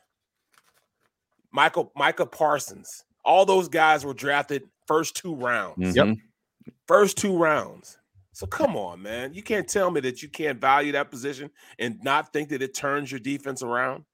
Michael 1.53 1.93
Micah 1.97 2.27
Parsons. 2.27 3.05
All 3.25 3.45
those 3.45 3.69
guys 3.69 4.05
were 4.05 4.15
drafted 4.15 4.63
first 4.87 5.17
two 5.17 5.35
rounds. 5.35 5.97
Mhm. 5.97 6.21
First 6.87 7.17
two 7.19 7.37
rounds. 7.37 7.99
So 8.33 8.47
come 8.47 8.77
on, 8.77 9.01
man. 9.03 9.33
You 9.35 9.43
can't 9.43 9.67
tell 9.69 9.91
me 9.91 10.01
that 10.03 10.23
you 10.23 10.29
can't 10.29 10.61
value 10.61 10.93
that 10.93 11.11
position 11.11 11.51
and 11.79 11.99
not 12.03 12.33
think 12.33 12.51
that 12.51 12.63
it 12.63 12.75
turns 12.75 13.11
your 13.11 13.21
defense 13.21 13.63
around. 13.63 14.05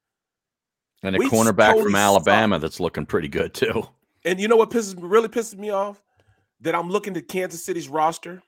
And 1.03 1.17
a 1.17 1.19
We 1.19 1.29
cornerback 1.29 1.69
totally 1.73 1.85
from 1.85 1.97
Alabama 1.97 2.59
that's 2.59 2.79
looking 2.81 3.05
pretty 3.07 3.29
good 3.29 3.53
too. 3.55 3.83
And 4.25 4.39
you 4.41 4.47
know 4.47 4.57
what 4.57 4.71
pisses 4.71 4.95
really 4.99 5.29
pisses 5.29 5.59
me 5.59 5.71
off? 5.71 6.01
That 6.63 6.75
I'm 6.75 6.89
looking 6.91 7.17
at 7.17 7.29
Kansas 7.29 7.65
City's 7.65 7.89
roster 7.89 8.43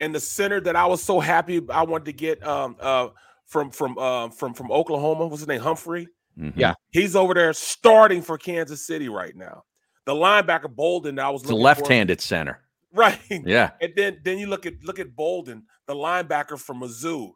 and 0.00 0.14
the 0.14 0.20
center 0.20 0.60
that 0.60 0.76
I 0.76 0.86
was 0.86 1.02
so 1.02 1.20
happy 1.20 1.60
I 1.70 1.82
wanted 1.84 2.06
to 2.06 2.12
get 2.12 2.44
um 2.46 2.76
uh 2.80 3.08
from 3.46 3.70
from 3.70 3.96
uh 3.98 4.28
from 4.30 4.54
from 4.54 4.70
Oklahoma. 4.70 5.26
What's 5.26 5.40
his 5.40 5.48
name? 5.48 5.60
Humphrey. 5.60 6.08
Mhm. 6.38 6.52
Yeah. 6.56 6.74
He's 6.90 7.14
over 7.14 7.32
there 7.34 7.52
starting 7.52 8.22
for 8.22 8.36
Kansas 8.36 8.86
City 8.86 9.08
right 9.08 9.36
now. 9.36 9.64
The 10.06 10.14
linebacker 10.14 10.74
Bolton 10.74 11.14
that 11.16 11.24
I 11.26 11.30
was 11.30 11.42
It's 11.42 11.50
looking 11.50 11.60
the 11.60 11.64
left-handed 11.64 12.20
center. 12.20 12.60
right? 12.92 13.18
Yeah. 13.28 13.70
And 13.80 13.92
then 13.96 14.18
then 14.24 14.38
you 14.38 14.46
look 14.48 14.66
at 14.66 14.74
look 14.82 14.98
at 14.98 15.14
Bolton, 15.14 15.64
the 15.86 15.94
linebacker 15.94 16.58
from 16.58 16.80
Mizzou. 16.80 17.32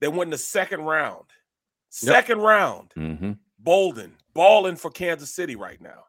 They 0.00 0.08
went 0.08 0.24
in 0.24 0.30
the 0.30 0.38
second 0.38 0.82
round. 0.82 1.24
Second 1.88 2.38
round. 2.40 2.92
hmm 2.94 3.32
Bolton 3.58 4.16
balling 4.34 4.76
for 4.76 4.90
Kansas 4.90 5.34
City 5.34 5.54
right 5.56 5.80
now. 5.80 6.04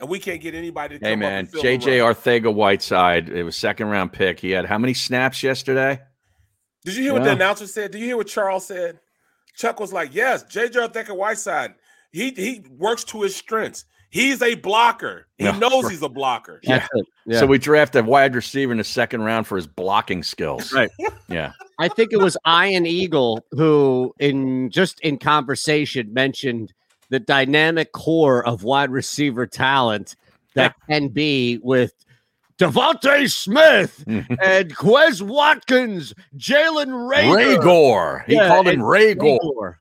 And 0.00 0.08
we 0.08 0.18
can't 0.18 0.40
get 0.40 0.54
anybody 0.54 0.98
to 0.98 1.04
Hey 1.04 1.12
come 1.12 1.20
up 1.22 1.30
man, 1.30 1.38
and 1.40 1.50
fill 1.50 1.62
JJ 1.62 2.02
run. 2.04 2.14
Arcega-Whiteside. 2.14 3.28
It 3.28 3.44
was 3.44 3.56
second 3.56 3.88
round 3.88 4.12
pick. 4.12 4.40
He 4.40 4.50
had 4.50 4.66
how 4.66 4.78
many 4.78 4.94
snaps 4.94 5.42
yesterday? 5.42 6.00
Did 6.84 6.96
you 6.96 7.02
hear 7.04 7.12
what 7.14 7.24
the 7.24 7.32
announcer 7.32 7.66
said? 7.66 7.92
Did 7.92 8.00
you 8.00 8.06
hear 8.06 8.16
what 8.16 8.26
Charles 8.26 8.66
said? 8.66 8.98
Chuck 9.56 9.78
was 9.80 9.92
like, 9.92 10.14
"Yes, 10.14 10.42
JJ 10.44 10.88
Arcega-Whiteside. 10.88 11.74
He 12.12 12.30
he 12.30 12.62
works 12.76 13.04
to 13.04 13.22
his 13.22 13.34
strengths. 13.36 13.84
He's 14.10 14.42
a 14.42 14.54
blocker. 14.54 15.26
He 15.38 15.44
Yeah. 15.44 15.58
knows 15.58 15.88
he's 15.90 16.02
a 16.02 16.08
blocker. 16.08 16.60
That's 16.64 16.88
it. 16.94 17.06
Yeah. 17.26 17.40
So 17.40 17.46
we 17.46 17.58
drafted 17.58 18.04
a 18.04 18.08
wide 18.08 18.34
receiver 18.36 18.70
in 18.70 18.78
the 18.78 18.84
second 18.84 19.22
round 19.22 19.46
for 19.48 19.56
his 19.56 19.66
blocking 19.66 20.22
skills. 20.22 20.72
Right. 20.72 20.90
Yeah. 21.28 21.52
I 21.80 21.88
think 21.88 22.12
it 22.12 22.18
was 22.18 22.36
Ian 22.46 22.86
Eagle 22.86 23.44
who, 23.52 24.12
in 24.20 24.70
just 24.70 25.00
in 25.00 25.18
conversation, 25.18 26.12
mentioned 26.12 26.72
the 27.10 27.20
dynamic 27.20 27.92
core 27.92 28.46
of 28.46 28.62
wide 28.64 28.90
receiver 28.90 29.46
talent 29.46 30.16
that 30.54 30.74
can 30.88 31.08
be 31.08 31.58
with 31.62 31.92
DeVonta 32.58 33.30
Smith 33.30 34.04
and 34.06 34.76
Quez 34.76 35.20
Watkins, 35.20 36.14
Jalen 36.36 36.88
Reagor. 36.88 37.58
Ragor. 37.58 38.24
He 38.26 38.34
Yeah, 38.34 38.48
called 38.48 38.68
him 38.68 38.74
and 38.74 38.82
Ragor. 38.82 39.38
Ragor. 39.40 39.74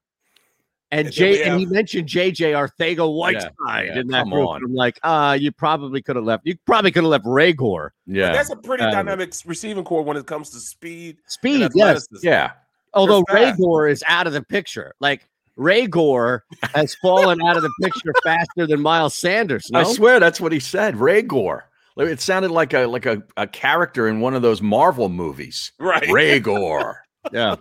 And 0.92 1.08
And 1.08 1.16
then 1.16 1.30
we 1.32 1.38
Jay, 1.38 1.44
and 1.44 1.60
he 1.60 1.66
mentioned 1.66 2.08
JJ 2.08 2.54
Arcega-Whiteside 2.54 3.88
yeah, 3.88 4.00
in 4.00 4.08
that 4.10 4.22
come 4.24 4.30
group. 4.32 4.48
on. 4.48 4.64
I'm 4.64 4.76
like, 4.76 5.00
uh, 5.02 5.36
you 5.40 5.52
probably 5.52 6.02
could 6.04 6.16
have 6.16 6.26
left. 6.26 6.46
You 6.46 6.56
probably 6.66 6.92
could 6.92 7.04
have 7.04 7.10
left 7.10 7.26
Ragor. 7.26 7.90
Yeah. 8.06 8.32
That's 8.32 8.52
a 8.52 8.56
pretty 8.56 8.84
Um, 8.84 8.92
dynamic 8.92 9.34
receiving 9.46 9.84
core 9.84 10.04
when 10.04 10.18
it 10.18 10.26
comes 10.28 10.52
to 10.52 10.60
speed. 10.60 11.18
Speed, 11.26 11.72
yes. 11.74 12.08
Yeah. 12.22 12.52
Although 12.94 13.24
They're 13.28 13.38
fast. 13.54 13.60
Ragor 13.60 13.90
is 13.92 14.04
out 14.08 14.28
of 14.28 14.34
the 14.34 14.44
picture. 14.44 14.94
Like 15.00 15.28
Ragor 15.58 16.42
has 16.74 16.96
fallen 17.02 17.42
out 17.42 17.58
of 17.58 17.64
the 17.64 17.72
picture 17.82 18.14
faster 18.24 18.68
than 18.68 18.82
Miles 18.82 19.16
Sanders. 19.16 19.70
No? 19.72 19.80
I 19.80 19.84
swear 19.84 20.20
that's 20.20 20.42
what 20.42 20.52
he 20.52 20.60
said. 20.60 20.96
Ragor. 20.96 21.64
It 21.96 22.22
sounded 22.22 22.50
like 22.50 22.74
a 22.74 22.88
like 22.88 23.06
a, 23.06 23.22
a 23.38 23.46
character 23.46 24.08
in 24.08 24.20
one 24.20 24.34
of 24.34 24.42
those 24.42 24.62
Marvel 24.62 25.10
movies. 25.10 25.72
Right. 25.80 26.04
Ragor. 26.04 26.96
Yeah. 27.32 27.56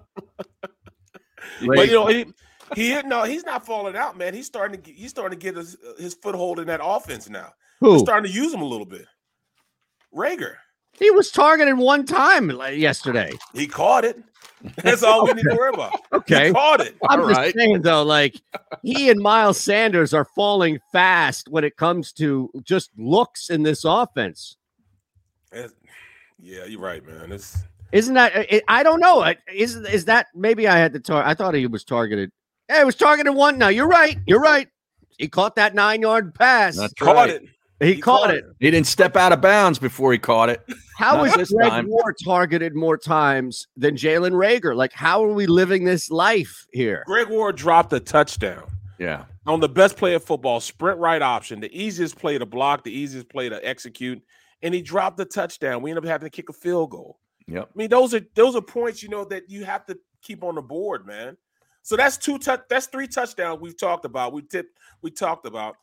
But 1.64 1.86
you 1.86 1.92
know, 1.92 2.06
he 2.08 2.26
he 2.74 3.00
no, 3.02 3.22
he's 3.22 3.44
not 3.44 3.64
falling 3.64 3.94
out, 3.94 4.18
man. 4.18 4.34
He's 4.34 4.46
starting 4.46 4.80
to 4.80 4.82
get, 4.82 4.98
he's 4.98 5.10
starting 5.10 5.38
to 5.38 5.40
get 5.40 5.56
his, 5.56 5.76
his 6.00 6.14
foothold 6.14 6.58
in 6.58 6.66
that 6.66 6.80
offense 6.82 7.30
now. 7.30 7.52
We're 7.80 8.00
starting 8.00 8.28
to 8.28 8.36
use 8.36 8.52
him 8.52 8.60
a 8.60 8.66
little 8.66 8.86
bit. 8.86 9.06
Reagor, 10.12 10.54
He 11.02 11.10
was 11.10 11.30
targeted 11.32 11.76
one 11.76 12.06
time 12.06 12.50
uh, 12.50 12.68
yesterday. 12.68 13.32
he 13.52 13.66
caught 13.66 14.04
it. 14.04 14.22
That's 14.76 15.02
all 15.02 15.26
we 15.26 15.32
need 15.32 15.42
to 15.42 15.56
worry 15.56 15.72
about. 15.74 15.98
Okay. 16.12 16.46
He 16.48 16.52
caught 16.52 16.80
it. 16.80 16.94
I'm 17.10 17.22
All 17.22 17.28
just 17.28 17.38
right. 17.40 17.52
saying 17.54 17.82
though, 17.82 18.04
like 18.04 18.40
he 18.84 19.10
and 19.10 19.20
Miles 19.20 19.58
Sanders 19.58 20.14
are 20.14 20.24
falling 20.24 20.78
fast 20.92 21.48
when 21.48 21.64
it 21.64 21.76
comes 21.76 22.12
to 22.12 22.48
just 22.62 22.90
looks 22.96 23.50
in 23.50 23.64
this 23.64 23.84
offense. 23.84 24.56
It's- 25.50 25.72
Yeah, 26.38 26.64
you're 26.66 26.80
right, 26.80 27.04
man. 27.04 27.32
It's 27.32 27.58
Isn't 27.90 28.14
that? 28.14 28.36
Uh, 28.36 28.44
it, 28.48 28.62
I 28.68 28.84
don't 28.84 29.00
know. 29.00 29.34
Is 29.52 29.74
is 29.76 30.04
that 30.04 30.26
maybe 30.34 30.68
I 30.68 30.76
had 30.78 30.92
to 30.92 31.00
tar- 31.00 31.24
I 31.24 31.34
thought 31.34 31.54
he 31.54 31.66
was 31.66 31.82
targeted. 31.82 32.30
Hey, 32.68 32.78
he 32.78 32.84
was 32.84 32.94
targeted 32.94 33.34
one. 33.34 33.58
Now 33.58 33.68
you're 33.68 33.88
right. 33.88 34.16
You're 34.26 34.40
right. 34.40 34.68
He 35.18 35.26
caught 35.28 35.56
that 35.56 35.74
nine 35.74 36.02
yard 36.02 36.34
pass. 36.36 36.76
That's 36.76 36.94
caught 36.94 37.16
right. 37.16 37.30
it. 37.30 37.42
he, 37.80 38.00
caught, 38.00 38.32
it. 38.32 38.44
He 38.60 38.70
didn't 38.70 38.86
step 38.86 39.16
out 39.16 39.32
of 39.32 39.40
bounds 39.40 39.78
before 39.80 40.12
he 40.12 40.18
caught 40.18 40.50
it. 40.50 40.62
How 41.02 41.16
Not 41.16 41.26
is 41.26 41.34
this 41.34 41.50
Greg 41.50 41.68
time. 41.68 41.88
Moore 41.88 42.14
targeted 42.24 42.76
more 42.76 42.96
times 42.96 43.66
than 43.76 43.96
Jalen 43.96 44.30
Reagor? 44.32 44.76
Like, 44.76 44.92
how 44.92 45.24
are 45.24 45.32
we 45.32 45.46
living 45.46 45.84
this 45.84 46.12
life 46.12 46.64
here? 46.72 47.02
Greg 47.06 47.28
Ward 47.28 47.56
dropped 47.56 47.92
a 47.92 47.98
touchdown 47.98 48.70
Yeah. 49.00 49.24
on 49.46 49.58
the 49.58 49.68
best 49.68 49.96
play 49.96 50.14
of 50.14 50.22
football, 50.22 50.60
sprint 50.60 51.00
right 51.00 51.20
option, 51.20 51.58
the 51.58 51.76
easiest 51.76 52.16
play 52.16 52.38
to 52.38 52.46
block, 52.46 52.84
the 52.84 52.96
easiest 52.96 53.28
play 53.28 53.48
to 53.48 53.66
execute, 53.68 54.22
and 54.62 54.72
he 54.72 54.80
dropped 54.80 55.16
the 55.16 55.24
touchdown. 55.24 55.82
We 55.82 55.90
ended 55.90 56.04
up 56.04 56.08
having 56.08 56.26
to 56.26 56.30
kick 56.30 56.48
a 56.48 56.52
field 56.52 56.90
goal. 56.90 57.18
Yep. 57.48 57.70
I 57.74 57.76
mean, 57.76 57.90
those 57.90 58.14
are 58.14 58.20
those 58.36 58.54
are 58.54 58.62
points 58.62 59.02
you 59.02 59.08
know 59.08 59.24
that 59.24 59.50
you 59.50 59.64
have 59.64 59.84
to 59.86 59.98
keep 60.22 60.44
on 60.44 60.54
the 60.54 60.62
board, 60.62 61.04
man. 61.04 61.36
So 61.82 61.96
that's 61.96 62.16
two 62.16 62.38
touch. 62.38 62.62
That's 62.70 62.86
three 62.86 63.08
touchdowns 63.08 63.60
we've 63.60 63.76
talked 63.76 64.04
about. 64.04 64.32
We 64.32 64.42
tipped. 64.42 64.78
We 65.02 65.10
talked 65.10 65.46
about, 65.46 65.74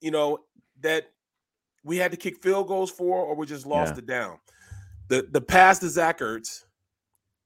you 0.00 0.10
know, 0.10 0.38
that 0.80 1.04
we 1.84 1.96
had 1.96 2.10
to 2.10 2.16
kick 2.16 2.42
field 2.42 2.68
goals 2.68 2.90
for, 2.90 3.18
or 3.24 3.34
we 3.34 3.46
just 3.46 3.66
lost 3.66 3.94
Yeah. 3.94 3.98
it 3.98 4.06
down. 4.06 4.38
The 5.08 5.28
the 5.30 5.40
pass 5.40 5.78
to 5.80 5.88
Zach 5.88 6.18
Ertz, 6.20 6.64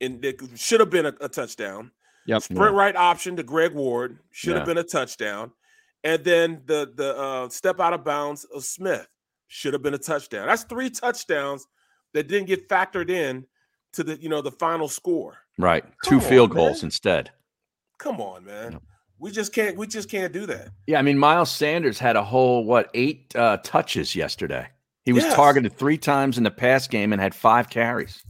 and 0.01 0.25
it 0.25 0.41
should 0.57 0.81
have 0.81 0.91
been 0.91 1.07
a, 1.07 1.15
a 1.21 1.29
touchdown. 1.29 1.91
Yep. 2.27 2.43
Sprint 2.43 2.75
right 2.75 2.97
option 2.97 3.37
to 3.37 3.43
Greg 3.43 3.73
Ward 3.73 4.19
should 4.31 4.51
Yeah. 4.53 4.59
have 4.59 4.67
been 4.67 4.79
a 4.79 4.83
touchdown, 4.85 5.53
and 6.03 6.25
then 6.25 6.63
the 6.67 6.93
the 6.95 7.17
uh, 7.17 7.49
step 7.49 7.81
out 7.81 7.93
of 7.93 8.05
bounds 8.05 8.45
of 8.45 8.65
Smith 8.65 9.07
should 9.49 9.73
have 9.73 9.83
been 9.83 9.95
a 9.95 9.99
touchdown. 9.99 10.47
That's 10.47 10.65
three 10.65 10.91
touchdowns 10.91 11.67
that 12.13 12.29
didn't 12.29 12.47
get 12.49 12.69
factored 12.69 13.11
in 13.11 13.47
to 13.93 14.03
the 14.05 14.17
you 14.21 14.29
know 14.29 14.41
the 14.43 14.51
final 14.53 14.89
score. 14.89 15.39
Right. 15.59 15.85
Come 16.03 16.21
Two 16.21 16.21
field 16.21 16.51
on, 16.51 16.57
goals 16.57 16.83
man. 16.83 16.89
instead. 16.89 17.31
Come 17.99 18.21
on, 18.21 18.45
man. 18.45 18.73
Yep. 18.73 18.83
We 19.19 19.31
just 19.31 19.53
can't. 19.53 19.77
We 19.77 19.87
just 19.87 20.09
can't 20.11 20.33
do 20.33 20.45
that. 20.47 20.69
Yeah, 20.87 20.99
I 20.99 21.03
mean 21.03 21.19
Miles 21.19 21.51
Sanders 21.51 21.99
had 21.99 22.17
a 22.17 22.23
whole 22.25 22.65
what 22.65 22.91
eight 22.95 23.35
uh, 23.37 23.59
touches 23.59 24.15
yesterday. 24.15 24.69
He 25.05 25.13
was 25.13 25.25
Yes. 25.25 25.35
targeted 25.35 25.77
three 25.77 25.99
times 25.99 26.37
in 26.39 26.45
the 26.45 26.51
pass 26.51 26.87
game 26.89 27.13
and 27.13 27.21
had 27.21 27.35
five 27.35 27.69
carries 27.71 28.23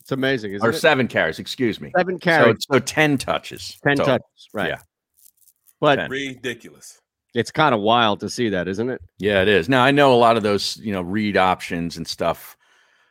It's 0.00 0.12
amazing, 0.12 0.52
isn't 0.54 0.66
or 0.66 0.70
it? 0.70 0.78
seven 0.78 1.08
carries. 1.08 1.38
Excuse 1.38 1.80
me. 1.80 1.92
Seven 1.96 2.18
carries, 2.18 2.64
so 2.70 2.78
ten 2.78 3.18
touches. 3.18 3.78
ten 3.84 3.96
total. 3.96 4.18
touches, 4.18 4.48
right? 4.52 4.68
Yeah. 4.68 4.78
But 5.80 5.96
10. 5.96 6.10
Ridiculous. 6.10 7.00
it's 7.34 7.50
kind 7.50 7.74
of 7.74 7.80
wild 7.80 8.20
to 8.20 8.28
see 8.28 8.48
that, 8.50 8.68
isn't 8.68 8.90
it? 8.90 9.00
Yeah, 9.18 9.42
it 9.42 9.48
is. 9.48 9.68
Now 9.68 9.82
I 9.84 9.90
know 9.92 10.12
a 10.12 10.16
lot 10.16 10.36
of 10.36 10.42
those, 10.42 10.76
you 10.78 10.92
know, 10.92 11.00
read 11.02 11.36
options 11.36 11.96
and 11.96 12.06
stuff, 12.06 12.56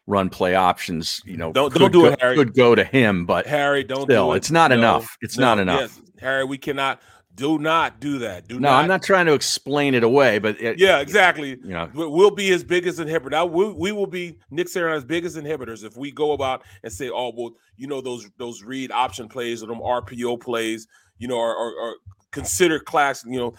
run 0.07 0.29
play 0.29 0.55
options. 0.55 1.21
You 1.25 1.37
know, 1.37 1.51
Don't- 1.51 1.73
don't 1.73 1.91
do 1.91 2.05
it, 2.05 2.11
go, 2.11 2.15
Harry. 2.21 2.35
Could 2.35 2.53
go 2.53 2.75
to 2.75 2.83
him, 2.83 3.25
but 3.25 3.47
Harry, 3.47 3.83
don't 3.83 4.03
Still, 4.03 4.27
do 4.27 4.33
it. 4.33 4.37
it's 4.37 4.51
not 4.51 4.69
No, 4.71 4.77
enough. 4.77 5.17
It's 5.21 5.37
no, 5.37 5.45
not 5.45 5.59
enough. 5.59 5.79
yes, 5.81 6.01
Harry, 6.19 6.43
we 6.45 6.57
cannot. 6.57 7.01
Do 7.39 7.57
not 7.57 7.99
do 7.99 8.19
that. 8.19 8.47
Do 8.47 8.59
no, 8.59 8.69
not. 8.69 8.81
I'm 8.81 8.87
not 8.87 9.01
trying 9.01 9.25
to 9.27 9.33
explain 9.33 9.95
it 9.95 10.03
away. 10.03 10.39
But 10.39 10.59
it, 10.61 10.77
Yeah, 10.77 10.99
exactly. 10.99 11.49
you 11.51 11.69
know, 11.69 11.89
We- 11.93 12.07
We'll 12.07 12.31
be 12.31 12.47
his 12.47 12.63
biggest 12.63 12.99
inhibitor. 12.99 13.31
Now, 13.31 13.45
we, 13.45 13.71
we 13.71 13.91
will 13.91 14.07
be 14.07 14.37
Nick 14.51 14.67
Sirianni's 14.67 15.05
biggest 15.05 15.37
inhibitors 15.37 15.83
if 15.83 15.95
we 15.95 16.11
go 16.11 16.33
about 16.33 16.63
and 16.83 16.91
say, 16.91 17.09
"Oh, 17.09 17.31
well, 17.35 17.51
you 17.77 17.87
know 17.87 18.01
those 18.01 18.29
those 18.37 18.61
read 18.63 18.91
option 18.91 19.27
plays 19.29 19.63
or 19.63 19.67
them 19.67 19.79
RPO 19.79 20.41
plays, 20.41 20.85
you 21.17 21.27
know, 21.27 21.39
are, 21.39 21.55
are, 21.55 21.79
are 21.89 21.95
considered 22.31 22.85
class. 22.85 23.23
You 23.25 23.39
know, 23.39 23.53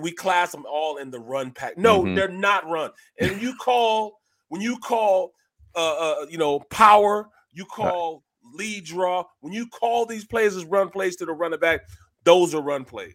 we 0.00 0.10
class 0.12 0.50
them 0.52 0.64
all 0.68 0.96
in 0.96 1.10
the 1.10 1.20
run 1.20 1.50
pack. 1.52 1.76
No, 1.78 2.02
Mhm. 2.02 2.16
they're 2.16 2.28
not 2.28 2.66
run. 2.68 2.90
And 3.20 3.32
when 3.32 3.40
you 3.40 3.54
call 3.56 4.18
when 4.48 4.60
you 4.62 4.78
call, 4.78 5.32
uh, 5.74 5.96
uh, 6.22 6.26
you 6.30 6.38
know, 6.38 6.60
power, 6.70 7.28
you 7.52 7.64
call 7.66 8.22
lead 8.54 8.84
draw. 8.84 9.24
When 9.40 9.52
you 9.52 9.66
call 9.68 10.06
these 10.06 10.24
plays 10.24 10.56
as 10.56 10.64
run 10.64 10.88
plays 10.88 11.16
to 11.16 11.26
the 11.26 11.32
running 11.32 11.58
back, 11.60 11.80
those 12.24 12.54
are 12.54 12.62
run 12.62 12.84
plays. 12.84 13.14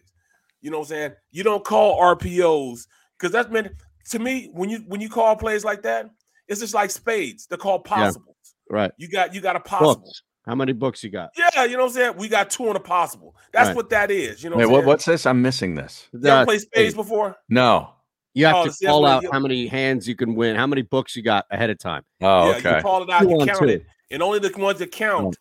You 0.62 0.70
know 0.70 0.78
what 0.78 0.84
I'm 0.84 0.88
saying? 0.88 1.12
You 1.30 1.42
don't 1.42 1.64
call 1.64 2.00
RPOs 2.00 2.86
because 3.18 3.32
that's 3.32 3.50
meant 3.50 3.72
to 4.10 4.18
me, 4.18 4.50
when 4.52 4.70
you 4.70 4.78
when 4.86 5.00
you 5.00 5.08
call 5.08 5.36
plays 5.36 5.64
like 5.64 5.82
that, 5.82 6.10
it's 6.48 6.60
just 6.60 6.74
like 6.74 6.90
spades. 6.90 7.46
They're 7.46 7.58
called 7.58 7.84
possibles. 7.84 8.36
Right. 8.70 8.92
You 8.96 9.08
got 9.08 9.34
you 9.34 9.40
got 9.40 9.56
a 9.56 9.60
possible. 9.60 9.96
Books. 10.04 10.22
How 10.46 10.56
many 10.56 10.72
books 10.72 11.04
you 11.04 11.10
got? 11.10 11.30
Yeah, 11.38 11.64
you 11.64 11.76
know 11.76 11.84
what 11.84 11.90
I'm 11.90 11.94
saying? 11.94 12.14
We 12.16 12.28
got 12.28 12.50
two 12.50 12.68
on 12.68 12.74
a 12.74 12.80
possible. 12.80 13.36
That's 13.52 13.68
Right. 13.68 13.76
what 13.76 13.90
that 13.90 14.10
is. 14.10 14.42
You 14.42 14.50
know 14.50 14.56
Wait, 14.56 14.66
what, 14.66 14.72
what, 14.72 14.80
I'm 14.80 14.86
what's 14.86 15.04
this? 15.04 15.24
I'm 15.24 15.40
missing 15.40 15.76
this. 15.76 16.08
You 16.12 16.26
ever 16.26 16.44
played 16.46 16.62
spades 16.62 16.94
before? 16.94 17.36
No. 17.48 17.90
You 18.34 18.46
have 18.46 18.56
Oh, 18.56 18.64
to 18.64 18.72
see, 18.72 18.86
call 18.86 19.06
out 19.06 19.24
how 19.30 19.38
many 19.38 19.66
hands 19.68 20.08
you 20.08 20.16
can 20.16 20.34
win, 20.34 20.56
how 20.56 20.66
many 20.66 20.82
books 20.82 21.14
you 21.14 21.22
got 21.22 21.44
ahead 21.50 21.70
of 21.70 21.78
time. 21.78 22.02
Oh, 22.22 22.50
yeah, 22.50 22.56
okay. 22.56 22.76
you 22.76 22.82
call 22.82 23.02
it 23.02 23.10
out, 23.10 23.22
Two 23.22 23.28
you 23.28 23.40
on 23.40 23.46
count 23.46 23.58
two. 23.60 23.68
it, 23.68 23.86
and 24.10 24.22
only 24.22 24.38
the 24.40 24.50
ones 24.58 24.78
that 24.80 24.90
count 24.90 25.36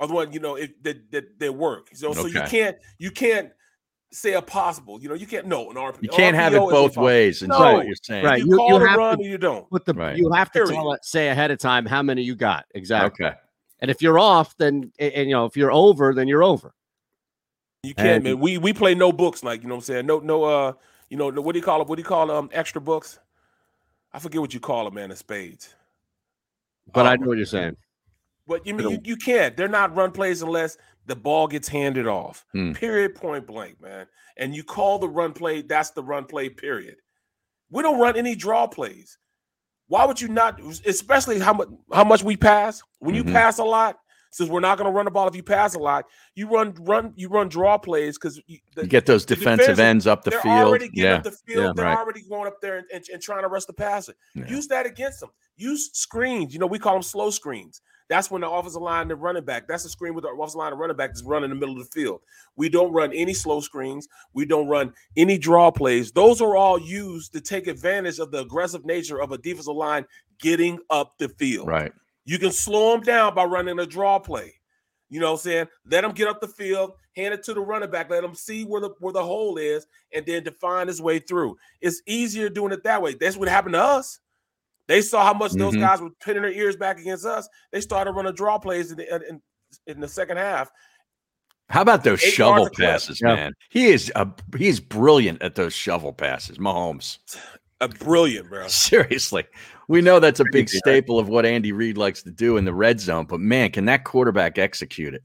are 0.00 0.06
the 0.08 0.12
ones 0.12 0.34
you 0.34 0.40
know 0.40 0.56
it, 0.56 0.82
that, 0.82 1.10
that 1.12 1.38
that 1.38 1.52
work. 1.54 1.88
So 1.94 2.12
so 2.12 2.26
you 2.26 2.42
can't 2.42 2.76
you 2.98 3.10
can't 3.10 3.52
say 4.12 4.34
a 4.34 4.42
possible. 4.42 5.00
You 5.00 5.08
know 5.08 5.14
you 5.14 5.26
can't 5.26 5.46
no 5.46 5.70
an 5.70 5.76
RP, 5.76 6.02
You 6.02 6.08
can't 6.10 6.36
have 6.36 6.54
it 6.54 6.58
both 6.58 6.96
ways. 6.96 7.42
And 7.42 7.50
No. 7.50 7.58
so 7.58 7.72
what 7.74 7.86
you're 7.86 7.94
saying. 8.02 8.24
Right. 8.24 8.38
You, 8.40 8.46
You- 8.50 8.56
call 8.56 8.68
you 8.74 8.78
the 8.78 8.88
have 8.88 8.98
run 8.98 9.18
to- 9.18 9.24
or 9.24 9.26
you 9.26 9.38
don't. 9.38 9.68
Put 9.70 9.84
the 9.84 9.94
Right. 9.94 10.16
you 10.16 10.30
have 10.32 10.50
to 10.52 10.64
tell 10.66 10.92
it, 10.92 11.04
say 11.04 11.28
ahead 11.28 11.50
of 11.50 11.58
time 11.58 11.86
how 11.86 12.02
many 12.02 12.22
you 12.22 12.34
got 12.34 12.64
exactly. 12.74 13.26
Okay. 13.26 13.36
And 13.80 13.90
if 13.90 14.00
you're 14.02 14.18
off, 14.18 14.56
then 14.58 14.92
and, 14.98 15.12
and, 15.12 15.28
you 15.28 15.34
know 15.34 15.44
if 15.46 15.56
you're 15.56 15.72
over, 15.72 16.14
then 16.14 16.28
you're 16.28 16.44
over. 16.44 16.74
You 17.82 17.94
can't, 17.94 18.08
And- 18.08 18.24
man. 18.24 18.38
We 18.40 18.58
we 18.58 18.72
play 18.72 18.94
no 18.94 19.10
books, 19.12 19.42
like 19.42 19.62
you 19.62 19.68
know 19.68 19.74
what 19.74 19.80
I'm 19.80 19.84
saying. 19.84 20.06
No 20.06 20.18
no 20.20 20.44
uh 20.44 20.72
you 21.08 21.16
know 21.16 21.30
what 21.30 21.52
do 21.52 21.58
you 21.58 21.64
call 21.64 21.80
it? 21.82 21.88
What 21.88 21.96
do 21.96 22.00
you 22.00 22.06
call 22.08 22.30
um 22.30 22.48
extra 22.52 22.80
books? 22.80 23.18
I 24.12 24.18
forget 24.18 24.40
what 24.40 24.52
you 24.54 24.60
call 24.60 24.84
them, 24.84 24.94
man. 24.94 25.10
In 25.10 25.16
spades. 25.16 25.74
But 26.92 27.06
I 27.06 27.14
Um, 27.14 27.20
know 27.22 27.28
what 27.28 27.36
you're 27.38 27.46
saying. 27.46 27.76
But 28.52 28.66
you 28.66 28.74
mean 28.74 28.90
you, 28.90 28.98
you 29.04 29.16
can't. 29.16 29.56
They're 29.56 29.68
not 29.68 29.96
run 29.96 30.12
plays 30.12 30.42
unless 30.42 30.76
the 31.06 31.16
ball 31.16 31.46
gets 31.48 31.68
handed 31.68 32.06
off. 32.06 32.44
Hmm. 32.52 32.72
Period. 32.72 33.14
Point 33.14 33.46
blank, 33.46 33.80
man. 33.80 34.06
And 34.36 34.54
you 34.54 34.62
call 34.62 34.98
the 34.98 35.08
run 35.08 35.32
play. 35.32 35.62
That's 35.62 35.90
the 35.90 36.02
run 36.02 36.24
play. 36.26 36.48
Period. 36.50 36.96
We 37.70 37.82
don't 37.82 37.98
run 37.98 38.16
any 38.16 38.34
draw 38.34 38.66
plays. 38.66 39.18
Why 39.88 40.04
would 40.04 40.20
you 40.20 40.28
not? 40.28 40.60
Especially 40.86 41.38
how 41.38 41.54
much 41.54 41.68
how 41.92 42.04
much 42.04 42.22
we 42.22 42.36
pass. 42.36 42.82
When 42.98 43.14
you 43.14 43.24
Mhm. 43.24 43.32
pass 43.32 43.58
a 43.58 43.64
lot, 43.64 43.96
since 44.30 44.48
we're 44.48 44.60
not 44.60 44.78
going 44.78 44.90
to 44.90 44.94
run 44.94 45.04
the 45.04 45.10
ball 45.10 45.28
if 45.28 45.34
you 45.36 45.42
pass 45.42 45.74
a 45.74 45.78
lot, 45.78 46.04
you 46.34 46.48
run 46.48 46.74
run 46.80 47.12
you 47.16 47.28
run 47.28 47.48
draw 47.48 47.76
plays 47.78 48.16
because 48.18 48.40
you, 48.46 48.58
You 48.76 48.86
get 48.86 49.04
those 49.06 49.24
defensive 49.26 49.58
defensive- 49.66 49.80
ends 49.80 50.06
up 50.06 50.24
the 50.24 50.30
they're 50.30 50.40
field. 50.40 50.54
already 50.68 50.90
Yeah. 50.92 51.16
up 51.16 51.24
the 51.24 51.30
field. 51.32 51.64
Yeah, 51.64 51.72
they're 51.74 51.84
right. 51.86 51.98
already 51.98 52.22
going 52.28 52.46
up 52.46 52.60
there 52.62 52.76
and, 52.78 52.86
and, 52.92 53.04
and 53.12 53.22
trying 53.22 53.42
to 53.42 53.48
rush 53.48 53.64
the 53.66 53.74
passer. 53.74 54.14
Yeah. 54.34 54.48
Use 54.48 54.66
that 54.68 54.86
against 54.86 55.20
them. 55.20 55.30
Use 55.56 55.90
screens. 55.92 56.54
You 56.54 56.60
know, 56.60 56.66
we 56.66 56.78
call 56.78 56.94
them 56.94 57.02
slow 57.02 57.28
screens. 57.30 57.82
That's 58.12 58.30
when 58.30 58.42
the 58.42 58.50
offensive 58.50 58.82
line, 58.82 59.08
the 59.08 59.16
running 59.16 59.42
back, 59.42 59.66
that's 59.66 59.84
the 59.84 59.88
screen 59.88 60.12
with 60.12 60.24
the 60.24 60.28
offensive 60.28 60.56
line, 60.56 60.72
the 60.72 60.76
running 60.76 60.98
back 60.98 61.12
is 61.14 61.22
running 61.22 61.50
in 61.50 61.56
the 61.56 61.66
middle 61.66 61.80
of 61.80 61.88
the 61.88 61.90
field. 61.98 62.20
We 62.56 62.68
don't 62.68 62.92
run 62.92 63.10
any 63.14 63.32
slow 63.32 63.60
screens. 63.60 64.06
We 64.34 64.44
don't 64.44 64.68
run 64.68 64.92
any 65.16 65.38
draw 65.38 65.70
plays. 65.70 66.12
Those 66.12 66.42
are 66.42 66.54
all 66.54 66.78
used 66.78 67.32
to 67.32 67.40
take 67.40 67.68
advantage 67.68 68.18
of 68.18 68.30
the 68.30 68.40
aggressive 68.40 68.84
nature 68.84 69.18
of 69.18 69.32
a 69.32 69.38
defensive 69.38 69.74
line 69.74 70.04
getting 70.38 70.78
up 70.90 71.16
the 71.16 71.30
field. 71.30 71.68
Right. 71.68 71.90
You 72.26 72.38
can 72.38 72.52
slow 72.52 72.92
them 72.92 73.00
down 73.00 73.34
by 73.34 73.44
running 73.44 73.78
a 73.78 73.86
draw 73.86 74.18
play. 74.18 74.56
You 75.08 75.18
know 75.18 75.32
what 75.32 75.38
I'm 75.38 75.44
saying? 75.44 75.66
Let 75.90 76.02
them 76.02 76.12
get 76.12 76.28
up 76.28 76.42
the 76.42 76.48
field, 76.48 76.92
hand 77.16 77.32
it 77.32 77.42
to 77.44 77.54
the 77.54 77.62
running 77.62 77.90
back, 77.90 78.10
let 78.10 78.20
them 78.20 78.34
see 78.34 78.64
where 78.66 78.82
the 78.82 78.90
where 79.00 79.14
the 79.14 79.24
hole 79.24 79.56
is, 79.56 79.86
and 80.14 80.26
then 80.26 80.44
define 80.44 80.88
his 80.88 81.00
way 81.00 81.18
through. 81.18 81.56
It's 81.80 82.02
easier 82.06 82.50
doing 82.50 82.72
it 82.72 82.84
that 82.84 83.00
way. 83.00 83.14
That's 83.14 83.38
what 83.38 83.48
happened 83.48 83.72
to 83.72 83.82
us. 83.82 84.18
They 84.88 85.00
saw 85.02 85.24
how 85.24 85.34
much 85.34 85.52
those 85.52 85.74
Mhm. 85.74 85.80
guys 85.80 86.00
were 86.00 86.10
pinning 86.24 86.42
their 86.42 86.52
ears 86.52 86.76
back 86.76 86.98
against 86.98 87.24
us. 87.24 87.48
They 87.70 87.80
started 87.80 88.12
running 88.12 88.34
draw 88.34 88.58
plays 88.58 88.90
in 88.90 88.98
the, 88.98 89.28
in, 89.28 89.40
in 89.86 90.00
the 90.00 90.08
second 90.08 90.36
half. 90.38 90.70
How 91.68 91.80
about 91.82 92.04
those 92.04 92.22
Eight 92.22 92.32
shovel 92.34 92.64
yards 92.64 92.78
a 92.78 92.82
passes, 92.82 93.20
Yeah. 93.22 93.34
man? 93.34 93.52
He 93.70 93.86
is 93.86 94.12
a 94.14 94.28
he's 94.58 94.80
brilliant 94.80 95.40
at 95.42 95.54
those 95.54 95.72
shovel 95.72 96.12
passes, 96.12 96.58
Mahomes. 96.58 97.18
A 97.80 97.88
brilliant, 97.88 98.48
bro. 98.50 98.66
Seriously. 98.68 99.44
We 99.88 100.00
know 100.00 100.20
that's 100.20 100.40
a 100.40 100.44
big 100.52 100.68
staple 100.68 101.18
of 101.18 101.28
what 101.28 101.44
Andy 101.46 101.72
Reid 101.72 101.96
likes 101.96 102.22
to 102.24 102.30
do 102.30 102.56
in 102.56 102.64
the 102.64 102.74
red 102.74 103.00
zone, 103.00 103.26
but 103.26 103.40
man, 103.40 103.70
can 103.70 103.84
that 103.86 104.04
quarterback 104.04 104.58
execute 104.58 105.14
it? 105.14 105.22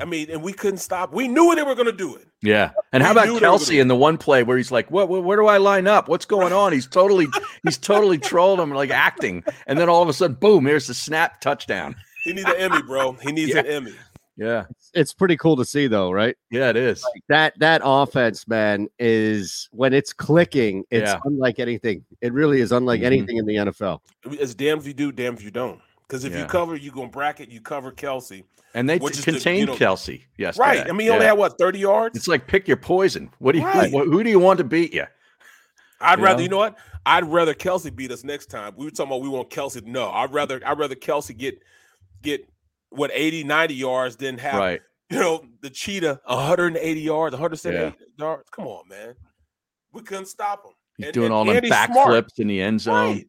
I 0.00 0.04
mean, 0.04 0.30
and 0.30 0.42
we 0.42 0.52
couldn't 0.52 0.78
stop. 0.78 1.12
We 1.12 1.28
knew 1.28 1.54
they 1.54 1.62
were 1.62 1.74
going 1.74 1.86
to 1.86 1.92
do 1.92 2.14
it. 2.16 2.26
Yeah. 2.42 2.70
And 2.92 3.02
how 3.02 3.14
We 3.14 3.22
knew 3.26 3.38
about 3.38 3.60
Kelce 3.60 3.80
in 3.80 3.88
the 3.88 3.96
one 3.96 4.18
play 4.18 4.42
where 4.42 4.56
he's 4.56 4.70
like, 4.70 4.90
what, 4.90 5.08
where, 5.08 5.20
where 5.20 5.36
do 5.36 5.46
I 5.46 5.56
line 5.58 5.86
up? 5.86 6.08
What's 6.08 6.26
going 6.26 6.52
on? 6.52 6.72
He's 6.72 6.86
totally, 6.86 7.26
he's 7.64 7.78
totally 7.78 8.18
trolling 8.18 8.60
him, 8.60 8.70
like 8.70 8.90
acting. 8.90 9.42
And 9.66 9.78
then 9.78 9.88
all 9.88 10.02
of 10.02 10.08
a 10.08 10.12
sudden, 10.12 10.36
boom, 10.36 10.66
here's 10.66 10.86
the 10.86 10.94
snap 10.94 11.40
touchdown. 11.40 11.96
He 12.24 12.32
needs 12.32 12.48
an 12.48 12.56
Emmy, 12.56 12.82
bro. 12.82 13.12
He 13.12 13.32
needs 13.32 13.52
Yeah. 13.54 13.60
an 13.60 13.66
Emmy. 13.66 13.94
Yeah. 14.36 14.64
It's 14.92 15.14
pretty 15.14 15.38
cool 15.38 15.56
to 15.56 15.64
see 15.64 15.86
though, 15.86 16.10
right? 16.10 16.36
Yeah, 16.50 16.68
it 16.68 16.76
is. 16.76 17.02
That 17.30 17.58
that 17.58 17.80
offense, 17.84 18.46
man, 18.46 18.88
is 18.98 19.66
when 19.72 19.94
it's 19.94 20.12
clicking, 20.12 20.84
it's 20.90 21.10
Yeah. 21.10 21.20
unlike 21.24 21.58
anything. 21.58 22.04
It 22.20 22.34
really 22.34 22.60
is 22.60 22.70
unlike 22.70 23.00
Mhm. 23.00 23.04
anything 23.06 23.36
in 23.38 23.46
the 23.46 23.56
NFL. 23.56 24.02
It's 24.24 24.54
damn 24.54 24.78
if 24.78 24.86
you 24.86 24.92
do, 24.92 25.10
damn 25.10 25.32
if 25.34 25.42
you 25.42 25.50
don't. 25.50 25.80
Because 26.08 26.24
if 26.24 26.36
you 26.36 26.44
cover, 26.44 26.76
you 26.76 26.90
go 26.92 27.06
bracket, 27.06 27.50
you 27.50 27.60
cover 27.60 27.90
Kelce. 27.92 28.44
And 28.74 28.88
they 28.88 28.98
t- 28.98 29.06
is 29.06 29.24
the- 29.24 29.54
you 29.54 29.66
know- 29.66 29.74
Kelce 29.74 30.22
Yes. 30.36 30.58
Right. 30.58 30.80
I 30.88 30.92
mean, 30.92 31.06
he 31.06 31.10
only 31.10 31.24
had 31.26 31.32
what, 31.32 31.56
30 31.58 31.78
yards? 31.78 32.16
It's 32.16 32.28
like 32.28 32.46
pick 32.46 32.68
your 32.68 32.76
poison. 32.76 33.30
What 33.38 33.52
do 33.52 33.58
you 33.58 33.64
Right. 33.64 33.90
who, 33.90 34.10
who 34.10 34.22
do 34.22 34.30
you 34.30 34.38
want 34.38 34.58
to 34.58 34.64
beat 34.64 34.92
you? 34.92 35.04
I'd 36.00 36.18
You 36.18 36.24
rather, 36.24 36.36
know? 36.38 36.42
you 36.42 36.48
know 36.50 36.56
what? 36.58 36.76
I'd 37.06 37.24
rather 37.24 37.54
Kelce 37.54 37.94
beat 37.94 38.12
us 38.12 38.22
next 38.22 38.46
time. 38.50 38.74
We 38.76 38.84
were 38.84 38.90
talking 38.90 39.12
about 39.12 39.22
we 39.22 39.28
want 39.30 39.48
Kelce. 39.50 39.82
No, 39.84 40.10
I'd 40.10 40.32
rather 40.32 40.60
I'd 40.66 40.78
rather 40.78 40.94
Kelce 40.94 41.36
get 41.36 41.58
get 42.22 42.46
what 42.90 43.10
80, 43.14 43.44
90 43.44 43.74
yards 43.74 44.16
than 44.16 44.38
have 44.38 44.54
Right. 44.58 44.80
you 45.10 45.18
know 45.18 45.44
the 45.62 45.70
cheetah 45.70 46.20
180 46.26 47.00
yards, 47.00 47.32
178 47.34 47.94
yards. 48.18 48.48
Come 48.50 48.66
on, 48.66 48.86
man. 48.88 49.14
We 49.92 50.02
couldn't 50.02 50.26
stop 50.26 50.64
him. 50.66 50.72
He's 50.98 51.06
And- 51.06 51.14
doing 51.14 51.26
and 51.26 51.34
all 51.34 51.44
smart. 51.46 51.64
backflips 51.64 52.38
in 52.38 52.48
the 52.48 52.60
end 52.60 52.80
zone. 52.82 52.94
Right. 53.16 53.26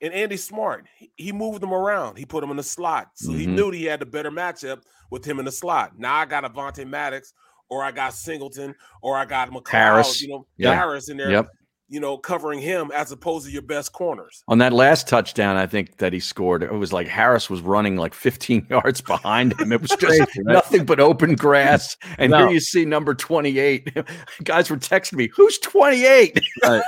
Yep. 0.00 0.12
And 0.12 0.14
Andy 0.14 0.36
smart. 0.36 0.86
He, 0.96 1.10
he 1.16 1.32
moved 1.32 1.60
them 1.60 1.72
around. 1.72 2.16
He 2.16 2.24
put 2.24 2.40
them 2.40 2.50
in 2.50 2.56
the 2.56 2.62
slot. 2.62 3.10
So 3.14 3.32
he 3.32 3.46
Mhm. 3.46 3.54
knew 3.54 3.70
he 3.70 3.84
had 3.84 4.00
the 4.00 4.06
better 4.06 4.30
matchup 4.30 4.82
with 5.10 5.24
him 5.24 5.38
in 5.38 5.44
the 5.44 5.52
slot. 5.52 5.98
Now 5.98 6.14
I 6.16 6.24
got 6.24 6.44
Avonte 6.44 6.86
Maddox, 6.86 7.32
or 7.68 7.84
I 7.84 7.90
got 7.92 8.14
Singleton, 8.14 8.74
or 9.02 9.16
I 9.16 9.24
got 9.24 9.50
McLeod, 9.50 9.68
Harris. 9.68 10.22
you 10.22 10.28
know, 10.28 10.46
Yep. 10.56 10.74
Harris 10.74 11.08
in 11.08 11.16
there, 11.16 11.30
Yep. 11.30 11.48
you 11.88 12.00
know, 12.00 12.16
covering 12.16 12.60
him 12.60 12.90
as 12.94 13.12
opposed 13.12 13.46
to 13.46 13.52
your 13.52 13.62
best 13.62 13.92
corners. 13.92 14.42
On 14.48 14.58
that 14.58 14.72
last 14.72 15.06
touchdown, 15.08 15.56
I 15.56 15.66
think 15.66 15.98
that 15.98 16.12
he 16.12 16.20
scored, 16.20 16.62
it 16.62 16.72
was 16.72 16.92
like 16.92 17.06
Harris 17.08 17.50
was 17.50 17.60
running 17.60 17.96
like 17.96 18.14
15 18.14 18.66
yards 18.70 19.00
behind 19.00 19.58
him. 19.60 19.72
It 19.72 19.80
was 19.82 19.90
just 19.98 20.22
nothing 20.38 20.84
but 20.84 20.98
open 21.00 21.34
grass. 21.34 21.96
And 22.18 22.30
No. 22.30 22.38
here 22.38 22.50
you 22.50 22.60
see 22.60 22.84
number 22.84 23.14
28. 23.14 23.96
Guys 24.44 24.70
were 24.70 24.76
texting 24.76 25.14
me, 25.14 25.28
who's 25.34 25.58
28? 25.58 26.40
Right. 26.64 26.82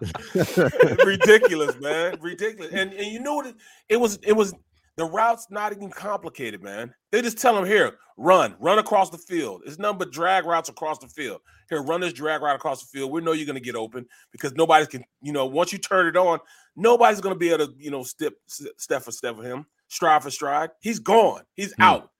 Ridiculous, 1.04 1.78
man. 1.80 2.16
Ridiculous. 2.20 2.72
And 2.72 2.92
and 2.92 3.06
you 3.06 3.20
know 3.20 3.34
what? 3.34 3.46
It, 3.46 3.56
it 3.88 3.96
was 3.96 4.18
it 4.22 4.32
was 4.32 4.54
the 4.96 5.04
route's 5.04 5.46
not 5.50 5.72
even 5.72 5.90
complicated, 5.90 6.62
man. 6.62 6.92
They 7.10 7.22
just 7.22 7.38
tell 7.38 7.56
him 7.56 7.64
here, 7.64 7.94
run, 8.16 8.54
run 8.60 8.78
across 8.78 9.08
the 9.08 9.18
field. 9.18 9.62
It's 9.64 9.78
nothing 9.78 9.98
but 9.98 10.12
drag 10.12 10.44
routes 10.44 10.68
across 10.68 10.98
the 10.98 11.06
field. 11.08 11.40
Here, 11.70 11.82
run 11.82 12.00
this 12.00 12.12
drag 12.12 12.42
route 12.42 12.56
across 12.56 12.82
the 12.82 12.86
field. 12.98 13.10
We 13.10 13.20
know 13.20 13.32
you're 13.32 13.46
gonna 13.46 13.60
get 13.60 13.76
open 13.76 14.06
because 14.32 14.52
nobody 14.54 14.86
can, 14.86 15.04
you 15.22 15.32
know, 15.32 15.46
once 15.46 15.72
you 15.72 15.78
turn 15.78 16.06
it 16.06 16.16
on, 16.16 16.38
nobody's 16.76 17.20
gonna 17.20 17.34
be 17.36 17.50
able 17.50 17.66
to, 17.68 17.74
you 17.78 17.90
know, 17.90 18.02
step 18.02 18.32
step 18.46 19.02
for 19.02 19.12
step 19.12 19.36
for 19.36 19.44
him, 19.44 19.64
stride 19.88 20.22
for 20.22 20.30
stride. 20.30 20.70
He's 20.80 20.98
gone. 20.98 21.42
He's 21.54 21.72
Hmm. 21.74 21.82
out. 21.82 22.10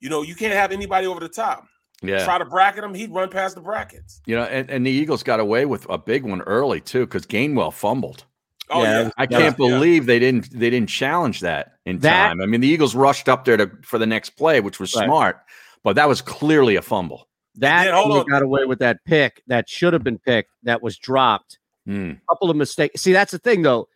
You 0.00 0.10
know, 0.10 0.22
you 0.22 0.34
can't 0.34 0.54
have 0.54 0.72
anybody 0.72 1.06
over 1.06 1.20
the 1.20 1.28
top. 1.28 1.66
Yeah. 2.06 2.24
Try 2.24 2.38
to 2.38 2.44
bracket 2.44 2.84
him, 2.84 2.94
he'd 2.94 3.10
run 3.12 3.28
past 3.30 3.54
the 3.54 3.60
brackets. 3.60 4.20
You 4.26 4.36
know, 4.36 4.44
and, 4.44 4.68
and 4.70 4.86
the 4.86 4.90
Eagles 4.90 5.22
got 5.22 5.40
away 5.40 5.64
with 5.66 5.86
a 5.88 5.98
big 5.98 6.24
one 6.24 6.42
early 6.42 6.80
too, 6.80 7.06
because 7.06 7.26
Gainwell 7.26 7.72
fumbled. 7.72 8.24
Oh 8.70 8.82
Yeah, 8.82 9.02
yeah, 9.02 9.10
I 9.18 9.26
can't 9.26 9.42
yeah. 9.42 9.50
believe 9.50 10.06
they 10.06 10.18
didn't 10.18 10.50
they 10.50 10.70
didn't 10.70 10.88
challenge 10.88 11.40
that 11.40 11.74
in 11.84 11.98
That- 11.98 12.28
time. 12.28 12.40
I 12.40 12.46
mean, 12.46 12.60
the 12.62 12.68
Eagles 12.68 12.94
rushed 12.94 13.28
up 13.28 13.44
there 13.44 13.56
to 13.58 13.70
for 13.82 13.98
the 13.98 14.06
next 14.06 14.30
play, 14.30 14.60
which 14.60 14.80
was 14.80 14.94
Right. 14.94 15.04
smart, 15.06 15.40
but 15.82 15.96
that 15.96 16.08
was 16.08 16.22
clearly 16.22 16.76
a 16.76 16.82
fumble. 16.82 17.28
That 17.56 17.84
then, 17.84 17.94
hold 17.94 18.12
on. 18.18 18.26
got 18.26 18.42
away 18.42 18.64
with 18.64 18.78
that 18.80 19.04
pick 19.04 19.42
that 19.46 19.68
should 19.68 19.92
have 19.92 20.02
been 20.02 20.18
picked 20.18 20.50
that 20.64 20.82
was 20.82 20.96
dropped. 20.98 21.58
A 21.86 22.16
couple 22.30 22.50
of 22.50 22.56
mistakes. 22.56 23.02
See, 23.02 23.12
that's 23.12 23.32
the 23.32 23.38
thing 23.38 23.62
though. 23.62 23.88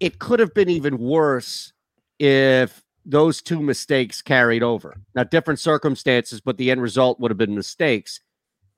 It 0.00 0.18
could 0.18 0.40
have 0.40 0.54
been 0.54 0.68
even 0.70 0.98
worse 0.98 1.72
if 2.18 2.82
those 3.04 3.42
two 3.42 3.60
mistakes 3.60 4.22
carried 4.22 4.62
over. 4.62 4.94
Now, 5.14 5.24
different 5.24 5.60
circumstances, 5.60 6.40
but 6.40 6.56
the 6.56 6.70
end 6.70 6.80
result 6.80 7.20
would 7.20 7.30
have 7.30 7.38
been 7.38 7.54
mistakes. 7.54 8.20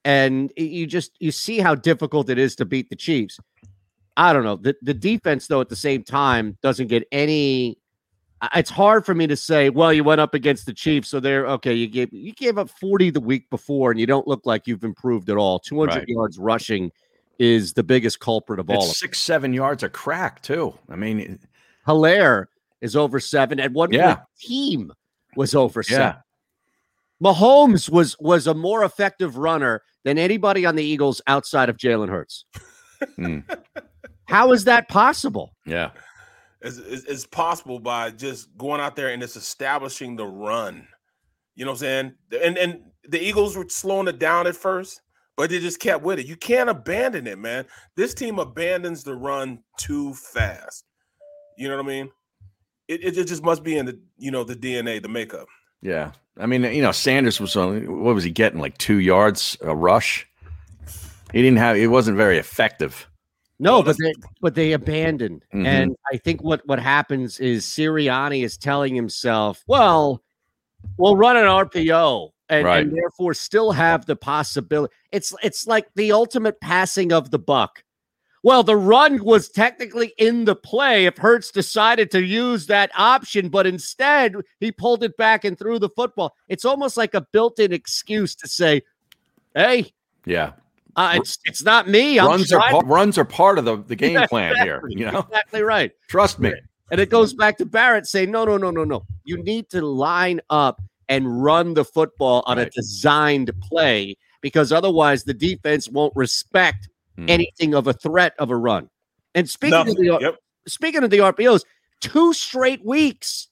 And 0.05 0.53
you 0.57 0.87
just 0.87 1.13
you 1.19 1.33
see 1.33 1.59
how 1.59 1.75
difficult 1.75 2.29
it 2.31 2.39
is 2.39 2.55
to 2.57 2.65
beat 2.65 2.91
the 2.91 2.97
Chiefs. 2.97 3.39
I 4.17 4.33
don't 4.33 4.45
know. 4.45 4.57
The 4.57 4.77
the 4.83 4.95
defense, 4.95 5.47
though, 5.47 5.61
at 5.61 5.69
the 5.69 5.77
same 5.77 6.03
time, 6.05 6.57
doesn't 6.63 6.87
get 6.89 7.07
any. 7.13 7.79
It's 8.55 8.71
hard 8.71 9.05
for 9.07 9.15
me 9.15 9.27
to 9.27 9.37
say, 9.37 9.71
well, 9.71 9.93
you 9.93 10.05
went 10.05 10.21
up 10.21 10.35
against 10.35 10.67
the 10.67 10.75
Chiefs, 10.75 11.09
so 11.09 11.21
they're 11.21 11.47
okay. 11.49 11.73
You 11.75 11.87
gave 11.89 12.13
you 12.13 12.33
gave 12.33 12.59
up 12.59 12.71
40 12.71 13.11
the 13.11 13.21
week 13.21 13.49
before, 13.51 13.91
and 13.91 13.99
you 13.99 14.07
don't 14.07 14.29
look 14.29 14.43
like 14.45 14.67
you've 14.67 14.85
improved 14.85 15.29
at 15.31 15.37
all. 15.37 15.59
200 15.59 15.95
Right. 15.97 16.09
yards 16.09 16.39
rushing 16.39 16.93
is 17.39 17.73
the 17.73 17.83
biggest 17.83 18.21
culprit 18.21 18.61
of 18.61 18.71
all. 18.71 18.85
of 18.85 18.91
It's 18.91 19.01
six, 19.01 19.19
seven 19.19 19.53
yards 19.53 19.83
of 19.83 19.93
crack, 19.93 20.41
too. 20.43 20.75
I 20.89 20.97
mean, 20.97 21.39
Helaire 21.87 22.47
is 22.81 22.97
over 22.97 23.21
seven. 23.21 23.61
At 23.61 23.73
one 23.73 23.93
Yeah. 23.93 24.17
point, 24.17 24.29
team 24.41 24.93
was 25.37 25.55
over 25.55 25.83
yeah. 25.89 25.97
seven. 25.97 26.21
Mahomes 27.23 27.89
was 27.89 28.17
was 28.21 28.47
a 28.47 28.55
more 28.55 28.85
effective 28.85 29.37
runner 29.37 29.83
than 30.05 30.19
anybody 30.19 30.67
on 30.67 30.77
the 30.77 30.85
Eagles 30.85 31.21
outside 31.27 31.69
of 31.69 31.77
Jalen 31.77 32.09
Hurts. 32.09 32.45
Hmm. 33.17 33.41
How 34.27 34.53
is 34.53 34.65
that 34.65 34.89
possible? 34.89 35.55
Yeah. 35.65 35.91
It's, 36.61 36.79
it's, 36.79 37.05
it's 37.05 37.27
possible 37.27 37.79
by 37.79 38.11
just 38.11 38.57
going 38.57 38.81
out 38.81 38.97
there 38.97 39.09
and 39.09 39.23
just 39.23 39.37
establishing 39.37 40.17
the 40.17 40.27
run. 40.27 40.87
You 41.55 41.65
know 41.65 41.71
what 41.71 41.77
I'm 41.77 41.79
saying? 41.79 42.15
And 42.43 42.59
and 42.59 42.81
the 43.09 43.21
Eagles 43.21 43.57
were 43.57 43.69
slowing 43.69 44.09
it 44.09 44.19
down 44.19 44.47
at 44.47 44.57
first, 44.57 45.01
but 45.37 45.49
they 45.49 45.59
just 45.59 45.81
kept 45.81 46.03
with 46.03 46.19
it. 46.19 46.27
You 46.27 46.37
can't 46.37 46.69
abandon 46.69 47.27
it, 47.27 47.39
man. 47.39 47.67
This 47.97 48.15
team 48.15 48.39
abandons 48.39 49.05
the 49.05 49.15
run 49.15 49.61
too 49.79 50.13
fast. 50.15 50.85
You 51.57 51.69
know 51.69 51.77
what 51.77 51.87
I 51.87 51.89
mean? 51.89 52.11
It, 52.89 53.17
it 53.19 53.27
just 53.27 53.43
must 53.43 53.63
be 53.63 53.77
in 53.77 53.87
the 53.87 53.99
you 54.19 54.31
know 54.31 54.45
the 54.45 54.57
DNA, 54.57 55.03
the 55.03 55.09
makeup. 55.09 55.49
Yeah. 55.83 56.13
I 56.39 56.47
mean, 56.47 56.65
you 56.65 56.83
know, 56.83 56.93
Sanders 56.93 57.41
was 57.41 57.57
only 57.57 57.87
what 57.89 58.15
was 58.15 58.25
he 58.25 58.31
getting? 58.31 58.61
Like 58.61 58.77
two 58.79 59.01
yards 59.01 59.57
a 59.63 59.75
rush. 59.75 60.27
He 61.33 61.43
didn't 61.43 61.59
have. 61.59 61.77
It 61.77 61.89
wasn't 61.89 62.17
very 62.17 62.39
effective. 62.39 63.09
No, 63.59 63.83
but 63.83 63.97
they 63.99 64.13
but 64.41 64.55
they 64.55 64.73
abandoned. 64.73 65.45
Mhm. 65.55 65.67
And 65.67 65.97
I 66.13 66.19
think 66.19 66.43
what 66.43 66.61
what 66.67 66.79
happens 66.79 67.41
is 67.41 67.65
Sirianni 67.65 68.45
is 68.45 68.59
telling 68.59 68.95
himself, 68.95 69.65
well, 69.67 70.23
we'll 70.99 71.17
run 71.17 71.37
an 71.37 71.45
RPO 71.47 72.31
and, 72.49 72.65
Right. 72.65 72.87
and 72.87 72.95
therefore 72.95 73.33
still 73.35 73.73
have 73.73 74.05
the 74.07 74.15
possibility. 74.17 74.95
It's 75.11 75.35
it's 75.43 75.67
like 75.67 75.89
the 75.95 76.13
ultimate 76.13 76.61
passing 76.61 77.13
of 77.13 77.31
the 77.31 77.39
buck. 77.39 77.83
Well, 78.47 78.63
the 78.63 78.77
run 78.77 79.25
was 79.25 79.49
technically 79.49 80.15
in 80.19 80.45
the 80.45 80.55
play 80.55 81.07
if 81.07 81.17
Hurts 81.19 81.51
decided 81.51 82.13
to 82.13 82.23
use 82.23 82.65
that 82.69 82.93
option, 82.97 83.49
but 83.49 83.67
instead 83.67 84.37
he 84.61 84.71
pulled 84.71 85.03
it 85.03 85.17
back 85.17 85.45
and 85.45 85.59
threw 85.59 85.81
the 85.81 85.89
football. 85.89 86.37
It's 86.47 86.65
almost 86.65 86.97
like 86.97 87.15
a 87.15 87.23
built-in 87.33 87.73
excuse 87.73 88.37
to 88.37 88.47
say, 88.47 88.83
"Hey, 89.57 89.93
Yeah. 90.27 90.53
uh, 90.95 91.15
it's 91.17 91.39
it's 91.45 91.65
not 91.65 91.89
me. 91.89 92.21
I'm 92.21 92.29
runs 92.29 92.53
are 92.53 92.61
par- 92.61 92.85
runs 92.85 93.19
are 93.19 93.25
part 93.25 93.59
of 93.59 93.65
the, 93.65 93.79
the 93.79 93.97
game 93.97 94.13
Yeah, 94.13 94.27
plan 94.29 94.55
here. 94.63 94.81
You 94.91 95.11
know, 95.11 95.19
exactly 95.29 95.63
right. 95.63 95.91
trust 96.07 96.39
me. 96.39 96.53
And 96.93 97.01
it 97.01 97.11
goes 97.11 97.35
back 97.35 97.59
to 97.59 97.67
Barrett 97.67 98.07
saying, 98.07 98.31
no, 98.31 98.45
no, 98.45 98.57
no, 98.59 98.71
no, 98.71 98.85
no. 98.85 99.05
You 99.25 99.43
need 99.43 99.69
to 99.71 99.85
line 99.85 100.41
up 100.51 100.81
and 101.09 101.43
run 101.43 101.75
the 101.75 101.85
football 101.85 102.45
on 102.47 102.61
a 102.61 102.71
designed 102.71 103.51
play 103.61 104.17
because 104.41 104.71
otherwise 104.71 105.25
the 105.25 105.35
defense 105.35 105.89
won't 105.89 106.15
respect 106.15 106.89
Mhm. 107.19 107.31
anything 107.31 107.75
of 107.75 107.87
a 107.87 107.93
threat 107.93 108.35
of 108.39 108.51
a 108.51 108.57
run. 108.57 108.91
And 109.35 109.49
speaking 109.49 109.79
of 109.89 109.97
the 109.97 110.19
Yep. 110.21 110.37
speaking 110.69 111.05
of 111.05 111.11
the 111.11 111.21
RPOs, 111.21 111.65
two 112.01 112.33
straight 112.33 112.85
weeks, 112.85 113.49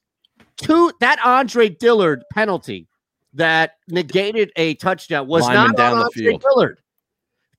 two 0.56 0.92
that 1.00 1.18
Andre 1.24 1.68
Dillard 1.68 2.24
penalty 2.32 2.88
that 3.32 3.76
negated 3.88 4.52
a 4.56 4.74
touchdown 4.74 5.26
was 5.26 5.42
Lineman 5.42 5.66
not 5.68 5.76
down 5.76 5.92
on 5.92 5.98
the 5.98 6.04
Andre 6.04 6.22
field. 6.22 6.40
Dillard. 6.42 6.78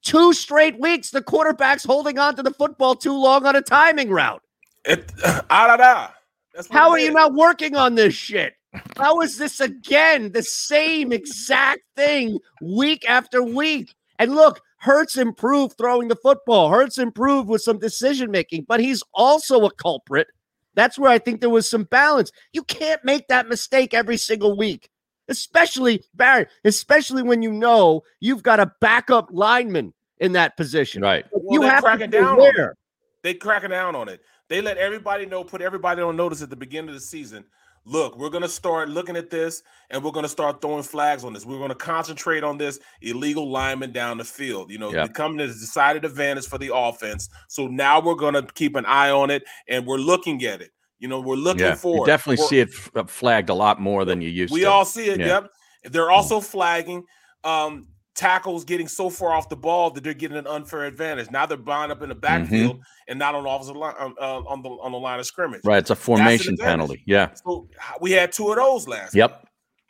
Two 0.02 0.34
straight 0.34 0.80
weeks, 0.80 1.10
the 1.10 1.22
quarterback's 1.22 1.84
holding 1.84 2.20
on 2.20 2.36
to 2.36 2.44
the 2.44 2.52
football 2.52 2.96
too 2.96 3.18
long 3.18 3.46
on 3.46 3.56
a 3.56 3.62
timing 3.62 4.10
route. 4.10 4.42
It, 4.86 5.12
ah, 5.26 5.68
da, 5.68 5.78
da. 5.78 6.10
That's 6.54 6.70
How 6.70 6.92
are 6.92 7.00
you 7.00 7.12
not 7.12 7.34
working 7.34 7.76
on 7.76 7.96
this 7.96 8.14
shit? 8.14 8.54
How 8.98 9.22
is 9.22 9.38
this 9.38 9.60
again 9.60 10.32
the 10.32 10.44
same 10.44 11.12
exact 11.12 11.82
thing 11.96 12.40
week 12.62 13.08
after 13.10 13.42
week? 13.42 13.94
And 14.20 14.36
look, 14.36 14.62
Hurts 14.86 15.18
improved 15.18 15.80
throwing 15.80 16.10
the 16.10 16.16
football. 16.16 16.70
Hurts 16.70 17.00
improved 17.00 17.50
with 17.50 17.64
some 17.64 17.80
decision 17.80 18.30
making, 18.30 18.66
but 18.68 18.80
he's 18.80 19.02
also 19.16 19.66
a 19.66 19.74
culprit. 19.74 20.28
That's 20.76 21.00
where 21.00 21.10
I 21.10 21.18
think 21.18 21.42
there 21.42 21.50
was 21.50 21.68
some 21.68 21.86
balance. 21.86 22.32
You 22.54 22.62
can't 22.62 23.04
make 23.04 23.28
that 23.30 23.48
mistake 23.50 23.96
every 23.96 24.18
single 24.18 24.56
week, 24.56 24.90
especially 25.28 26.04
Barry, 26.14 26.46
especially 26.66 27.24
when 27.24 27.42
you 27.42 27.52
know 27.52 28.04
you've 28.20 28.44
got 28.44 28.60
a 28.60 28.72
backup 28.80 29.30
lineman 29.32 29.92
in 30.20 30.34
that 30.34 30.56
position. 30.56 31.02
Right. 31.02 31.26
Well, 31.32 31.52
you 31.52 31.62
they're 31.62 31.70
have 31.72 31.80
to 31.80 31.88
cracking 31.88 32.12
be 32.12 32.18
down 32.18 32.40
on 32.40 32.46
it. 32.46 32.56
aware. 32.56 32.76
They 33.24 33.34
cracking 33.34 33.72
down 33.72 33.96
on 33.96 34.08
it. 34.08 34.22
They 34.50 34.62
let 34.62 34.78
everybody 34.78 35.26
know, 35.26 35.44
put 35.44 35.64
everybody 35.64 36.04
on 36.04 36.16
notice 36.16 36.44
at 36.44 36.52
the 36.52 36.56
beginning 36.56 36.90
of 36.90 36.96
the 36.96 37.02
season. 37.02 37.44
Look, 37.88 38.18
we're 38.18 38.30
gonna 38.30 38.48
start 38.48 38.90
looking 38.90 39.16
at 39.16 39.30
this, 39.30 39.62
and 39.92 40.04
we're 40.04 40.12
gonna 40.12 40.28
start 40.28 40.60
throwing 40.60 40.82
flags 40.84 41.24
on 41.24 41.34
this. 41.34 41.46
We're 41.46 41.60
gonna 41.60 41.76
concentrate 41.76 42.44
on 42.44 42.58
this 42.58 42.80
illegal 43.02 43.50
lineman 43.52 43.92
down 43.92 44.18
the 44.18 44.24
field. 44.24 44.72
You 44.72 44.80
know, 44.80 44.92
Yeah. 44.92 45.06
becoming 45.06 45.40
a 45.40 45.48
decided 45.48 46.04
advantage 46.04 46.48
for 46.48 46.58
the 46.58 46.74
offense. 46.76 47.30
So 47.48 47.68
now 47.68 48.00
we're 48.02 48.16
gonna 48.16 48.42
keep 48.42 48.76
an 48.76 48.86
eye 48.86 49.12
on 49.12 49.30
it, 49.30 49.44
and 49.68 49.86
we're 49.86 49.98
looking 49.98 50.44
at 50.46 50.62
it. 50.62 50.72
You 50.98 51.08
know, 51.10 51.20
we're 51.20 51.36
looking 51.36 51.66
Yeah. 51.66 51.76
for 51.76 52.06
definitely 52.08 52.38
We're- 52.42 52.50
see 52.50 52.60
it 52.62 52.70
uh, 52.96 53.04
flagged 53.04 53.50
a 53.50 53.54
lot 53.54 53.80
more 53.80 54.04
than 54.04 54.20
you 54.22 54.30
used 54.30 54.52
we 54.52 54.62
to. 54.62 54.66
We 54.66 54.68
all 54.68 54.86
see 54.86 55.10
it. 55.10 55.20
Yeah. 55.20 55.28
Yep. 55.28 55.52
They're 55.92 56.10
also 56.12 56.40
flagging 56.42 57.04
um, 57.44 57.90
tackles 58.16 58.64
getting 58.64 58.88
so 58.88 59.10
far 59.10 59.32
off 59.34 59.50
the 59.50 59.56
ball 59.56 59.92
that 59.92 60.04
they're 60.04 60.14
getting 60.14 60.38
an 60.38 60.48
unfair 60.48 60.86
advantage. 60.86 61.30
Now 61.32 61.46
they're 61.46 61.58
buying 61.58 61.92
up 61.92 62.02
in 62.02 62.10
the 62.10 62.16
Mm-hmm. 62.16 62.22
backfield 62.22 62.80
and 63.08 63.20
not 63.20 63.36
on 63.36 63.44
the 63.44 63.50
offensive 63.50 63.76
line 63.76 63.94
um, 64.00 64.16
uh, 64.20 64.40
on 64.48 64.62
the 64.64 64.70
on 64.70 64.92
the 64.92 64.98
line 64.98 65.20
of 65.20 65.26
scrimmage. 65.26 65.62
Right. 65.64 65.80
It's 65.80 65.90
a 65.90 65.96
formation 65.96 66.58
penalty. 66.58 67.04
Yeah. 67.06 67.34
So 67.44 67.68
we 68.02 68.12
had 68.12 68.32
two 68.32 68.50
of 68.50 68.56
those 68.56 68.88
last. 68.88 69.14
Yep. 69.14 69.48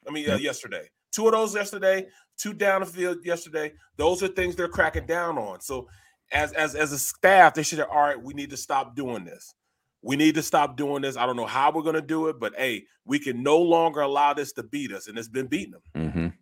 I 0.07 0.11
mean, 0.11 0.29
uh, 0.29 0.35
yesterday. 0.37 0.89
Two 1.11 1.27
of 1.27 1.31
those 1.33 1.55
yesterday. 1.55 2.07
Two 2.37 2.53
down 2.53 2.81
the 2.81 2.87
field 2.87 3.19
yesterday. 3.23 3.71
Those 3.95 4.21
are 4.21 4.27
things 4.27 4.55
they're 4.55 4.67
cracking 4.67 5.05
down 5.05 5.37
on. 5.37 5.61
So, 5.61 5.87
as 6.33 6.51
as 6.53 6.75
as 6.75 6.91
a 6.91 6.99
staff, 6.99 7.53
they 7.53 7.63
should 7.63 7.79
have. 7.79 7.87
All 7.89 8.01
right, 8.01 8.21
we 8.21 8.33
need 8.33 8.49
to 8.49 8.57
stop 8.57 8.95
doing 8.95 9.23
this. 9.23 9.53
We 10.01 10.15
need 10.17 10.35
to 10.35 10.43
stop 10.43 10.75
doing 10.75 11.01
this. 11.01 11.15
I 11.15 11.25
don't 11.25 11.37
know 11.37 11.45
how 11.45 11.71
we're 11.71 11.81
going 11.81 11.95
to 11.95 12.01
do 12.01 12.27
it, 12.27 12.39
but 12.39 12.53
hey, 12.57 12.83
we 13.05 13.17
can 13.19 13.41
no 13.41 13.57
longer 13.59 14.01
allow 14.01 14.33
this 14.33 14.51
to 14.53 14.63
beat 14.63 14.91
us, 14.91 15.07
and 15.07 15.17
it's 15.17 15.29
been 15.29 15.47
beating 15.47 15.75
them. 15.93 16.11
hmm 16.11 16.27
been 16.27 16.33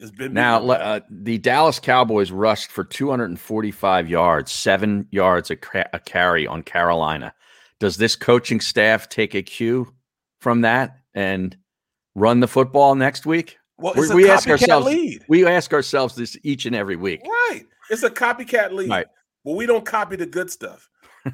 Now, 0.00 0.58
beating 0.58 0.68
le- 0.68 0.78
them. 0.78 0.86
uh, 0.86 1.00
the 1.10 1.38
Dallas 1.38 1.78
Cowboys 1.80 2.30
rushed 2.30 2.70
for 2.70 2.84
245 2.84 4.08
yards, 4.08 4.52
seven 4.52 5.06
yards 5.10 5.50
a, 5.50 5.56
ca- 5.56 5.88
a 5.92 5.98
carry 5.98 6.46
on 6.46 6.62
Carolina. 6.62 7.34
Does 7.80 7.96
this 7.96 8.16
coaching 8.16 8.60
staff 8.60 9.08
take 9.08 9.34
a 9.34 9.42
cue 9.42 9.92
from 10.40 10.60
that 10.62 10.98
and 11.14 11.56
run 12.14 12.40
the 12.40 12.48
football 12.48 12.94
next 12.94 13.26
week? 13.26 13.58
well, 13.78 13.94
we- 13.96 14.10
a 14.10 14.14
we 14.14 14.30
ask 14.30 14.48
ourselves- 14.48 14.86
lead, 14.86 15.24
We 15.28 15.46
ask 15.46 15.72
ourselves 15.72 16.14
this 16.14 16.36
each 16.42 16.66
and 16.66 16.74
every 16.74 16.96
week. 16.96 17.20
right? 17.24 17.64
It's 17.90 18.02
a 18.02 18.10
copycat 18.10 18.72
lead. 18.72 18.90
Right. 18.90 19.06
Well, 19.44 19.56
we 19.56 19.66
don't 19.66 19.84
copy 19.86 20.16
the 20.16 20.26
good 20.26 20.50
stuff. 20.50 20.88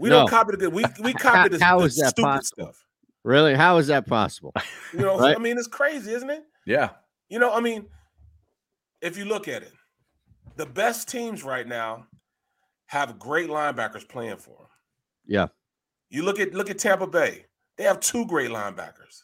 We 0.00 0.10
No. 0.10 0.20
don't 0.20 0.28
copy 0.30 0.52
the 0.52 0.56
good. 0.58 0.72
We 0.72 0.84
we 1.00 1.12
copy 1.12 1.56
the, 1.56 1.64
How 1.64 1.80
the 1.80 1.86
is 1.86 1.96
that 1.96 2.10
stupid 2.10 2.28
possible? 2.28 2.64
stuff. 2.66 2.84
Really? 3.24 3.54
How 3.56 3.78
is 3.78 3.88
that 3.88 4.06
possible? 4.06 4.54
You 4.92 5.00
know, 5.00 5.18
Right. 5.18 5.34
I 5.34 5.40
mean, 5.40 5.58
it's 5.58 5.66
crazy, 5.66 6.12
isn't 6.12 6.30
it? 6.30 6.44
Yeah. 6.66 6.90
You 7.28 7.40
know, 7.40 7.52
I 7.52 7.58
mean, 7.60 7.86
if 9.00 9.16
you 9.16 9.24
look 9.24 9.48
at 9.48 9.62
it, 9.62 9.72
the 10.56 10.66
best 10.66 11.08
teams 11.08 11.44
right 11.44 11.66
now 11.66 12.06
have 12.86 13.18
great 13.18 13.48
linebackers 13.48 14.08
playing 14.08 14.38
for 14.38 14.56
them. 14.56 14.66
Yeah. 15.26 15.46
You 16.10 16.22
look 16.22 16.40
at 16.40 16.54
look 16.54 16.70
at 16.70 16.78
Tampa 16.78 17.06
Bay; 17.06 17.44
they 17.76 17.84
have 17.84 18.00
two 18.00 18.26
great 18.26 18.50
linebackers. 18.50 19.22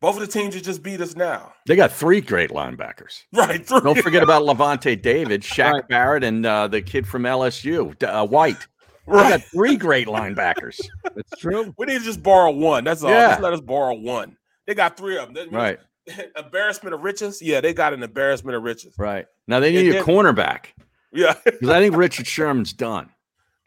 Both 0.00 0.16
of 0.16 0.20
the 0.22 0.26
teams 0.26 0.54
that 0.54 0.64
just 0.64 0.82
beat 0.82 1.00
us 1.00 1.14
now, 1.14 1.52
They 1.68 1.76
got 1.76 1.92
three 1.92 2.20
great 2.20 2.50
linebackers. 2.50 3.22
right? 3.32 3.64
Don't 3.64 4.02
forget 4.02 4.24
about 4.24 4.42
Lavonte 4.42 5.00
David, 5.00 5.42
Shaq 5.42 5.72
Right. 5.74 5.88
Barrett, 5.88 6.24
and 6.24 6.44
uh, 6.44 6.66
the 6.66 6.82
kid 6.82 7.06
from 7.06 7.22
LSU, 7.22 8.02
uh, 8.02 8.26
White. 8.26 8.66
They 9.06 9.12
right. 9.12 9.30
got 9.30 9.42
three 9.44 9.76
great 9.76 10.08
linebackers. 10.08 10.80
It's 11.16 11.40
true. 11.40 11.72
We 11.78 11.86
need 11.86 12.00
to 12.00 12.04
just 12.04 12.22
borrow 12.22 12.50
one. 12.50 12.82
That's 12.84 13.04
all. 13.04 13.10
Yeah. 13.10 13.28
Just 13.30 13.42
let 13.42 13.52
us 13.52 13.60
borrow 13.60 13.94
one. 13.94 14.36
They 14.66 14.74
got 14.74 14.96
three 14.96 15.18
of 15.18 15.26
them. 15.26 15.34
That 15.34 15.52
Right. 15.52 15.78
embarrassment 16.36 16.94
of 16.94 17.02
riches. 17.02 17.40
Yeah, 17.42 17.60
they 17.60 17.72
got 17.74 17.92
an 17.92 18.02
embarrassment 18.02 18.56
of 18.56 18.62
riches. 18.62 18.94
Right. 18.98 19.26
Now 19.46 19.60
they 19.60 19.68
And 19.76 19.86
need 19.86 19.90
a 19.90 19.92
then- 19.94 20.04
cornerback 20.04 20.66
Yeah. 21.12 21.34
because 21.44 21.68
I 21.68 21.80
think 21.80 21.96
Richard 21.96 22.26
Sherman's 22.26 22.72
done. 22.72 23.10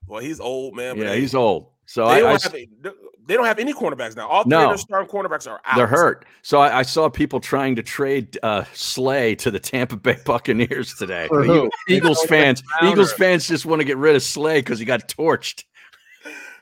well, 0.08 0.22
he's 0.22 0.40
old 0.40 0.76
man. 0.76 0.98
But 0.98 1.04
Yeah, 1.04 1.14
hey, 1.14 1.22
he's 1.22 1.36
old. 1.36 1.68
So 1.86 2.06
They 2.08 2.14
I, 2.14 2.20
don't, 2.20 2.28
I 2.28 2.32
have, 2.32 2.46
s- 2.46 2.94
they 3.28 3.34
don't 3.36 3.46
have 3.46 3.60
any 3.60 3.74
cornerbacks 3.74 4.16
now. 4.16 4.28
All 4.28 4.44
three 4.44 4.50
No. 4.52 4.64
of 4.66 4.70
their 4.70 4.78
starting 4.78 5.10
cornerbacks 5.10 5.50
are 5.50 5.60
out. 5.66 5.78
they're 5.78 5.88
hurt. 5.88 6.26
So 6.44 6.60
I, 6.60 6.80
I 6.80 6.82
saw 6.84 7.10
people 7.10 7.40
trying 7.40 7.76
to 7.76 7.84
trade 7.84 8.38
uh, 8.44 8.66
Slay 8.74 9.36
to 9.36 9.50
the 9.52 9.60
Tampa 9.60 9.96
Bay 9.96 10.18
Buccaneers 10.26 10.94
today. 10.96 11.28
For 11.28 11.44
who? 11.44 11.70
Eagles 11.88 12.24
fans, 12.26 12.62
Eagles 12.84 13.14
fans 13.14 13.48
just 13.48 13.66
want 13.66 13.80
to 13.82 13.84
get 13.86 13.98
rid 13.98 14.16
of 14.16 14.24
Slay 14.24 14.60
because 14.60 14.78
he 14.80 14.86
got 14.86 15.08
torched. 15.08 15.64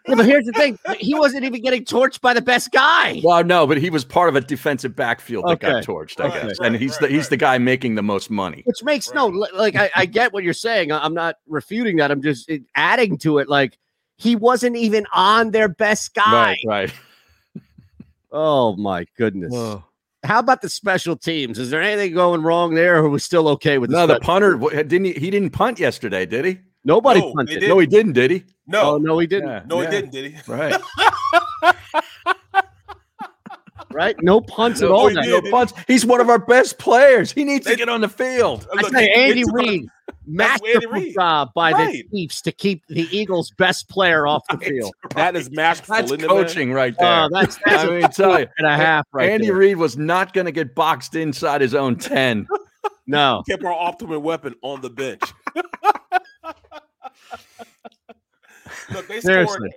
Yeah, 0.07 0.15
but 0.15 0.25
here's 0.25 0.45
the 0.45 0.51
thing: 0.51 0.77
he 0.99 1.15
wasn't 1.15 1.45
even 1.45 1.61
getting 1.61 1.85
torched 1.85 2.19
by 2.19 2.33
the 2.33 2.41
best 2.41 2.71
guy. 2.71 3.21
Well, 3.23 3.43
no, 3.43 3.65
but 3.65 3.77
he 3.77 3.89
was 3.89 4.03
part 4.03 4.27
of 4.27 4.35
a 4.35 4.41
defensive 4.41 4.95
backfield 4.95 5.45
that 5.47 5.61
got 5.61 5.83
torched, 5.85 6.19
I 6.19 6.27
Right, 6.27 6.33
guess, 6.33 6.59
right, 6.59 6.67
and 6.67 6.75
he's 6.75 6.91
right, 6.91 7.01
the 7.01 7.07
he's 7.07 7.17
right. 7.25 7.29
the 7.29 7.37
guy 7.37 7.57
making 7.57 7.95
the 7.95 8.03
most 8.03 8.29
money. 8.29 8.63
Which 8.65 8.83
makes 8.83 9.13
no 9.13 9.27
like 9.27 9.75
I, 9.77 9.89
I 9.95 10.05
get 10.05 10.33
what 10.33 10.43
you're 10.43 10.53
saying. 10.53 10.91
I- 10.91 11.03
I'm 11.05 11.13
not 11.13 11.37
refuting 11.47 11.95
that. 11.97 12.11
I'm 12.11 12.21
just 12.21 12.51
adding 12.75 13.17
to 13.19 13.37
it. 13.37 13.47
Like 13.47 13.77
he 14.17 14.35
wasn't 14.35 14.75
even 14.75 15.05
on 15.13 15.51
their 15.51 15.69
best 15.69 16.13
guy. 16.13 16.31
Right, 16.33 16.57
right. 16.67 16.93
Oh 18.31 18.75
my 18.75 19.05
goodness! 19.17 19.53
How 20.23 20.39
about 20.39 20.61
the 20.61 20.69
special 20.69 21.15
teams? 21.15 21.59
Is 21.59 21.69
there 21.69 21.81
anything 21.81 22.13
going 22.13 22.41
wrong 22.41 22.73
there, 22.73 22.97
or 22.97 23.07
was 23.09 23.23
still 23.23 23.47
okay 23.49 23.77
with 23.77 23.89
the 23.91 23.95
No, 23.95 24.07
the 24.07 24.19
punter 24.19 24.57
wh- 24.57 24.71
didn't 24.71 25.05
he, 25.05 25.13
he 25.13 25.29
didn't 25.29 25.51
punt 25.51 25.79
yesterday, 25.79 26.25
did 26.25 26.45
he? 26.45 26.57
Nobody 26.85 27.19
No, 27.21 27.27
they 27.27 27.33
punted. 27.33 27.63
No, 27.69 27.79
he 27.79 27.87
didn't, 27.87 28.13
did 28.13 28.31
he? 28.31 28.43
No, 28.67 28.81
Oh 28.93 28.97
no, 28.97 29.17
he 29.19 29.27
didn't. 29.27 29.49
Yeah, 29.49 29.61
no, 29.65 29.81
yeah. 29.81 29.89
he 29.89 29.95
didn't, 29.95 30.11
did 30.11 30.33
he? 30.33 30.51
Right. 30.51 30.75
right? 33.91 34.15
No 34.21 34.41
punts 34.41 34.81
No, 34.81 34.87
at 34.87 34.91
all. 34.91 35.07
he 35.09 35.15
did. 35.15 35.43
no 35.43 35.51
punch. 35.51 35.71
He's 35.87 36.05
one 36.05 36.19
of 36.21 36.29
our 36.29 36.39
best 36.39 36.77
players. 36.79 37.31
He 37.31 37.43
needs 37.43 37.65
to 37.67 37.75
get 37.75 37.89
on 37.89 38.01
the 38.01 38.09
field. 38.09 38.67
I 38.77 38.81
say 38.89 39.09
Andy 39.15 39.43
they 39.43 39.51
Reid, 39.51 39.85
That's 40.25 40.61
Andy 40.61 40.73
masterful 40.87 40.91
Reid. 40.91 41.13
job 41.13 41.49
by 41.53 41.71
the 41.71 41.77
Right. 41.77 42.03
Chiefs 42.11 42.41
to 42.41 42.51
keep 42.51 42.81
the 42.87 43.07
Eagles' 43.15 43.51
best 43.57 43.87
player 43.89 44.25
off 44.27 44.41
the 44.49 44.57
field. 44.65 44.93
That 45.15 45.35
is 45.35 45.51
masterful. 45.51 45.95
That's 45.95 46.11
isn't 46.11 46.21
man? 46.21 46.29
coaching 46.29 46.71
right 46.73 46.95
there. 46.97 47.23
Oh, 47.25 47.29
that's, 47.31 47.57
that's 47.65 47.83
I 47.83 47.87
a 47.87 47.91
mean, 48.01 48.09
tell 48.09 48.39
you, 48.39 48.47
and 48.57 48.67
a 48.67 48.75
half 48.75 49.05
right 49.13 49.29
Andy 49.29 49.47
there. 49.47 49.55
Reid 49.55 49.77
was 49.77 49.97
not 49.97 50.33
going 50.33 50.45
to 50.45 50.51
get 50.51 50.75
boxed 50.75 51.15
inside 51.15 51.61
his 51.61 51.75
own 51.75 51.97
ten. 51.97 52.47
No, 53.05 53.43
Kept 53.49 53.63
our 53.65 53.73
ultimate 53.73 54.21
weapon 54.21 54.55
on 54.61 54.79
the 54.81 54.89
bench. 54.89 55.21
Look, 58.93 59.07
they 59.07 59.19
scored. 59.19 59.21
seriously. 59.23 59.69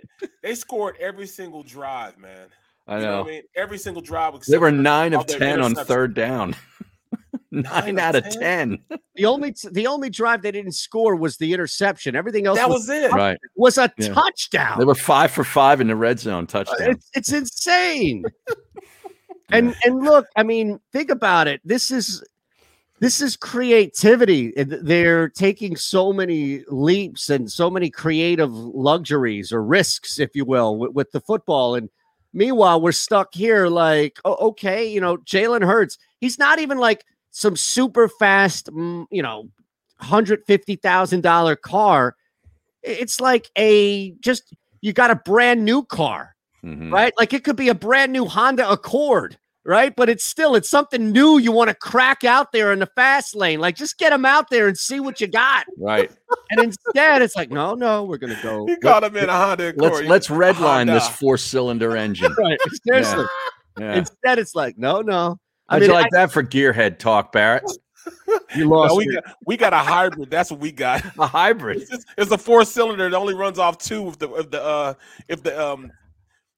They 0.42 0.54
scored 0.54 0.96
every 1.00 1.26
single 1.26 1.62
drive, 1.62 2.18
man. 2.18 2.48
I 2.86 2.98
You 2.98 3.02
know. 3.04 3.18
what 3.22 3.26
I 3.28 3.30
mean? 3.30 3.42
Every 3.56 3.78
single 3.78 4.02
drive. 4.02 4.38
They 4.46 4.58
were 4.58 4.70
nine 4.70 5.12
of 5.14 5.20
of 5.22 5.26
ten 5.26 5.60
on 5.60 5.74
third 5.74 6.14
down. 6.14 6.54
nine 7.50 7.98
of 7.98 7.98
out 7.98 8.14
of 8.14 8.24
10? 8.24 8.32
ten. 8.40 8.78
The 9.16 9.26
only 9.26 9.54
the 9.72 9.86
only 9.86 10.10
drive 10.10 10.42
they 10.42 10.50
didn't 10.52 10.72
score 10.72 11.16
was 11.16 11.36
the 11.36 11.52
interception. 11.52 12.14
Everything 12.14 12.46
else 12.46 12.58
That 12.58 12.68
was, 12.68 12.80
was 12.82 12.90
it. 12.90 13.12
Right. 13.12 13.38
was 13.56 13.78
a 13.78 13.90
Yeah. 13.98 14.12
touchdown. 14.12 14.78
They 14.78 14.84
were 14.84 14.94
five 14.94 15.30
for 15.30 15.44
five 15.44 15.80
in 15.80 15.88
the 15.88 15.96
red 15.96 16.20
zone 16.20 16.44
uh, 16.44 16.46
touchdown. 16.46 16.90
It's 16.90 17.10
it's 17.14 17.32
insane. 17.32 18.24
and 19.50 19.74
and 19.84 20.04
look, 20.04 20.26
I 20.36 20.42
mean, 20.42 20.78
think 20.92 21.10
about 21.10 21.48
it. 21.48 21.60
This 21.64 21.90
is 21.90 22.22
this 23.00 23.20
is 23.20 23.36
creativity. 23.36 24.52
They're 24.56 25.28
taking 25.28 25.76
so 25.76 26.12
many 26.12 26.64
leaps 26.68 27.30
and 27.30 27.50
so 27.50 27.70
many 27.70 27.90
creative 27.90 28.52
luxuries 28.52 29.52
or 29.52 29.62
risks, 29.62 30.18
if 30.18 30.34
you 30.34 30.44
will, 30.44 30.76
with, 30.76 30.92
with 30.92 31.12
the 31.12 31.20
football. 31.20 31.74
And 31.74 31.90
meanwhile, 32.32 32.80
we're 32.80 32.92
stuck 32.92 33.34
here 33.34 33.68
like, 33.68 34.18
oh, 34.24 34.48
okay, 34.48 34.86
you 34.88 35.00
know, 35.00 35.18
Jalen 35.18 35.64
Hurts. 35.64 35.98
He's 36.20 36.38
not 36.38 36.58
even 36.58 36.78
like 36.78 37.04
some 37.30 37.56
super 37.56 38.08
fast, 38.08 38.68
you 38.74 39.22
know, 39.22 39.48
hundred 39.98 40.44
fifty 40.46 40.76
thousand 40.76 41.22
dollar 41.22 41.56
car. 41.56 42.16
It's 42.82 43.20
like 43.20 43.50
a 43.58 44.12
just 44.20 44.54
you 44.80 44.92
got 44.92 45.10
a 45.10 45.16
brand 45.16 45.64
new 45.64 45.82
car 45.82 46.36
Mhm. 46.64 46.92
right? 46.92 47.12
Like 47.18 47.32
it 47.32 47.44
could 47.44 47.56
be 47.56 47.68
a 47.68 47.74
brand 47.74 48.12
new 48.12 48.24
Honda 48.24 48.68
Accord, 48.70 49.38
right? 49.66 49.94
But 49.94 50.08
it's 50.08 50.24
still 50.24 50.54
it's 50.54 50.68
something 50.68 51.10
new 51.12 51.38
you 51.38 51.52
want 51.52 51.68
to 51.68 51.74
crack 51.74 52.24
out 52.24 52.52
there 52.52 52.72
in 52.72 52.78
the 52.78 52.86
fast 52.86 53.34
lane. 53.34 53.60
Like 53.60 53.76
just 53.76 53.98
get 53.98 54.10
them 54.10 54.24
out 54.24 54.48
there 54.50 54.68
and 54.68 54.78
see 54.78 55.00
what 55.00 55.20
you 55.20 55.26
got. 55.26 55.66
Right. 55.78 56.10
And 56.50 56.60
instead, 56.60 57.22
it's 57.22 57.34
like, 57.34 57.50
no, 57.50 57.74
no, 57.74 58.04
we're 58.04 58.18
gonna 58.18 58.38
go. 58.42 58.66
He 58.66 58.76
called 58.76 59.02
him 59.04 59.16
in 59.16 59.28
a 59.28 59.32
Honda 59.32 59.68
Accord. 59.68 60.06
Let's 60.06 60.08
let's 60.08 60.28
redline 60.28 60.86
this 60.86 61.08
four 61.08 61.36
cylinder 61.36 61.96
engine. 61.96 62.34
Right, 62.38 62.58
seriously. 62.86 63.24
Yeah. 63.78 63.96
Instead, 63.96 64.38
it's 64.38 64.54
like, 64.54 64.78
no, 64.78 65.00
no. 65.00 65.38
I 65.68 65.74
How'd 65.74 65.80
mean, 65.82 65.90
you 65.90 65.94
like 65.94 66.10
that 66.12 66.30
for 66.30 66.42
gearhead 66.44 66.98
talk, 66.98 67.32
Barrett? 67.32 67.64
you 68.56 68.64
No, 68.68 68.76
lost. 68.76 68.96
we 68.96 69.12
got 69.12 69.24
we 69.46 69.56
got 69.56 69.72
a 69.72 69.78
hybrid. 69.78 70.30
That's 70.30 70.50
what 70.50 70.60
we 70.60 70.70
got. 70.72 71.04
A 71.18 71.26
hybrid. 71.26 71.82
It's, 71.90 72.04
it's 72.16 72.30
a 72.30 72.38
four 72.38 72.64
cylinder 72.64 73.08
that 73.08 73.16
only 73.16 73.34
runs 73.34 73.58
off 73.58 73.78
two 73.78 74.08
if 74.08 74.18
the 74.18 74.32
if 74.34 74.50
the 74.50 74.62
uh 74.62 74.94
if 75.28 75.42
the 75.42 75.60
um 75.60 75.90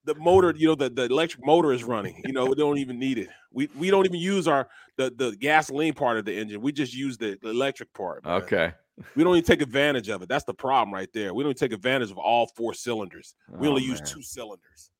the 0.09 0.15
motor 0.17 0.53
you 0.57 0.67
know 0.69 0.75
the, 0.75 0.91
the 0.91 1.05
electric 1.05 1.45
motor 1.45 1.73
is 1.73 1.85
running. 1.85 2.23
You 2.27 2.33
know 2.33 2.47
we 2.47 2.55
don't 2.55 2.79
even 2.79 2.99
need 2.99 3.19
it. 3.19 3.29
We 3.53 3.69
we 3.77 3.91
don't 3.91 4.05
even 4.07 4.19
use 4.21 4.49
our 4.49 4.69
the 4.97 5.13
the 5.15 5.37
gasoline 5.37 5.95
part 5.95 6.19
of 6.19 6.25
the 6.25 6.37
engine. 6.37 6.61
We 6.61 6.73
just 6.73 6.95
use 6.95 7.17
the, 7.19 7.39
the 7.43 7.51
electric 7.51 7.93
part. 7.95 8.25
man. 8.25 8.43
Okay. 8.43 8.73
We 9.15 9.23
don't 9.23 9.35
even 9.37 9.45
take 9.47 9.63
advantage 9.63 10.09
of 10.09 10.23
it. 10.23 10.29
That's 10.29 10.45
the 10.45 10.55
problem 10.55 10.93
right 10.93 11.09
there. 11.15 11.33
We 11.33 11.45
don't 11.45 11.51
even 11.51 11.59
take 11.59 11.73
advantage 11.73 12.11
of 12.11 12.19
all 12.19 12.49
four 12.57 12.75
cylinders. 12.75 13.35
We 13.49 13.69
Oh, 13.69 13.71
only 13.71 13.85
use 13.85 14.01
two 14.01 14.23
cylinders. 14.23 14.91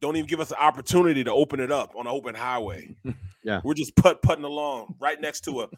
Don't 0.00 0.16
even 0.16 0.26
give 0.26 0.40
us 0.40 0.50
an 0.50 0.56
opportunity 0.58 1.22
to 1.24 1.32
open 1.32 1.60
it 1.60 1.70
up 1.70 1.92
on 1.94 2.06
an 2.06 2.12
open 2.12 2.34
highway. 2.34 2.94
Yeah. 3.46 3.60
We're 3.62 3.74
just 3.74 3.94
put 3.94 4.22
putting 4.22 4.44
along 4.46 4.94
right 4.98 5.20
next 5.20 5.42
to 5.42 5.60
a, 5.60 5.68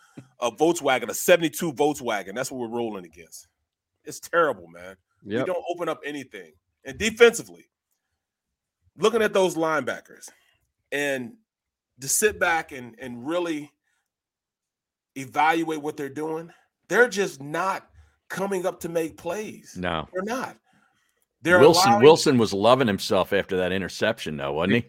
a 0.40 0.52
Volkswagen, 0.52 1.08
a 1.08 1.14
72 1.14 1.72
Volkswagen. 1.72 2.32
That's 2.36 2.48
what 2.52 2.60
we're 2.60 2.76
rolling 2.76 3.04
against. 3.04 3.48
It's 4.04 4.20
terrible, 4.20 4.68
man. 4.68 4.94
Yep. 5.24 5.40
We 5.48 5.52
don't 5.52 5.64
open 5.68 5.88
up 5.88 5.98
anything. 6.04 6.52
And 6.84 6.96
defensively, 6.96 7.64
looking 8.98 9.22
at 9.22 9.32
those 9.32 9.54
linebackers 9.56 10.30
and 10.92 11.32
to 12.00 12.08
sit 12.08 12.38
back 12.38 12.72
and, 12.72 12.94
and 12.98 13.26
really 13.26 13.70
evaluate 15.16 15.80
what 15.82 15.96
they're 15.96 16.08
doing, 16.08 16.50
they're 16.88 17.08
just 17.08 17.42
not 17.42 17.88
coming 18.28 18.66
up 18.66 18.80
to 18.80 18.88
make 18.88 19.16
plays. 19.16 19.76
No. 19.78 20.08
They're 20.12 20.22
not. 20.24 20.56
They're 21.42 21.58
Wilson 21.60 21.88
allowing- 21.90 22.02
Wilson 22.02 22.38
was 22.38 22.52
loving 22.52 22.86
himself 22.86 23.32
after 23.32 23.56
that 23.58 23.72
interception, 23.72 24.36
though, 24.36 24.52
wasn't 24.52 24.84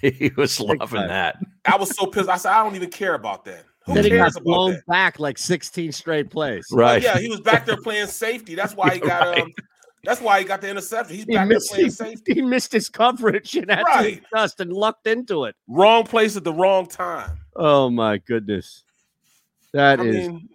he? 0.00 0.10
he 0.10 0.32
was 0.36 0.58
loving 0.58 1.06
that. 1.06 1.36
I 1.64 1.76
was 1.76 1.94
so 1.96 2.06
pissed. 2.06 2.28
I 2.28 2.36
said, 2.36 2.52
I 2.52 2.64
don't 2.64 2.74
even 2.74 2.90
care 2.90 3.14
about 3.14 3.44
that. 3.44 3.64
Who 3.86 3.94
Then 3.94 4.04
he 4.04 4.10
cares 4.10 4.34
got 4.34 4.42
about 4.42 4.44
blown 4.44 4.72
that? 4.72 4.86
back 4.86 5.18
like 5.20 5.38
16 5.38 5.92
straight 5.92 6.30
plays. 6.30 6.66
Right. 6.72 7.02
Yeah, 7.02 7.18
he 7.18 7.28
was 7.28 7.40
back 7.40 7.66
there 7.66 7.76
playing 7.76 8.06
safety. 8.08 8.54
That's 8.54 8.74
why 8.74 8.90
he 8.94 9.00
got 9.00 9.26
Right. 9.26 9.42
um 9.42 9.52
that's 10.04 10.20
why 10.20 10.38
he 10.40 10.44
got 10.44 10.60
the 10.60 10.68
interception. 10.68 11.14
He's 11.16 11.24
He 11.24 11.34
back 11.34 11.48
there 11.48 11.56
missed, 11.56 11.70
playing 11.70 11.84
he, 11.86 11.90
safety. 11.90 12.34
he 12.34 12.42
missed 12.42 12.72
his 12.72 12.88
coverage 12.88 13.54
and 13.56 13.70
had 13.70 13.82
Right. 13.84 14.20
to 14.22 14.26
adjust 14.36 14.60
and 14.60 14.72
lucked 14.72 15.06
into 15.06 15.44
it. 15.44 15.54
Wrong 15.68 16.04
place 16.04 16.36
at 16.36 16.44
the 16.44 16.52
wrong 16.52 16.86
time. 16.86 17.38
Oh 17.56 17.90
my 17.90 18.18
goodness. 18.18 18.84
That 19.72 20.00
I 20.00 20.04
is 20.04 20.28
mean, 20.28 20.48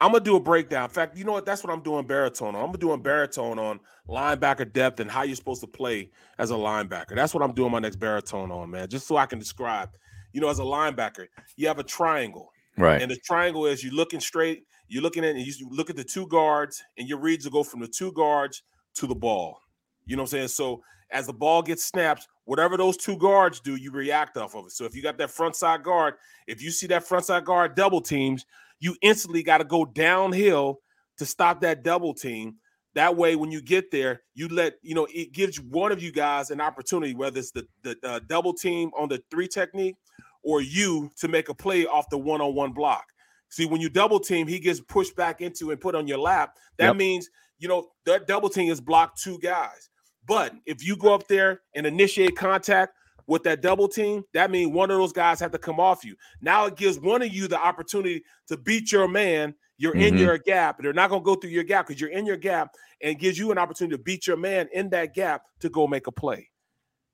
I'm 0.00 0.12
gonna 0.12 0.22
do 0.24 0.36
a 0.36 0.40
breakdown. 0.40 0.84
In 0.84 0.90
fact, 0.90 1.16
you 1.16 1.24
know 1.24 1.32
what? 1.32 1.46
That's 1.46 1.62
what 1.64 1.72
I'm 1.72 1.80
doing 1.82 2.06
baritone 2.06 2.54
on. 2.54 2.60
I'm 2.60 2.66
gonna 2.66 2.78
doing 2.78 3.00
baritone 3.00 3.58
on 3.58 3.80
linebacker 4.08 4.70
depth 4.72 5.00
and 5.00 5.10
how 5.10 5.22
you're 5.22 5.36
supposed 5.36 5.60
to 5.62 5.66
play 5.66 6.10
as 6.38 6.50
a 6.50 6.54
linebacker. 6.54 7.14
That's 7.14 7.34
what 7.34 7.42
I'm 7.42 7.52
doing 7.52 7.72
my 7.72 7.78
next 7.78 7.96
baritone 7.96 8.50
on, 8.50 8.70
man. 8.70 8.88
Just 8.88 9.06
so 9.06 9.16
I 9.16 9.26
can 9.26 9.38
describe. 9.38 9.90
You 10.32 10.40
know, 10.40 10.48
as 10.48 10.58
a 10.58 10.62
linebacker, 10.62 11.26
you 11.56 11.66
have 11.68 11.78
a 11.78 11.82
triangle. 11.82 12.52
Right. 12.76 13.00
And 13.00 13.10
the 13.10 13.16
triangle 13.24 13.64
is 13.64 13.82
you 13.82 13.90
looking 13.92 14.20
straight, 14.20 14.64
you're 14.88 15.02
looking 15.02 15.24
at, 15.24 15.36
and 15.36 15.46
you 15.46 15.68
look 15.70 15.90
at 15.90 15.96
the 15.96 16.04
two 16.04 16.26
guards, 16.26 16.82
and 16.98 17.08
your 17.08 17.18
reads 17.18 17.44
will 17.44 17.52
go 17.52 17.62
from 17.62 17.80
the 17.80 17.88
two 17.88 18.12
guards 18.12 18.62
to 18.94 19.06
the 19.06 19.14
ball. 19.14 19.60
You 20.06 20.16
know 20.16 20.22
what 20.22 20.32
I'm 20.32 20.38
saying? 20.38 20.48
So 20.48 20.82
as 21.10 21.26
the 21.26 21.32
ball 21.32 21.62
gets 21.62 21.84
snapped, 21.84 22.28
whatever 22.44 22.76
those 22.76 22.96
two 22.96 23.16
guards 23.18 23.60
do, 23.60 23.76
you 23.76 23.90
react 23.90 24.36
off 24.36 24.54
of 24.54 24.66
it. 24.66 24.72
So 24.72 24.84
if 24.84 24.94
you 24.94 25.02
got 25.02 25.18
that 25.18 25.30
front 25.30 25.56
side 25.56 25.82
guard, 25.82 26.14
if 26.46 26.62
you 26.62 26.70
see 26.70 26.86
that 26.88 27.04
front 27.04 27.24
side 27.24 27.44
guard 27.44 27.74
double 27.74 28.00
teams, 28.00 28.44
you 28.80 28.96
instantly 29.02 29.42
got 29.42 29.58
to 29.58 29.64
go 29.64 29.84
downhill 29.84 30.80
to 31.18 31.26
stop 31.26 31.60
that 31.60 31.82
double 31.82 32.14
team. 32.14 32.56
That 32.94 33.16
way, 33.16 33.36
when 33.36 33.50
you 33.50 33.60
get 33.60 33.90
there, 33.90 34.22
you 34.34 34.48
let 34.48 34.74
you 34.82 34.94
know 34.94 35.06
it 35.12 35.32
gives 35.32 35.60
one 35.60 35.92
of 35.92 36.02
you 36.02 36.10
guys 36.10 36.50
an 36.50 36.60
opportunity, 36.60 37.14
whether 37.14 37.38
it's 37.38 37.50
the 37.50 37.66
the 37.82 37.96
uh, 38.02 38.20
double 38.26 38.54
team 38.54 38.90
on 38.96 39.08
the 39.08 39.22
three 39.30 39.48
technique 39.48 39.96
or 40.42 40.62
you 40.62 41.10
to 41.18 41.28
make 41.28 41.48
a 41.48 41.54
play 41.54 41.86
off 41.86 42.08
the 42.08 42.16
one 42.16 42.40
on 42.40 42.54
one 42.54 42.72
block. 42.72 43.04
See, 43.48 43.64
when 43.66 43.80
you 43.80 43.88
double 43.88 44.20
team, 44.20 44.46
he 44.46 44.58
gets 44.58 44.80
pushed 44.80 45.16
back 45.16 45.40
into 45.40 45.70
and 45.70 45.80
put 45.80 45.94
on 45.94 46.06
your 46.06 46.18
lap. 46.18 46.56
That 46.78 46.86
Yep. 46.86 46.96
means 46.96 47.30
you 47.58 47.68
know 47.68 47.88
that 48.04 48.26
double 48.26 48.48
team 48.50 48.70
is 48.70 48.80
blocked 48.80 49.22
two 49.22 49.38
guys. 49.38 49.88
But 50.26 50.54
if 50.66 50.84
you 50.84 50.96
go 50.96 51.14
up 51.14 51.26
there 51.28 51.62
and 51.74 51.86
initiate 51.86 52.36
contact 52.36 52.92
with 53.26 53.42
that 53.44 53.60
double 53.62 53.88
team, 53.88 54.24
that 54.34 54.50
means 54.50 54.72
one 54.72 54.90
of 54.90 54.98
those 54.98 55.12
guys 55.12 55.40
have 55.40 55.52
to 55.52 55.58
come 55.58 55.80
off 55.80 56.04
you. 56.04 56.16
Now 56.40 56.66
it 56.66 56.76
gives 56.76 56.98
one 56.98 57.22
of 57.22 57.32
you 57.32 57.48
the 57.48 57.58
opportunity 57.58 58.24
to 58.48 58.56
beat 58.56 58.92
your 58.92 59.08
man. 59.08 59.54
You're 59.78 59.94
in 59.94 60.14
Mhm. 60.14 60.18
your 60.18 60.38
gap. 60.38 60.80
They're 60.82 60.92
not 60.92 61.10
going 61.10 61.22
to 61.22 61.24
go 61.24 61.34
through 61.34 61.50
your 61.50 61.64
gap 61.64 61.86
because 61.86 62.00
you're 62.00 62.10
in 62.10 62.26
your 62.26 62.36
gap 62.36 62.74
and 63.02 63.18
gives 63.18 63.38
you 63.38 63.50
an 63.52 63.58
opportunity 63.58 63.96
to 63.96 64.02
beat 64.02 64.26
your 64.26 64.36
man 64.36 64.68
in 64.72 64.88
that 64.90 65.14
gap 65.14 65.44
to 65.60 65.68
go 65.68 65.86
make 65.86 66.06
a 66.06 66.12
play. 66.12 66.50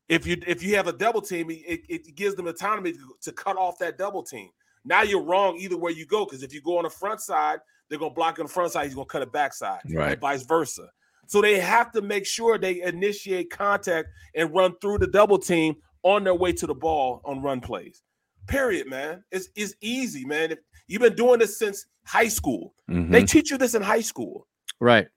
If 0.08 0.26
you 0.26 0.36
if 0.46 0.62
you 0.62 0.76
have 0.76 0.86
a 0.86 0.92
double 0.92 1.22
team, 1.22 1.50
it, 1.50 1.80
it 1.88 2.14
gives 2.14 2.34
them 2.34 2.46
autonomy 2.46 2.92
to, 2.92 3.16
to 3.22 3.32
cut 3.32 3.56
off 3.56 3.78
that 3.78 3.96
double 3.98 4.22
team. 4.22 4.50
Now 4.84 5.02
you're 5.02 5.22
wrong 5.22 5.56
either 5.58 5.76
way 5.76 5.92
you 5.92 6.06
go 6.06 6.24
because 6.24 6.42
if 6.42 6.52
you 6.52 6.60
go 6.62 6.78
on 6.78 6.84
the 6.84 6.90
front 6.90 7.20
side, 7.20 7.60
they're 7.88 7.98
going 7.98 8.10
to 8.10 8.14
block 8.14 8.38
on 8.38 8.46
the 8.46 8.52
front 8.52 8.72
side. 8.72 8.84
He's 8.86 8.94
going 8.94 9.06
to 9.06 9.10
cut 9.12 9.22
it 9.22 9.32
backside, 9.32 9.80
Right. 9.90 10.18
vice 10.18 10.42
versa. 10.42 10.88
So 11.28 11.40
they 11.40 11.60
have 11.60 11.92
to 11.92 12.02
make 12.02 12.26
sure 12.26 12.58
they 12.58 12.82
initiate 12.82 13.50
contact 13.50 14.08
and 14.34 14.52
run 14.54 14.74
through 14.80 14.98
the 14.98 15.06
double 15.06 15.38
team 15.38 15.76
on 16.02 16.24
their 16.24 16.34
way 16.34 16.52
to 16.52 16.66
the 16.66 16.74
ball 16.74 17.20
on 17.24 17.40
run 17.42 17.60
plays. 17.60 18.02
Period, 18.48 18.88
man. 18.88 19.22
It's, 19.30 19.48
it's 19.54 19.74
easy, 19.80 20.24
man. 20.24 20.50
If 20.52 20.58
you've 20.88 21.02
been 21.02 21.14
doing 21.14 21.38
this 21.38 21.58
since 21.58 21.86
high 22.04 22.28
school, 22.28 22.74
Mhm. 22.90 23.12
they 23.12 23.24
teach 23.24 23.50
you 23.52 23.58
this 23.58 23.74
in 23.74 23.82
high 23.82 24.00
school. 24.00 24.46
right. 24.80 25.08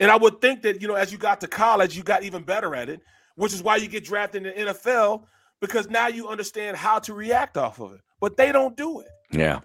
And 0.00 0.10
I 0.10 0.16
would 0.16 0.40
think 0.40 0.62
that, 0.62 0.82
you 0.82 0.88
know, 0.88 0.94
as 0.96 1.12
you 1.12 1.18
got 1.18 1.40
to 1.42 1.46
college, 1.46 1.96
you 1.96 2.02
got 2.02 2.24
even 2.24 2.42
better 2.42 2.74
at 2.74 2.88
it, 2.88 3.00
which 3.36 3.52
is 3.54 3.62
why 3.62 3.76
you 3.76 3.86
get 3.86 4.04
drafted 4.04 4.44
in 4.44 4.66
the 4.66 4.72
NFL 4.72 5.24
because 5.60 5.88
now 5.88 6.08
you 6.08 6.28
understand 6.28 6.76
how 6.76 6.98
to 7.00 7.14
react 7.14 7.56
off 7.56 7.80
of 7.80 7.92
it. 7.92 8.00
But 8.20 8.36
they 8.36 8.52
don't 8.52 8.76
do 8.76 9.00
it. 9.00 9.08
yeah. 9.30 9.60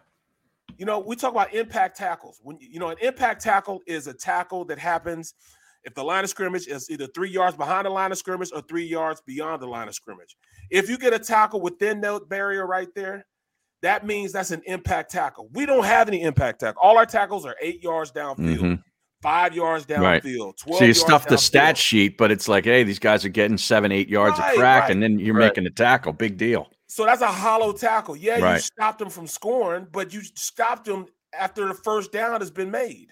You 0.78 0.86
know, 0.86 1.00
we 1.00 1.18
talk 1.18 1.32
about 1.32 1.54
impact 1.54 1.98
tackles. 1.98 2.40
When 2.42 2.58
you 2.62 2.80
know, 2.80 2.88
an 2.90 2.98
impact 3.02 3.44
tackle 3.44 3.82
is 3.86 4.08
a 4.08 4.14
tackle 4.14 4.64
that 4.66 4.80
happens 4.80 5.34
if 5.84 5.94
the 5.94 6.04
line 6.04 6.24
of 6.24 6.30
scrimmage 6.30 6.68
is 6.68 6.90
either 6.90 7.08
three 7.08 7.30
yards 7.30 7.58
behind 7.58 7.86
the 7.86 7.90
line 7.90 8.12
of 8.14 8.18
scrimmage 8.18 8.52
or 8.54 8.62
three 8.62 8.86
yards 8.86 9.22
beyond 9.26 9.62
the 9.62 9.68
line 9.68 9.88
of 9.90 9.96
scrimmage. 9.96 10.38
If 10.70 10.90
you 10.90 10.98
get 10.98 11.12
a 11.14 11.20
tackle 11.20 11.60
within 11.60 12.00
that 12.02 12.30
barrier 12.30 12.66
right 12.66 12.88
there, 12.96 13.26
that 13.82 14.06
means 14.06 14.32
that's 14.32 14.52
an 14.52 14.62
impact 14.68 15.12
tackle. 15.12 15.50
We 15.54 15.66
don't 15.66 15.86
have 15.86 16.08
any 16.08 16.22
impact 16.22 16.60
tackle. 16.62 16.82
All 16.82 16.98
our 16.98 17.06
tackles 17.06 17.46
are 17.46 17.56
eight 17.62 17.84
yards 17.84 18.12
downfield. 18.14 18.60
Mhm. 18.60 18.84
Five 19.22 19.54
yards 19.56 19.86
Right. 19.90 20.22
downfield, 20.24 20.58
twelve. 20.58 20.80
So 20.80 20.86
you 20.86 20.94
stuff 20.94 21.28
the 21.28 21.36
downfield. 21.36 21.40
stat 21.40 21.78
sheet, 21.78 22.18
but 22.18 22.32
it's 22.32 22.48
like, 22.48 22.66
hey, 22.66 22.84
these 22.84 23.00
guys 23.00 23.26
are 23.26 23.30
getting 23.30 23.58
seven, 23.58 23.92
eight 23.92 24.10
yards 24.10 24.38
Right, 24.40 24.54
of 24.54 24.58
crack, 24.60 24.84
right, 24.84 24.92
and 24.92 25.02
then 25.04 25.20
you're 25.20 25.36
right. 25.36 25.46
making 25.48 25.66
a 25.66 25.70
tackle. 25.72 26.14
Big 26.14 26.38
deal. 26.38 26.70
So 26.88 27.06
that's 27.06 27.22
a 27.22 27.28
hollow 27.28 27.72
tackle. 27.72 28.16
Yeah, 28.16 28.54
you 28.56 28.60
stopped 28.60 29.00
them 29.00 29.10
from 29.10 29.28
scoring, 29.28 29.88
but 29.92 30.14
you 30.14 30.22
stopped 30.36 30.86
them 30.86 31.06
after 31.38 31.68
the 31.68 31.76
first 31.76 32.12
down 32.12 32.40
has 32.42 32.50
been 32.50 32.72
made. 32.72 33.10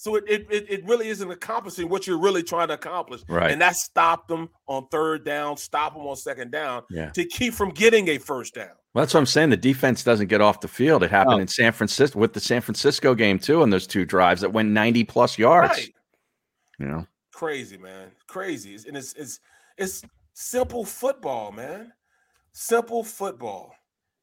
So 0.00 0.14
it 0.14 0.24
it, 0.28 0.46
it, 0.48 0.66
it 0.70 0.86
really 0.86 1.08
isn't 1.08 1.28
accomplishing 1.30 1.88
what 1.88 2.06
you're 2.06 2.18
really 2.20 2.44
trying 2.44 2.68
to 2.68 2.74
accomplish. 2.74 3.22
Right. 3.28 3.50
And 3.50 3.60
that 3.60 3.74
stopped 3.74 4.28
them 4.28 4.48
on 4.68 4.86
third 4.92 5.24
down, 5.24 5.56
stop 5.56 5.94
them 5.94 6.06
on 6.06 6.14
second 6.16 6.52
down 6.52 6.84
Yeah. 6.88 7.10
to 7.10 7.24
keep 7.24 7.52
from 7.52 7.70
getting 7.70 8.08
a 8.08 8.18
first 8.18 8.54
down. 8.54 8.70
Well, 8.94 9.02
that's 9.04 9.12
what 9.12 9.20
I'm 9.20 9.26
saying. 9.26 9.50
The 9.50 9.56
defense 9.56 10.04
doesn't 10.04 10.28
get 10.28 10.40
off 10.40 10.60
the 10.60 10.68
field. 10.68 11.02
It 11.02 11.10
happened 11.10 11.34
Oh. 11.34 11.40
in 11.40 11.48
San 11.48 11.72
Francisco 11.72 12.18
with 12.18 12.32
the 12.32 12.38
San 12.40 12.60
Francisco 12.60 13.14
game 13.14 13.38
too, 13.40 13.60
on 13.60 13.70
those 13.70 13.86
two 13.88 14.04
drives 14.04 14.40
that 14.40 14.52
went 14.52 14.68
90 14.70 15.02
plus 15.04 15.36
yards. 15.36 15.70
Right. 15.74 15.94
You 16.78 16.86
know, 16.86 17.06
Crazy, 17.34 17.76
man. 17.76 18.12
Crazy. 18.28 18.76
And 18.86 18.96
it's 18.96 19.12
it's 19.14 19.40
it's 19.76 20.02
simple 20.32 20.84
football, 20.84 21.50
man. 21.52 21.92
Simple 22.52 23.02
football. 23.02 23.74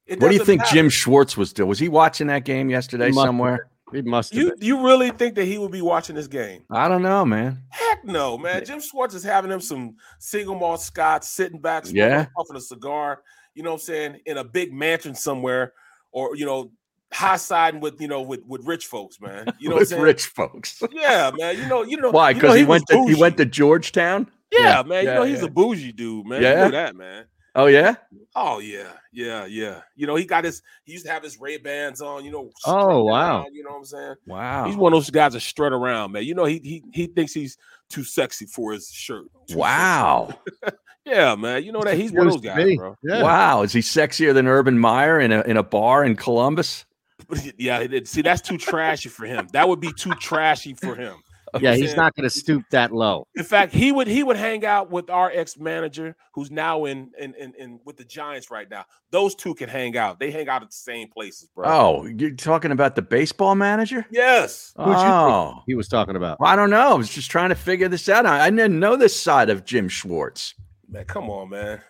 It 0.06 0.22
what 0.22 0.30
do 0.30 0.36
you 0.36 0.44
think 0.46 0.60
matter. 0.60 0.74
Jim 0.76 0.90
Schwartz 0.90 1.36
was 1.36 1.52
doing? 1.52 1.68
Was 1.68 1.80
he 1.80 1.90
watching 1.90 2.28
that 2.28 2.46
game 2.46 2.70
yesterday 2.70 3.08
He 3.08 3.12
must 3.12 3.26
somewhere? 3.26 3.68
He 3.92 4.02
must. 4.02 4.34
You 4.34 4.50
been. 4.52 4.62
you 4.62 4.86
really 4.86 5.12
think 5.12 5.36
that 5.36 5.46
he 5.46 5.58
would 5.58 5.72
be 5.72 5.82
watching 5.82 6.16
this 6.16 6.28
game? 6.28 6.64
I 6.72 6.88
don't 6.88 7.02
know, 7.04 7.24
man. 7.26 7.62
Heck 7.70 8.04
no, 8.04 8.38
man. 8.38 8.66
Jim 8.66 8.82
Schwartz 8.82 9.14
is 9.14 9.24
having 9.24 9.52
him 9.52 9.62
some 9.62 9.96
single 10.20 10.56
malt 10.56 10.82
scotch, 10.82 11.24
sitting 11.24 11.60
back, 11.60 11.86
smoking, 11.86 11.98
Yeah. 12.02 12.26
puffing 12.36 12.56
a 12.56 12.62
cigar, 12.62 13.22
you 13.54 13.64
know 13.64 13.70
what 13.72 13.82
I'm 13.82 13.86
saying, 13.86 14.20
in 14.26 14.38
a 14.38 14.44
big 14.44 14.74
mansion 14.74 15.14
somewhere, 15.14 15.74
or 16.12 16.36
you 16.36 16.46
know, 16.46 16.72
high 17.14 17.38
siding 17.38 17.80
with 17.80 18.02
you 18.02 18.08
know 18.08 18.22
with 18.24 18.42
with 18.46 18.66
rich 18.66 18.88
folks, 18.88 19.22
man. 19.22 19.46
You 19.60 19.70
know 19.70 19.76
what 19.76 19.92
I'm 19.92 20.00
with 20.00 20.06
rich 20.08 20.26
folks. 20.28 20.82
Yeah, 20.92 21.32
man. 21.38 21.58
You 21.58 21.68
know, 21.68 21.84
you 21.84 21.98
know 21.98 22.10
Why? 22.12 22.30
you 22.32 22.36
know 22.36 22.42
Because 22.42 22.58
he, 22.58 22.64
went 22.66 22.88
to 22.88 23.06
he 23.08 23.16
went 23.16 23.38
to 23.38 23.46
Georgetown. 23.46 24.30
Yeah, 24.52 24.84
man. 24.84 25.04
You 25.04 25.10
Yeah, 25.10 25.16
know, 25.16 25.24
he's 25.24 25.40
yeah. 25.42 25.46
a 25.46 25.50
bougie 25.50 25.92
dude, 25.92 26.26
man. 26.26 26.42
Yeah? 26.42 26.50
You 26.52 26.56
know 26.66 26.72
that, 26.72 26.96
man. 26.96 27.26
Oh 27.56 27.68
yeah. 27.68 27.96
Oh 28.36 28.60
yeah, 28.60 28.92
yeah, 29.14 29.46
yeah. 29.46 29.82
You 29.96 30.08
know, 30.08 30.16
he 30.16 30.26
got 30.26 30.44
his 30.44 30.62
he 30.84 30.92
used 30.92 31.06
to 31.06 31.12
have 31.12 31.24
his 31.24 31.40
Ray 31.40 31.58
Bans 31.58 32.02
on, 32.02 32.26
you 32.26 32.32
know. 32.32 32.50
Oh, 32.66 33.04
wow. 33.06 33.44
around, 33.44 33.56
you 33.56 33.64
know 33.64 33.70
what 33.72 33.78
I'm 33.78 33.86
saying? 33.86 34.16
Wow. 34.28 34.66
He's 34.66 34.76
one 34.76 34.92
of 34.92 34.98
those 34.98 35.10
guys 35.10 35.34
that 35.34 35.40
strut 35.40 35.72
around, 35.72 36.12
man. 36.12 36.24
You 36.26 36.36
know, 36.36 36.44
he 36.46 36.60
he 36.60 36.84
he 36.92 37.08
thinks 37.08 37.34
he's 37.34 37.58
too 37.90 38.04
sexy 38.04 38.46
for 38.46 38.74
his 38.74 38.90
shirt. 38.92 39.26
Too. 39.48 39.58
Wow. 39.58 40.38
Yeah, 41.08 41.36
man. 41.36 41.64
You 41.64 41.72
know 41.72 41.82
that 41.82 41.98
he's 42.00 42.12
one 42.12 42.26
of 42.26 42.34
those 42.34 42.42
guys, 42.42 42.78
bro. 42.78 42.98
Yeah. 43.04 43.22
Wow. 43.22 43.62
Is 43.62 43.72
he 43.72 43.82
sexier 43.82 44.34
than 44.34 44.48
Urban 44.48 44.80
Meyer 44.80 45.20
in 45.20 45.32
a 45.32 45.42
in 45.42 45.56
a 45.56 45.62
bar 45.62 46.04
in 46.04 46.16
Columbus? 46.16 46.84
Yeah, 47.60 47.80
it- 47.80 47.94
it- 47.94 48.08
see, 48.08 48.24
that's 48.24 48.42
too 48.42 48.58
trashy 48.58 49.10
for 49.10 49.26
him. 49.28 49.48
That 49.54 49.70
would 49.70 49.80
be 49.80 49.92
too 49.94 50.14
trashy 50.16 50.74
for 50.74 50.96
him. 50.96 51.16
You 51.56 51.62
know 51.62 51.70
Yeah, 51.72 51.76
he's 51.76 51.86
saying? 51.88 51.98
not 51.98 52.16
going 52.16 52.24
to 52.26 52.30
stoop 52.30 52.64
that 52.72 52.92
low. 52.94 53.28
In 53.36 53.44
fact, 53.44 53.74
he 53.74 53.92
would 53.92 54.08
he 54.08 54.24
would 54.24 54.36
hang 54.38 54.66
out 54.66 54.92
with 54.92 55.10
our 55.10 55.32
ex 55.34 55.58
manager, 55.58 56.16
who's 56.34 56.52
now 56.52 56.86
in, 56.86 57.12
in 57.20 57.34
in 57.36 57.54
in 57.58 57.80
with 57.86 57.98
the 57.98 58.04
Giants 58.04 58.52
right 58.52 58.70
now. 58.70 58.86
Those 59.12 59.36
two 59.36 59.54
can 59.56 59.70
hang 59.70 59.98
out. 59.98 60.20
They 60.20 60.32
hang 60.32 60.50
out 60.50 60.62
at 60.64 60.70
the 60.70 60.76
same 60.76 61.10
places, 61.10 61.50
bro. 61.56 61.66
Oh, 61.68 62.06
you're 62.06 62.32
talking 62.32 62.72
about 62.72 62.96
the 62.96 63.02
baseball 63.02 63.56
manager? 63.56 64.06
yes. 64.12 64.74
Who'd 64.78 64.88
you 64.88 64.94
think 64.94 65.06
Oh, 65.08 65.54
he 65.66 65.76
was 65.76 65.88
talking 65.88 66.16
about? 66.16 66.40
Well, 66.40 66.50
I 66.52 66.56
don't 66.56 66.70
know. 66.70 66.92
I 66.92 66.94
was 66.96 67.10
just 67.10 67.32
trying 67.32 67.50
to 67.50 67.56
figure 67.56 67.88
this 67.88 68.10
out. 68.10 68.26
I, 68.26 68.46
I 68.46 68.50
didn't 68.50 68.80
know 68.80 68.96
this 68.96 69.20
side 69.20 69.50
of 69.50 69.66
Jim 69.66 69.88
Schwartz. 69.90 70.54
Man, 70.90 71.06
come 71.06 71.30
on, 71.30 71.50
man. 71.50 71.82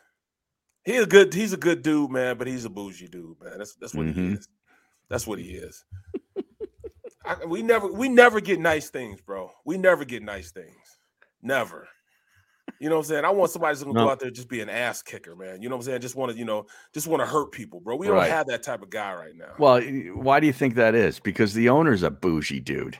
He's 0.84 1.02
a 1.02 1.08
good 1.08 1.34
he's 1.34 1.54
a 1.54 1.58
good 1.58 1.82
dude, 1.82 2.12
man, 2.12 2.38
but 2.38 2.46
he's 2.46 2.66
a 2.66 2.70
bougie 2.70 3.08
dude, 3.08 3.36
man. 3.42 3.58
That's 3.58 3.74
that's 3.76 3.96
what 3.96 4.06
he 4.06 4.14
Mhm. 4.14 4.38
is. 4.38 4.48
That's 5.10 5.26
what 5.26 5.40
he 5.40 5.50
is. 5.52 5.84
I, 7.28 7.46
we 7.46 7.62
never 7.62 7.92
we 7.92 8.10
never 8.10 8.40
get 8.40 8.60
nice 8.60 8.90
things, 8.90 9.22
bro. 9.22 9.52
We 9.66 9.78
never 9.78 10.06
get 10.06 10.24
nice 10.24 10.52
things. 10.52 10.98
Never. 11.42 11.88
You 12.80 12.90
know 12.90 12.96
what 12.96 13.06
I'm 13.06 13.10
saying? 13.10 13.26
I 13.26 13.30
want 13.30 13.52
somebody 13.52 13.78
gonna 13.80 13.94
No. 13.94 14.06
go 14.06 14.10
out 14.10 14.20
there 14.20 14.28
and 14.28 14.36
just 14.36 14.50
be 14.50 14.62
an 14.62 14.70
ass 14.70 15.02
kicker, 15.02 15.36
man. 15.36 15.62
You 15.62 15.70
know 15.70 15.76
what 15.76 15.82
I'm 15.84 15.86
saying? 15.86 16.02
Just 16.02 16.16
want 16.16 16.32
to, 16.32 16.38
you 16.38 16.46
know, 16.46 16.66
just 16.94 17.08
want 17.08 17.22
to 17.22 17.26
hurt 17.26 17.52
people, 17.52 17.80
bro. 17.80 17.96
We 17.96 18.08
don't 18.08 18.26
have 18.26 18.48
that 18.48 18.64
type 18.64 18.82
of 18.82 18.90
guy 18.90 19.14
right 19.14 19.36
now. 19.36 19.54
Well, 19.58 19.82
why 20.16 20.40
do 20.40 20.48
you 20.48 20.54
think 20.54 20.76
that 20.76 20.96
is? 20.96 21.20
Because 21.20 21.54
the 21.54 21.70
owner's 21.70 22.04
a 22.04 22.10
bougie 22.12 22.60
dude. 22.60 22.98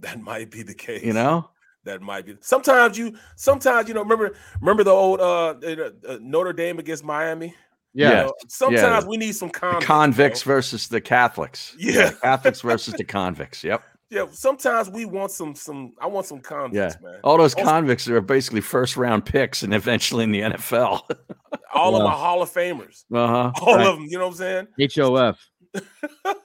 that 0.00 0.20
might 0.20 0.50
be 0.50 0.62
the 0.62 0.74
case. 0.74 1.02
You 1.02 1.12
know? 1.12 1.48
that 1.86 2.02
might 2.02 2.26
be. 2.26 2.36
Sometimes 2.40 2.98
you, 2.98 3.16
sometimes 3.36 3.88
you 3.88 3.94
know. 3.94 4.02
Remember, 4.02 4.34
remember 4.60 4.84
the 4.84 4.90
old 4.90 5.20
uh, 5.20 5.54
uh, 5.62 5.90
uh, 6.06 6.18
Notre 6.20 6.52
Dame 6.52 6.78
against 6.78 7.04
Miami. 7.04 7.54
Yeah. 7.96 8.08
You 8.08 8.14
know, 8.26 8.34
sometimes 8.48 9.06
we 9.06 9.16
need 9.16 9.34
some 9.34 9.48
The 9.48 9.54
convicts. 9.58 9.86
convicts 9.86 10.42
bro. 10.44 10.54
versus 10.56 10.88
the 10.88 11.00
Catholics. 11.00 11.74
Yeah. 11.78 12.10
Catholics 12.22 12.60
versus 12.60 12.94
the 12.94 13.04
convicts. 13.04 13.64
Yep. 13.64 13.82
Yeah, 14.10 14.26
sometimes 14.30 14.88
we 14.88 15.04
want 15.04 15.32
some 15.32 15.54
some. 15.56 15.92
I 16.00 16.06
want 16.06 16.26
some 16.26 16.36
Yeah. 16.38 16.42
convicts, 16.42 17.02
man. 17.02 17.18
All 17.24 17.36
those 17.38 17.54
convicts 17.56 18.06
are 18.08 18.20
basically 18.20 18.60
first 18.60 18.96
round 18.96 19.24
picks 19.26 19.64
and 19.64 19.74
eventually 19.74 20.22
in 20.22 20.30
the 20.30 20.42
NFL. 20.42 21.00
All 21.74 21.96
of 21.96 22.02
my 22.04 22.12
Hall 22.12 22.40
of 22.40 22.50
Famers, 22.50 23.04
uh 23.12 23.26
huh. 23.26 23.52
all 23.60 23.76
Right. 23.76 23.86
of 23.86 23.96
them. 23.96 24.06
You 24.08 24.18
know 24.18 24.28
what 24.28 24.40
I'm 24.40 24.66
saying? 24.78 24.90
HOF. 24.94 25.38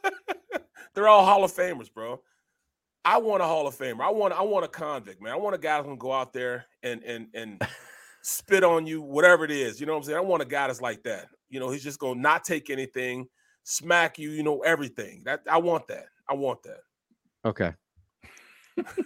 They're 0.94 1.08
all 1.08 1.24
Hall 1.24 1.44
of 1.44 1.52
Famers, 1.54 1.94
bro. 1.94 2.22
I 3.06 3.18
want 3.20 3.42
a 3.42 3.46
Hall 3.46 3.66
of 3.68 3.76
Famer. 3.76 4.02
I 4.02 4.10
want 4.12 4.34
I 4.34 4.42
want 4.42 4.66
a 4.66 4.68
convict, 4.68 5.22
man. 5.22 5.32
I 5.32 5.38
want 5.38 5.56
a 5.56 5.60
guy 5.60 5.78
who 5.78 5.84
can 5.84 5.98
go 5.98 6.12
out 6.12 6.34
there 6.34 6.66
and 6.84 7.02
and 7.04 7.28
and 7.34 7.62
spit 8.24 8.64
on 8.64 8.86
you, 8.86 9.02
whatever 9.02 9.46
it 9.46 9.52
is. 9.52 9.80
You 9.80 9.86
know 9.86 9.94
what 9.94 10.00
I'm 10.00 10.04
saying? 10.04 10.18
I 10.18 10.22
want 10.22 10.42
a 10.42 10.46
guy 10.46 10.68
that's 10.68 10.82
like 10.82 11.04
that. 11.04 11.28
You 11.50 11.60
know, 11.60 11.70
he's 11.70 11.84
just 11.84 12.00
gonna 12.00 12.20
not 12.20 12.44
take 12.44 12.70
anything, 12.70 13.28
smack 13.64 14.18
you, 14.20 14.30
you 14.32 14.44
know, 14.44 14.60
everything. 14.62 15.22
That 15.26 15.42
I 15.50 15.58
want 15.58 15.88
that. 15.88 16.06
I 16.30 16.34
want 16.34 16.64
that. 16.64 16.80
Okay. 17.46 17.74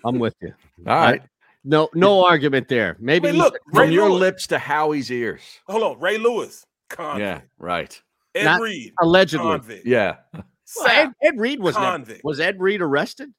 I'm 0.04 0.20
with 0.20 0.36
you. 0.42 0.54
All 0.88 0.96
right. 1.00 1.22
No, 1.64 1.90
no 1.96 2.24
argument 2.24 2.68
there. 2.68 2.96
Maybe 3.00 3.30
I 3.30 3.32
mean, 3.32 3.42
look, 3.42 3.58
From 3.72 3.88
Ray 3.88 3.92
your 3.94 4.10
Lewis. 4.10 4.20
lips 4.20 4.48
to 4.48 4.60
Howie's 4.60 5.12
ears. 5.12 5.42
Hold 5.68 5.82
on, 5.84 6.00
Ray 6.00 6.18
Lewis, 6.20 6.64
convict. 6.90 7.20
Yeah. 7.22 7.42
Right. 7.58 8.00
Ed 8.36 8.44
Not 8.44 8.62
Reed, 8.62 8.94
allegedly. 9.02 9.46
convict. 9.48 9.86
Yeah. 9.88 10.18
Well, 10.34 10.88
Ed, 10.88 11.10
Ed 11.24 11.40
Reed 11.40 11.60
was 11.60 11.76
never- 11.76 11.86
convict. 11.88 12.22
was 12.24 12.40
Ed 12.40 12.60
Reed 12.60 12.82
arrested? 12.82 13.34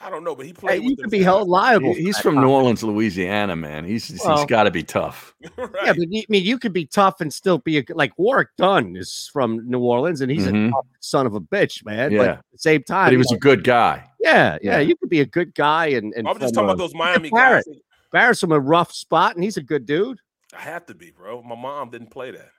I 0.00 0.10
don't 0.10 0.22
know, 0.22 0.36
but 0.36 0.46
he 0.46 0.50
Hey, 0.50 0.54
played. 0.54 0.82
you 0.84 0.90
with 0.90 1.00
could 1.00 1.10
be 1.10 1.22
held 1.24 1.48
liable. 1.48 1.92
He- 1.92 2.04
He's 2.04 2.18
from 2.20 2.36
that 2.36 2.42
New. 2.42 2.50
Orleans, 2.50 2.84
Louisiana, 2.84 3.56
man. 3.56 3.84
He's 3.84 4.06
he's 4.06 4.24
Well- 4.24 4.46
got 4.46 4.62
to 4.64 4.70
be 4.70 4.84
tough. 4.84 5.34
right. 5.56 5.70
Yeah, 5.86 5.92
but 5.92 6.06
you, 6.12 6.20
I 6.22 6.26
mean, 6.28 6.44
you 6.44 6.56
could 6.58 6.72
be 6.72 6.86
tough 6.86 7.20
and 7.20 7.32
still 7.34 7.58
be 7.58 7.78
a, 7.78 7.84
like 7.90 8.12
Warwick 8.16 8.48
Dunn 8.56 8.94
is 8.94 9.28
from 9.32 9.68
New 9.68 9.80
Orleans, 9.80 10.20
and 10.20 10.30
he's 10.30 10.46
Mhm. 10.46 10.68
a 10.68 10.70
tough 10.70 10.86
son 11.00 11.26
of 11.26 11.34
a 11.34 11.40
bitch, 11.40 11.84
man. 11.84 12.16
But 12.16 12.28
at 12.28 12.44
the 12.52 12.58
same 12.58 12.84
time, 12.84 13.06
But 13.06 13.10
he 13.10 13.14
you 13.14 13.18
was 13.18 13.32
a 13.32 13.38
good 13.38 13.64
guy. 13.64 14.04
yeah, 14.20 14.56
yeah, 14.62 14.74
Yeah. 14.74 14.78
you 14.80 14.94
could 14.96 15.08
be 15.10 15.20
a 15.20 15.26
good 15.26 15.52
guy 15.54 15.86
and 15.86 16.14
and 16.14 16.28
I'm 16.28 16.38
just 16.38 16.54
talking 16.54 16.68
about 16.68 16.78
those 16.78 16.94
Miami 16.94 17.30
Barrett. 17.30 17.66
guys. 17.66 17.76
Barrett's 18.12 18.40
from 18.40 18.52
a 18.52 18.60
rough 18.60 18.92
spot, 18.92 19.34
and 19.34 19.42
he's 19.42 19.56
a 19.56 19.62
good 19.62 19.84
dude. 19.84 20.20
I 20.56 20.60
have 20.60 20.86
to 20.86 20.94
be, 20.94 21.10
bro. 21.10 21.42
My 21.42 21.56
mom 21.56 21.90
didn't 21.90 22.10
play 22.10 22.30
that. 22.30 22.50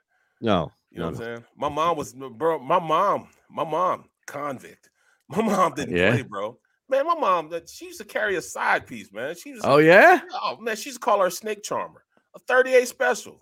No, 0.42 0.70
You 0.90 0.98
know 1.00 1.06
no, 1.06 1.10
what 1.12 1.20
I'm 1.20 1.24
saying? 1.36 1.44
My 1.56 1.68
mom 1.70 1.96
was, 1.96 2.12
bro. 2.12 2.58
My 2.58 2.78
mom, 2.78 3.28
my 3.50 3.64
mom, 3.64 4.04
convict. 4.26 4.90
My 5.28 5.42
mom 5.42 5.74
didn't 5.74 5.96
Yeah. 5.96 6.12
play, 6.12 6.22
bro. 6.22 6.58
Man, 6.90 7.06
my 7.06 7.14
mom, 7.14 7.48
that 7.50 7.68
she 7.68 7.86
used 7.86 8.00
to 8.00 8.04
carry 8.06 8.34
a 8.36 8.42
side 8.42 8.86
piece, 8.86 9.12
man. 9.12 9.34
She 9.36 9.52
was, 9.52 9.60
Oh 9.64 9.78
yeah, 9.78 10.20
oh 10.42 10.56
man, 10.60 10.74
she 10.76 10.88
used 10.90 11.00
to 11.00 11.04
call 11.04 11.20
her 11.20 11.30
snake 11.30 11.62
charmer, 11.62 12.04
a 12.34 12.38
38 12.40 12.88
special. 12.88 13.40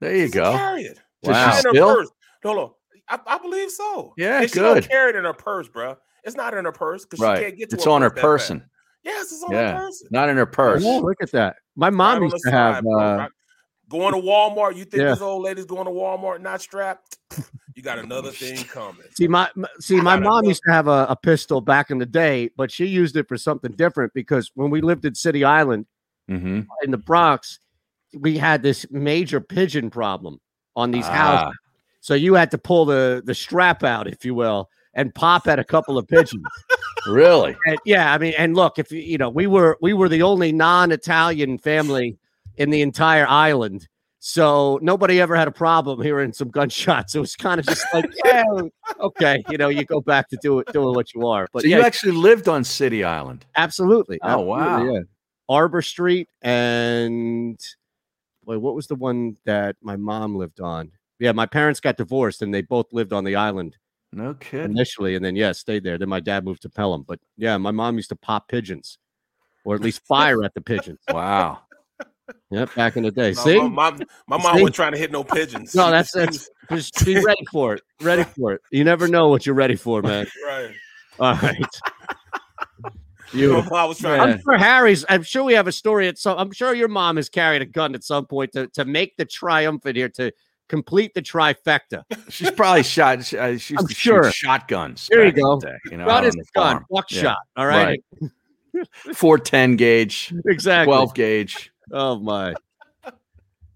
there 0.00 0.14
you 0.14 0.22
used 0.22 0.34
go. 0.34 0.52
Carry 0.52 0.82
it. 0.82 0.98
Does 1.22 1.32
Wow. 1.34 1.50
she 1.52 1.58
in 1.58 1.64
her 1.64 1.70
still? 1.70 1.94
purse. 1.94 2.10
Hold 2.44 2.58
on. 2.58 2.70
I, 3.08 3.18
I 3.26 3.38
believe 3.38 3.70
so. 3.70 4.12
Yeah, 4.18 4.40
and 4.42 4.50
she 4.50 4.58
don't 4.58 4.86
carry 4.86 5.10
it 5.10 5.16
in 5.16 5.24
her 5.24 5.32
purse, 5.32 5.68
bro. 5.68 5.96
It's 6.24 6.36
not 6.36 6.54
in 6.54 6.64
her 6.64 6.72
purse 6.72 7.04
because 7.06 7.20
she 7.38 7.44
can't 7.44 7.56
get 7.56 7.70
to 7.70 7.76
It's 7.76 7.84
her 7.84 7.90
on 7.92 8.02
her 8.02 8.10
person. 8.10 8.58
fast. 8.60 8.70
Yes, 9.04 9.32
it's 9.32 9.42
on 9.44 9.52
Yeah. 9.52 9.72
her 9.72 9.78
person. 9.78 10.08
Not 10.10 10.28
in 10.28 10.36
her 10.36 10.46
purse. 10.46 10.82
Oh, 10.84 10.98
look 10.98 11.16
at 11.22 11.30
that. 11.32 11.56
My 11.76 11.90
mom 11.90 12.16
on 12.18 12.22
used 12.24 12.44
to 12.44 12.50
have. 12.50 12.74
side. 12.76 12.84
Uh, 12.84 13.16
Right- 13.16 13.30
Going 13.88 14.12
to 14.14 14.20
Walmart, 14.20 14.76
you 14.76 14.84
think 14.84 15.02
Yeah. 15.02 15.10
this 15.10 15.20
old 15.22 15.42
lady's 15.42 15.64
going 15.64 15.86
to 15.86 15.90
Walmart 15.90 16.40
not 16.40 16.60
strapped? 16.60 17.18
You 17.74 17.84
got 17.84 18.00
another 18.00 18.32
thing 18.32 18.56
coming. 18.64 19.06
See 19.16 19.28
my 19.28 19.48
m- 19.56 19.64
see 19.78 19.98
I 19.98 20.02
my 20.02 20.16
mom 20.16 20.22
another- 20.38 20.48
used 20.48 20.62
to 20.66 20.72
have 20.72 20.88
a, 20.88 21.06
a 21.10 21.14
pistol 21.14 21.60
back 21.60 21.92
in 21.92 21.98
the 21.98 22.06
day, 22.06 22.50
but 22.56 22.72
she 22.72 22.86
used 22.86 23.16
it 23.16 23.28
for 23.28 23.38
something 23.38 23.70
different 23.70 24.12
because 24.14 24.50
when 24.56 24.68
we 24.70 24.80
lived 24.80 25.04
in 25.04 25.14
City 25.14 25.44
Island 25.44 25.86
Mm-hmm. 26.28 26.62
in 26.82 26.90
the 26.90 26.98
Bronx, 26.98 27.60
we 28.18 28.36
had 28.36 28.64
this 28.64 28.84
major 28.90 29.40
pigeon 29.40 29.90
problem 29.90 30.40
on 30.74 30.90
these 30.90 31.06
Ah. 31.06 31.12
houses. 31.12 31.58
So 32.00 32.14
you 32.14 32.34
had 32.34 32.50
to 32.50 32.58
pull 32.58 32.84
the 32.84 33.22
the 33.24 33.34
strap 33.34 33.84
out, 33.84 34.08
if 34.08 34.24
you 34.24 34.34
will, 34.34 34.68
and 34.94 35.14
pop 35.14 35.46
at 35.46 35.60
a 35.60 35.64
couple 35.64 35.96
of 35.98 36.08
pigeons. 36.08 36.42
Really? 37.06 37.56
and 37.66 37.78
yeah, 37.84 38.12
I 38.12 38.18
mean, 38.18 38.34
and 38.36 38.56
look, 38.56 38.80
if 38.80 38.90
you 38.90 38.98
you 39.00 39.18
know, 39.18 39.30
we 39.30 39.46
were 39.46 39.78
we 39.80 39.92
were 39.92 40.08
the 40.08 40.22
only 40.22 40.50
non-Italian 40.50 41.58
family 41.58 42.18
in 42.58 42.70
the 42.70 42.82
entire 42.82 43.26
island. 43.26 43.88
So 44.20 44.80
nobody 44.82 45.20
ever 45.20 45.36
had 45.36 45.46
a 45.46 45.52
problem 45.52 46.02
hearing 46.02 46.32
some 46.32 46.50
gunshots. 46.50 47.14
It 47.14 47.20
was 47.20 47.36
kind 47.36 47.60
of 47.60 47.66
just 47.66 47.86
like, 47.94 48.04
yeah, 48.24 48.42
okay, 49.00 49.42
you 49.48 49.56
know, 49.56 49.68
you 49.68 49.84
go 49.84 50.00
back 50.00 50.28
to 50.30 50.38
do 50.42 50.58
it, 50.58 50.66
doing 50.72 50.94
what 50.94 51.14
you 51.14 51.26
are. 51.26 51.46
But 51.52 51.62
so 51.62 51.68
yeah, 51.68 51.78
you 51.78 51.82
actually 51.84 52.12
lived 52.12 52.48
on 52.48 52.64
City 52.64 53.04
Island? 53.04 53.46
absolutely. 53.56 54.18
Oh, 54.22 54.40
wow. 54.40 54.84
yeah. 54.84 55.00
Arbor 55.48 55.82
Street 55.82 56.28
and 56.42 57.58
boy, 58.44 58.58
what 58.58 58.74
was 58.74 58.86
the 58.88 58.96
one 58.96 59.36
that 59.44 59.76
my 59.82 59.96
mom 59.96 60.34
lived 60.36 60.60
on? 60.60 60.90
Yeah, 61.20 61.32
my 61.32 61.46
parents 61.46 61.80
got 61.80 61.96
divorced 61.96 62.42
and 62.42 62.52
they 62.52 62.62
both 62.62 62.92
lived 62.92 63.12
on 63.12 63.24
the 63.24 63.36
island 63.36 63.76
No 64.12 64.34
kidding. 64.34 64.70
initially, 64.72 65.14
and 65.14 65.24
then 65.24 65.36
yeah, 65.36 65.52
stayed 65.52 65.84
there. 65.84 65.96
Then 65.96 66.08
my 66.08 66.20
dad 66.20 66.44
moved 66.44 66.62
to 66.62 66.68
Pelham. 66.68 67.04
But 67.06 67.20
yeah, 67.36 67.56
my 67.56 67.70
mom 67.70 67.96
used 67.96 68.08
to 68.10 68.16
pop 68.16 68.48
pigeons. 68.48 68.98
or 69.64 69.74
at 69.74 69.80
least 69.80 70.00
fire 70.06 70.42
at 70.44 70.54
the 70.54 70.60
pigeons. 70.60 70.98
Wow. 71.08 71.60
Yep, 72.50 72.74
back 72.74 72.96
in 72.96 73.02
the 73.02 73.10
day. 73.10 73.32
No, 73.32 73.42
See, 73.42 73.58
my, 73.60 73.90
my, 73.90 73.98
my 74.26 74.36
mom 74.38 74.56
See? 74.56 74.62
wasn't 74.62 74.74
trying 74.74 74.92
to 74.92 74.98
hit 74.98 75.10
no 75.12 75.22
pigeons. 75.24 75.74
no, 75.74 75.90
that's 75.90 76.14
was- 76.14 76.50
that's 76.68 76.90
just 76.90 77.04
be 77.06 77.14
ready 77.22 77.44
for 77.50 77.74
it. 77.74 77.82
Ready 78.00 78.24
for 78.24 78.52
it. 78.52 78.60
You 78.70 78.84
never 78.84 79.08
know 79.08 79.28
what 79.28 79.46
you're 79.46 79.54
ready 79.54 79.76
for, 79.76 80.02
man. 80.02 80.26
right. 80.46 80.70
All 81.20 81.34
right. 81.34 81.56
You. 83.32 83.48
Beautiful. 83.48 83.70
mom 83.76 83.88
was 83.90 83.98
trying. 83.98 84.20
I'm 84.22 84.40
sure 84.40 84.56
Harry's. 84.56 85.04
I'm 85.06 85.22
sure 85.22 85.44
we 85.44 85.52
have 85.52 85.66
a 85.66 85.72
story 85.72 86.08
at 86.08 86.16
some. 86.16 86.38
I'm 86.38 86.50
sure 86.50 86.74
your 86.74 86.88
mom 86.88 87.16
has 87.16 87.28
carried 87.28 87.60
a 87.60 87.66
gun 87.66 87.94
at 87.94 88.02
some 88.02 88.24
point 88.24 88.52
to 88.52 88.68
to 88.68 88.86
make 88.86 89.18
the 89.18 89.26
triumphant 89.26 89.96
here 89.96 90.08
to 90.10 90.32
complete 90.70 91.12
the 91.12 91.20
trifecta. 91.20 92.04
She's 92.30 92.50
probably 92.50 92.82
shot. 92.84 93.22
She, 93.26 93.36
uh, 93.36 93.58
she 93.58 93.76
I'm 93.76 93.86
sure. 93.88 94.24
shoot 94.24 94.34
shotguns. 94.34 95.08
There 95.10 95.26
you 95.26 95.32
go. 95.32 95.58
the 95.60 95.66
day, 95.66 95.76
you 95.90 95.98
know, 95.98 96.06
Gun 96.06 96.24
out 96.24 96.26
is 96.26 96.36
gun. 96.54 96.72
farm. 96.76 96.86
Buckshot. 96.90 97.36
All 97.54 97.66
right. 97.66 98.02
Four 99.14 99.38
ten 99.38 99.76
gauge, 99.76 100.32
Exactly. 100.46 100.86
twelve 100.90 101.14
gauge. 101.14 101.70
Oh 101.92 102.18
my. 102.18 102.54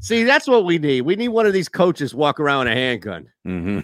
See, 0.01 0.25
that's 0.25 0.49
what 0.49 0.65
we 0.65 0.79
need. 0.79 1.03
We 1.03 1.15
need 1.15 1.29
one 1.29 1.47
of 1.47 1.53
these 1.53 1.69
coaches 1.69 2.13
walk 2.13 2.41
around 2.41 2.65
with 2.65 2.73
a 2.73 2.75
handgun. 2.75 3.29
hmm 3.45 3.79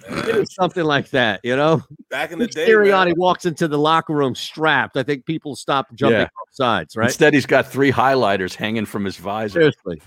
something 0.51 0.83
like 0.85 1.11
that, 1.11 1.39
you 1.45 1.55
know. 1.55 1.81
back 2.11 2.33
in 2.33 2.41
the 2.41 2.49
day, 2.49 2.69
Sirianni 2.69 3.07
man, 3.07 3.15
walks 3.17 3.45
into 3.47 3.69
the 3.69 3.79
locker 3.79 4.15
room 4.15 4.35
strapped. 4.35 4.97
I 4.97 5.05
think 5.05 5.27
people 5.27 5.55
stop 5.55 5.87
jumping 5.95 6.19
Yeah. 6.19 6.25
off 6.25 6.49
sides, 6.51 6.97
right? 6.97 7.05
Instead, 7.07 7.35
he's 7.35 7.47
got 7.47 7.69
three 7.71 7.93
highlighters 7.93 8.55
hanging 8.57 8.85
from 8.85 9.05
his 9.05 9.17
visor. 9.17 9.61
Seriously, 9.61 10.03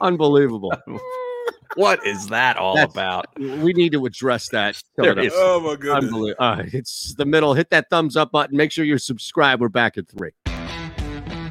unbelievable. 0.00 0.72
What 1.74 2.06
is 2.06 2.28
that 2.28 2.56
all 2.56 2.74
That's- 2.76 2.94
about? 2.94 3.26
we 3.38 3.74
need 3.74 3.92
to 3.92 4.06
address 4.06 4.48
that. 4.48 4.80
There 4.96 5.14
coming 5.14 5.30
Oh 5.34 5.60
my 5.60 5.76
goodness. 5.76 6.04
Unbelievable. 6.04 6.44
All 6.44 6.56
right, 6.56 6.72
it's 6.72 7.12
the 7.14 7.26
middle. 7.26 7.52
Hit 7.52 7.68
that 7.68 7.90
thumbs 7.90 8.16
up 8.16 8.32
button. 8.32 8.56
Make 8.56 8.72
sure 8.72 8.84
you're 8.86 8.96
subscribed. 8.98 9.60
We're 9.60 9.68
back 9.68 9.98
at 9.98 10.08
three. 10.08 10.30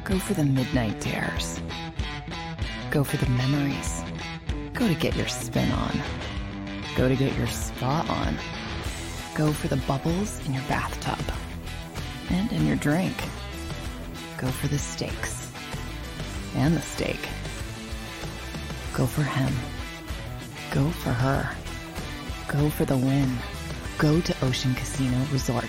Go 0.04 0.18
for 0.18 0.34
the 0.34 0.44
midnight 0.44 0.98
dares. 1.00 1.60
Go 2.96 3.04
for 3.04 3.18
the 3.18 3.28
memories. 3.32 4.02
Go 4.72 4.88
to 4.88 4.94
get 4.94 5.14
your 5.16 5.28
spin 5.28 5.70
on. 5.70 6.00
Go 6.96 7.10
to 7.10 7.14
get 7.14 7.36
your 7.36 7.46
spa 7.46 8.06
on. 8.08 8.38
Go 9.34 9.52
for 9.52 9.68
the 9.68 9.76
bubbles 9.86 10.40
in 10.46 10.54
your 10.54 10.62
bathtub 10.62 11.20
and 12.30 12.50
in 12.52 12.66
your 12.66 12.76
drink. 12.76 13.14
Go 14.38 14.46
for 14.46 14.68
the 14.68 14.78
steaks 14.78 15.52
and 16.54 16.74
the 16.74 16.80
steak. 16.80 17.20
Go 18.94 19.04
for 19.04 19.24
him. 19.24 19.52
Go 20.70 20.88
for 20.88 21.10
her. 21.10 21.50
Go 22.48 22.70
for 22.70 22.86
the 22.86 22.96
win. 22.96 23.30
Go 23.98 24.22
to 24.22 24.34
Ocean 24.42 24.74
Casino 24.74 25.18
Resort. 25.30 25.68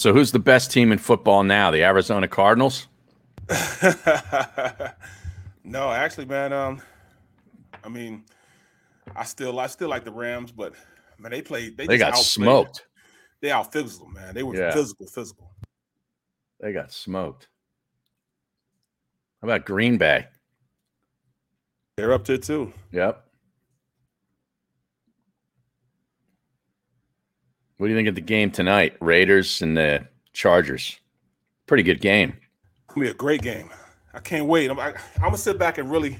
So, 0.00 0.14
who's 0.14 0.32
the 0.32 0.38
best 0.38 0.70
team 0.70 0.92
in 0.92 0.98
football 0.98 1.42
now? 1.44 1.70
The 1.70 1.84
Arizona 1.84 2.26
Cardinals? 2.26 2.88
no, 5.62 5.92
actually, 5.92 6.24
man. 6.24 6.54
Um, 6.54 6.80
I 7.84 7.90
mean, 7.90 8.24
I 9.14 9.24
still, 9.24 9.60
I 9.60 9.66
still 9.66 9.90
like 9.90 10.04
the 10.04 10.10
Rams, 10.10 10.52
but 10.52 10.72
man, 11.18 11.32
they 11.32 11.42
played. 11.42 11.76
They, 11.76 11.86
They 11.86 11.98
got 11.98 12.14
outplayed- 12.14 12.24
smoked. 12.24 12.86
They 13.42 13.50
out 13.50 13.72
physical, 13.74 14.08
man. 14.08 14.34
They 14.34 14.42
were 14.42 14.56
Yeah. 14.56 14.70
physical, 14.72 15.06
physical. 15.06 15.50
They 16.60 16.72
got 16.72 16.92
smoked. 16.92 17.48
How 19.42 19.48
about 19.48 19.66
Green 19.66 19.98
Bay? 19.98 20.28
They're 21.98 22.14
up 22.14 22.24
there 22.24 22.38
too. 22.38 22.72
Yep. 22.92 23.22
What 27.80 27.86
do 27.86 27.94
you 27.94 27.98
think 27.98 28.08
of 28.08 28.14
the 28.14 28.20
game 28.20 28.50
tonight? 28.50 28.94
Raiders 29.00 29.62
and 29.62 29.74
the 29.74 30.06
Chargers. 30.34 31.00
Pretty 31.66 31.82
good 31.82 32.02
game. 32.02 32.36
Gonna 32.88 33.06
be 33.06 33.10
a 33.10 33.14
great 33.14 33.40
game. 33.40 33.70
I 34.12 34.18
can't 34.18 34.44
wait. 34.44 34.70
I'm, 34.70 34.78
I, 34.78 34.88
I'm 35.16 35.22
gonna 35.22 35.38
sit 35.38 35.58
back 35.58 35.78
and 35.78 35.90
really, 35.90 36.18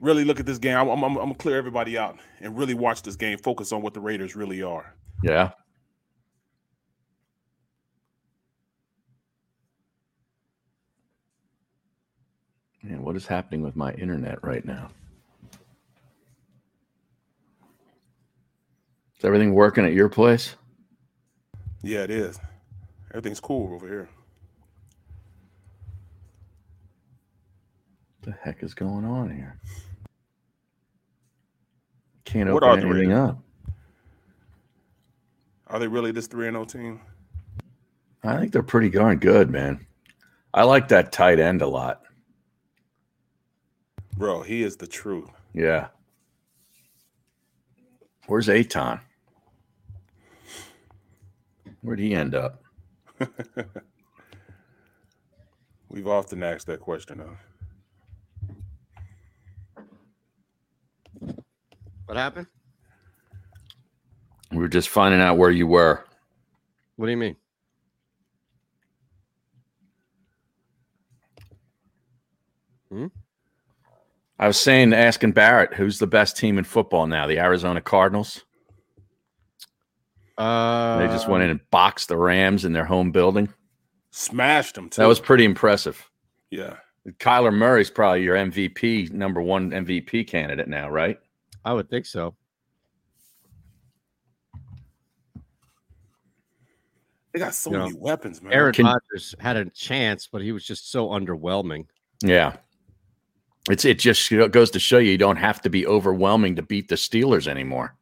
really 0.00 0.24
look 0.24 0.40
at 0.40 0.46
this 0.46 0.56
game. 0.56 0.74
I'm, 0.74 0.88
I'm, 0.88 1.04
I'm 1.04 1.14
gonna 1.16 1.34
clear 1.34 1.58
everybody 1.58 1.98
out 1.98 2.18
and 2.40 2.56
really 2.56 2.72
watch 2.72 3.02
this 3.02 3.14
game. 3.14 3.36
Focus 3.36 3.72
on 3.72 3.82
what 3.82 3.92
the 3.92 4.00
Raiders 4.00 4.34
really 4.34 4.62
are. 4.62 4.94
Yeah. 5.22 5.50
Man, 12.82 13.02
what 13.02 13.16
is 13.16 13.26
happening 13.26 13.60
with 13.60 13.76
my 13.76 13.92
internet 13.92 14.42
right 14.42 14.64
now? 14.64 14.88
Is 19.18 19.24
everything 19.24 19.52
working 19.52 19.84
at 19.84 19.94
your 19.94 20.08
place? 20.08 20.54
Yeah, 21.82 22.00
it 22.00 22.10
is. 22.10 22.38
Everything's 23.10 23.40
cool 23.40 23.74
over 23.74 23.88
here. 23.88 24.08
What 28.20 28.32
the 28.32 28.38
heck 28.42 28.62
is 28.62 28.74
going 28.74 29.04
on 29.04 29.34
here? 29.34 29.58
Can't 32.24 32.52
What 32.52 32.62
open 32.62 32.90
anything 32.90 33.12
up. 33.12 33.38
Are 35.66 35.78
they 35.78 35.88
really 35.88 36.12
this 36.12 36.26
three 36.26 36.46
and 36.46 36.54
zero 36.54 36.64
team? 36.64 37.00
I 38.22 38.38
think 38.38 38.52
they're 38.52 38.62
pretty 38.62 38.90
darn 38.90 39.18
good, 39.18 39.50
man. 39.50 39.84
I 40.54 40.62
like 40.62 40.88
that 40.88 41.10
tight 41.10 41.40
end 41.40 41.62
a 41.62 41.66
lot. 41.66 42.02
Bro, 44.16 44.42
he 44.42 44.62
is 44.62 44.76
the 44.76 44.86
truth. 44.86 45.30
Yeah. 45.54 45.88
Where's 48.26 48.48
Eytan? 48.48 49.00
Where'd 51.82 51.98
he 52.00 52.14
end 52.14 52.34
up? 52.34 52.62
We've 55.88 56.06
often 56.06 56.42
asked 56.42 56.66
that 56.66 56.80
question 56.80 57.20
of. 57.20 57.36
What 62.06 62.16
happened? 62.16 62.46
We 64.50 64.58
were 64.58 64.68
just 64.68 64.88
finding 64.88 65.20
out 65.20 65.36
where 65.36 65.50
you 65.50 65.66
were. 65.66 66.04
What 66.96 67.06
do 67.06 67.10
you 67.10 67.18
mean? 67.18 67.36
Hmm? 72.90 73.06
I 74.38 74.46
was 74.46 74.58
saying, 74.58 74.94
asking 74.94 75.32
Barrett, 75.32 75.74
who's 75.74 75.98
the 75.98 76.06
best 76.06 76.36
team 76.36 76.58
in 76.58 76.64
football 76.64 77.06
now? 77.06 77.26
The 77.26 77.38
Arizona 77.38 77.80
Cardinals. 77.80 78.44
Uh, 80.38 80.98
They 80.98 81.06
just 81.08 81.28
went 81.28 81.42
in 81.44 81.50
and 81.50 81.60
boxed 81.70 82.08
the 82.08 82.16
Rams 82.16 82.64
in 82.64 82.72
their 82.72 82.84
home 82.84 83.10
building. 83.12 83.52
Smashed 84.10 84.74
them 84.76 84.88
too. 84.88 85.02
That 85.02 85.08
was 85.08 85.20
pretty 85.20 85.44
impressive. 85.44 86.08
yeah. 86.50 86.76
Kyler 87.20 87.54
Murray's 87.54 87.90
probably 87.90 88.22
your 88.22 88.36
MVP, 88.36 89.10
number 89.12 89.40
one 89.40 89.70
MVP 89.70 90.26
candidate 90.26 90.68
now, 90.68 90.90
right? 90.90 91.18
I 91.64 91.72
would 91.72 91.88
think 91.88 92.04
so. 92.04 92.34
They 97.32 97.38
got 97.38 97.54
so 97.54 97.70
You 97.70 97.78
many 97.78 97.90
know, 97.92 97.96
weapons, 97.98 98.42
man. 98.42 98.52
Aaron 98.52 98.74
Can- 98.74 98.84
Rodgers 98.84 99.34
had 99.38 99.56
a 99.56 99.64
chance, 99.70 100.26
but 100.30 100.42
he 100.42 100.52
was 100.52 100.64
just 100.64 100.90
so 100.90 101.08
underwhelming. 101.08 101.86
Yeah. 102.22 102.56
It's 103.70 103.86
it 103.86 103.98
just 103.98 104.30
goes 104.50 104.70
to 104.72 104.78
show 104.78 104.98
you 104.98 105.12
you 105.12 105.18
don't 105.18 105.36
have 105.36 105.62
to 105.62 105.70
be 105.70 105.86
overwhelming 105.86 106.56
to 106.56 106.62
beat 106.62 106.88
the 106.88 106.94
Steelers 106.96 107.46
anymore. 107.48 107.96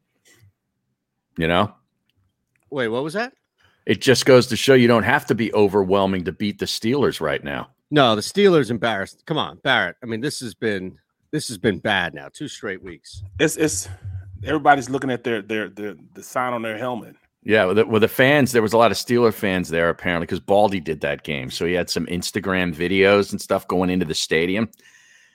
You 1.38 1.46
know? 1.46 1.74
Wait, 2.70 2.88
what 2.88 3.02
was 3.02 3.14
that? 3.14 3.32
It 3.86 4.00
just 4.00 4.26
goes 4.26 4.48
to 4.48 4.56
show 4.56 4.74
you 4.74 4.88
don't 4.88 5.04
have 5.04 5.26
to 5.26 5.34
be 5.34 5.52
overwhelming 5.54 6.24
to 6.24 6.32
beat 6.32 6.58
the 6.58 6.66
Steelers 6.66 7.20
right 7.20 7.42
now. 7.42 7.70
No, 7.90 8.16
the 8.16 8.22
Steelers 8.22 8.70
embarrassed. 8.70 9.22
Come 9.26 9.38
on, 9.38 9.58
Barrett. 9.58 9.96
I 10.02 10.06
mean, 10.06 10.20
this 10.20 10.40
has 10.40 10.54
been 10.54 10.98
this 11.30 11.48
has 11.48 11.58
been 11.58 11.78
bad 11.78 12.14
now. 12.14 12.28
Two 12.32 12.48
straight 12.48 12.82
weeks. 12.82 13.22
It's 13.38 13.56
it's 13.56 13.88
everybody's 14.44 14.90
looking 14.90 15.10
at 15.10 15.22
their 15.22 15.40
their 15.40 15.68
their 15.68 15.94
the 16.14 16.22
sign 16.22 16.52
on 16.52 16.62
their 16.62 16.78
helmet. 16.78 17.14
Yeah, 17.44 17.66
with 17.66 17.76
the, 17.76 17.86
with 17.86 18.02
the 18.02 18.08
fans, 18.08 18.50
there 18.50 18.62
was 18.62 18.72
a 18.72 18.78
lot 18.78 18.90
of 18.90 18.96
Steeler 18.96 19.32
fans 19.32 19.68
there 19.68 19.88
apparently 19.88 20.26
because 20.26 20.40
Baldy 20.40 20.80
did 20.80 21.00
that 21.02 21.22
game, 21.22 21.48
so 21.48 21.64
he 21.64 21.74
had 21.74 21.88
some 21.88 22.06
Instagram 22.06 22.74
videos 22.74 23.30
and 23.30 23.40
stuff 23.40 23.68
going 23.68 23.88
into 23.88 24.04
the 24.04 24.16
stadium, 24.16 24.68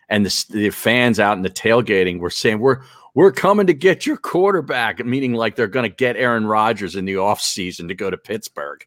and 0.10 0.26
the, 0.26 0.46
the 0.50 0.70
fans 0.72 1.22
out 1.22 1.38
in 1.38 1.44
the 1.44 1.50
tailgating 1.50 2.20
were 2.20 2.30
saying, 2.30 2.60
"We're 2.60 2.82
we're 3.14 3.32
coming 3.32 3.68
to 3.68 3.74
get 3.74 4.06
your 4.06 4.18
quarterback," 4.18 5.04
meaning 5.06 5.34
like 5.34 5.56
they're 5.56 5.68
going 5.68 5.90
to 5.90 5.96
get 5.96 6.16
Aaron 6.16 6.46
Rodgers 6.46 6.96
in 6.96 7.06
the 7.06 7.14
offseason 7.16 7.88
to 7.88 7.96
go 7.96 8.10
to 8.10 8.18
Pittsburgh. 8.18 8.86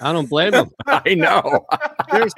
I 0.00 0.12
don't 0.12 0.28
blame 0.28 0.54
him. 0.54 0.70
I 0.86 1.14
know. 1.14 1.66
There's, 2.12 2.32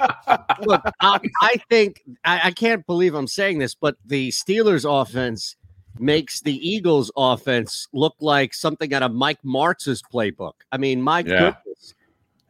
look, 0.63 0.83
I, 1.01 1.21
I 1.43 1.57
think 1.69 2.03
I, 2.25 2.41
I 2.45 2.51
can't 2.53 2.87
believe 2.87 3.15
I'm 3.15 3.27
saying 3.27 3.59
this, 3.59 3.75
but 3.75 3.97
the 4.07 4.31
Steelers 4.31 4.85
offense 4.89 5.57
makes 5.99 6.41
the 6.41 6.57
Eagles 6.67 7.11
offense 7.17 7.87
look 7.93 8.15
like 8.21 8.55
something 8.55 8.95
out 8.95 9.03
of 9.03 9.13
Mike 9.13 9.41
Martz's 9.45 10.03
playbook. 10.03 10.55
I 10.73 10.79
mean, 10.79 11.03
my 11.03 11.19
Yeah. 11.21 11.53
goodness. 11.65 11.95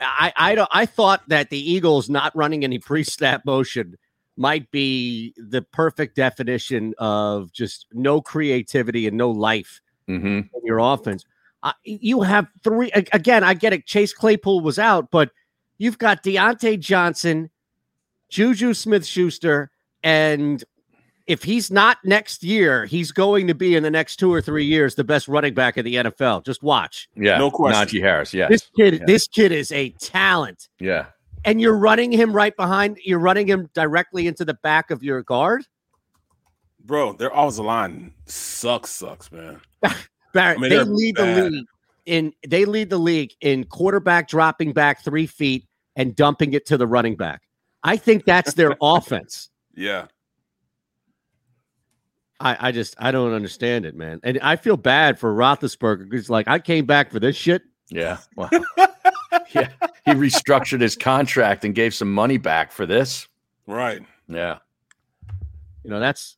I, 0.02 0.32
I 0.36 0.54
don't 0.54 0.68
I 0.72 0.86
thought 0.86 1.22
that 1.28 1.50
the 1.50 1.58
Eagles 1.58 2.08
not 2.08 2.34
running 2.34 2.64
any 2.64 2.78
pre-snap 2.78 3.44
motion 3.44 3.98
might 4.40 4.70
be 4.70 5.34
the 5.36 5.60
perfect 5.60 6.16
definition 6.16 6.94
of 6.96 7.52
just 7.52 7.84
no 7.92 8.22
creativity 8.22 9.06
and 9.06 9.14
no 9.18 9.30
life 9.30 9.82
hmm 10.06 10.38
in 10.54 10.62
your 10.64 10.78
offense. 10.78 11.26
Uh, 11.62 11.72
you 11.84 12.22
have 12.22 12.48
three 12.64 12.90
again. 12.92 13.44
I 13.44 13.52
get 13.52 13.74
it. 13.74 13.84
Chase 13.84 14.14
Claypool 14.14 14.60
was 14.62 14.78
out, 14.78 15.10
but 15.10 15.30
you've 15.76 15.98
got 15.98 16.24
Diontae 16.24 16.80
Johnson, 16.80 17.50
Juju 18.30 18.72
Smith 18.72 19.04
Schuster, 19.04 19.70
and 20.02 20.64
if 21.26 21.42
he's 21.42 21.70
not 21.70 21.98
next 22.02 22.42
year, 22.42 22.86
he's 22.86 23.12
going 23.12 23.46
to 23.46 23.54
be 23.54 23.76
in 23.76 23.82
the 23.82 23.90
next 23.90 24.16
two 24.16 24.32
or 24.32 24.40
three 24.40 24.64
years 24.64 24.94
the 24.94 25.04
best 25.04 25.28
running 25.28 25.52
back 25.52 25.76
in 25.76 25.84
the 25.84 25.96
NFL. 25.96 26.46
Just 26.46 26.62
watch. 26.62 27.08
Yeah, 27.14 27.36
No 27.36 27.50
question. 27.50 28.00
Najee 28.00 28.02
Harris. 28.02 28.32
Yes. 28.32 28.48
This 28.50 28.70
kid, 28.74 28.94
Yeah. 28.94 29.04
this 29.06 29.28
kid 29.28 29.52
is 29.52 29.70
a 29.70 29.90
talent. 30.00 30.68
yeah. 30.80 31.06
And 31.44 31.60
you're 31.60 31.76
running 31.76 32.12
him 32.12 32.32
right 32.32 32.54
behind, 32.56 32.98
you're 33.04 33.18
running 33.18 33.46
him 33.46 33.68
directly 33.74 34.26
into 34.26 34.44
the 34.44 34.54
back 34.54 34.90
of 34.90 35.02
your 35.02 35.22
guard. 35.22 35.64
Bro, 36.84 37.14
their 37.14 37.30
offensive 37.30 37.64
line 37.64 38.12
sucks, 38.26 38.90
sucks, 38.90 39.30
man. 39.32 39.60
Barrett, 40.32 40.58
I 40.58 40.60
mean, 40.60 40.70
they 40.70 40.82
lead 40.82 41.14
bad. 41.16 41.36
the 41.36 41.50
league 41.50 41.64
in 42.06 42.32
they 42.46 42.64
lead 42.64 42.90
the 42.90 42.98
league 42.98 43.32
in 43.40 43.64
quarterback 43.64 44.28
dropping 44.28 44.72
back 44.72 45.04
three 45.04 45.26
feet 45.26 45.66
and 45.96 46.14
dumping 46.16 46.52
it 46.52 46.66
to 46.66 46.76
the 46.76 46.86
running 46.86 47.16
back. 47.16 47.42
I 47.82 47.96
think 47.96 48.24
that's 48.24 48.54
their 48.54 48.76
offense. 48.82 49.50
Yeah. 49.74 50.06
I, 52.40 52.68
I 52.68 52.72
just 52.72 52.94
I 52.98 53.10
don't 53.10 53.32
understand 53.32 53.84
it, 53.84 53.94
man. 53.94 54.20
And 54.22 54.38
I 54.42 54.56
feel 54.56 54.76
bad 54.76 55.18
for 55.18 55.34
Roethlisberger 55.34 56.08
because 56.08 56.30
like 56.30 56.48
I 56.48 56.58
came 56.58 56.86
back 56.86 57.10
for 57.10 57.20
this 57.20 57.36
shit. 57.36 57.62
Yeah. 57.90 58.18
Well, 58.34 58.50
yeah. 59.52 59.68
He 60.04 60.12
restructured 60.12 60.80
his 60.80 60.96
contract 60.96 61.64
and 61.64 61.74
gave 61.74 61.94
some 61.94 62.12
money 62.12 62.38
back 62.38 62.72
for 62.72 62.86
this. 62.86 63.28
Right. 63.66 64.02
Yeah. 64.28 64.58
You 65.84 65.90
know, 65.90 66.00
that's 66.00 66.36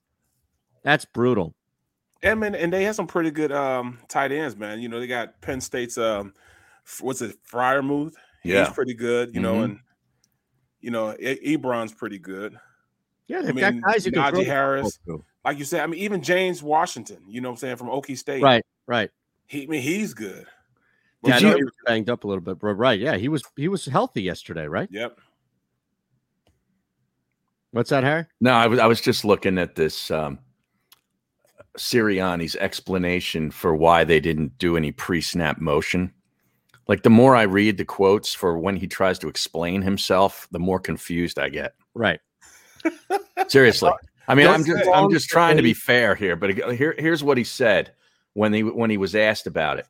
that's 0.82 1.04
brutal. 1.04 1.54
And 2.22 2.40
man, 2.40 2.54
and 2.54 2.72
they 2.72 2.84
have 2.84 2.94
some 2.94 3.06
pretty 3.06 3.30
good 3.30 3.52
um 3.52 3.98
tight 4.08 4.32
ends, 4.32 4.56
man. 4.56 4.80
You 4.80 4.88
know, 4.88 5.00
they 5.00 5.06
got 5.06 5.40
Penn 5.40 5.60
State's 5.60 5.98
um 5.98 6.34
what's 7.00 7.22
it, 7.22 7.36
Freiermuth? 7.50 8.14
Yeah. 8.44 8.64
He's 8.66 8.74
pretty 8.74 8.94
good, 8.94 9.34
you 9.34 9.40
know, 9.40 9.54
Mhm. 9.54 9.64
and 9.64 9.78
you 10.80 10.90
know, 10.90 11.12
e- 11.18 11.56
Ebron's 11.56 11.92
pretty 11.92 12.18
good. 12.18 12.58
Yeah, 13.28 13.38
I 13.38 13.42
they've 13.42 13.56
got 13.56 13.74
mean, 13.74 13.82
guys 13.82 14.04
you 14.04 14.12
can 14.12 14.20
Najee 14.22 14.30
throw 14.30 14.44
Harris. 14.44 14.98
Like 15.44 15.58
you 15.58 15.64
said, 15.64 15.80
I 15.80 15.86
mean, 15.86 16.00
even 16.00 16.22
James 16.22 16.62
Washington, 16.62 17.22
you 17.28 17.40
know 17.40 17.48
what 17.50 17.54
I'm 17.54 17.58
saying, 17.58 17.76
from 17.76 17.88
Okie 17.88 18.18
State. 18.18 18.42
Right, 18.42 18.64
right. 18.86 19.10
He 19.46 19.64
I 19.64 19.66
mean 19.66 19.82
he's 19.82 20.14
good. 20.14 20.46
Yeah, 21.24 21.36
I 21.36 21.38
Did 21.38 21.44
know 21.44 21.50
you- 21.52 21.56
he 21.58 21.64
was 21.64 21.74
banged 21.86 22.10
up 22.10 22.24
a 22.24 22.26
little 22.26 22.42
bit, 22.42 22.58
bro. 22.58 22.72
Right. 22.72 22.98
Yeah, 22.98 23.16
he 23.16 23.28
was 23.28 23.42
he 23.56 23.68
was 23.68 23.86
healthy 23.86 24.22
yesterday, 24.22 24.66
right? 24.66 24.88
Yep. 24.90 25.18
What's 27.70 27.90
that, 27.90 28.04
Harry? 28.04 28.26
No, 28.40 28.52
I 28.52 28.66
was 28.66 28.78
I 28.78 28.86
was 28.86 29.00
just 29.00 29.24
looking 29.24 29.58
at 29.58 29.74
this 29.76 30.10
um 30.10 30.38
Sirianni's 31.78 32.56
explanation 32.56 33.50
for 33.50 33.74
why 33.74 34.04
they 34.04 34.20
didn't 34.20 34.58
do 34.58 34.76
any 34.76 34.92
pre-snap 34.92 35.58
motion. 35.60 36.12
Like 36.88 37.02
the 37.02 37.10
more 37.10 37.34
I 37.34 37.42
read 37.42 37.78
the 37.78 37.84
quotes 37.84 38.34
for 38.34 38.58
when 38.58 38.76
he 38.76 38.86
tries 38.86 39.18
to 39.20 39.28
explain 39.28 39.80
himself, 39.80 40.48
the 40.50 40.58
more 40.58 40.78
confused 40.80 41.38
I 41.38 41.48
get. 41.48 41.74
Right. 41.94 42.20
Seriously. 43.48 43.92
I 44.28 44.34
mean, 44.34 44.46
Don't 44.46 44.56
I'm 44.56 44.64
just 44.64 44.88
I'm 44.92 45.10
just 45.10 45.28
trying 45.30 45.56
to 45.56 45.62
be 45.62 45.72
fair 45.74 46.14
here, 46.14 46.36
but 46.36 46.50
here 46.74 46.94
here's 46.98 47.24
what 47.24 47.38
he 47.38 47.44
said 47.44 47.92
when 48.34 48.52
he 48.52 48.62
when 48.62 48.90
he 48.90 48.96
was 48.96 49.14
asked 49.14 49.46
about 49.46 49.78
it. 49.78 49.86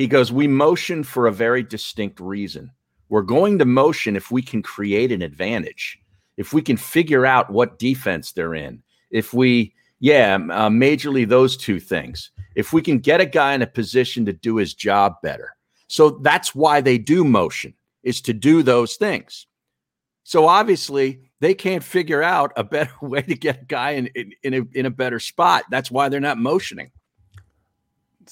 He 0.00 0.06
goes, 0.06 0.32
"We 0.32 0.48
motion 0.48 1.04
for 1.04 1.26
a 1.26 1.32
very 1.32 1.62
distinct 1.62 2.20
reason. 2.20 2.70
We're 3.10 3.20
going 3.20 3.58
to 3.58 3.66
motion 3.66 4.16
if 4.16 4.30
we 4.30 4.40
can 4.40 4.62
create 4.62 5.12
an 5.12 5.20
advantage, 5.20 5.98
if 6.38 6.54
we 6.54 6.62
can 6.62 6.78
figure 6.78 7.26
out 7.26 7.50
what 7.50 7.78
defense 7.78 8.32
they're 8.32 8.54
in, 8.54 8.82
if 9.10 9.34
we, 9.34 9.74
yeah, 9.98 10.36
uh, 10.36 10.70
majorly 10.70 11.28
those 11.28 11.54
two 11.54 11.78
things. 11.78 12.30
If 12.54 12.72
we 12.72 12.80
can 12.80 12.98
get 12.98 13.20
a 13.20 13.26
guy 13.26 13.52
in 13.52 13.60
a 13.60 13.66
position 13.66 14.24
to 14.24 14.32
do 14.32 14.56
his 14.56 14.72
job 14.72 15.16
better. 15.22 15.54
So 15.86 16.08
that's 16.22 16.54
why 16.54 16.80
they 16.80 16.96
do 16.96 17.22
motion 17.22 17.74
is 18.02 18.22
to 18.22 18.32
do 18.32 18.62
those 18.62 18.96
things. 18.96 19.48
So 20.24 20.48
obviously 20.48 21.28
they 21.40 21.52
can't 21.52 21.84
figure 21.84 22.22
out 22.22 22.54
a 22.56 22.64
better 22.64 22.94
way 23.02 23.20
to 23.20 23.34
get 23.34 23.60
a 23.60 23.64
guy 23.66 23.90
in 23.90 24.06
in, 24.14 24.32
in 24.44 24.54
a 24.54 24.78
in 24.78 24.86
a 24.86 24.90
better 24.90 25.20
spot. 25.20 25.64
That's 25.70 25.90
why 25.90 26.08
they're 26.08 26.20
not 26.20 26.38
motioning. 26.38 26.90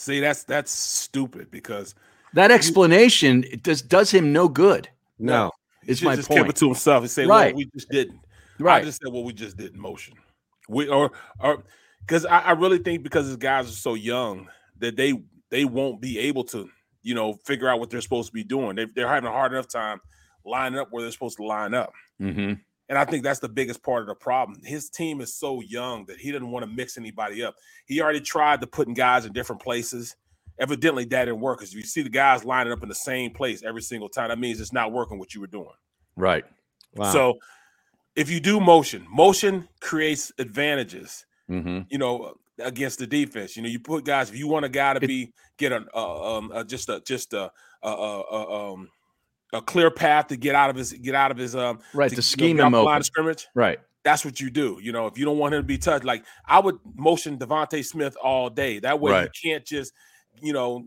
See, 0.01 0.21
that's 0.21 0.45
that's 0.45 0.71
stupid 0.71 1.51
because 1.51 1.97
That 2.35 2.53
explanation 2.53 3.45
does 3.63 3.83
does 3.83 4.13
him 4.13 4.33
no 4.33 4.49
good. 4.49 4.89
No. 5.19 5.51
it's 5.83 6.03
my 6.03 6.15
just 6.15 6.29
keep 6.29 6.39
point. 6.39 6.51
it 6.51 6.57
to 6.57 6.67
himself 6.67 7.01
and 7.03 7.11
say, 7.11 7.27
Right. 7.27 7.53
"Well, 7.53 7.57
we 7.57 7.65
just 7.75 7.89
didn't." 7.91 8.21
Right. 8.61 8.83
I 8.83 8.85
just 8.85 9.03
said, 9.03 9.13
"Well, 9.13 9.25
we 9.25 9.33
just 9.33 9.57
didn't 9.57 9.81
motion." 9.81 10.15
We 10.69 10.87
or 10.87 11.11
or 11.41 11.65
because 12.07 12.25
I, 12.25 12.39
I 12.39 12.53
really 12.53 12.79
think 12.79 13.03
because 13.03 13.27
these 13.27 13.37
guys 13.39 13.69
are 13.69 13.73
so 13.73 13.95
young 13.95 14.49
that 14.79 14.95
they 14.95 15.21
they 15.51 15.65
won't 15.65 16.01
be 16.01 16.17
able 16.21 16.45
to 16.45 16.71
you 17.03 17.17
know 17.17 17.33
figure 17.45 17.69
out 17.69 17.81
what 17.81 17.91
they're 17.91 18.01
supposed 18.01 18.29
to 18.29 18.33
be 18.33 18.45
doing. 18.45 18.77
They, 18.77 18.87
they're 18.95 19.09
having 19.09 19.29
a 19.29 19.33
hard 19.33 19.51
enough 19.53 19.67
time 19.67 20.01
lining 20.45 20.79
up 20.79 20.93
where 20.93 21.03
they're 21.03 21.11
supposed 21.11 21.39
to 21.39 21.45
line 21.45 21.75
up. 21.75 21.93
hmm 22.21 22.53
And 22.89 22.97
I 22.97 23.05
think 23.05 23.23
that's 23.23 23.41
the 23.41 23.49
biggest 23.49 23.83
part 23.83 24.03
of 24.03 24.09
the 24.09 24.15
problem. 24.15 24.61
His 24.65 24.89
team 24.89 25.21
is 25.21 25.35
so 25.35 25.61
young 25.61 26.07
that 26.07 26.19
he 26.19 26.33
didn't 26.33 26.51
want 26.51 26.65
to 26.65 26.71
mix 26.71 26.97
anybody 26.97 27.43
up. 27.45 27.55
He 27.87 28.01
already 28.01 28.21
tried 28.21 28.61
to 28.63 28.67
putting 28.67 28.95
guys 28.95 29.27
in 29.27 29.33
different 29.33 29.61
places. 29.61 30.17
Evidently, 30.59 31.05
that 31.05 31.27
didn't 31.27 31.41
work 31.41 31.59
because 31.59 31.75
you 31.75 31.83
see 31.83 32.03
the 32.03 32.09
guys 32.09 32.45
lining 32.45 32.73
up 32.73 32.83
in 32.83 32.89
the 32.89 32.95
same 32.95 33.31
place 33.31 33.63
every 33.63 33.83
single 33.83 34.09
time. 34.09 34.29
That 34.31 34.39
means 34.39 34.61
it's 34.61 34.73
not 34.73 34.93
working 34.93 35.19
what 35.19 35.35
you 35.35 35.41
were 35.41 35.47
doing. 35.47 35.69
Right. 36.17 36.45
Wow. 36.95 37.13
So 37.13 37.39
if 38.17 38.31
you 38.31 38.41
do 38.41 38.59
motion, 38.59 39.07
motion 39.11 39.69
creates 39.81 40.33
advantages. 40.39 41.27
Mm-hmm. 41.49 41.83
You 41.89 41.99
know, 41.99 42.35
against 42.59 42.99
the 42.99 43.07
defense. 43.07 43.57
You 43.57 43.63
know, 43.63 43.69
you 43.69 43.81
put 43.81 44.05
guys. 44.05 44.31
If 44.31 44.37
you 44.37 44.49
want 44.49 44.65
a 44.65 44.69
guy 44.69 44.95
to 44.95 45.01
be 45.01 45.33
get 45.57 45.73
a, 45.73 45.85
uh, 45.95 46.39
um, 46.39 46.51
uh, 46.53 46.65
just 46.65 46.89
a 46.89 47.01
just 47.07 47.33
a, 47.33 47.51
a, 47.83 47.89
a, 47.89 48.21
a 48.21 48.73
um 48.73 48.89
a 49.53 49.63
clear 49.63 49.91
path 49.91 50.29
to 50.29 50.37
get 50.37 50.55
out 50.55 50.71
of 50.71 50.77
his 50.77 50.93
get 50.93 51.15
out 51.15 51.31
of 51.31 51.37
his 51.37 51.55
um 51.57 51.79
Right. 51.95 52.11
to, 52.11 52.17
To 52.17 52.23
scheme 52.23 52.59
him 52.61 52.75
open. 52.75 52.97
of 52.97 53.05
scrimmage. 53.05 53.47
Right. 53.55 53.79
That's 54.05 54.25
what 54.25 54.41
you 54.41 54.51
do. 54.51 54.79
You 54.81 54.93
know, 54.93 55.07
if 55.07 55.19
you 55.19 55.25
don't 55.25 55.39
want 55.39 55.55
him 55.55 55.61
to 55.63 55.67
be 55.67 55.79
touched, 55.79 56.05
like 56.05 56.25
I 56.47 56.61
would 56.61 56.79
motion 56.97 57.39
DeVonta 57.39 57.85
Smith 57.85 58.17
all 58.23 58.49
day. 58.51 58.79
That 58.81 59.01
way 59.01 59.13
Right. 59.13 59.31
you 59.43 59.51
can't 59.53 59.65
just, 59.67 59.93
you 60.41 60.53
know, 60.53 60.87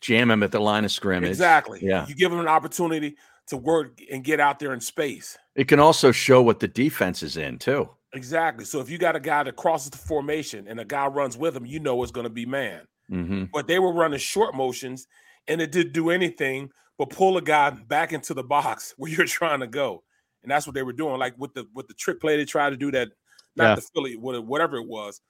Jam 0.00 0.30
him 0.30 0.42
at 0.42 0.50
the 0.52 0.60
line 0.60 0.84
of 0.84 0.90
scrimmage. 0.92 1.28
exactly. 1.30 1.78
Yeah. 1.82 2.06
You 2.06 2.14
give 2.14 2.32
him 2.32 2.40
an 2.40 2.48
opportunity 2.48 3.16
to 3.48 3.56
work 3.56 4.00
and 4.10 4.22
get 4.24 4.40
out 4.40 4.58
there 4.58 4.72
in 4.72 4.80
space. 4.80 5.36
It 5.56 5.68
can 5.68 5.78
also 5.80 6.10
show 6.12 6.40
what 6.42 6.60
the 6.60 6.68
defense 6.68 7.22
is 7.22 7.36
in 7.36 7.58
too. 7.58 7.88
Exactly. 8.14 8.64
So 8.64 8.80
if 8.80 8.88
you 8.90 8.98
got 8.98 9.14
a 9.14 9.20
guy 9.20 9.42
that 9.42 9.56
crosses 9.56 9.90
the 9.90 9.98
formation 9.98 10.66
and 10.68 10.80
a 10.80 10.84
guy 10.84 11.06
runs 11.06 11.36
with 11.36 11.54
him, 11.56 11.66
you 11.66 11.80
know 11.80 12.02
it's 12.02 12.12
going 12.12 12.24
to 12.24 12.30
be 12.30 12.46
man. 12.46 12.82
Mm-hmm. 13.10 13.44
But 13.52 13.66
they 13.66 13.78
were 13.78 13.92
running 13.92 14.18
short 14.18 14.54
motions 14.54 15.06
and 15.48 15.60
it 15.60 15.70
didn't 15.72 15.92
do 15.92 16.10
anything 16.10 16.70
but 17.00 17.08
pull 17.08 17.38
a 17.38 17.40
guy 17.40 17.70
back 17.70 18.12
into 18.12 18.34
the 18.34 18.42
box 18.44 18.92
where 18.98 19.10
you're 19.10 19.24
trying 19.24 19.60
to 19.60 19.66
go. 19.66 20.04
And 20.42 20.52
that's 20.52 20.66
what 20.66 20.74
they 20.74 20.82
were 20.82 20.92
doing. 20.92 21.18
Like 21.18 21.34
with 21.38 21.54
the 21.54 21.66
with 21.74 21.88
the 21.88 21.94
trick 21.94 22.20
play, 22.20 22.36
they 22.36 22.44
tried 22.44 22.70
to 22.70 22.76
do 22.76 22.90
that, 22.90 23.08
not 23.56 23.64
Yeah. 23.70 23.74
the 23.76 23.80
Philly, 23.80 24.16
whatever 24.16 24.76
it 24.76 24.86
was. 24.86 25.22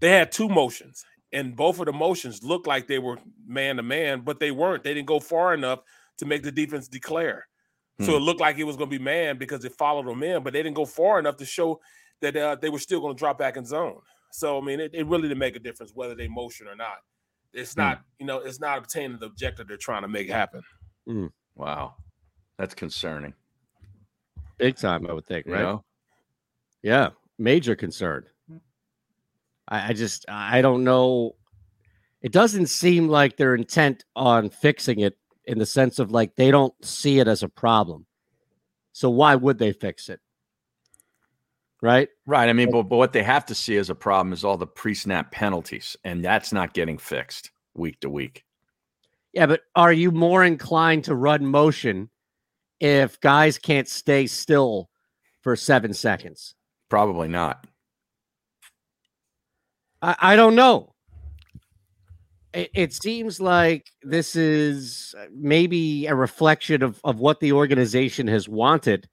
They 0.00 0.10
had 0.10 0.30
two 0.30 0.48
motions, 0.48 1.04
and 1.32 1.56
both 1.56 1.80
of 1.80 1.86
the 1.86 1.92
motions 1.92 2.42
looked 2.44 2.68
like 2.68 2.86
they 2.86 3.00
were 3.00 3.18
man 3.46 3.76
to 3.76 3.82
man, 3.82 4.20
but 4.20 4.38
they 4.38 4.52
weren't. 4.52 4.84
They 4.84 4.94
didn't 4.94 5.08
go 5.08 5.18
far 5.18 5.54
enough 5.54 5.80
to 6.18 6.24
make 6.26 6.42
the 6.44 6.52
defense 6.52 6.86
declare. 6.88 7.46
So 8.00 8.12
Hmm. 8.12 8.18
it 8.18 8.20
looked 8.20 8.40
like 8.40 8.56
it 8.58 8.64
was 8.64 8.76
going 8.76 8.90
to 8.90 8.98
be 8.98 9.02
man 9.02 9.38
because 9.38 9.64
it 9.64 9.72
followed 9.72 10.06
them 10.06 10.22
in, 10.22 10.42
but 10.44 10.52
they 10.52 10.62
didn't 10.62 10.76
go 10.76 10.86
far 10.86 11.18
enough 11.18 11.36
to 11.38 11.44
show 11.44 11.80
that 12.22 12.36
uh, 12.36 12.54
they 12.54 12.70
were 12.70 12.78
still 12.78 13.00
going 13.00 13.14
to 13.14 13.18
drop 13.18 13.38
back 13.38 13.56
in 13.56 13.64
zone. 13.66 14.00
So 14.32 14.56
I 14.58 14.64
mean, 14.64 14.78
it, 14.80 14.92
it 14.94 15.06
really 15.06 15.28
didn't 15.28 15.38
make 15.38 15.56
a 15.56 15.60
difference 15.60 15.92
whether 15.94 16.14
they 16.14 16.28
motion 16.28 16.68
or 16.68 16.76
not. 16.76 16.98
It's 17.52 17.74
Hmm. 17.74 17.80
not, 17.80 18.02
you 18.18 18.26
know, 18.26 18.38
it's 18.38 18.60
not 18.60 18.78
obtaining 18.78 19.18
the 19.18 19.26
objective 19.26 19.68
they're 19.68 19.76
trying 19.76 20.02
to 20.02 20.08
make 20.08 20.28
happen. 20.28 20.62
Wow. 21.56 21.96
That's 22.58 22.74
concerning. 22.74 23.34
Big 24.58 24.76
time, 24.76 25.06
I 25.08 25.12
would 25.12 25.26
think, 25.26 25.46
You 25.46 25.54
right? 25.54 25.62
know? 25.62 25.84
Yeah, 26.82 27.10
major 27.38 27.74
concern. 27.74 28.26
I, 29.68 29.88
I 29.88 29.92
just 29.92 30.24
I 30.28 30.60
don't 30.62 30.84
know. 30.84 31.36
It 32.22 32.32
doesn't 32.32 32.66
seem 32.66 33.08
like 33.08 33.36
they're 33.36 33.54
intent 33.54 34.04
on 34.14 34.50
fixing 34.50 35.00
it 35.00 35.16
in 35.46 35.58
the 35.58 35.66
sense 35.66 35.98
of 35.98 36.10
like 36.10 36.36
they 36.36 36.50
don't 36.50 36.74
see 36.84 37.18
it 37.18 37.26
as 37.28 37.42
a 37.42 37.48
problem. 37.48 38.06
So 38.92 39.08
why 39.08 39.34
would 39.36 39.58
they 39.58 39.72
fix 39.72 40.08
it? 40.08 40.20
Right? 41.82 42.08
Right. 42.26 42.48
I 42.48 42.52
mean, 42.52 42.70
but, 42.70 42.84
but 42.84 42.96
what 42.96 43.12
they 43.12 43.22
have 43.22 43.46
to 43.46 43.54
see 43.54 43.76
as 43.76 43.88
a 43.88 43.94
problem 43.94 44.32
is 44.32 44.44
all 44.44 44.58
the 44.58 44.66
pre-snap 44.66 45.32
penalties, 45.32 45.96
and 46.04 46.24
that's 46.24 46.52
not 46.52 46.74
getting 46.74 46.98
fixed 46.98 47.50
week 47.74 48.00
to 48.00 48.10
week. 48.10 48.44
Yeah, 49.32 49.46
but 49.46 49.62
are 49.74 49.92
you 49.92 50.10
more 50.10 50.44
inclined 50.44 51.04
to 51.04 51.14
run 51.14 51.46
motion 51.46 52.10
if 52.80 53.20
guys 53.20 53.58
can't 53.58 53.88
stay 53.88 54.26
still 54.26 54.90
for 55.40 55.56
seven 55.56 55.94
seconds? 55.94 56.54
Probably 56.88 57.28
not. 57.28 57.66
I, 60.02 60.16
I 60.18 60.36
don't 60.36 60.54
know. 60.56 60.94
It, 62.52 62.70
it 62.74 62.92
seems 62.92 63.40
like 63.40 63.86
this 64.02 64.34
is 64.34 65.14
uh, 65.16 65.26
maybe 65.32 66.06
a 66.06 66.14
reflection 66.14 66.82
of, 66.82 67.00
of 67.04 67.20
what 67.20 67.40
the 67.40 67.52
organization 67.52 68.26
has 68.26 68.48
wanted, 68.48 69.08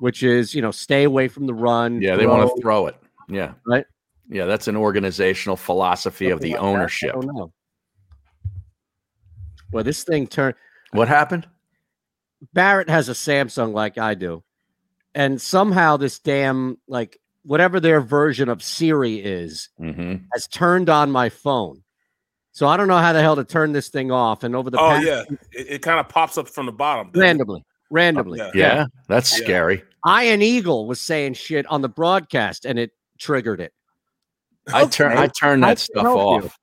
which 0.00 0.22
is, 0.22 0.54
you 0.54 0.62
know, 0.62 0.70
stay 0.70 1.04
away 1.04 1.28
from 1.28 1.46
the 1.46 1.54
run. 1.54 2.00
Yeah, 2.02 2.16
they 2.16 2.26
want 2.26 2.48
to 2.48 2.60
throw 2.62 2.86
it. 2.86 2.96
Yeah. 3.28 3.52
Right. 3.66 3.84
Yeah, 4.30 4.44
that's 4.44 4.68
an 4.68 4.76
organizational 4.76 5.56
philosophy 5.56 6.30
of 6.30 6.40
the 6.40 6.50
like 6.52 6.60
that. 6.60 6.64
I 6.64 6.68
ownership. 6.68 7.12
don't 7.14 7.26
know. 7.34 7.52
Well, 9.72 9.84
this 9.84 10.04
thing 10.04 10.26
turned. 10.26 10.54
What 10.92 11.08
happened? 11.08 11.46
Barrett 12.52 12.88
has 12.88 13.08
a 13.08 13.12
Samsung 13.12 13.72
like 13.72 13.98
I 13.98 14.14
do. 14.14 14.42
And 15.14 15.40
somehow 15.40 15.96
this 15.96 16.18
damn, 16.18 16.78
like, 16.86 17.18
whatever 17.42 17.80
their 17.80 18.00
version 18.00 18.48
of 18.48 18.62
Siri 18.62 19.16
is, 19.16 19.70
Mm-hmm. 19.80 20.24
has 20.32 20.46
turned 20.46 20.88
on 20.88 21.10
my 21.10 21.28
phone. 21.28 21.82
So 22.52 22.66
I 22.66 22.76
don't 22.76 22.88
know 22.88 22.98
how 22.98 23.12
the 23.12 23.22
hell 23.22 23.36
to 23.36 23.44
turn 23.44 23.72
this 23.72 23.88
thing 23.88 24.10
off. 24.10 24.42
And 24.42 24.54
over 24.56 24.70
the 24.70 24.78
oh 24.78 24.88
past 24.90 25.06
yeah, 25.06 25.22
it, 25.52 25.66
it 25.68 25.82
kind 25.82 26.00
of 26.00 26.08
pops 26.08 26.36
up 26.38 26.48
from 26.48 26.66
the 26.66 26.72
bottom. 26.72 27.10
doesn't 27.12 27.40
it? 27.40 27.62
Randomly, 27.90 28.38
randomly. 28.38 28.60
Yeah. 28.60 28.74
Yeah, 28.74 28.84
that's 29.08 29.38
Yeah. 29.38 29.44
scary. 29.44 29.84
Iron 30.04 30.42
Eagle 30.42 30.86
was 30.86 31.00
saying 31.00 31.34
shit 31.34 31.66
on 31.66 31.82
the 31.82 31.88
broadcast 31.88 32.64
and 32.64 32.78
it 32.78 32.90
triggered 33.18 33.60
it. 33.60 33.72
I 34.72 34.86
turn 34.86 35.16
I 35.16 35.26
turned 35.28 35.64
I 35.64 35.70
that 35.70 35.76
can 35.78 35.84
stuff 35.84 36.02
help 36.02 36.42
you. 36.42 36.46
off. 36.48 36.58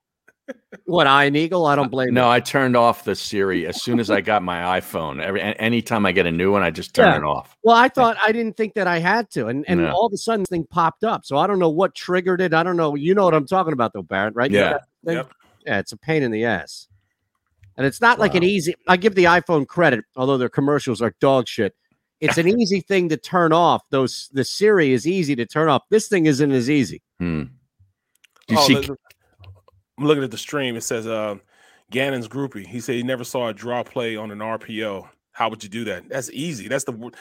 What 0.85 1.07
Iron 1.07 1.35
Eagle? 1.35 1.65
I 1.65 1.76
don't 1.76 1.89
blame 1.89 2.14
No, 2.14 2.26
you. 2.26 2.30
I 2.31 2.39
turned 2.39 2.77
off 2.77 3.03
the 3.03 3.15
Siri 3.15 3.65
as 3.65 3.81
soon 3.81 3.99
as 3.99 4.11
I 4.11 4.22
got 4.22 4.43
my 4.43 4.80
iPhone. 4.80 5.19
Every 5.19 5.41
anytime 5.41 6.06
I 6.06 6.11
get 6.11 6.27
a 6.27 6.31
new 6.31 6.52
one, 6.52 6.61
I 6.61 6.69
just 6.69 6.93
turn 6.93 7.07
Yeah. 7.07 7.18
it 7.18 7.23
off. 7.23 7.57
Well, 7.64 7.76
I 7.76 7.89
thought 7.89 8.15
I 8.23 8.31
didn't 8.31 8.56
think 8.56 8.76
that 8.76 8.85
I 8.85 8.99
had 8.99 9.31
to, 9.31 9.47
and 9.47 9.65
and 9.68 9.81
No. 9.81 9.91
all 9.91 10.06
of 10.06 10.14
a 10.14 10.18
sudden 10.18 10.41
this 10.41 10.49
thing 10.49 10.68
popped 10.69 11.03
up. 11.03 11.26
So 11.26 11.38
I 11.38 11.47
don't 11.47 11.57
know 11.57 11.69
what 11.72 11.95
triggered 11.95 12.41
it. 12.41 12.53
I 12.53 12.61
don't 12.61 12.77
know. 12.77 12.93
You 12.93 13.15
know 13.15 13.26
what 13.26 13.34
I'm 13.34 13.47
talking 13.47 13.73
about, 13.73 13.93
though, 13.93 14.03
Barrett, 14.03 14.35
right? 14.35 14.52
You 14.52 14.60
Yeah. 14.60 14.69
got 14.72 14.81
that 14.81 15.07
thing? 15.07 15.18
Yep. 15.18 15.31
Yeah, 15.65 15.80
it's 15.80 15.91
a 15.93 15.97
pain 15.97 16.22
in 16.22 16.30
the 16.30 16.45
ass, 16.45 16.88
and 17.77 17.85
it's 17.85 18.02
not 18.02 18.19
like 18.19 18.35
an 18.35 18.43
easy. 18.43 18.73
I 18.88 18.97
give 18.97 19.15
the 19.15 19.26
iPhone 19.26 19.68
credit, 19.68 20.06
although 20.15 20.38
their 20.38 20.49
commercials 20.49 21.02
are 21.02 21.14
dog 21.19 21.47
shit. 21.47 21.76
It's 22.22 22.38
an 22.38 22.47
easy 22.60 22.80
thing 22.81 23.10
to 23.10 23.18
turn 23.18 23.52
off. 23.53 23.84
Those 23.91 24.30
the 24.34 24.43
Siri 24.45 24.91
is 24.93 25.06
easy 25.07 25.35
to 25.35 25.45
turn 25.45 25.68
off. 25.69 25.84
This 25.89 26.07
thing 26.07 26.26
isn't 26.26 26.52
as 26.52 26.69
easy. 26.69 27.02
Hmm. 27.19 27.43
Do 28.47 28.53
you 28.56 28.60
Oh, 28.60 28.68
see? 28.68 28.89
I'm 29.97 30.06
looking 30.06 30.23
at 30.23 30.31
the 30.31 30.38
stream. 30.38 30.76
It 30.76 30.81
says 30.84 31.07
uh, 31.07 31.35
Gannon's 31.91 32.27
groupie. 32.27 32.65
He 32.68 32.80
said 32.80 32.95
he 32.95 33.03
never 33.03 33.23
saw 33.23 33.47
a 33.47 33.53
draw 33.53 33.84
play 33.84 34.15
on 34.15 34.31
an 34.31 34.39
RPO. 34.39 35.07
How 35.31 35.49
would 35.49 35.64
you 35.64 35.69
do 35.69 35.84
that? 35.85 36.07
That's 36.10 36.30
easy. 36.31 36.68
That's 36.68 36.84
the 36.85 37.11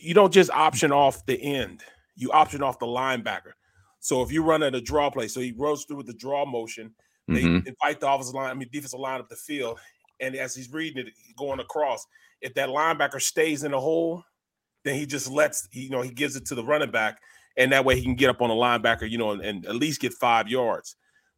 you 0.00 0.14
don't 0.14 0.32
just 0.32 0.50
option 0.50 0.92
off 0.92 1.24
the 1.26 1.40
end. 1.40 1.82
You 2.16 2.30
option 2.32 2.62
off 2.62 2.78
the 2.78 2.86
linebacker. 2.86 3.52
So 4.00 4.22
if 4.22 4.30
you 4.30 4.42
run 4.42 4.62
at 4.62 4.74
a 4.74 4.80
draw 4.80 5.10
play, 5.10 5.28
so 5.28 5.40
he 5.40 5.52
runs 5.56 5.84
through 5.84 5.96
with 5.98 6.06
the 6.06 6.12
draw 6.14 6.44
motion. 6.44 6.94
They 7.26 7.42
Mhm. 7.42 7.66
invite 7.66 8.00
the 8.00 8.10
offensive 8.10 8.34
line, 8.34 8.50
I 8.50 8.54
mean 8.54 8.68
defensive 8.70 9.00
line 9.00 9.18
up 9.18 9.30
the 9.30 9.36
field, 9.36 9.78
and 10.20 10.34
as 10.36 10.54
he's 10.54 10.72
reading 10.72 11.06
it, 11.06 11.12
going 11.36 11.60
across, 11.60 12.06
if 12.40 12.54
that 12.54 12.68
linebacker 12.68 13.20
stays 13.20 13.64
in 13.64 13.72
the 13.72 13.80
hole, 13.80 14.22
then 14.84 14.94
he 14.94 15.06
just 15.06 15.30
lets 15.30 15.68
you 15.72 15.90
know 15.90 16.02
he 16.02 16.10
gives 16.10 16.36
it 16.36 16.46
to 16.46 16.54
the 16.54 16.64
running 16.64 16.90
back, 16.90 17.18
and 17.56 17.72
that 17.72 17.84
way 17.84 17.96
he 17.96 18.02
can 18.02 18.14
get 18.14 18.30
up 18.30 18.42
on 18.42 18.48
the 18.48 18.54
linebacker, 18.54 19.08
you 19.08 19.18
know, 19.18 19.32
and, 19.32 19.42
and 19.42 19.66
at 19.66 19.76
least 19.76 20.00
get 20.00 20.12
five 20.14 20.48
yards. 20.48 20.96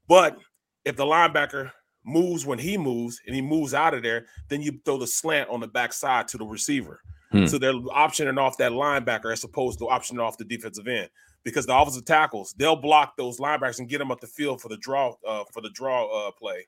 But 0.08 0.36
if 0.84 0.96
the 0.96 1.04
linebacker 1.04 1.70
moves 2.04 2.46
when 2.46 2.58
he 2.58 2.78
moves 2.78 3.20
and 3.26 3.34
he 3.34 3.42
moves 3.42 3.74
out 3.74 3.94
of 3.94 4.02
there, 4.02 4.26
then 4.48 4.62
you 4.62 4.80
throw 4.84 4.96
the 4.96 5.06
slant 5.06 5.50
on 5.50 5.60
the 5.60 5.66
backside 5.66 6.28
to 6.28 6.38
the 6.38 6.46
receiver. 6.46 7.00
Hmm. 7.32 7.46
So 7.46 7.58
they're 7.58 7.72
optioning 7.72 8.38
off 8.38 8.56
that 8.58 8.72
linebacker 8.72 9.32
as 9.32 9.42
opposed 9.42 9.80
to 9.80 9.86
optioning 9.86 10.20
off 10.20 10.38
the 10.38 10.44
defensive 10.44 10.86
end 10.86 11.08
because 11.44 11.66
the 11.66 11.76
offensive 11.76 12.04
tackles 12.04 12.54
they'll 12.56 12.76
block 12.76 13.16
those 13.16 13.38
linebackers 13.38 13.80
and 13.80 13.88
get 13.88 13.98
them 13.98 14.10
up 14.10 14.20
the 14.20 14.26
field 14.26 14.60
for 14.60 14.68
the 14.68 14.76
draw 14.76 15.14
uh, 15.26 15.44
for 15.52 15.60
the 15.60 15.70
draw 15.70 16.06
uh, 16.06 16.30
play. 16.32 16.66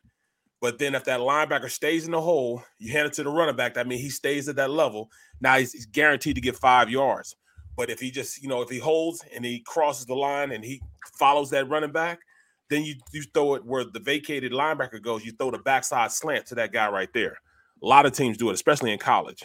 But 0.61 0.79
then 0.79 0.95
if 0.95 1.05
that 1.05 1.21
linebacker 1.21 1.71
stays 1.71 2.05
in 2.07 2.13
the 2.13 2.21
hole, 2.21 2.63
you 2.79 2.93
hand 2.93 3.07
it 3.07 3.13
to 3.15 3.23
the 3.23 3.31
running 3.31 3.55
back. 3.57 3.75
That 3.75 3.87
means 3.87 4.03
he 4.03 4.11
stays 4.11 4.49
at 4.49 4.57
that 4.57 4.71
level. 4.71 5.11
Now 5.41 5.57
he's, 5.59 5.73
he's 5.73 5.87
guaranteed 5.87 6.35
to 6.35 6.41
get 6.41 6.57
five 6.57 6.91
yards. 6.91 7.37
But 7.77 7.91
if 7.91 8.01
he 8.01 8.11
just, 8.11 8.43
you 8.43 8.49
know, 8.49 8.61
if 8.61 8.69
he 8.69 8.79
holds 8.79 9.25
and 9.33 9.45
he 9.45 9.61
crosses 9.61 10.05
the 10.05 10.15
line 10.15 10.51
and 10.51 10.65
he 10.65 10.83
follows 11.17 11.51
that 11.51 11.69
running 11.69 11.93
back, 11.93 12.19
then 12.71 12.85
you 12.85 12.97
you 13.13 13.23
throw 13.33 13.55
it 13.55 13.65
where 13.65 13.85
the 13.85 14.01
vacated 14.01 14.53
linebacker 14.53 15.01
goes. 15.01 15.25
You 15.25 15.33
throw 15.33 15.51
the 15.53 15.59
backside 15.59 16.11
slant 16.11 16.47
to 16.47 16.55
that 16.57 16.73
guy 16.73 16.89
right 16.91 17.09
there. 17.15 17.39
A 17.83 17.87
lot 17.87 18.05
of 18.05 18.13
teams 18.13 18.37
do 18.37 18.51
it, 18.51 18.55
especially 18.55 18.93
in 18.93 18.99
college. 18.99 19.45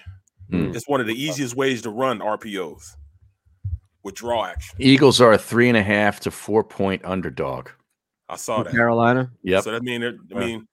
Hmm. 0.49 0.73
It's 0.76 0.88
one 0.88 0.99
of 0.99 1.06
the 1.07 1.14
easiest 1.14 1.56
ways 1.56 1.84
to 1.84 1.91
run 1.91 2.19
RPOs 2.19 2.95
with 4.02 4.15
draw 4.15 4.45
action. 4.45 4.76
Eagles 4.80 5.22
are 5.22 5.34
a 5.34 5.38
three 5.38 5.69
and 5.69 5.77
a 5.77 5.84
half 5.84 6.19
to 6.22 6.31
four 6.31 6.64
point 6.64 7.06
underdog. 7.06 7.69
I 8.27 8.35
saw 8.35 8.64
that. 8.64 8.72
Carolina. 8.72 9.31
Yep. 9.44 9.64
So 9.64 9.72
that 9.72 9.84
mean 9.84 10.02
they're, 10.02 10.18
I 10.35 10.40
Yeah. 10.40 10.45
mean 10.45 10.68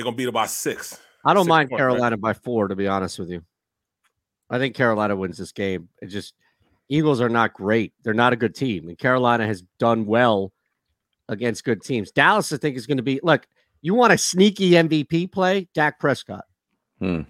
they're 0.00 0.04
gonna 0.04 0.16
beat 0.16 0.28
about 0.28 0.48
six. 0.48 0.98
I 1.26 1.34
don't 1.34 1.44
Six 1.44 1.48
mind 1.50 1.68
points, 1.68 1.82
right? 1.82 1.88
Carolina 1.90 2.16
by 2.16 2.32
four, 2.32 2.68
to 2.68 2.74
be 2.74 2.88
honest 2.88 3.18
with 3.18 3.28
you. 3.28 3.42
I 4.48 4.56
think 4.58 4.74
Carolina 4.74 5.14
wins 5.14 5.36
this 5.36 5.52
game. 5.52 5.90
It 6.00 6.06
just 6.06 6.32
Eagles 6.88 7.20
are 7.20 7.28
not 7.28 7.52
great. 7.52 7.92
They're 8.02 8.14
not 8.14 8.32
a 8.32 8.36
good 8.36 8.54
team, 8.54 8.88
and 8.88 8.96
Carolina 8.96 9.46
has 9.46 9.62
done 9.78 10.06
well 10.06 10.52
against 11.28 11.64
good 11.64 11.82
teams. 11.82 12.10
Dallas, 12.10 12.50
I 12.50 12.56
think, 12.56 12.78
is 12.78 12.86
going 12.86 12.96
to 12.96 13.02
be 13.02 13.20
look. 13.22 13.46
You 13.82 13.94
want 13.94 14.14
a 14.14 14.18
sneaky 14.18 14.70
MVP 14.70 15.30
play? 15.30 15.68
Dak 15.74 16.00
Prescott. 16.00 16.44
Hmm. 16.98 17.22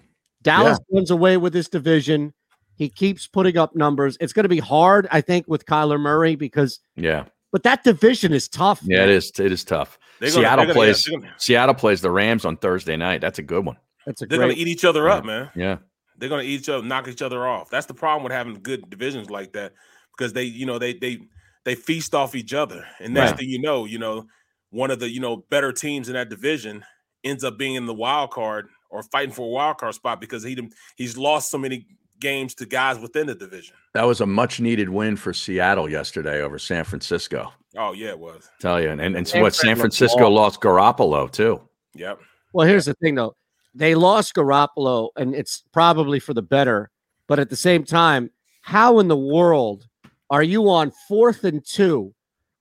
Dallas 0.42 0.78
runs 0.92 1.10
away 1.10 1.36
with 1.36 1.52
this 1.52 1.68
division. 1.68 2.32
He 2.76 2.88
keeps 2.88 3.26
putting 3.26 3.56
up 3.58 3.74
numbers. 3.76 4.16
It's 4.20 4.32
going 4.32 4.44
to 4.44 4.48
be 4.48 4.58
hard, 4.58 5.06
I 5.10 5.20
think, 5.20 5.46
with 5.48 5.66
Kyler 5.66 6.00
Murray 6.00 6.34
because, 6.36 6.80
Yeah. 6.96 7.24
but 7.52 7.62
that 7.64 7.84
division 7.84 8.32
is 8.32 8.48
tough. 8.48 8.80
Yeah, 8.84 9.02
it 9.02 9.06
man. 9.08 9.10
is. 9.10 9.30
It 9.38 9.52
is 9.52 9.64
tough. 9.64 9.98
They're 10.20 10.30
gonna- 10.30 10.42
Seattle 10.42 10.64
gonna- 10.66 10.74
plays. 10.74 11.04
they're 11.04 11.18
gonna- 11.18 11.34
Seattle 11.38 11.74
plays 11.74 12.00
the 12.00 12.10
Rams 12.10 12.44
on 12.44 12.56
Thursday 12.56 12.96
night. 12.96 13.20
That's 13.20 13.38
a 13.38 13.42
good 13.42 13.64
one. 13.64 13.76
That's 14.06 14.22
a 14.22 14.26
They're 14.26 14.38
going 14.38 14.54
to 14.54 14.60
eat 14.60 14.68
each 14.68 14.84
other 14.84 15.08
up, 15.08 15.24
man. 15.24 15.50
Yeah. 15.56 15.78
They're 16.18 16.28
going 16.28 16.42
to 16.44 16.46
eat 16.50 16.60
each 16.60 16.68
other, 16.68 16.86
knock 16.86 17.08
each 17.08 17.22
other 17.22 17.46
off. 17.46 17.70
That's 17.70 17.86
the 17.86 17.94
problem 17.94 18.22
with 18.24 18.32
having 18.32 18.54
good 18.62 18.88
divisions 18.90 19.30
like 19.30 19.52
that 19.54 19.72
because 20.16 20.32
they, 20.32 20.44
you 20.44 20.66
know, 20.66 20.78
they 20.78 20.92
they 20.94 21.18
they 21.64 21.74
feast 21.74 22.14
off 22.14 22.34
each 22.34 22.54
other, 22.54 22.86
and 23.00 23.12
next 23.14 23.32
Right. 23.32 23.40
thing 23.40 23.48
you 23.50 23.60
know, 23.60 23.84
you 23.86 23.98
know, 23.98 24.26
one 24.70 24.90
of 24.90 24.98
the 25.00 25.10
you 25.10 25.20
know 25.20 25.38
better 25.50 25.72
teams 25.72 26.08
in 26.08 26.14
that 26.14 26.28
division 26.30 26.84
ends 27.24 27.44
up 27.44 27.58
being 27.58 27.74
in 27.74 27.86
the 27.86 27.94
wild 27.94 28.30
card 28.30 28.68
or 28.90 29.02
fighting 29.02 29.32
for 29.32 29.42
a 29.46 29.50
wild 29.50 29.76
card 29.78 29.94
spot 29.94 30.20
because 30.20 30.42
he 30.42 30.58
he's 30.96 31.16
lost 31.16 31.50
so 31.50 31.58
many 31.58 31.86
games 32.18 32.54
to 32.56 32.66
guys 32.66 32.98
within 32.98 33.26
the 33.26 33.34
division. 33.34 33.74
That 33.94 34.04
was 34.04 34.20
a 34.20 34.26
much 34.26 34.60
needed 34.60 34.88
win 34.90 35.16
for 35.16 35.32
Seattle 35.32 35.88
yesterday 35.88 36.40
over 36.42 36.58
San 36.58 36.84
Francisco. 36.84 37.52
Oh 37.76 37.92
yeah, 37.92 38.08
it 38.08 38.18
was. 38.18 38.48
Tell 38.60 38.80
you, 38.80 38.90
and 38.90 39.00
and, 39.00 39.16
and 39.16 39.26
San 39.28 39.42
what 39.42 39.54
San 39.54 39.76
Francisco 39.76 40.28
lost. 40.28 40.56
lost 40.56 40.60
Garoppolo 40.60 41.30
too. 41.30 41.60
Yep. 41.94 42.20
Well, 42.52 42.66
here's 42.66 42.86
the 42.86 42.94
thing, 42.94 43.14
though. 43.14 43.36
They 43.74 43.94
lost 43.94 44.34
Garoppolo, 44.34 45.10
and 45.16 45.34
it's 45.34 45.62
probably 45.72 46.18
for 46.18 46.34
the 46.34 46.42
better. 46.42 46.90
But 47.28 47.38
at 47.38 47.48
the 47.50 47.56
same 47.56 47.84
time, 47.84 48.30
how 48.62 48.98
in 48.98 49.06
the 49.08 49.16
world 49.16 49.86
are 50.30 50.42
you 50.42 50.68
on 50.68 50.92
fourth 51.08 51.44
and 51.44 51.64
two 51.64 52.12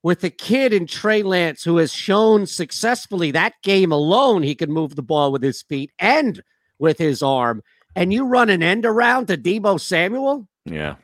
with 0.02 0.22
a 0.24 0.30
kid 0.30 0.72
in 0.72 0.86
Trey 0.86 1.22
Lance 1.22 1.62
who 1.64 1.76
has 1.78 1.92
shown 1.92 2.46
successfully 2.46 3.32
that 3.32 3.54
game 3.62 3.90
alone 3.92 4.42
he 4.42 4.54
can 4.54 4.72
move 4.72 4.94
the 4.96 5.02
ball 5.02 5.30
with 5.32 5.42
his 5.42 5.60
feet 5.62 5.90
and 5.98 6.40
with 6.78 6.98
his 6.98 7.22
arm, 7.22 7.62
and 7.96 8.12
you 8.12 8.24
run 8.24 8.48
an 8.48 8.62
end 8.62 8.86
around 8.86 9.26
to 9.26 9.36
Deebo 9.36 9.80
Samuel? 9.80 10.46
Yeah, 10.64 10.94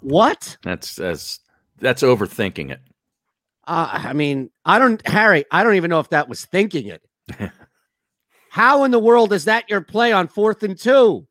What? 0.00 0.56
that's 0.62 0.94
that's 0.94 1.40
that's 1.78 2.02
overthinking 2.02 2.70
it. 2.70 2.80
Uh, 3.66 3.88
I 4.04 4.12
mean, 4.12 4.50
I 4.64 4.78
don't, 4.78 5.06
Harry, 5.06 5.44
I 5.50 5.62
don't 5.62 5.74
even 5.76 5.90
know 5.90 6.00
if 6.00 6.08
that 6.10 6.28
was 6.28 6.44
thinking 6.44 6.86
it. 6.86 7.02
How 8.50 8.84
in 8.84 8.90
the 8.90 8.98
world 8.98 9.32
is 9.32 9.44
that 9.44 9.68
your 9.70 9.80
play 9.80 10.12
on 10.12 10.26
fourth 10.28 10.62
and 10.62 10.76
two? 10.78 11.26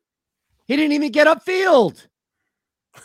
He 0.66 0.76
didn't 0.76 0.92
even 0.92 1.10
get 1.10 1.26
upfield. 1.26 2.06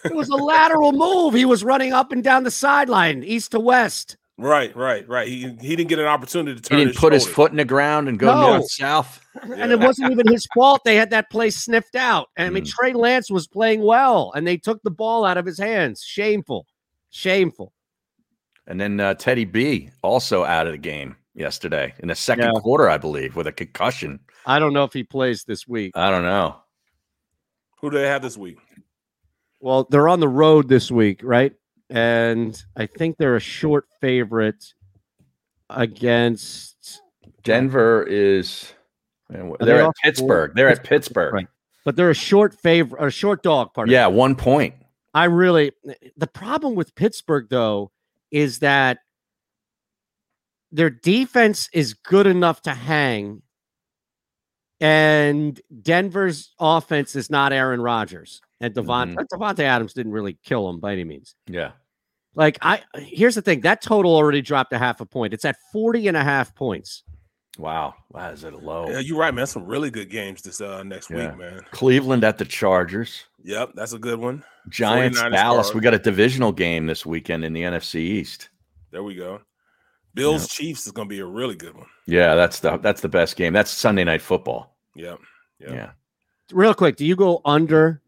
It 0.03 0.15
was 0.15 0.29
a 0.29 0.35
lateral 0.35 0.91
move. 0.93 1.33
He 1.33 1.45
was 1.45 1.63
running 1.63 1.91
up 1.91 2.11
and 2.11 2.23
down 2.23 2.43
the 2.43 2.51
sideline, 2.51 3.23
east 3.23 3.51
to 3.51 3.59
west. 3.59 4.17
Right, 4.37 4.75
right, 4.75 5.07
right. 5.07 5.27
He 5.27 5.55
he 5.61 5.75
didn't 5.75 5.87
get 5.87 5.99
an 5.99 6.05
opportunity 6.05 6.59
to 6.59 6.61
turn. 6.61 6.79
He 6.79 6.85
didn't 6.85 6.97
put 6.97 7.13
his 7.13 7.25
foot 7.25 7.51
in 7.51 7.57
the 7.57 7.65
ground 7.65 8.09
and 8.09 8.19
go 8.19 8.27
No. 8.27 8.57
north 8.57 8.69
south. 8.71 9.21
And 9.41 9.71
it 9.71 9.79
wasn't 9.79 10.11
even 10.11 10.27
his 10.27 10.45
fault. 10.53 10.81
They 10.83 10.95
had 10.95 11.09
that 11.11 11.29
play 11.29 11.49
sniffed 11.49 11.95
out. 11.95 12.27
And 12.35 12.47
I 12.47 12.49
mean, 12.49 12.63
Mm. 12.63 12.69
Trey 12.69 12.93
Lance 12.93 13.31
was 13.31 13.47
playing 13.47 13.81
well, 13.81 14.33
and 14.35 14.45
they 14.45 14.57
took 14.57 14.81
the 14.83 14.91
ball 14.91 15.23
out 15.23 15.37
of 15.37 15.45
his 15.45 15.57
hands. 15.57 16.03
Shameful. 16.05 16.65
Shameful. 17.11 17.71
And 18.67 18.79
then 18.81 18.99
uh, 18.99 19.13
Teddy 19.13 19.45
B 19.45 19.89
also 20.01 20.43
out 20.43 20.65
of 20.67 20.73
the 20.73 20.77
game 20.77 21.15
yesterday 21.35 21.93
in 21.99 22.07
the 22.07 22.15
second 22.15 22.45
Yeah. 22.45 22.59
quarter, 22.61 22.89
I 22.89 22.97
believe, 22.97 23.35
with 23.35 23.47
a 23.47 23.51
concussion. 23.51 24.19
I 24.45 24.59
don't 24.59 24.73
know 24.73 24.83
if 24.83 24.93
he 24.93 25.03
plays 25.03 25.43
this 25.43 25.67
week. 25.67 25.91
I 25.95 26.09
don't 26.09 26.23
know. 26.23 26.55
Who 27.81 27.91
do 27.91 27.97
they 27.97 28.07
have 28.07 28.21
this 28.21 28.37
week? 28.37 28.57
Well, 29.59 29.87
they're 29.89 30.07
on 30.07 30.19
the 30.19 30.27
road 30.27 30.67
this 30.69 30.89
week, 30.91 31.21
right? 31.23 31.53
And 31.89 32.59
I 32.75 32.87
think 32.87 33.17
they're 33.17 33.35
a 33.35 33.39
short 33.39 33.87
favorite 34.01 34.73
against, 35.69 37.01
Denver 37.43 38.03
is. 38.03 38.73
man, 39.29 39.53
they 39.59 39.65
They're 39.65 39.83
at 39.83 39.93
Pittsburgh. 40.03 40.27
board? 40.27 40.51
They're 40.55 40.69
at 40.69 40.83
Pittsburgh. 40.83 41.33
Right. 41.33 41.47
but 41.83 41.95
they're 41.95 42.09
a 42.09 42.15
short 42.15 42.53
favorite, 42.59 43.03
a 43.05 43.11
short 43.11 43.43
dog. 43.43 43.73
Pardon. 43.73 43.89
me. 43.91 43.93
Yeah, 43.95 44.07
one 44.07 44.35
point. 44.35 44.73
I 45.13 45.25
really. 45.25 45.71
The 46.17 46.27
problem 46.27 46.75
with 46.75 46.95
Pittsburgh 46.95 47.47
though 47.49 47.91
is 48.31 48.59
that 48.59 48.99
their 50.71 50.89
defense 50.89 51.69
is 51.73 51.93
good 51.93 52.27
enough 52.27 52.61
to 52.63 52.73
hang, 52.73 53.41
and 54.81 55.59
Denver's 55.81 56.53
offense 56.59 57.15
is 57.15 57.29
not 57.29 57.53
Aaron 57.53 57.81
Rodgers 57.81 58.41
and 58.59 58.73
Davante. 58.73 59.15
Mm-hmm. 59.15 59.41
Davante 59.41 59.59
Adams 59.59 59.93
didn't 59.93 60.11
really 60.11 60.37
kill 60.43 60.69
him 60.69 60.79
by 60.79 60.93
any 60.93 61.03
means. 61.03 61.35
Yeah. 61.47 61.71
Like 62.35 62.57
I 62.61 62.81
here's 62.95 63.35
the 63.35 63.41
thing, 63.41 63.61
that 63.61 63.81
total 63.81 64.13
already 64.13 64.41
dropped 64.41 64.73
a 64.73 64.77
half 64.77 64.99
a 64.99 65.05
point. 65.05 65.33
It's 65.33 65.45
at 65.45 65.55
40 65.71 66.09
and 66.09 66.17
a 66.17 66.23
half 66.23 66.53
points. 66.53 67.03
Wow. 67.57 67.95
Wow, 68.11 68.29
is 68.31 68.43
it 68.43 68.53
a 68.53 68.57
low? 68.57 68.89
Yeah, 68.89 68.99
you're 68.99 69.17
right, 69.17 69.33
man. 69.33 69.47
Some 69.47 69.65
really 69.65 69.89
good 69.89 70.09
games 70.09 70.41
this 70.41 70.59
uh 70.61 70.83
next 70.83 71.09
Yeah. 71.09 71.29
week, 71.29 71.37
man. 71.37 71.61
Cleveland 71.71 72.23
at 72.23 72.37
the 72.37 72.45
Chargers. 72.45 73.25
Yep, 73.43 73.71
that's 73.75 73.93
a 73.93 73.99
good 73.99 74.19
one. 74.19 74.43
Giants, 74.69 75.19
49ers 75.21 75.31
Dallas. 75.31 75.73
We 75.73 75.81
got 75.81 75.93
a 75.93 75.99
divisional 75.99 76.51
game 76.51 76.87
this 76.87 77.05
weekend 77.05 77.45
in 77.45 77.53
the 77.53 77.61
NFC 77.63 77.95
East. 78.01 78.49
There 78.91 79.03
we 79.03 79.15
go. 79.15 79.41
Bills 80.13 80.47
Chiefs 80.47 80.85
is 80.85 80.91
going 80.93 81.07
to 81.09 81.13
be 81.13 81.19
a 81.19 81.25
really 81.25 81.55
good 81.55 81.75
one. 81.75 81.87
Yeah, 82.07 82.35
that's 82.35 82.59
the 82.61 82.77
that's 82.77 83.01
the 83.01 83.09
best 83.09 83.35
game. 83.35 83.53
That's 83.53 83.69
Sunday 83.71 84.03
night 84.03 84.21
football. 84.21 84.75
Yep. 84.95 85.19
Yep. 85.59 85.69
Yeah. 85.71 85.91
Real 86.51 86.73
quick, 86.73 86.95
do 86.95 87.05
you 87.05 87.15
go 87.15 87.41
under 87.43 88.01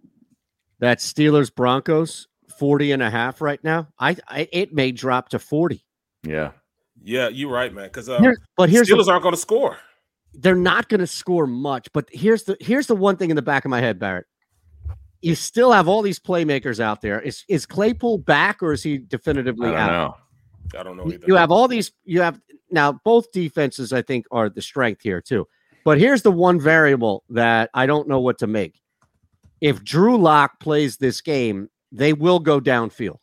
that 0.80 1.00
Steelers 1.00 1.54
Broncos 1.54 2.28
40 2.60 2.92
and 2.94 3.04
a 3.04 3.10
half 3.10 3.42
right 3.42 3.62
now? 3.64 3.88
I, 4.00 4.16
I 4.28 4.48
it 4.52 4.74
may 4.74 4.92
drop 4.92 5.30
to 5.30 5.40
40. 5.40 5.84
Yeah. 6.24 6.52
Yeah, 7.04 7.30
you're 7.30 7.52
right, 7.52 7.74
man. 7.74 7.86
Because 7.86 8.10
uh, 8.10 8.20
Here- 8.20 8.38
but 8.56 8.70
here's 8.70 8.88
the- 8.88 8.96
Steelers 8.96 9.08
aren't 9.08 9.24
going 9.24 9.36
to 9.36 9.40
score. 9.42 9.78
they're 10.34 10.56
not 10.56 10.90
going 10.90 11.00
to 11.00 11.08
score 11.08 11.48
much. 11.48 11.88
But 11.94 12.10
here's 12.12 12.44
the 12.44 12.58
here's 12.60 12.88
the 12.88 12.96
one 12.96 13.18
thing 13.18 13.30
in 13.30 13.36
the 13.36 13.42
back 13.42 13.66
of 13.66 13.70
my 13.72 13.80
head, 13.82 14.00
Barrett. 14.00 14.26
You 15.22 15.34
still 15.36 15.72
have 15.72 15.88
all 15.88 16.02
these 16.02 16.20
playmakers 16.20 16.80
out 16.80 17.02
there. 17.02 17.20
Is 17.22 17.44
is 17.48 17.66
Claypool 17.66 18.20
back 18.20 18.62
or 18.62 18.74
is 18.74 18.84
he 18.84 18.98
definitively 19.00 19.70
I 19.70 19.72
don't 19.72 19.80
out? 19.80 20.18
know. 20.74 20.80
I 20.80 20.84
don't 20.84 20.98
know 20.98 21.06
You- 21.08 21.14
either. 21.14 21.26
You 21.28 21.36
have 21.36 21.52
all 21.52 21.68
these. 21.68 21.92
You 22.06 22.22
have 22.22 22.40
now 22.70 23.00
both 23.04 23.32
defenses. 23.32 23.94
I 23.94 24.02
think 24.02 24.26
are 24.32 24.50
the 24.50 24.62
strength 24.62 25.02
here 25.02 25.22
too. 25.22 25.48
But 25.86 25.98
here's 26.00 26.22
the 26.22 26.32
one 26.32 26.60
variable 26.60 27.24
that 27.30 27.70
I 27.74 27.86
don't 27.86 28.08
know 28.10 28.20
what 28.20 28.38
to 28.40 28.48
make. 28.48 28.82
If 29.62 29.84
Drew 29.84 30.18
Lock 30.18 30.60
plays 30.60 30.98
this 30.98 31.22
game, 31.22 31.70
they 31.92 32.12
will 32.14 32.40
go 32.40 32.60
downfield. 32.60 33.18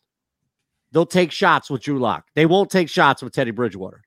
They'll 0.95 1.05
take 1.05 1.33
shots 1.33 1.69
with 1.69 1.81
Drew 1.81 1.99
Lock. 1.99 2.29
They 2.35 2.45
won't 2.45 2.71
take 2.71 2.87
shots 2.87 3.21
with 3.21 3.33
Teddy 3.33 3.51
Bridgewater, 3.51 4.01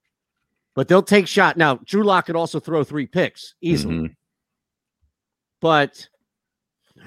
but 0.75 0.89
they'll 0.89 1.03
take 1.03 1.29
shot. 1.29 1.59
Now 1.59 1.75
Drew 1.85 2.03
Lock 2.03 2.25
could 2.25 2.35
also 2.35 2.59
throw 2.61 2.83
three 2.83 3.05
picks 3.07 3.55
easily, 3.61 3.95
Mhm. 3.95 4.15
but 5.61 6.09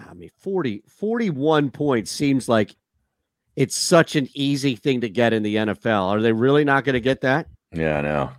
I 0.08 0.14
mean 0.14 0.30
40, 0.38 0.84
41 0.88 1.72
points 1.72 2.12
seems 2.12 2.48
like 2.48 2.76
it's 3.56 3.76
such 3.76 4.16
an 4.16 4.30
easy 4.36 4.76
thing 4.76 5.02
to 5.02 5.10
get 5.10 5.34
in 5.34 5.42
the 5.42 5.56
NFL. 5.58 6.04
Are 6.10 6.22
they 6.22 6.32
really 6.32 6.64
not 6.64 6.84
going 6.86 6.94
to 6.94 7.00
get 7.02 7.22
that? 7.22 7.48
Yeah, 7.72 7.98
I 7.98 8.02
know. 8.02 8.30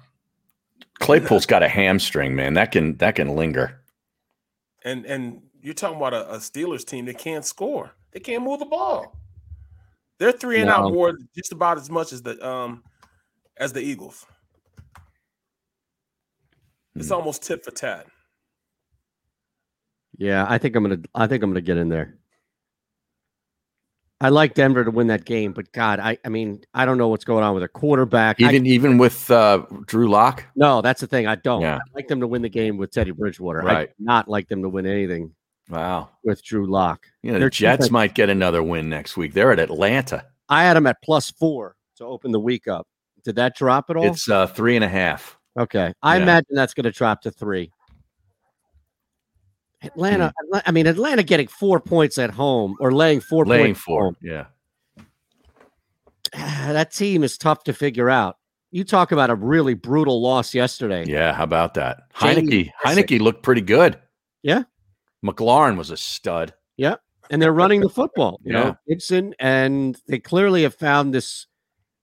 Claypool's 1.00 1.44
got 1.46 1.64
a 1.64 1.68
hamstring, 1.68 2.36
man. 2.36 2.54
That 2.54 2.70
can 2.70 2.96
that 2.98 3.16
can 3.16 3.34
linger. 3.34 3.80
and 4.84 5.04
and 5.06 5.42
you're 5.60 5.74
talking 5.74 5.96
about 5.96 6.14
a, 6.14 6.34
a 6.34 6.36
Steelers 6.36 6.84
team 6.84 7.06
that 7.06 7.18
can't 7.18 7.44
score. 7.44 7.90
They 8.12 8.20
can't 8.20 8.44
move 8.44 8.60
the 8.60 8.66
ball. 8.66 9.18
They're 10.22 10.30
three 10.30 10.60
and 10.60 10.68
No. 10.68 10.74
out 10.74 10.92
more, 10.92 11.18
just 11.34 11.50
about 11.50 11.78
as 11.78 11.90
much 11.90 12.12
as 12.12 12.22
the 12.22 12.40
um 12.48 12.84
as 13.56 13.72
the 13.72 13.80
Eagles. 13.80 14.24
It's 16.94 17.08
Hmm. 17.08 17.14
almost 17.14 17.42
tit 17.42 17.64
for 17.64 17.72
tat. 17.72 18.06
Yeah, 20.16 20.46
I 20.48 20.58
think 20.58 20.76
I'm 20.76 20.84
gonna. 20.84 21.00
I 21.12 21.26
think 21.26 21.42
I'm 21.42 21.50
gonna 21.50 21.60
get 21.60 21.76
in 21.76 21.88
there. 21.88 22.18
I 24.20 24.28
like 24.28 24.54
Denver 24.54 24.84
to 24.84 24.92
win 24.92 25.08
that 25.08 25.24
game, 25.24 25.52
but 25.52 25.72
God, 25.72 25.98
I, 25.98 26.16
I 26.24 26.28
mean, 26.28 26.62
I 26.72 26.84
don't 26.84 26.98
know 26.98 27.08
what's 27.08 27.24
going 27.24 27.42
on 27.42 27.54
with 27.54 27.62
their 27.62 27.66
quarterback. 27.66 28.40
I- 28.40 28.44
Even 28.44 28.64
even 28.66 28.98
with 28.98 29.28
uh, 29.28 29.66
Drew 29.86 30.08
Lock. 30.08 30.44
no, 30.54 30.82
that's 30.82 31.00
the 31.00 31.08
thing. 31.08 31.26
I 31.26 31.34
don't. 31.34 31.62
Yeah. 31.62 31.78
I 31.78 31.80
like 31.96 32.06
them 32.06 32.20
to 32.20 32.28
win 32.28 32.42
the 32.42 32.48
game 32.48 32.76
with 32.76 32.92
Teddy 32.92 33.10
Bridgewater. 33.10 33.62
I 33.62 33.64
Right. 33.74 33.88
do 33.88 33.94
not 34.04 34.28
like 34.28 34.46
them 34.46 34.62
to 34.62 34.68
win 34.68 34.86
anything 34.86 35.34
Wow. 35.68 36.10
with 36.24 36.42
Drew 36.44 36.66
Lock. 36.66 37.06
You 37.22 37.30
know, 37.30 37.34
the 37.34 37.40
Their 37.40 37.50
Jets 37.50 37.90
might 37.90 38.14
get 38.14 38.28
another 38.28 38.62
win 38.62 38.88
next 38.90 39.16
week. 39.16 39.32
They're 39.32 39.52
at 39.52 39.58
Atlanta. 39.58 40.24
I 40.48 40.64
had 40.64 40.76
them 40.76 40.86
at 40.86 40.96
plus 41.02 41.30
four 41.30 41.76
to 41.96 42.04
open 42.04 42.32
the 42.32 42.40
week 42.40 42.68
up. 42.68 42.86
Did 43.24 43.36
that 43.36 43.56
drop 43.56 43.88
at 43.88 43.96
all? 43.96 44.04
It's 44.04 44.28
uh, 44.28 44.46
three 44.48 44.74
and 44.76 44.84
a 44.84 44.88
half. 44.88 45.38
okay. 45.58 45.94
I 46.02 46.16
Yeah. 46.16 46.22
imagine 46.24 46.48
that's 46.54 46.74
going 46.74 46.84
to 46.84 46.90
drop 46.90 47.22
to 47.22 47.30
three. 47.30 47.70
Atlanta. 49.82 50.32
Hmm. 50.52 50.58
I 50.66 50.70
mean, 50.72 50.86
Atlanta 50.86 51.22
getting 51.22 51.48
four 51.48 51.80
points 51.80 52.18
at 52.18 52.30
home 52.30 52.76
or 52.80 52.92
laying 52.92 53.20
four 53.20 53.44
Laying 53.46 53.66
points 53.66 53.80
four. 53.80 54.12
Yeah. 54.22 54.46
that 56.32 56.92
team 56.92 57.24
is 57.24 57.36
tough 57.38 57.64
to 57.64 57.72
figure 57.72 58.08
out. 58.10 58.36
You 58.70 58.84
talk 58.84 59.12
about 59.12 59.28
a 59.30 59.34
really 59.34 59.74
brutal 59.74 60.22
loss 60.22 60.54
yesterday. 60.54 61.04
Yeah. 61.06 61.32
How 61.32 61.44
about 61.44 61.74
that? 61.74 62.04
Jamie 62.20 62.72
Heinicke. 62.84 62.96
Heinicke 62.96 63.20
looked 63.20 63.42
pretty 63.42 63.60
good. 63.60 63.98
Yeah. 64.42 64.62
McLaurin 65.24 65.76
was 65.76 65.90
a 65.90 65.96
stud. 65.96 66.54
Yeah. 66.76 66.96
And 67.30 67.40
they're 67.40 67.52
running 67.52 67.80
the 67.80 67.88
football. 67.88 68.40
You 68.44 68.52
Yeah. 68.52 68.62
know, 68.64 68.76
Gibson, 68.88 69.34
and 69.38 69.96
they 70.08 70.18
clearly 70.18 70.62
have 70.64 70.74
found 70.74 71.14
this 71.14 71.46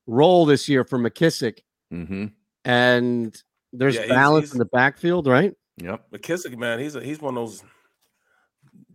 role 0.08 0.46
this 0.46 0.68
year 0.70 0.84
for 0.84 0.98
McKissick. 0.98 1.60
Mm-hmm. 1.94 2.26
And 2.66 3.44
there's 3.74 3.96
Yeah, 3.96 4.08
balance 4.08 4.46
he's- 4.48 4.54
in 4.54 4.60
the 4.60 4.66
backfield, 4.66 5.28
right? 5.28 5.54
Yep. 5.78 6.12
McKissick, 6.12 6.58
man, 6.58 6.80
he's 6.80 6.96
a, 6.96 7.02
he's 7.04 7.22
one 7.22 7.38
of 7.38 7.42
those 7.48 7.64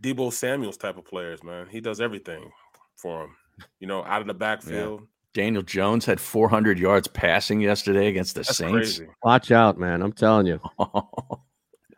Deebo 0.01 0.32
Samuels 0.32 0.76
type 0.76 0.96
of 0.98 1.05
players, 1.05 1.42
man. 1.42 1.66
He 1.70 1.80
does 1.80 2.01
everything 2.01 2.51
for 2.96 3.24
him. 3.24 3.36
You 3.80 3.86
know, 3.86 4.05
out 4.05 4.20
of 4.20 4.26
the 4.26 4.34
backfield. 4.46 5.06
Daniel 5.32 5.62
Jones 5.62 6.05
had 6.05 6.20
400 6.20 6.78
yards 6.78 7.09
passing 7.09 7.60
yesterday 7.60 8.06
against 8.09 8.34
the 8.34 8.40
That's 8.42 8.56
Saints. 8.56 8.72
crazy. 8.98 9.06
Watch 9.24 9.51
out, 9.51 9.78
man. 9.78 10.01
I'm 10.02 10.12
telling 10.12 10.46
you. 10.46 10.60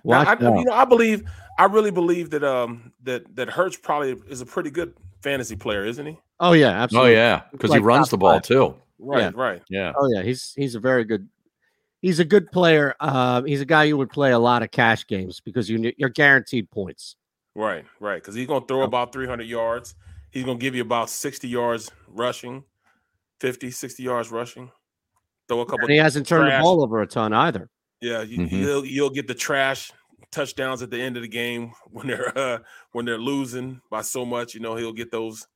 Now, 0.06 0.22
I, 0.22 0.32
you 0.58 0.64
know, 0.64 0.72
I 0.72 0.84
believe, 0.84 1.28
I 1.58 1.64
really 1.64 1.90
believe 1.90 2.30
that 2.30 2.44
um 2.44 2.92
that 3.02 3.34
that 3.36 3.48
Hurts 3.48 3.76
probably 3.76 4.16
is 4.28 4.40
a 4.40 4.46
pretty 4.46 4.70
good 4.70 4.94
fantasy 5.22 5.56
player, 5.56 5.84
isn't 5.84 6.06
he? 6.06 6.18
oh 6.40 6.52
yeah, 6.52 6.82
absolutely. 6.82 7.12
oh 7.12 7.14
yeah, 7.14 7.42
because 7.52 7.72
he 7.72 7.78
runs 7.78 8.10
the 8.10 8.18
ball 8.18 8.34
five. 8.34 8.42
too. 8.42 8.74
Right, 8.98 9.20
Yeah. 9.20 9.30
right. 9.34 9.62
Yeah. 9.68 9.92
Oh 9.98 10.08
yeah, 10.14 10.22
he's 10.22 10.52
he's 10.54 10.74
a 10.74 10.80
very 10.80 11.04
good. 11.04 11.28
He's 12.02 12.20
a 12.20 12.24
good 12.24 12.52
player. 12.52 12.94
Uh, 13.00 13.42
he's 13.42 13.60
a 13.60 13.64
guy 13.64 13.84
you 13.84 13.96
would 13.96 14.10
play 14.10 14.30
a 14.32 14.38
lot 14.38 14.62
of 14.62 14.70
cash 14.70 15.06
games 15.06 15.40
because 15.40 15.68
you 15.68 15.92
you're 15.96 16.10
guaranteed 16.10 16.70
points. 16.70 17.16
Right, 17.54 17.84
right. 18.00 18.16
Because 18.22 18.34
he's 18.34 18.46
going 18.46 18.60
to 18.60 18.66
throw 18.66 18.82
about 18.82 19.12
300 19.12 19.44
yards. 19.44 19.94
He's 20.30 20.44
going 20.44 20.58
to 20.58 20.62
give 20.62 20.74
you 20.74 20.82
about 20.82 21.08
60 21.08 21.48
yards 21.48 21.90
rushing, 22.06 22.64
50, 23.40 23.70
60 23.70 24.02
yards 24.02 24.30
rushing. 24.30 24.70
Throw 25.48 25.60
a 25.60 25.64
couple. 25.64 25.80
And 25.80 25.90
he 25.90 25.96
hasn't 25.96 26.26
turned 26.26 26.48
trash. 26.48 26.60
the 26.60 26.62
ball 26.62 26.82
over 26.82 27.00
a 27.00 27.06
ton 27.06 27.32
either. 27.32 27.70
Yeah, 28.06 28.22
you, 28.22 28.38
Mhm. 28.38 28.50
you'll 28.52 28.84
you'll 28.84 29.10
get 29.10 29.26
the 29.26 29.34
trash 29.34 29.90
touchdowns 30.30 30.80
at 30.82 30.90
the 30.90 31.00
end 31.00 31.16
of 31.16 31.22
the 31.22 31.28
game 31.28 31.72
when 31.90 32.06
they're 32.06 32.36
uh, 32.38 32.58
when 32.92 33.04
they're 33.04 33.18
losing 33.18 33.80
by 33.90 34.02
so 34.02 34.24
much. 34.24 34.54
You 34.54 34.60
know, 34.60 34.76
he'll 34.76 34.92
get 34.92 35.10
those 35.10 35.46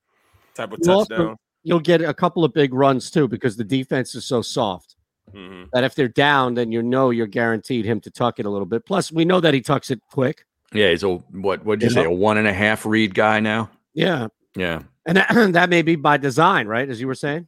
type 0.55 0.72
of 0.72 0.81
You 0.82 0.93
also- 0.93 1.14
touchdowns. 1.16 1.39
You'll 1.62 1.78
get 1.81 2.01
a 2.01 2.14
couple 2.14 2.43
of 2.43 2.55
big 2.55 2.72
runs 2.72 3.10
too 3.10 3.28
because 3.28 3.55
the 3.56 3.64
defense 3.64 4.14
is 4.14 4.24
so 4.24 4.40
soft 4.43 4.97
hmm 5.31 5.64
that 5.74 5.85
if 5.85 5.94
they're 5.94 6.09
down, 6.09 6.55
then 6.55 6.72
you 6.72 6.82
know 6.82 7.10
you're 7.10 7.27
guaranteed 7.28 7.85
him 7.85 8.01
to 8.01 8.10
tuck 8.10 8.40
it 8.40 8.47
a 8.47 8.51
little 8.51 8.66
bit. 8.66 8.85
Plus, 8.86 9.12
we 9.12 9.24
know 9.27 9.40
that 9.40 9.52
he 9.55 9.60
tucks 9.60 9.90
it 9.90 10.01
quick. 10.10 10.44
Yeah, 10.72 10.89
he's 10.90 11.02
a 11.05 11.09
what? 11.09 11.64
What 11.64 11.78
did 11.78 11.85
you 11.85 11.89
You 11.90 11.94
say? 11.94 12.02
know? 12.05 12.10
A 12.10 12.14
one 12.14 12.36
and 12.39 12.48
a 12.48 12.52
half 12.52 12.85
read 12.86 13.14
guy 13.14 13.39
now. 13.40 13.70
Yeah, 13.94 14.28
Yeah, 14.56 14.82
and 15.06 15.18
that, 15.18 15.28
that 15.52 15.68
may 15.70 15.82
be 15.82 15.94
by 15.97 16.16
design, 16.16 16.66
right? 16.66 16.89
As 16.89 17.01
you 17.01 17.06
were 17.06 17.14
saying, 17.14 17.47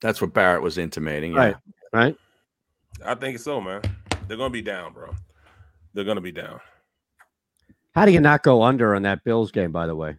that's 0.00 0.20
what 0.20 0.32
Barrett 0.34 0.62
was 0.62 0.76
intimating. 0.78 1.32
Yeah. 1.34 1.54
Right. 1.92 2.16
Right? 3.00 3.10
I 3.10 3.14
think 3.14 3.38
so, 3.38 3.60
man. 3.60 3.82
They're 4.28 4.36
going 4.36 4.50
to 4.50 4.52
be 4.52 4.62
down, 4.62 4.92
bro. 4.92 5.14
They're 5.94 6.04
going 6.04 6.16
to 6.16 6.20
be 6.20 6.32
down. 6.32 6.60
How 7.94 8.04
do 8.04 8.12
you 8.12 8.20
not 8.20 8.42
go 8.42 8.62
under 8.62 8.94
on 8.94 9.02
that 9.02 9.24
Bills 9.24 9.50
game? 9.50 9.72
By 9.72 9.86
the 9.86 9.96
way, 9.96 10.16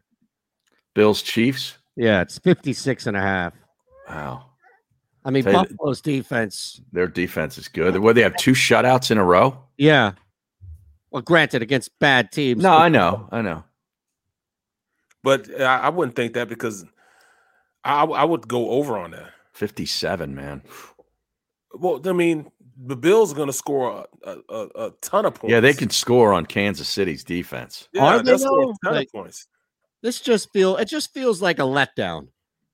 Bills 0.94 1.22
Chiefs. 1.22 1.78
yeah, 1.96 2.22
it's 2.22 2.38
56 2.40 3.08
and 3.08 3.16
a 3.16 3.22
half. 3.22 3.54
Wow, 4.10 4.46
I 5.24 5.30
mean, 5.30 5.44
Tell 5.44 5.54
you 5.54 5.60
Buffalo's 5.70 6.02
defense 6.02 6.82
their 6.92 7.08
defense 7.08 7.58
is 7.58 7.68
good. 7.70 7.98
What 8.00 8.16
they 8.16 8.24
have 8.24 8.36
two 8.36 8.52
shutouts 8.52 9.12
in 9.12 9.18
a 9.18 9.24
row. 9.24 9.58
Yeah. 9.78 10.14
Well, 11.12 11.22
granted, 11.22 11.62
against 11.62 11.98
bad 12.00 12.32
teams. 12.32 12.64
No, 12.64 12.74
I 12.74 12.90
know, 12.90 13.28
I 13.32 13.42
know. 13.42 13.64
But 15.24 15.50
I, 15.60 15.80
I 15.80 15.90
wouldn't 15.90 16.16
think 16.16 16.34
that 16.34 16.50
because 16.50 16.86
I, 17.84 18.04
I 18.04 18.24
would 18.24 18.48
go 18.48 18.72
over 18.72 18.98
on 18.98 19.12
that. 19.12 19.32
Fifty-seven, 19.54 20.34
man. 20.36 20.64
Well, 21.74 22.02
I 22.06 22.14
mean, 22.14 22.52
the 22.84 22.96
Bills 22.96 23.32
are 23.32 23.36
going 23.36 23.48
to 23.48 23.54
score 23.54 24.06
a, 24.26 24.30
a, 24.30 24.38
a, 24.56 24.68
a 24.88 24.92
ton 25.02 25.26
of 25.26 25.36
points. 25.36 25.52
Yeah, 25.52 25.60
they 25.60 25.74
can 25.74 25.90
score 25.90 26.34
on 26.34 26.46
Kansas 26.46 26.88
City's 26.88 27.24
defense. 27.24 27.88
Yeah, 27.94 28.04
Are 28.04 28.18
they, 28.18 28.24
they'll 28.24 28.40
score 28.40 28.64
a 28.64 28.74
ton 28.86 28.94
Like- 28.96 29.08
of 29.08 29.12
points. 29.14 29.48
This 30.04 30.20
just 30.20 30.52
feel 30.52 30.78
it 30.78 30.86
just 30.86 31.14
feels 31.14 31.44
like 31.44 31.60
a 31.60 31.64
letdown. 31.64 32.30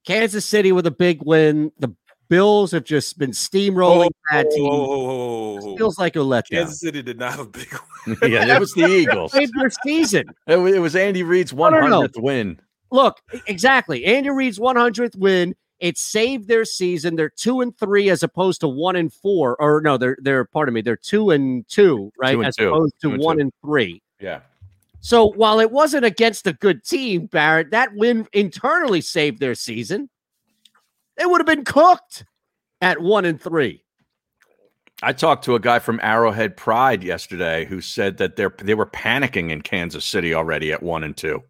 Kansas 0.05 0.45
City 0.45 0.71
with 0.71 0.87
a 0.87 0.91
big 0.91 1.19
win. 1.25 1.73
The 1.77 1.93
Bills 2.29 2.71
have 2.71 2.85
just 2.85 3.17
been 3.17 3.31
steamrolling 3.31 4.11
bad 4.31 4.45
Oh, 4.47 4.55
teams. 4.55 4.69
oh, 4.69 4.71
oh, 4.71 5.09
oh, 5.09 5.59
oh, 5.67 5.73
oh. 5.73 5.77
Feels 5.77 5.97
like 5.99 6.15
a 6.15 6.19
letdown. 6.19 6.49
Kansas 6.51 6.79
City 6.79 7.01
did 7.01 7.19
not 7.19 7.31
have 7.31 7.39
a 7.41 7.45
big 7.45 7.67
win. 8.07 8.17
yeah, 8.31 8.55
it 8.55 8.59
was 8.59 8.71
the 8.73 8.85
Eagles. 8.87 9.33
Saved 9.33 9.51
their 9.59 9.69
season. 9.83 10.23
It 10.47 10.57
wa- 10.57 10.65
it 10.67 10.79
was 10.79 10.95
Andy 10.95 11.23
Reid's 11.23 11.51
no, 11.51 11.59
one 11.59 11.73
no. 11.73 11.81
hundredth 11.81 12.15
win. 12.17 12.59
Look, 12.91 13.17
exactly. 13.47 14.05
Andy 14.05 14.29
Reid's 14.29 14.57
100th 14.59 15.17
win. 15.17 15.53
It 15.79 15.97
saved 15.97 16.47
their 16.47 16.65
season. 16.65 17.15
They're 17.15 17.29
two 17.29 17.61
and 17.61 17.77
three 17.77 18.09
as 18.09 18.23
opposed 18.23 18.61
to 18.61 18.67
one 18.67 18.95
and 18.95 19.13
four. 19.13 19.55
Or 19.61 19.79
no, 19.81 19.97
they're 19.97 20.17
they're 20.21 20.45
pardon 20.45 20.73
me. 20.73 20.81
They're 20.81 20.95
two 20.95 21.29
and 21.31 21.67
two, 21.67 22.11
right? 22.17 22.31
Two 22.33 22.39
and 22.39 22.47
as 22.47 22.55
two. 22.55 22.67
opposed 22.69 22.93
to 23.01 23.09
Two 23.09 23.13
and 23.13 23.23
one 23.23 23.37
two. 23.37 23.41
and 23.41 23.51
three. 23.63 24.01
Yeah, 24.19 24.39
So 25.01 25.27
while 25.33 25.59
it 25.59 25.69
wasn't 25.69 26.03
against 26.05 26.47
a 26.47 26.53
good 26.53 26.83
team, 26.83 27.27
Barrett, 27.27 27.69
that 27.69 27.93
win 27.93 28.27
internally 28.33 29.01
saved 29.01 29.39
their 29.39 29.53
season. 29.53 30.09
They 31.17 31.25
would 31.27 31.39
have 31.39 31.45
been 31.47 31.65
cooked 31.65 32.25
at 32.81 32.99
one 32.99 33.25
and 33.25 33.39
three. 33.39 33.83
I 35.03 35.13
talked 35.13 35.43
to 35.45 35.53
a 35.53 35.59
guy 35.59 35.77
from 35.77 35.99
Arrowhead 36.01 36.57
Pride 36.57 37.03
yesterday 37.03 37.65
who 37.65 37.81
said 37.81 38.17
that 38.17 38.35
they're 38.35 38.53
they 38.57 38.73
were 38.73 38.87
panicking 38.87 39.51
in 39.51 39.61
Kansas 39.61 40.03
City 40.05 40.33
already 40.33 40.71
at 40.71 40.81
one 40.81 41.03
and 41.03 41.15
two. 41.15 41.43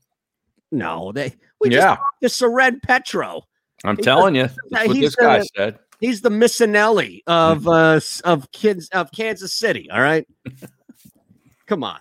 No, 0.74 1.14
they 1.14 1.34
we 1.62 1.70
Yeah. 1.72 1.96
just 2.22 2.40
talked 2.40 2.62
to 2.62 2.80
Petro. 2.84 3.44
I'm 3.84 3.98
telling 3.98 4.36
you, 4.36 4.50
that's 4.70 4.88
what 4.88 4.96
he's 4.96 5.06
this 5.06 5.16
guy 5.16 5.40
the- 5.40 5.50
said. 5.56 5.80
He's 6.00 6.22
the 6.22 6.30
Missanelli 6.30 7.24
of 7.26 7.68
uh 7.68 8.00
of 8.24 8.52
kids 8.52 8.88
of 8.90 9.12
Kansas 9.12 9.54
City. 9.54 9.90
All 9.90 10.02
right. 10.02 10.28
Come 11.68 11.84
on. 11.84 12.00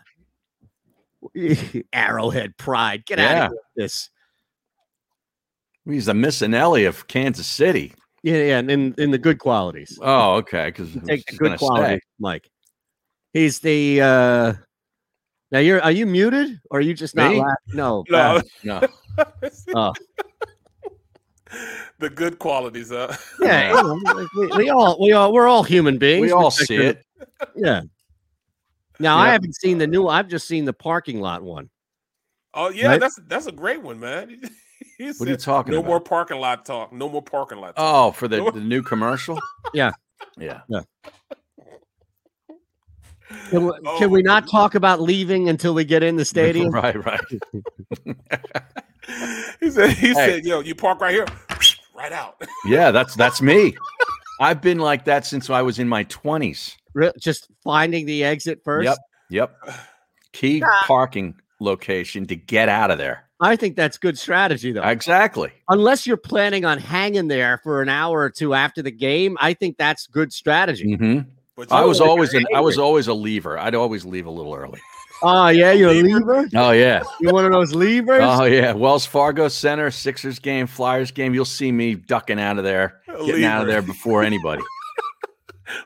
Arrowhead 1.93 2.57
Pride. 2.59 3.07
Get 3.07 3.19
out 3.19 3.31
of 3.31 3.39
here 3.39 3.51
with 3.51 3.59
this. 3.74 4.11
He's 5.86 6.07
the 6.07 6.12
Missanelli 6.12 6.86
of 6.86 7.07
Kansas 7.07 7.47
City. 7.47 7.94
Yeah, 8.23 8.36
yeah, 8.39 8.59
and 8.59 8.70
in, 8.70 8.94
in 8.98 9.11
the 9.12 9.19
good 9.19 9.39
qualities. 9.39 9.98
Oh, 10.03 10.35
okay. 10.36 10.66
Because 10.66 10.93
take 11.07 11.24
the 11.27 11.36
good 11.36 11.59
quality, 11.59 12.01
Mike. 12.19 12.51
He's 13.32 13.61
the 13.61 14.01
uh 14.01 14.53
now 15.53 15.59
you're 15.61 15.81
are 15.81 15.93
you 15.93 16.07
muted 16.07 16.61
or 16.70 16.78
are 16.78 16.82
you 16.82 16.93
just 16.93 17.15
not 17.15 17.35
laughing? 17.35 17.57
No, 17.73 18.05
No, 18.09 18.19
uh, 18.19 18.43
No, 18.65 18.89
oh, 19.74 19.93
the 21.98 22.10
good 22.10 22.39
qualities. 22.39 22.93
Uh, 22.93 23.16
yeah, 23.40 23.68
you 23.68 23.82
know, 23.82 23.94
like, 24.14 24.32
we, 24.35 24.47
we 24.56 24.70
all 24.70 24.97
we 25.01 25.12
all 25.12 25.32
we're 25.32 25.47
all 25.47 25.62
human 25.62 25.98
beings. 25.98 26.23
we 26.23 26.32
all 26.32 26.51
see 26.51 26.74
your- 26.74 26.82
it. 26.85 27.05
Yeah. 27.55 27.82
Now 28.98 29.18
I 29.18 29.28
haven't 29.28 29.55
seen 29.56 29.78
the 29.78 29.86
new. 29.86 30.09
I've 30.09 30.28
just 30.28 30.48
seen 30.48 30.64
the 30.64 30.73
parking 30.73 31.20
lot 31.20 31.43
one. 31.43 31.68
oh 32.55 32.70
yeah, 32.70 32.89
Right? 32.89 33.01
that's 33.01 33.20
that's 33.27 33.47
a 33.47 33.52
great 33.52 33.82
one, 33.82 34.01
man. 34.01 34.40
He 34.98 35.09
What 35.12 35.28
are 35.28 35.31
you 35.32 35.36
talking 35.36 35.73
No 35.73 35.81
about? 35.81 35.89
more 35.89 36.01
parking 36.01 36.39
lot 36.39 36.64
talk. 36.64 36.90
No 36.90 37.09
more 37.10 37.20
parking 37.23 37.59
lot. 37.59 37.77
Talk. 37.77 37.85
Oh, 38.09 38.12
for 38.12 38.28
the, 38.28 38.51
the 38.51 38.60
new 38.60 38.82
commercial. 38.82 39.39
Yeah. 39.74 39.90
Yeah. 40.39 40.60
yeah. 40.68 40.81
Can 43.51 43.65
we, 43.67 43.73
Oh, 43.87 43.99
can 43.99 44.11
we 44.11 44.23
not 44.23 44.49
talk 44.51 44.75
about 44.75 45.01
leaving 45.01 45.49
until 45.49 45.75
we 45.75 45.85
get 45.85 46.03
in 46.03 46.17
the 46.17 46.25
stadium? 46.25 46.71
right, 46.73 47.05
right. 47.05 47.21
he 49.61 49.71
said, 49.71 49.91
he 49.91 50.09
Hey. 50.09 50.15
said, 50.15 50.45
yo, 50.45 50.61
you 50.61 50.75
park 50.75 51.01
right 51.01 51.15
here, 51.15 51.27
right 51.97 52.13
out. 52.13 52.41
Yeah, 52.67 52.91
that's 52.91 53.15
that's 53.15 53.41
me. 53.41 53.77
I've 54.41 54.61
been 54.61 54.79
like 54.79 55.05
that 55.07 55.25
since 55.25 55.49
I 55.49 55.63
was 55.63 55.79
in 55.79 55.89
my 55.89 56.03
twenties. 56.05 56.77
Just 57.19 57.49
finding 57.63 58.07
the 58.07 58.25
exit 58.25 58.61
first. 58.65 58.85
Yep, 58.87 58.99
yep. 59.31 59.77
Key 60.33 60.63
parking 60.85 61.35
location 61.61 62.27
to 62.27 62.37
get 62.37 62.69
out 62.69 62.91
of 62.91 62.99
there. 62.99 63.25
I 63.41 63.57
think 63.57 63.77
that's 63.77 63.99
good 63.99 64.19
strategy 64.19 64.73
though. 64.73 64.83
Exactly. 64.83 65.53
Unless 65.69 66.07
you're 66.07 66.17
planning 66.17 66.65
on 66.65 66.79
hanging 66.79 67.29
there 67.29 67.61
for 67.63 67.83
an 67.83 67.89
hour 67.91 68.21
or 68.21 68.31
two 68.31 68.55
after 68.55 68.81
the 68.83 68.91
game, 68.91 69.37
I 69.41 69.53
think 69.55 69.77
that's 69.77 70.07
good 70.07 70.33
strategy. 70.33 70.95
hmm 70.95 71.21
But 71.57 71.73
I 71.73 71.85
was 71.85 72.01
always 72.01 72.35
an 72.35 72.45
I 72.55 72.61
was 72.61 72.78
always 72.78 73.07
a 73.09 73.15
lever. 73.15 73.59
I'd 73.59 73.74
always 73.74 74.05
leave 74.05 74.27
a 74.27 74.31
little 74.31 74.55
early. 74.55 74.81
Oh 75.23 75.49
yeah, 75.49 75.73
you're 75.73 75.91
a 75.91 76.03
lever. 76.03 76.47
Oh 76.55 76.73
yeah. 76.73 77.03
you're 77.20 77.33
one 77.33 77.47
of 77.47 77.53
those 77.53 77.74
levers? 77.74 78.20
Oh 78.23 78.45
yeah. 78.45 78.73
Wells 78.73 79.07
Fargo 79.07 79.49
Center, 79.49 79.91
Sixers 79.91 80.39
game, 80.39 80.66
Flyers 80.66 81.11
game. 81.11 81.33
You'll 81.33 81.47
see 81.47 81.73
me 81.73 81.95
ducking 81.95 82.39
out 82.39 82.59
of 82.59 82.65
there, 82.65 83.01
getting 83.24 83.45
out 83.45 83.62
of 83.62 83.69
there 83.69 83.83
before 83.83 84.23
anybody. 84.23 84.62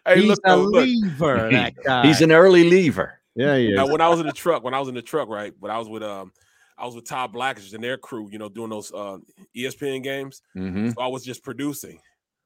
Hey, 0.04 0.20
He's 0.20 0.28
look, 0.28 0.38
a 0.44 0.56
look. 0.58 0.86
lever. 0.86 1.48
That 1.52 1.72
guy. 1.82 2.06
He's 2.06 2.20
an 2.20 2.32
early 2.32 2.68
lever. 2.68 3.18
yeah, 3.34 3.54
yeah. 3.56 3.82
when 3.84 4.02
I 4.02 4.10
was 4.10 4.20
in 4.20 4.26
the 4.26 4.32
truck, 4.32 4.62
when 4.62 4.74
I 4.74 4.78
was 4.78 4.88
in 4.88 4.94
the 4.94 5.00
truck, 5.00 5.28
right, 5.30 5.54
when 5.58 5.70
I 5.72 5.78
was 5.78 5.88
with 5.88 6.02
um, 6.02 6.32
I 6.76 6.84
was 6.84 6.94
with 6.94 7.06
Todd 7.06 7.32
Blackledge 7.32 7.72
and 7.72 7.82
their 7.82 7.96
crew, 7.96 8.28
you 8.30 8.38
know, 8.38 8.50
doing 8.50 8.68
those 8.68 8.92
uh, 8.92 9.16
ESPN 9.56 10.02
games. 10.02 10.42
hmm 10.52 10.90
So 10.90 11.00
I 11.00 11.06
was 11.06 11.24
just 11.24 11.42
producing. 11.42 11.98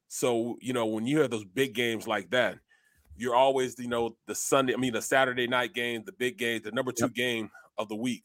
So 0.07 0.57
you 0.61 0.73
know, 0.73 0.87
when 0.87 1.07
you 1.09 1.21
have 1.23 1.31
those 1.31 1.45
big 1.45 1.75
games 1.75 2.07
like 2.07 2.31
that, 2.31 2.59
you're 3.17 3.35
always, 3.35 3.79
you 3.79 3.89
know, 3.89 4.17
the 4.27 4.35
Sunday, 4.35 4.75
I 4.75 4.77
mean, 4.77 4.93
the 4.93 5.03
Saturday 5.03 5.47
night 5.47 5.75
game, 5.75 6.03
the 6.05 6.13
big 6.13 6.37
game, 6.39 6.61
the 6.63 6.73
number 6.73 6.93
two 6.93 7.09
game 7.09 7.51
of 7.79 7.89
the 7.89 7.97
week. 7.97 8.25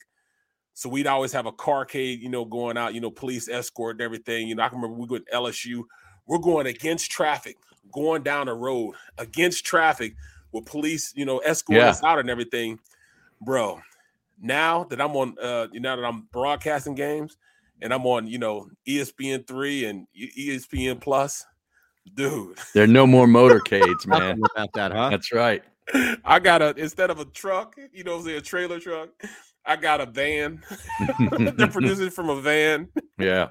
So 0.74 0.88
we'd 0.90 1.08
always 1.08 1.32
have 1.34 1.46
a 1.46 1.52
carcade, 1.52 2.22
you 2.22 2.30
know, 2.30 2.46
going 2.46 2.78
out, 2.78 2.94
you 2.94 3.02
know, 3.02 3.12
police 3.12 3.50
escort 3.50 3.96
and 3.96 4.02
everything. 4.02 4.48
You 4.48 4.56
know, 4.56 4.64
I 4.64 4.70
can 4.70 4.80
remember 4.80 5.00
we 5.00 5.08
go 5.08 5.18
to 5.18 5.26
LSU. 5.34 5.84
We're 6.26 6.38
going 6.38 6.68
against 6.68 7.12
traffic, 7.12 7.58
going 7.92 8.24
down 8.24 8.46
the 8.48 8.54
road 8.54 8.96
against 9.18 9.66
traffic 9.66 10.16
with 10.52 10.66
police, 10.66 11.14
you 11.16 11.26
know, 11.26 11.40
escorting 11.40 11.84
Yeah. 11.84 11.90
us 11.90 12.04
out 12.04 12.20
and 12.20 12.30
everything. 12.30 12.80
Bro, 13.42 13.82
now 14.42 14.86
that 14.86 15.02
I'm 15.02 15.16
on, 15.16 15.36
uh, 15.40 15.68
now 15.74 15.96
that 15.96 16.06
I'm 16.06 16.24
broadcasting 16.32 16.96
games 16.96 17.38
and 17.82 17.94
I'm 17.94 18.06
on, 18.06 18.28
you 18.28 18.38
know, 18.38 18.70
ESPN 18.88 19.46
three 19.48 19.86
and 19.86 20.08
ESPN 20.16 21.00
plus, 21.02 21.46
dude, 22.16 22.58
There 22.74 22.84
are 22.84 22.88
no 22.88 23.08
more 23.08 23.28
motorcades, 23.28 24.06
man. 24.08 24.42
About 24.56 24.74
that, 24.74 24.92
huh? 24.92 25.10
That's 25.10 25.32
right. 25.32 25.64
I 26.24 26.40
got 26.40 26.62
a 26.62 26.76
instead 26.78 27.10
of 27.10 27.20
a 27.20 27.26
truck, 27.26 27.76
you 27.92 28.04
know, 28.04 28.22
say 28.22 28.38
a 28.38 28.42
trailer 28.42 28.80
truck, 28.80 29.10
I 29.66 29.76
got 29.76 30.02
a 30.02 30.06
van. 30.06 30.62
They're 31.30 31.68
producing 31.72 32.10
from 32.10 32.30
a 32.30 32.40
van. 32.40 32.90
Yeah. 33.18 33.50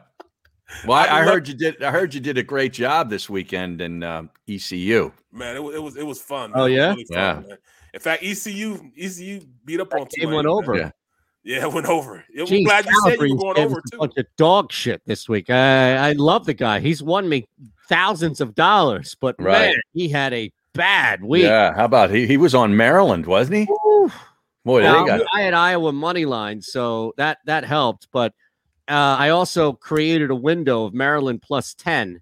Well, 0.86 0.98
I, 0.98 1.06
I 1.06 1.20
I 1.20 1.24
heard 1.24 1.48
you 1.48 1.54
did. 1.54 1.82
I 1.82 1.90
heard 1.90 2.12
you 2.14 2.20
did 2.20 2.36
a 2.38 2.42
great 2.42 2.72
job 2.72 3.08
this 3.08 3.28
weekend 3.30 3.80
in 3.80 4.02
um, 4.02 4.30
ECU. 4.48 5.12
Man, 5.32 5.56
it, 5.56 5.60
it 5.60 5.82
was 5.82 5.96
it 5.96 6.06
was 6.06 6.20
fun. 6.20 6.52
Oh, 6.54 6.68
man. 6.68 6.70
It 6.70 6.70
was 6.70 6.76
yeah? 6.76 6.88
really 6.90 7.04
fun, 7.04 7.16
Yeah. 7.16 7.48
man. 7.48 7.58
In 7.94 8.00
fact, 8.00 8.22
ECU 8.22 8.90
ECU 8.96 9.40
beat 9.64 9.80
up 9.80 9.92
on 9.94 10.00
Game 10.00 10.28
Tulane, 10.28 10.36
went 10.36 10.46
over. 10.46 10.76
Yeah. 10.76 10.90
Yeah, 11.44 11.62
it 11.62 11.72
went 11.72 11.86
over. 11.86 12.24
I'm 12.38 12.46
Jeez, 12.46 12.64
glad 12.64 12.84
you 12.86 13.00
said 13.04 13.20
you 13.20 13.34
were 13.36 13.54
going 13.54 13.58
over 13.58 13.80
too. 13.90 13.98
bunch 13.98 14.12
of 14.18 14.26
dog 14.36 14.70
shit 14.72 15.00
this 15.06 15.28
week. 15.28 15.48
I, 15.50 16.10
I 16.10 16.12
love 16.12 16.44
the 16.46 16.54
guy. 16.54 16.80
He's 16.80 17.02
won 17.02 17.28
me 17.28 17.48
thousands 17.88 18.40
of 18.40 18.54
dollars, 18.54 19.16
but 19.18 19.36
Right. 19.38 19.68
man, 19.70 19.74
he 19.94 20.08
had 20.08 20.34
a 20.34 20.52
bad 20.74 21.22
week. 21.22 21.44
Yeah. 21.44 21.74
How 21.74 21.84
about 21.86 22.10
he? 22.10 22.26
He 22.26 22.36
was 22.36 22.54
on 22.54 22.76
Maryland, 22.76 23.24
wasn't 23.26 23.56
he? 23.58 23.66
Boy, 24.64 24.82
they 24.82 24.88
got 24.88 25.22
I 25.32 25.42
had 25.42 25.54
Iowa 25.54 25.92
money 25.92 26.26
line, 26.26 26.60
so 26.60 27.14
that 27.16 27.38
that 27.46 27.64
helped. 27.64 28.08
But 28.12 28.34
uh, 28.88 29.16
I 29.18 29.30
also 29.30 29.72
created 29.72 30.30
a 30.30 30.34
window 30.34 30.84
of 30.84 30.92
Maryland 30.92 31.40
plus 31.40 31.72
ten, 31.72 32.20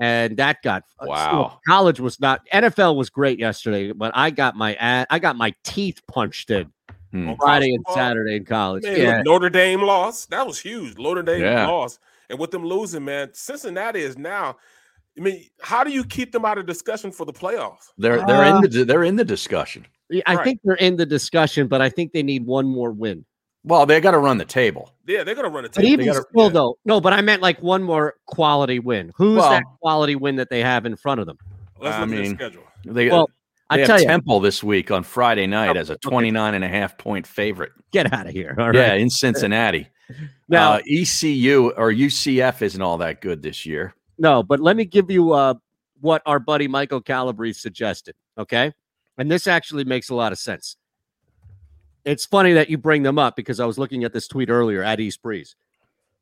and 0.00 0.36
that 0.38 0.62
got 0.62 0.82
uh, 0.98 1.06
Wow. 1.06 1.60
college 1.68 2.00
was 2.00 2.18
not 2.18 2.40
NFL 2.52 2.96
was 2.96 3.10
great 3.10 3.38
yesterday, 3.38 3.92
but 3.92 4.10
I 4.16 4.30
got 4.30 4.56
my 4.56 4.74
ad, 4.74 5.06
I 5.10 5.20
got 5.20 5.36
my 5.36 5.54
teeth 5.62 6.00
punched 6.08 6.50
in 6.50 6.72
Hmm. 7.14 7.32
Friday 7.38 7.72
and? 7.74 7.84
Saturday 7.94 8.36
in 8.36 8.44
college. 8.44 8.82
Man, 8.82 8.96
yeah, 8.98 9.22
Notre 9.22 9.48
Dame 9.48 9.82
lost. 9.82 10.30
That 10.30 10.44
was 10.44 10.58
huge. 10.58 10.98
Notre 10.98 11.22
Dame 11.22 11.42
Yeah. 11.42 11.68
lost, 11.68 12.00
and 12.28 12.38
with 12.40 12.50
them 12.50 12.64
losing, 12.66 13.04
man, 13.04 13.30
Cincinnati 13.32 14.00
is 14.00 14.18
now. 14.18 14.56
I 15.16 15.20
mean, 15.20 15.44
how 15.60 15.84
do 15.84 15.92
you 15.92 16.02
keep 16.04 16.32
them 16.32 16.44
out 16.44 16.58
of 16.58 16.66
discussion 16.66 17.12
for 17.12 17.24
the 17.24 17.32
playoffs? 17.32 17.92
they're 17.98 18.26
they're 18.26 18.44
in 18.44 18.60
the 18.62 18.84
they're 18.84 19.04
in 19.04 19.14
the 19.14 19.24
discussion. 19.24 19.86
I 20.26 20.34
right. 20.34 20.44
think 20.44 20.60
they're 20.64 20.74
in 20.74 20.96
the 20.96 21.06
discussion, 21.06 21.68
but 21.68 21.80
I 21.80 21.88
think 21.88 22.12
they 22.12 22.22
need 22.22 22.44
one 22.46 22.66
more 22.66 22.90
win. 22.90 23.24
Well, 23.62 23.86
they 23.86 23.98
got 24.00 24.10
to 24.10 24.18
run 24.18 24.36
the 24.36 24.44
table. 24.44 24.92
Yeah, 25.06 25.22
they're 25.24 25.34
gonna 25.36 25.48
run 25.48 25.64
a 25.64 25.68
But 25.70 25.84
even 25.84 26.04
gotta- 26.06 26.26
still, 26.30 26.44
yeah. 26.44 26.48
though, 26.50 26.78
no. 26.84 27.00
But 27.00 27.12
I 27.12 27.20
meant 27.22 27.40
like 27.42 27.62
one 27.62 27.82
more 27.82 28.14
quality 28.26 28.80
win. 28.80 29.12
Who's 29.16 29.38
Well- 29.38 29.50
that 29.50 29.62
quality 29.80 30.16
win 30.16 30.36
that 30.36 30.50
they 30.50 30.60
have 30.62 30.84
in 30.84 30.96
front 30.96 31.20
of 31.20 31.26
them? 31.26 31.38
Let's 31.80 31.96
I 31.96 32.00
look 32.00 32.10
at 32.10 32.18
mean, 32.22 32.34
schedule. 32.34 32.64
They, 32.84 33.08
Well, 33.08 33.30
they 33.70 33.82
I 33.82 33.86
tell 33.86 34.00
you, 34.00 34.06
Temple 34.06 34.40
this 34.40 34.62
week 34.62 34.90
on 34.90 35.02
Friday 35.02 35.46
night 35.46 35.76
Oh, 35.76 35.80
as 35.80 35.90
a 35.90 35.94
okay. 35.94 36.08
29 36.08 36.54
and 36.54 36.64
a 36.64 36.68
half 36.68 36.96
point 36.98 37.26
favorite. 37.26 37.72
get 37.92 38.12
out 38.12 38.26
of 38.26 38.32
here. 38.32 38.54
All 38.58 38.66
right. 38.66 38.74
Yeah, 38.76 38.94
in 38.94 39.10
Cincinnati. 39.10 39.88
Now, 40.50 40.72
uh, 40.74 40.80
ECU 40.86 41.70
or 41.78 41.90
UCF 41.90 42.60
isn't 42.60 42.82
all 42.82 42.98
that 42.98 43.22
good 43.22 43.40
this 43.42 43.64
year. 43.64 43.94
no, 44.18 44.42
but 44.42 44.60
let 44.60 44.76
me 44.76 44.84
give 44.84 45.10
you 45.10 45.32
uh, 45.32 45.54
what 46.02 46.20
our 46.26 46.38
buddy 46.38 46.68
Michael 46.68 47.00
Calabrese 47.00 47.58
suggested. 47.58 48.14
Okay. 48.36 48.70
And 49.16 49.30
this 49.30 49.46
actually 49.46 49.84
makes 49.84 50.10
a 50.10 50.14
lot 50.14 50.30
of 50.32 50.38
sense. 50.38 50.76
It's 52.04 52.26
funny 52.26 52.52
that 52.52 52.68
you 52.68 52.76
bring 52.76 53.02
them 53.02 53.18
up 53.18 53.34
because 53.36 53.60
I 53.60 53.64
was 53.64 53.78
looking 53.78 54.04
at 54.04 54.12
this 54.12 54.28
tweet 54.28 54.50
earlier 54.50 54.82
at 54.82 55.00
East 55.00 55.22
Breeze. 55.22 55.56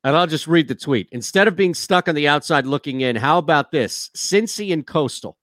And 0.05 0.15
I'll 0.17 0.29
just 0.29 0.47
read 0.47 0.69
the 0.69 0.77
tweet. 0.77 1.09
Instead 1.11 1.49
of 1.49 1.57
being 1.57 1.75
stuck 1.75 2.09
on 2.09 2.15
the 2.15 2.29
outside 2.29 2.65
looking 2.67 3.01
in, 3.01 3.17
how 3.17 3.39
about 3.39 3.73
this? 3.73 4.11
Cincy 4.17 4.73
and 4.73 4.87
Coastal. 4.87 5.37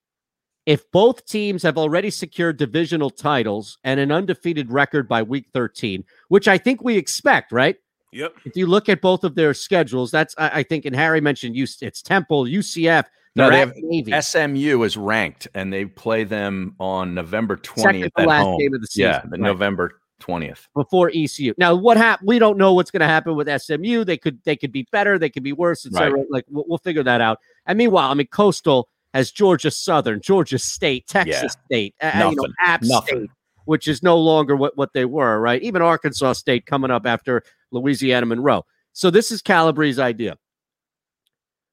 If 0.66 0.90
both 0.92 1.26
teams 1.26 1.64
have 1.64 1.78
already 1.78 2.10
secured 2.10 2.58
divisional 2.58 3.10
titles 3.10 3.78
and 3.84 4.00
an 4.00 4.12
undefeated 4.12 4.72
record 4.72 5.08
by 5.08 5.24
week 5.24 5.48
13, 5.54 6.04
which 6.28 6.48
I 6.48 6.58
think 6.58 6.84
we 6.84 6.96
expect, 6.98 7.52
right? 7.52 7.76
Yep. 8.12 8.36
If 8.46 8.56
you 8.56 8.68
look 8.68 8.90
at 8.90 9.02
both 9.02 9.24
of 9.24 9.36
their 9.36 9.54
schedules, 9.54 10.12
that's 10.12 10.36
I, 10.38 10.50
I 10.60 10.64
think, 10.64 10.86
and 10.86 10.96
Harry 10.96 11.22
mentioned 11.22 11.56
you, 11.56 11.66
it's 11.82 12.02
Temple, 12.02 12.46
UCF, 12.46 13.06
No, 13.36 13.44
they're 13.44 13.52
they 13.52 13.62
at 13.62 13.68
have 13.68 13.76
Navy. 13.78 14.22
SMU 14.22 14.84
is 14.84 14.98
ranked, 14.98 15.48
and 15.54 15.72
they 15.72 15.86
play 15.86 16.24
them 16.24 16.76
on 16.80 17.14
November 17.14 17.56
twentieth 17.58 18.12
to 18.16 18.22
at 18.22 18.28
last 18.28 18.44
home. 18.44 18.60
game 18.60 18.74
of 18.74 18.82
the 18.82 18.88
yeah, 18.96 19.18
season, 19.18 19.30
the 19.30 19.38
right. 19.38 19.46
November 19.48 20.02
twentieth. 20.20 20.68
before 20.76 21.12
ECU. 21.14 21.54
Now, 21.58 21.76
what 21.76 21.98
happened? 21.98 22.28
We 22.28 22.40
don't 22.40 22.58
know 22.58 22.74
what's 22.74 22.92
going 22.92 23.02
to 23.02 23.08
happen 23.08 23.36
with 23.36 23.48
SMU. 23.62 24.04
They 24.04 24.18
could 24.18 24.44
they 24.44 24.56
could 24.56 24.72
be 24.72 24.88
better. 24.92 25.20
They 25.20 25.30
could 25.30 25.44
be 25.44 25.54
worse. 25.54 25.86
Etc. 25.86 26.12
Like 26.30 26.46
we'll, 26.50 26.66
we'll 26.68 26.78
figure 26.80 27.04
that 27.04 27.22
out. 27.22 27.40
And 27.68 27.78
meanwhile, 27.78 28.10
I 28.10 28.16
mean, 28.16 28.28
Coastal 28.28 28.90
has 29.14 29.32
Georgia 29.32 29.72
Southern, 29.72 30.22
Georgia 30.22 30.60
State, 30.60 31.08
Texas 31.08 31.56
State, 31.66 31.96
uh, 32.02 32.30
you 32.30 32.36
know, 32.36 32.48
App 32.60 32.82
Nothing. 32.84 33.20
State, 33.20 33.30
which 33.66 33.88
is 33.88 34.04
no 34.04 34.18
longer 34.18 34.56
what 34.56 34.78
what 34.78 34.94
they 34.94 35.06
were. 35.06 35.40
Right? 35.40 35.62
Even 35.62 35.82
Arkansas 35.82 36.34
State 36.34 36.66
coming 36.66 36.92
up 36.92 37.06
after 37.06 37.44
Louisiana 37.72 38.26
Monroe. 38.26 38.66
So 38.94 39.10
this 39.10 39.32
is 39.32 39.42
Calabrese's 39.42 40.00
idea. 40.00 40.38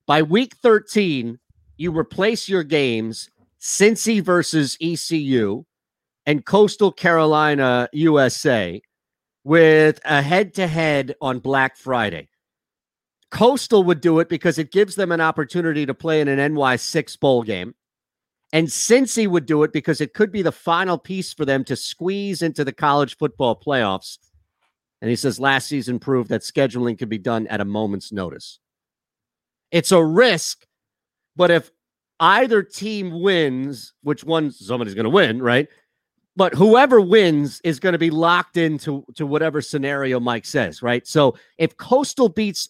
By 0.07 0.23
week 0.23 0.55
13, 0.63 1.39
you 1.77 1.97
replace 1.97 2.49
your 2.49 2.63
games 2.63 3.29
Cincy 3.61 4.23
versus 4.23 4.77
ECU 4.81 5.65
and 6.27 6.45
Coastal 6.45 6.93
Carolina 6.93 7.89
USA 7.93 8.81
with 9.45 10.01
a 10.05 10.23
head 10.23 10.55
to 10.55 10.67
head 10.67 11.15
on 11.21 11.39
Black 11.39 11.77
Friday. 11.77 12.29
Coastal 13.31 13.85
would 13.85 14.01
do 14.01 14.21
it 14.21 14.29
because 14.29 14.59
it 14.59 14.71
gives 14.73 14.95
them 14.95 15.13
an 15.13 15.21
opportunity 15.21 15.85
to 15.87 15.95
play 15.95 16.21
in 16.21 16.29
an 16.29 16.55
NY6 16.55 17.19
bowl 17.19 17.43
game. 17.43 17.75
And 18.53 18.69
Cincy 18.69 19.27
would 19.27 19.47
do 19.47 19.65
it 19.65 19.73
because 19.73 20.01
it 20.01 20.15
could 20.15 20.31
be 20.31 20.43
the 20.43 20.53
final 20.53 20.99
piece 20.99 21.33
for 21.33 21.45
them 21.45 21.65
to 21.65 21.75
squeeze 21.75 22.43
into 22.43 22.65
the 22.65 22.73
college 22.73 23.17
football 23.17 23.61
playoffs. 23.61 24.19
And 25.01 25.11
he 25.11 25.17
says 25.17 25.41
last 25.41 25.67
season 25.67 25.99
proved 25.99 26.31
that 26.31 26.43
scheduling 26.43 26.97
can 26.97 27.09
be 27.09 27.19
done 27.19 27.47
at 27.49 27.61
a 27.61 27.65
moment's 27.65 28.13
notice. 28.13 28.61
It's 29.73 29.93
a 29.93 30.03
risk, 30.03 30.65
but 31.35 31.51
if 31.51 31.71
either 32.21 32.63
team 32.63 33.21
wins, 33.21 33.93
which 34.03 34.25
one 34.25 34.51
somebody's 34.53 34.95
going 34.95 35.05
to 35.05 35.11
win, 35.11 35.43
right? 35.43 35.69
But 36.37 36.55
whoever 36.55 37.01
wins 37.01 37.61
is 37.65 37.81
going 37.81 37.95
to 37.95 37.99
be 37.99 38.11
locked 38.11 38.57
into 38.57 39.05
to 39.17 39.27
whatever 39.27 39.61
scenario 39.61 40.21
Mike 40.21 40.47
says, 40.47 40.83
right? 40.83 41.07
So 41.07 41.35
if 41.59 41.77
Coastal 41.77 42.29
beats 42.29 42.69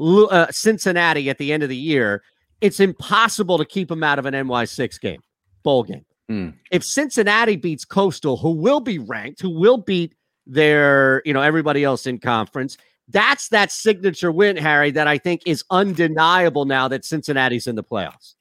uh, 0.00 0.50
Cincinnati 0.50 1.28
at 1.30 1.38
the 1.38 1.52
end 1.52 1.62
of 1.62 1.68
the 1.68 1.76
year, 1.76 2.22
it's 2.60 2.80
impossible 2.80 3.58
to 3.58 3.64
keep 3.64 3.88
them 3.88 4.02
out 4.02 4.18
of 4.18 4.26
an 4.26 4.34
NY6 4.34 5.00
game, 5.00 5.20
bowl 5.62 5.82
game. 5.84 6.04
Hmm. 6.28 6.48
If 6.70 6.84
Cincinnati 6.84 7.56
beats 7.56 7.84
Coastal, 7.84 8.36
who 8.36 8.50
will 8.52 8.80
be 8.80 8.98
ranked, 8.98 9.40
who 9.40 9.50
will 9.50 9.78
beat 9.78 10.14
their, 10.46 11.22
you 11.24 11.32
know, 11.32 11.42
everybody 11.42 11.84
else 11.84 12.06
in 12.06 12.18
conference, 12.18 12.76
that's 13.08 13.48
that 13.48 13.72
signature 13.72 14.30
win, 14.30 14.56
Harry, 14.56 14.90
that 14.92 15.08
I 15.08 15.18
think 15.18 15.42
is 15.46 15.64
undeniable 15.70 16.64
now 16.64 16.86
that 16.88 17.04
Cincinnati's 17.04 17.66
in 17.66 17.74
the 17.74 17.82
playoffs. 17.82 18.34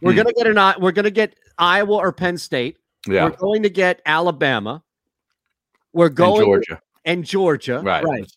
We're 0.00 0.12
Hmm. 0.12 0.18
gonna 0.18 0.32
get 0.32 0.46
an 0.46 0.74
we're 0.80 0.92
gonna 0.92 1.10
get 1.10 1.34
Iowa 1.58 1.94
or 1.96 2.12
Penn 2.12 2.38
State. 2.38 2.78
Yeah, 3.06 3.24
We're 3.24 3.36
going 3.36 3.62
to 3.62 3.70
get 3.70 4.00
Alabama. 4.06 4.82
We're 5.92 6.06
and 6.06 6.16
going 6.16 6.44
Georgia. 6.44 6.80
and 7.04 7.24
Georgia. 7.24 7.80
Right. 7.82 8.04
Right. 8.04 8.30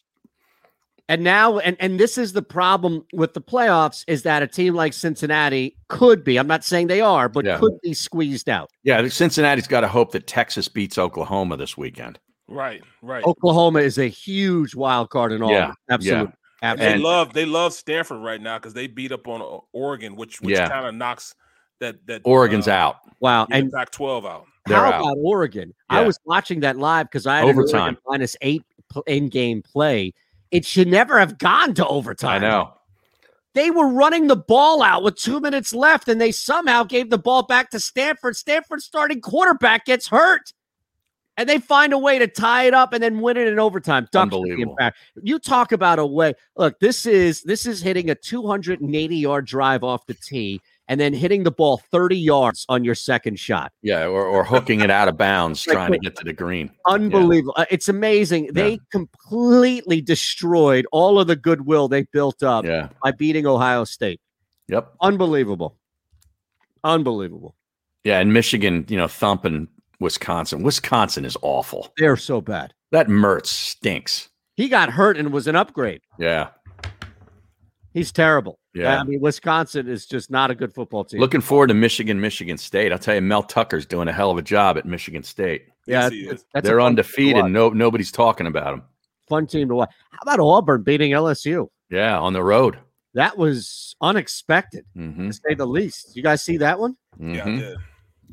And 1.12 1.26
now, 1.26 1.60
and, 1.60 1.76
and 1.82 2.00
this 2.00 2.18
is 2.18 2.32
the 2.32 2.42
problem 2.42 3.06
with 3.12 3.34
the 3.34 3.42
playoffs 3.42 4.06
is 4.08 4.24
that 4.24 4.42
a 4.42 4.48
team 4.48 4.76
like 4.76 4.94
Cincinnati 4.94 5.76
could 5.90 6.24
be, 6.24 6.38
I'm 6.40 6.48
not 6.48 6.64
saying 6.64 6.88
they 6.88 7.02
are, 7.02 7.28
but 7.28 7.44
Yeah. 7.44 7.58
could 7.58 7.74
be 7.84 7.94
squeezed 7.94 8.48
out. 8.48 8.70
Yeah, 8.84 9.06
Cincinnati's 9.10 9.68
got 9.68 9.82
to 9.82 9.90
hope 9.90 10.14
that 10.14 10.26
Texas 10.26 10.70
beats 10.70 10.98
Oklahoma 10.98 11.58
this 11.58 11.76
weekend. 11.78 12.18
Right, 12.48 12.82
right. 13.02 13.26
Oklahoma 13.26 13.80
is 13.80 13.98
a 13.98 14.08
huge 14.08 14.74
wild 14.74 15.10
card 15.10 15.34
in 15.34 15.44
all. 15.44 15.52
Yeah, 15.52 15.74
Absolutely. 15.90 16.34
And 16.62 16.80
they 16.80 16.86
Absolutely. 16.86 17.04
love 17.04 17.34
they 17.34 17.46
love 17.46 17.74
Stanford 17.74 18.22
right 18.22 18.40
now 18.40 18.58
because 18.58 18.74
they 18.74 18.88
beat 18.88 19.12
up 19.12 19.28
on 19.28 19.42
Oregon, 19.74 20.16
which 20.16 20.40
which 20.40 20.56
Yeah. 20.56 20.70
kind 20.70 20.88
of 20.88 20.96
knocks 20.96 21.36
that 21.82 22.08
that 22.08 22.22
Oregon's 22.24 22.70
uh, 22.70 22.72
out. 22.72 22.98
Wow. 23.20 23.48
And 23.52 23.70
Pac-12 23.70 24.26
out. 24.26 24.46
They're 24.66 24.78
how 24.78 24.94
out. 24.94 25.02
about 25.02 25.18
Oregon? 25.20 25.74
I 25.90 26.04
was 26.04 26.18
watching 26.24 26.62
that 26.62 26.78
live 26.78 27.08
because 27.08 27.28
I 27.28 27.40
had 27.40 27.50
an 27.50 27.50
Overtime. 27.50 27.82
Oregon 27.82 28.02
minus 28.08 28.38
eight 28.42 28.64
in-game 29.08 29.62
play. 29.64 30.14
It 30.52 30.65
should 30.65 30.88
never 30.88 31.19
have 31.19 31.38
gone 31.38 31.73
to 31.76 31.88
overtime. 31.88 32.44
I 32.44 32.48
know. 32.48 32.73
They 33.53 33.72
were 33.72 33.88
running 33.88 34.28
the 34.28 34.36
ball 34.36 34.82
out 34.82 35.03
with 35.03 35.15
two 35.15 35.40
minutes 35.40 35.73
left, 35.73 36.07
and 36.07 36.22
they 36.22 36.32
somehow 36.32 36.84
gave 36.84 37.10
the 37.10 37.18
ball 37.18 37.44
back 37.44 37.69
to 37.72 37.80
Stanford. 37.80 38.36
Stanford's 38.36 38.86
starting 38.86 39.19
quarterback 39.19 39.86
gets 39.86 40.07
hurt. 40.07 40.53
And 41.38 41.48
they 41.48 41.60
find 41.60 41.91
a 41.91 41.98
way 41.98 42.19
to 42.19 42.28
tie 42.28 42.65
it 42.65 42.73
up 42.73 42.94
and 42.94 43.02
then 43.02 43.19
win 43.19 43.38
it 43.38 43.48
in 43.48 43.57
overtime. 43.57 44.07
Ducks 44.11 44.23
Unbelievable. 44.23 44.78
You 45.23 45.40
talk 45.40 45.72
about 45.72 45.98
a 45.98 46.06
way. 46.06 46.34
Look, 46.56 46.80
this 46.80 47.06
is 47.06 47.41
this 47.44 47.65
is 47.65 47.82
hitting 47.82 48.10
a 48.10 48.15
280 48.15 49.15
yard 49.15 49.45
drive 49.45 49.84
off 49.84 50.06
the 50.06 50.14
tee 50.14 50.61
and 50.91 50.99
then 50.99 51.13
hitting 51.13 51.43
the 51.43 51.51
ball 51.51 51.77
30 51.77 52.18
yards 52.18 52.65
on 52.68 52.84
your 52.84 52.95
second 52.95 53.39
shot. 53.39 53.72
Yeah, 53.81 54.03
or, 54.07 54.26
or 54.26 54.43
hooking 54.43 54.81
it 54.81 54.91
out 54.91 55.07
of 55.07 55.15
bounds 55.15 55.65
Like, 55.65 55.73
trying 55.73 55.91
to 55.93 55.99
get 55.99 56.18
to 56.18 56.26
the 56.26 56.34
green. 56.34 56.69
Unbelievable. 56.85 57.53
Uh, 57.55 57.63
It's 57.72 57.88
amazing. 57.88 58.49
They 58.51 58.77
completely 58.91 60.01
destroyed 60.01 60.85
all 60.91 61.18
of 61.18 61.27
the 61.27 61.38
goodwill 61.38 61.88
they 61.88 62.03
built 62.11 62.43
up 62.43 62.65
Yeah. 62.65 62.89
by 63.01 63.11
beating 63.11 63.45
Ohio 63.45 63.85
State. 63.85 64.19
Yep. 64.68 64.91
Unbelievable. 64.99 65.77
Unbelievable. 66.84 67.55
Yeah, 68.03 68.19
and 68.19 68.34
Michigan, 68.34 68.85
you 68.89 68.97
know, 68.97 69.07
thumping 69.07 69.69
Wisconsin. 70.01 70.61
Wisconsin 70.61 71.23
is 71.23 71.38
awful. 71.41 71.93
They're 71.97 72.18
so 72.18 72.41
bad. 72.41 72.73
That 72.91 73.07
Mertz 73.07 73.45
stinks. 73.47 74.30
He 74.57 74.68
got 74.68 74.89
hurt 74.89 75.15
and 75.15 75.31
was 75.31 75.47
an 75.47 75.55
upgrade. 75.55 76.01
Yeah. 76.19 76.49
He's 77.93 78.11
terrible. 78.11 78.59
Yeah. 78.73 78.99
I 78.99 79.03
mean, 79.03 79.19
Wisconsin 79.19 79.88
is 79.89 80.06
just 80.06 80.31
not 80.31 80.49
a 80.49 80.56
good 80.56 80.73
football 80.73 81.03
team. 81.03 81.19
Looking 81.19 81.41
forward 81.41 81.68
to 81.68 81.73
Michigan, 81.73 82.22
Michigan 82.22 82.57
State. 82.57 82.91
I'll 82.91 82.98
tell 82.99 83.15
you, 83.15 83.22
Mel 83.22 83.43
Tucker's 83.43 83.85
doing 83.85 84.07
a 84.07 84.14
hell 84.14 84.31
of 84.31 84.38
a 84.38 84.41
job 84.41 84.77
at 84.77 84.85
Michigan 84.85 85.23
State. 85.23 85.65
yeah, 85.88 86.03
Yes, 86.10 86.11
it's- 86.14 86.45
that's 86.53 86.65
They're 86.68 86.80
fun 86.80 86.91
team 86.91 86.95
to 86.95 87.02
undefeated. 87.02 87.45
No, 87.45 87.69
nobody's 87.69 88.11
talking 88.11 88.48
about 88.48 88.72
them. 88.72 88.84
Fun 89.27 89.45
team 89.48 89.68
to 89.69 89.76
watch. 89.76 89.89
How 90.11 90.19
about 90.22 90.39
Auburn 90.39 90.84
beating 90.84 91.11
LSU? 91.11 91.68
Yeah, 91.89 92.18
on 92.19 92.34
the 92.34 92.43
road. 92.43 92.77
That 93.14 93.38
was 93.38 93.95
unexpected, 93.99 94.85
hmm 94.95 95.27
to 95.30 95.34
say 95.34 95.53
the 95.56 95.65
least. 95.68 96.15
You 96.15 96.23
guys 96.23 96.41
see 96.41 96.57
that 96.57 96.80
one? 96.80 96.95
Yeah, 97.19 97.41
I 97.45 97.49
hmm 97.49 97.57
did. 97.57 97.77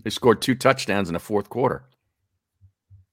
They 0.05 0.10
scored 0.10 0.40
two 0.40 0.55
touchdowns 0.55 1.09
in 1.09 1.15
the 1.15 1.19
fourth 1.19 1.48
quarter. 1.48 1.85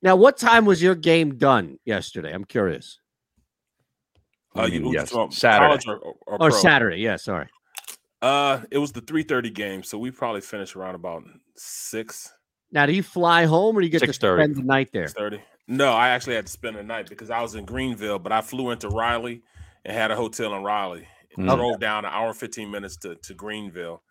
Now, 0.03 0.15
what 0.15 0.37
time 0.37 0.65
was 0.65 0.83
your 0.83 0.93
game 0.93 1.37
done 1.37 1.79
yesterday? 1.85 2.31
I'm 2.31 2.45
curious. 2.45 2.99
Uh, 4.55 4.61
I 4.61 4.65
you, 4.67 4.79
mean, 4.81 4.91
you 4.91 4.93
yes, 4.99 5.11
from 5.11 5.31
Saturday. 5.31 5.83
or, 5.87 5.97
or, 5.97 6.15
or 6.27 6.37
Or? 6.43 6.51
Saturday? 6.51 6.97
Yeah, 6.97 7.15
sorry. 7.17 7.47
Uh, 8.21 8.61
it 8.71 8.77
was 8.77 8.91
the 8.91 9.01
three 9.01 9.23
thirty 9.23 9.49
game, 9.49 9.83
so 9.83 9.97
we 9.97 10.09
probably 10.11 10.41
finished 10.41 10.75
around 10.75 10.95
about 10.95 11.23
six 11.55 12.33
Now, 12.71 12.85
do 12.85 12.93
you 12.93 13.03
fly 13.03 13.45
home 13.45 13.77
or 13.77 13.81
do 13.81 13.87
you 13.87 13.91
get 13.91 13.99
to 14.01 14.07
6:30. 14.07 14.37
spend 14.37 14.55
the 14.55 14.63
night 14.63 14.89
there? 14.93 15.07
thirty. 15.07 15.41
No, 15.67 15.91
I 15.91 16.09
actually 16.09 16.35
had 16.35 16.45
to 16.45 16.51
spend 16.51 16.75
the 16.77 16.83
night 16.83 17.09
because 17.09 17.29
I 17.29 17.41
was 17.41 17.55
in 17.55 17.65
Greenville, 17.65 18.19
but 18.19 18.31
I 18.31 18.41
flew 18.41 18.69
into 18.71 18.87
Raleigh 18.89 19.41
and 19.83 19.95
had 19.95 20.11
a 20.11 20.15
hotel 20.15 20.53
in 20.55 20.63
Raleigh. 20.63 21.07
And 21.37 21.49
Mm. 21.49 21.55
Drove 21.57 21.79
down 21.81 22.05
an 22.05 22.11
hour 22.13 22.27
and 22.29 22.37
fifteen 22.37 22.71
minutes 22.71 22.95
to, 22.97 23.15
to 23.15 23.33
Greenville. 23.33 24.01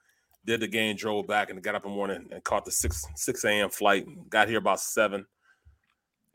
Did 0.45 0.61
the 0.61 0.69
game, 0.69 0.95
drove 0.95 1.27
back, 1.27 1.49
and 1.49 1.63
got 1.63 1.75
up 1.75 1.87
in 1.87 1.91
the 1.93 1.97
morning 1.97 2.29
and 2.31 2.45
caught 2.45 2.67
the 2.67 2.71
six 2.71 3.03
six 3.17 3.45
a.m. 3.47 3.71
flight. 3.71 4.07
And 4.07 4.29
got 4.29 4.49
here 4.49 4.59
about 4.59 4.79
seven. 4.81 5.25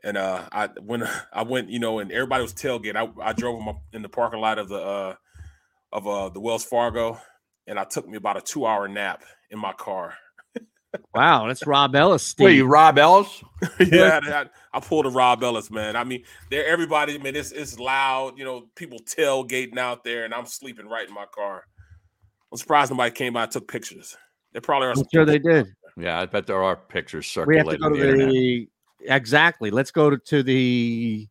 And 0.02 0.16
uh, 0.16 0.48
I 0.52 0.68
when 0.82 1.08
I 1.32 1.42
went, 1.42 1.70
you 1.70 1.78
know, 1.78 1.98
and 1.98 2.10
everybody 2.12 2.42
was 2.42 2.54
tailgate. 2.54 2.96
I, 2.96 3.08
I 3.22 3.32
drove 3.32 3.58
them 3.58 3.68
up 3.68 3.82
in 3.92 4.02
the 4.02 4.08
parking 4.08 4.40
lot 4.40 4.58
of 4.58 4.68
the 4.68 4.80
uh, 4.80 5.14
of 5.92 6.06
uh, 6.06 6.28
the 6.28 6.40
Wells 6.40 6.64
Fargo, 6.64 7.20
and 7.66 7.78
I 7.78 7.84
took 7.84 8.08
me 8.08 8.16
about 8.16 8.36
a 8.36 8.40
two 8.40 8.66
hour 8.66 8.88
nap 8.88 9.22
in 9.50 9.58
my 9.58 9.72
car. 9.72 10.14
Wow, 11.14 11.46
that's 11.46 11.66
Rob 11.66 11.94
Ellis. 11.94 12.22
Steve. 12.22 12.44
Wait, 12.44 12.62
Rob 12.62 12.98
Ellis? 12.98 13.42
yeah, 13.80 14.20
I, 14.24 14.46
I 14.72 14.80
pulled 14.80 15.06
a 15.06 15.10
Rob 15.10 15.42
Ellis, 15.42 15.70
man. 15.70 15.96
I 15.96 16.04
mean, 16.04 16.24
there 16.50 16.66
everybody. 16.66 17.14
I 17.14 17.18
mean, 17.18 17.36
it's 17.36 17.52
it's 17.52 17.78
loud. 17.78 18.38
You 18.38 18.44
know, 18.44 18.66
people 18.74 18.98
tailgating 19.00 19.78
out 19.78 20.04
there, 20.04 20.24
and 20.24 20.34
I'm 20.34 20.46
sleeping 20.46 20.86
right 20.86 21.06
in 21.06 21.14
my 21.14 21.26
car. 21.32 21.64
I'm 22.50 22.58
surprised 22.58 22.90
nobody 22.90 23.12
came 23.12 23.34
by 23.34 23.44
and 23.44 23.52
took 23.52 23.68
pictures. 23.68 24.16
There 24.52 24.60
probably 24.60 24.88
are. 24.88 24.90
I'm 24.90 24.96
some 24.96 25.06
sure 25.12 25.24
they 25.24 25.38
did. 25.38 25.68
Yeah, 25.96 26.20
I 26.20 26.26
bet 26.26 26.46
there 26.46 26.62
are 26.62 26.76
pictures 26.76 27.26
circulating. 27.26 27.66
We 27.66 27.72
have 27.72 27.78
to 27.78 27.82
circulating 27.84 27.88
go 27.88 27.94
to 27.94 28.00
the 28.00 28.08
internet. 28.08 28.32
the 28.32 28.68
exactly. 29.04 29.70
Let's 29.70 29.90
go 29.90 30.10
to, 30.10 30.16
to 30.18 30.42
the 30.42 31.26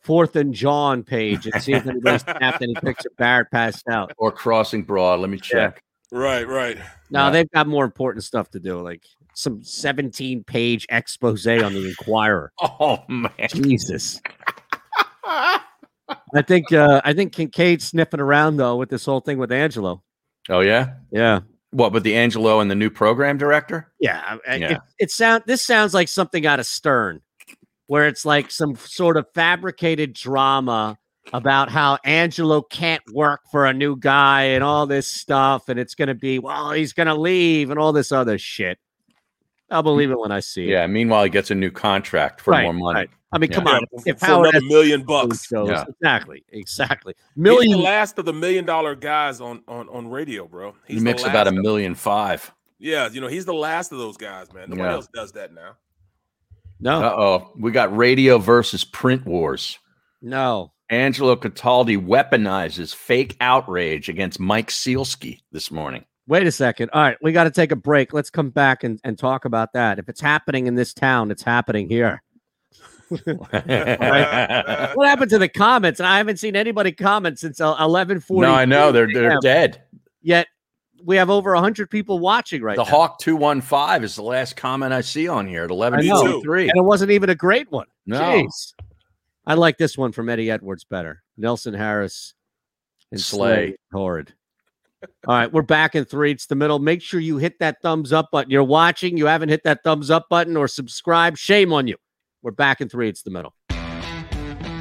Fourth 0.00 0.36
and 0.36 0.54
John 0.54 1.02
page 1.02 1.46
and 1.46 1.62
see 1.62 1.72
if 1.72 1.86
anybody 1.88 2.18
snapped 2.18 2.62
any 2.62 2.74
picture. 2.74 3.10
Barrett 3.18 3.50
passed 3.50 3.88
out. 3.88 4.12
Or 4.16 4.30
Crossing 4.32 4.82
Broad. 4.82 5.20
Let 5.20 5.30
me 5.30 5.38
check. 5.38 5.82
Right, 6.10 6.46
right. 6.48 6.78
No, 7.10 7.26
Yeah. 7.26 7.30
they've 7.30 7.50
got 7.50 7.66
more 7.66 7.84
important 7.84 8.24
stuff 8.24 8.50
to 8.52 8.60
do, 8.60 8.80
like 8.80 9.02
some 9.34 9.62
17 9.62 10.42
page 10.44 10.86
expose 10.88 11.46
on 11.46 11.74
the 11.74 11.88
Inquirer. 11.88 12.52
Oh 12.62 13.04
man. 13.08 13.30
Jesus. 13.48 14.20
I 15.24 16.42
think 16.46 16.72
uh 16.72 17.02
I 17.04 17.12
think 17.12 17.32
Kincaid's 17.34 17.84
sniffing 17.86 18.20
around 18.20 18.56
though 18.56 18.76
with 18.76 18.88
this 18.88 19.04
whole 19.04 19.20
thing 19.20 19.36
with 19.38 19.52
Angelo. 19.52 20.02
Oh 20.48 20.60
yeah. 20.60 20.94
Yeah. 21.10 21.40
What 21.70 21.92
with 21.92 22.02
the 22.02 22.16
Angelo 22.16 22.60
and 22.60 22.70
the 22.70 22.74
new 22.74 22.90
program 22.90 23.36
director? 23.36 23.92
Yeah. 24.00 24.38
Yeah. 24.46 24.72
It, 24.72 24.78
it 24.98 25.10
sound 25.10 25.44
this 25.46 25.62
sounds 25.62 25.94
like 25.94 26.08
something 26.08 26.46
out 26.46 26.60
of 26.60 26.66
Stern, 26.66 27.20
where 27.86 28.06
it's 28.06 28.24
like 28.24 28.50
some 28.50 28.74
sort 28.76 29.16
of 29.16 29.26
fabricated 29.34 30.14
drama 30.14 30.96
about 31.32 31.68
how 31.68 31.98
Angelo 32.04 32.62
can't 32.62 33.02
work 33.12 33.40
for 33.50 33.66
a 33.66 33.74
new 33.74 33.96
guy 33.96 34.44
and 34.44 34.64
all 34.64 34.86
this 34.86 35.06
stuff, 35.06 35.68
and 35.68 35.78
it's 35.78 35.94
gonna 35.94 36.14
be 36.14 36.38
well, 36.38 36.72
he's 36.72 36.92
gonna 36.92 37.14
leave 37.14 37.70
and 37.70 37.78
all 37.78 37.92
this 37.92 38.12
other 38.12 38.38
shit. 38.38 38.78
I'll 39.70 39.82
believe 39.82 40.10
it 40.10 40.18
when 40.18 40.32
I 40.32 40.40
see 40.40 40.64
it. 40.64 40.70
Yeah. 40.70 40.86
Meanwhile, 40.86 41.24
he 41.24 41.30
gets 41.30 41.50
a 41.50 41.54
new 41.54 41.70
contract 41.70 42.40
for 42.40 42.52
Right, 42.52 42.62
more 42.64 42.72
money. 42.72 43.00
right. 43.00 43.10
I 43.32 43.38
mean, 43.38 43.50
Yeah. 43.50 43.56
come 43.56 43.66
Yeah, 43.66 43.72
on. 43.74 43.86
for, 43.90 44.02
If 44.08 44.18
for 44.20 44.26
Howard 44.26 44.48
another 44.54 44.64
million 44.66 45.02
bucks. 45.02 45.46
shows- 45.46 45.68
Yeah. 45.68 45.84
exactly, 45.88 46.42
exactly. 46.50 47.14
He's 47.18 47.34
the 47.36 47.40
Million. 47.42 47.80
last 47.82 48.18
of 48.18 48.24
the 48.24 48.32
million 48.32 48.64
dollar 48.64 48.94
guys 48.94 49.40
on 49.42 49.62
on 49.68 49.88
on 49.90 50.08
radio, 50.08 50.46
bro. 50.46 50.74
He 50.86 50.94
He's 50.94 51.02
the 51.02 51.10
makes 51.10 51.24
about 51.24 51.46
a 51.46 51.52
million 51.52 51.94
five. 51.94 52.50
Yeah, 52.78 53.08
you 53.10 53.20
know, 53.20 53.26
he's 53.26 53.44
the 53.44 53.52
last 53.54 53.92
of 53.92 53.98
those 53.98 54.16
guys, 54.16 54.52
man. 54.54 54.70
Nobody 54.70 54.88
Yeah. 54.88 54.94
else 54.94 55.08
does 55.12 55.32
that 55.32 55.52
now. 55.52 55.76
No, 56.80 57.02
Uh 57.02 57.14
oh. 57.18 57.52
We 57.58 57.70
got 57.72 57.94
radio 57.94 58.38
versus 58.38 58.84
print 58.84 59.26
wars. 59.26 59.78
no. 60.22 60.72
Angelo 60.90 61.36
Cataldi 61.36 61.98
weaponizes 62.02 62.94
fake 62.94 63.36
outrage 63.42 64.08
against 64.08 64.40
Mike 64.40 64.68
Sielski 64.70 65.40
this 65.52 65.70
morning. 65.70 66.06
Wait 66.28 66.46
a 66.46 66.52
second. 66.52 66.90
All 66.92 67.00
right, 67.00 67.16
we 67.22 67.32
got 67.32 67.44
to 67.44 67.50
take 67.50 67.72
a 67.72 67.76
break. 67.76 68.12
Let's 68.12 68.28
come 68.28 68.50
back 68.50 68.84
and, 68.84 69.00
and 69.02 69.18
talk 69.18 69.46
about 69.46 69.72
that. 69.72 69.98
If 69.98 70.10
it's 70.10 70.20
happening 70.20 70.66
in 70.66 70.74
this 70.74 70.92
town, 70.92 71.30
it's 71.30 71.42
happening 71.42 71.88
here. 71.88 72.22
What 73.08 75.08
happened 75.08 75.30
to 75.30 75.38
the 75.38 75.48
comments? 75.48 75.98
And 75.98 76.06
I 76.06 76.18
haven't 76.18 76.38
seen 76.38 76.54
anybody 76.54 76.92
comment 76.92 77.38
since 77.38 77.58
eleven 77.58 78.20
forty. 78.20 78.46
no, 78.46 78.54
I 78.54 78.66
know 78.66 78.92
they're 78.92 79.10
they're 79.10 79.38
dead. 79.40 79.82
Yet 80.20 80.46
we 81.02 81.16
have 81.16 81.30
over 81.30 81.54
hundred 81.54 81.88
people 81.88 82.18
watching 82.18 82.60
right 82.60 82.76
now. 82.76 82.84
the 82.84 82.90
now, 82.90 82.96
Hawk 82.98 83.18
two 83.18 83.34
one 83.34 83.62
five 83.62 84.04
is 84.04 84.14
the 84.14 84.22
last 84.22 84.56
comment 84.56 84.92
I 84.92 85.00
see 85.00 85.26
on 85.26 85.46
here 85.46 85.64
at 85.64 85.70
eleven 85.70 86.06
forty 86.06 86.42
three. 86.42 86.68
and 86.68 86.76
it 86.76 86.84
wasn't 86.84 87.10
even 87.10 87.30
a 87.30 87.34
great 87.34 87.72
one. 87.72 87.86
No. 88.04 88.20
Jeez. 88.20 88.74
I 89.46 89.54
like 89.54 89.78
this 89.78 89.96
one 89.96 90.12
from 90.12 90.28
Eddie 90.28 90.50
Edwards 90.50 90.84
better. 90.84 91.22
Nelson 91.38 91.72
Harris 91.72 92.34
and 93.10 93.18
Slay. 93.18 93.68
Slay 93.68 93.76
horrid. 93.90 94.34
All 95.02 95.34
right, 95.34 95.52
we're 95.52 95.62
back 95.62 95.94
in 95.94 96.04
three. 96.04 96.32
It's 96.32 96.46
the 96.46 96.56
middle. 96.56 96.80
Make 96.80 97.02
sure 97.02 97.20
you 97.20 97.38
hit 97.38 97.60
that 97.60 97.80
thumbs 97.82 98.12
up 98.12 98.30
button. 98.32 98.50
You're 98.50 98.64
watching, 98.64 99.16
you 99.16 99.26
haven't 99.26 99.48
hit 99.48 99.62
that 99.64 99.84
thumbs 99.84 100.10
up 100.10 100.28
button 100.28 100.56
or 100.56 100.66
subscribe. 100.66 101.36
Shame 101.36 101.72
on 101.72 101.86
you. 101.86 101.96
We're 102.42 102.50
back 102.50 102.80
in 102.80 102.88
three. 102.88 103.08
It's 103.08 103.22
the 103.22 103.30
middle. 103.30 103.54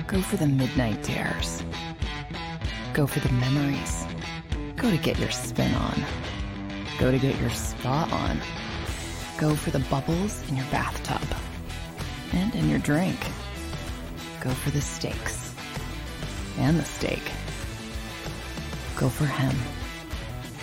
Go 0.08 0.22
for 0.22 0.38
the 0.38 0.48
midnight 0.48 1.04
dares. 1.04 1.64
Go 2.94 3.06
for 3.06 3.20
the 3.20 3.32
memories. 3.34 4.06
Go 4.76 4.90
to 4.90 4.98
get 4.98 5.20
your 5.20 5.30
spin 5.30 5.74
on. 5.76 6.04
Go 6.98 7.12
to 7.12 7.20
get 7.20 7.40
your 7.40 7.52
spa 7.52 8.08
on. 8.12 8.40
Go 9.40 9.56
for 9.56 9.70
the 9.70 9.80
bubbles 9.90 10.48
in 10.50 10.56
your 10.56 10.66
bathtub. 10.72 11.28
And 12.34 12.56
in 12.56 12.70
your 12.70 12.80
drink. 12.80 13.20
Go 14.42 14.50
for 14.50 14.72
the 14.72 14.82
stakes. 14.82 15.54
And 16.58 16.80
the 16.80 16.86
steak. 16.86 17.22
Go 18.96 19.10
for 19.10 19.26
him. 19.26 19.56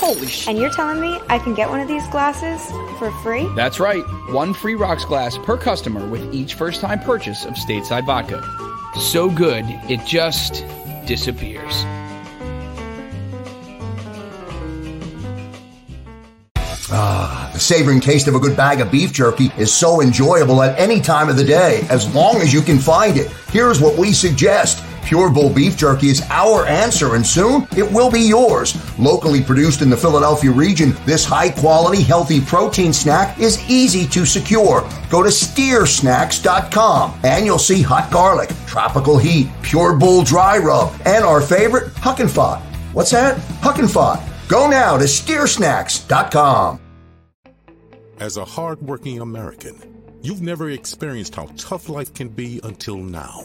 Holy 0.00 0.26
shit. 0.28 0.48
And 0.48 0.56
you're 0.56 0.70
telling 0.70 0.98
me 0.98 1.20
I 1.28 1.38
can 1.38 1.52
get 1.52 1.68
one 1.68 1.78
of 1.78 1.86
these 1.86 2.06
glasses 2.08 2.66
for 2.98 3.10
free? 3.22 3.46
That's 3.54 3.78
right. 3.78 4.02
One 4.30 4.54
free 4.54 4.74
rocks 4.74 5.04
glass 5.04 5.36
per 5.36 5.58
customer 5.58 6.08
with 6.08 6.34
each 6.34 6.54
first 6.54 6.80
time 6.80 7.00
purchase 7.00 7.44
of 7.44 7.52
Stateside 7.52 8.06
Vodka. 8.06 8.42
So 8.98 9.28
good, 9.28 9.66
it 9.90 10.06
just 10.06 10.64
disappears. 11.04 11.84
Ah, 16.92 17.50
the 17.52 17.60
savoring 17.60 18.00
taste 18.00 18.26
of 18.26 18.34
a 18.34 18.38
good 18.38 18.56
bag 18.56 18.80
of 18.80 18.90
beef 18.90 19.12
jerky 19.12 19.52
is 19.58 19.72
so 19.72 20.00
enjoyable 20.00 20.62
at 20.62 20.78
any 20.78 21.02
time 21.02 21.28
of 21.28 21.36
the 21.36 21.44
day, 21.44 21.86
as 21.90 22.12
long 22.14 22.36
as 22.36 22.54
you 22.54 22.62
can 22.62 22.78
find 22.78 23.18
it. 23.18 23.30
Here's 23.52 23.82
what 23.82 23.98
we 23.98 24.14
suggest. 24.14 24.82
Pure 25.04 25.30
Bull 25.30 25.50
Beef 25.50 25.76
Jerky 25.76 26.08
is 26.08 26.22
our 26.30 26.66
answer, 26.66 27.14
and 27.14 27.26
soon 27.26 27.66
it 27.76 27.90
will 27.90 28.10
be 28.10 28.20
yours. 28.20 28.76
Locally 28.98 29.42
produced 29.42 29.82
in 29.82 29.90
the 29.90 29.96
Philadelphia 29.96 30.50
region, 30.50 30.94
this 31.04 31.24
high 31.24 31.50
quality, 31.50 32.02
healthy 32.02 32.40
protein 32.40 32.92
snack 32.92 33.38
is 33.38 33.58
easy 33.68 34.06
to 34.08 34.24
secure. 34.24 34.88
Go 35.10 35.22
to 35.22 35.28
steersnacks.com 35.30 37.20
and 37.24 37.44
you'll 37.44 37.58
see 37.58 37.82
hot 37.82 38.10
garlic, 38.10 38.50
tropical 38.66 39.18
heat, 39.18 39.48
Pure 39.62 39.96
Bull 39.96 40.22
dry 40.22 40.58
rub, 40.58 40.92
and 41.04 41.24
our 41.24 41.40
favorite, 41.40 41.92
Huck 41.96 42.20
and 42.20 42.30
Fod. 42.30 42.60
What's 42.92 43.10
that? 43.10 43.38
Huck 43.62 43.78
and 43.78 43.88
Fod. 43.88 44.22
Go 44.48 44.68
now 44.68 44.96
to 44.96 45.04
steersnacks.com. 45.04 46.80
As 48.18 48.36
a 48.36 48.44
hardworking 48.44 49.20
American, 49.20 49.80
you've 50.20 50.42
never 50.42 50.70
experienced 50.70 51.34
how 51.36 51.46
tough 51.56 51.88
life 51.88 52.12
can 52.12 52.28
be 52.28 52.60
until 52.64 52.98
now. 52.98 53.44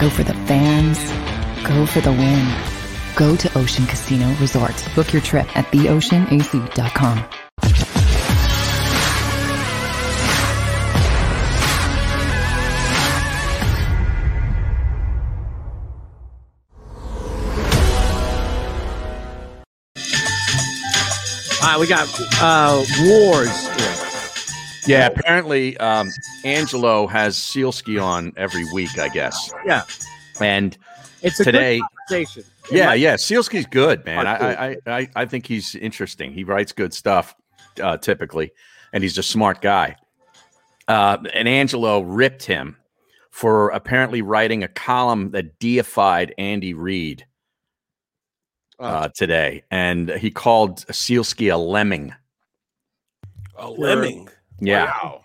Go 0.00 0.08
for 0.08 0.24
the 0.24 0.32
fans. 0.46 0.98
Go 1.68 1.84
for 1.84 2.00
the 2.00 2.10
win. 2.10 2.48
Go 3.16 3.36
to 3.36 3.58
Ocean 3.58 3.84
Casino 3.84 4.34
Resort. 4.36 4.82
Book 4.94 5.12
your 5.12 5.20
trip 5.20 5.46
at 5.54 5.66
theoceanac.com. 5.66 7.18
All 21.62 21.68
right, 21.68 21.78
we 21.78 21.86
got 21.86 22.08
uh, 22.40 22.82
wars 23.04 23.68
here. 23.76 24.09
Yeah, 24.90 25.06
apparently 25.06 25.76
um, 25.78 26.08
Angelo 26.44 27.06
has 27.06 27.36
Sielski 27.36 28.02
on 28.02 28.32
every 28.36 28.64
week, 28.72 28.98
I 28.98 29.08
guess. 29.08 29.52
Yeah, 29.66 29.82
And 30.40 30.76
it's 31.22 31.40
a 31.40 31.44
Today- 31.44 31.78
good 31.78 31.86
conversation. 32.08 32.44
Yeah, 32.70 32.86
might- 32.86 32.94
yeah, 33.00 33.14
Sielski's 33.14 33.66
good, 33.66 34.04
man. 34.04 34.26
Oh. 34.26 34.30
I, 34.30 34.68
I, 34.68 34.76
I, 34.86 35.08
I 35.16 35.24
think 35.26 35.46
he's 35.46 35.74
interesting. 35.74 36.32
He 36.32 36.44
writes 36.44 36.72
good 36.72 36.92
stuff, 36.94 37.34
uh, 37.82 37.96
typically, 37.96 38.52
and 38.92 39.02
he's 39.02 39.18
a 39.18 39.22
smart 39.22 39.60
guy. 39.60 39.96
Uh, 40.88 41.18
and 41.34 41.48
Angelo 41.48 42.00
ripped 42.00 42.44
him 42.44 42.76
for 43.30 43.68
apparently 43.70 44.22
writing 44.22 44.62
a 44.64 44.68
column 44.68 45.30
that 45.30 45.58
deified 45.58 46.34
Andy 46.38 46.74
Reid 46.74 47.26
uh, 48.78 49.08
today, 49.14 49.62
and 49.70 50.08
he 50.10 50.30
called 50.30 50.78
Sealski 50.86 51.52
a 51.52 51.56
lemming. 51.56 52.14
A 53.56 53.70
lemming. 53.70 54.28
Yeah, 54.60 54.84
Wow. 54.86 55.24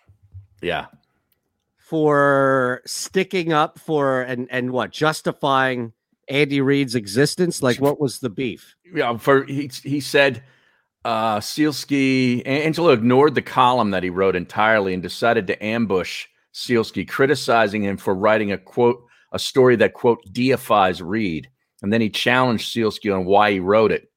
yeah. 0.61 0.85
for 1.77 2.81
sticking 2.85 3.53
up 3.53 3.79
for 3.79 4.21
and 4.21 4.47
and 4.49 4.71
what 4.71 4.91
justifying 4.91 5.93
Andy 6.27 6.61
Reid's 6.61 6.95
existence. 6.95 7.61
Like, 7.61 7.79
what 7.79 7.99
was 7.99 8.19
the 8.19 8.29
beef? 8.29 8.75
yeah, 8.93 9.17
for 9.17 9.43
he 9.45 9.69
he 9.83 9.99
said 9.99 10.43
uh 11.03 11.39
Sielski 11.39 12.41
Angelo 12.47 12.91
ignored 12.91 13.35
the 13.35 13.41
column 13.41 13.91
that 13.91 14.03
he 14.03 14.09
wrote 14.09 14.35
entirely 14.35 14.93
and 14.93 15.03
decided 15.03 15.47
to 15.47 15.63
ambush 15.63 16.25
Sielski, 16.53 17.07
criticizing 17.07 17.83
him 17.83 17.97
for 17.97 18.15
writing 18.15 18.51
a 18.51 18.57
quote 18.57 19.03
a 19.31 19.39
story 19.39 19.75
that 19.77 19.93
quote 19.93 20.21
deifies 20.31 21.01
Reid. 21.01 21.49
And 21.81 21.91
then 21.91 21.99
he 22.01 22.09
challenged 22.09 22.73
Sielski 22.73 23.13
on 23.13 23.25
why 23.25 23.51
he 23.51 23.59
wrote 23.59 23.91
it. 23.91 24.09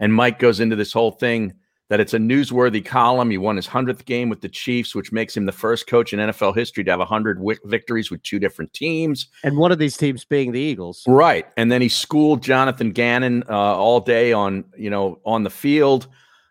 And 0.00 0.14
Mike 0.14 0.38
goes 0.38 0.60
into 0.60 0.76
this 0.76 0.92
whole 0.92 1.10
thing 1.12 1.54
that 1.88 2.00
it's 2.00 2.14
a 2.14 2.18
newsworthy 2.18 2.84
column. 2.84 3.30
He 3.30 3.38
won 3.38 3.56
his 3.56 3.66
100th 3.66 4.04
game 4.04 4.28
with 4.28 4.40
the 4.40 4.48
Chiefs, 4.48 4.94
which 4.94 5.10
makes 5.10 5.36
him 5.36 5.46
the 5.46 5.52
first 5.52 5.86
coach 5.86 6.12
in 6.12 6.20
NFL 6.20 6.54
history 6.54 6.84
to 6.84 6.90
have 6.90 7.00
100 7.00 7.38
wi- 7.38 7.58
victories 7.64 8.10
with 8.10 8.22
two 8.22 8.38
different 8.38 8.72
teams. 8.72 9.28
And 9.42 9.56
one 9.56 9.72
of 9.72 9.78
these 9.78 9.96
teams 9.96 10.24
being 10.24 10.52
the 10.52 10.60
Eagles. 10.60 11.04
Right. 11.06 11.46
And 11.56 11.72
then 11.72 11.80
he 11.80 11.88
schooled 11.88 12.42
Jonathan 12.42 12.92
Gannon 12.92 13.42
uh, 13.48 13.54
all 13.54 14.00
day 14.00 14.32
on, 14.32 14.64
you 14.76 14.90
know, 14.90 15.20
on 15.24 15.44
the 15.44 15.50
field. 15.50 16.08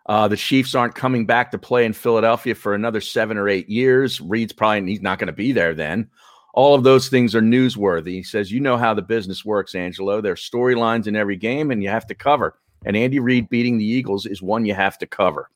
Uh, 0.08 0.28
the 0.28 0.38
Chiefs 0.38 0.74
aren't 0.74 0.96
coming 0.96 1.26
back 1.26 1.52
to 1.52 1.58
play 1.58 1.86
in 1.86 1.94
Philadelphia 1.94 2.56
for 2.56 2.74
another 2.74 3.02
seven 3.02 3.38
or 3.38 3.50
eight 3.50 3.70
years. 3.70 4.22
Reid's 4.22 4.54
probably 4.54 4.90
he's 4.90 5.02
not 5.02 5.20
going 5.20 5.28
to 5.28 5.34
be 5.34 5.52
there 5.52 5.74
then. 5.74 6.10
All 6.54 6.74
of 6.74 6.84
those 6.84 7.10
things 7.10 7.36
are 7.36 7.42
newsworthy. 7.42 8.14
He 8.14 8.24
says, 8.24 8.52
you 8.52 8.60
know 8.60 8.78
how 8.78 8.96
the 8.96 9.02
business 9.02 9.46
works, 9.46 9.76
Angelo. 9.76 10.22
There 10.22 10.32
are 10.32 10.36
storylines 10.36 11.06
in 11.06 11.16
every 11.16 11.36
game, 11.36 11.70
and 11.70 11.84
you 11.84 11.90
have 11.90 12.08
to 12.08 12.16
cover. 12.16 12.58
And 12.86 12.96
Andy 12.96 13.20
Reid 13.20 13.50
beating 13.50 13.78
the 13.78 13.86
Eagles 13.86 14.26
is 14.26 14.42
one 14.42 14.66
you 14.66 14.74
have 14.74 14.98
to 15.00 15.08
cover. 15.08 15.50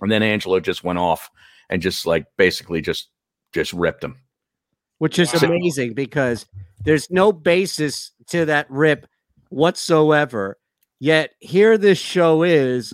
And 0.00 0.10
then 0.10 0.22
Angelo 0.22 0.58
just 0.60 0.84
went 0.84 0.98
off 0.98 1.30
and 1.68 1.82
just 1.82 2.06
like 2.06 2.26
basically 2.36 2.80
just 2.80 3.08
just 3.52 3.72
ripped 3.72 4.02
him. 4.04 4.16
which 4.98 5.18
is 5.18 5.32
Wow. 5.34 5.48
amazing 5.48 5.94
because 5.94 6.46
there's 6.84 7.10
no 7.10 7.32
basis 7.32 8.12
to 8.28 8.44
that 8.46 8.70
rip 8.70 9.06
whatsoever. 9.50 10.58
Yet 11.00 11.32
here 11.40 11.76
this 11.78 11.98
show 11.98 12.42
is 12.42 12.92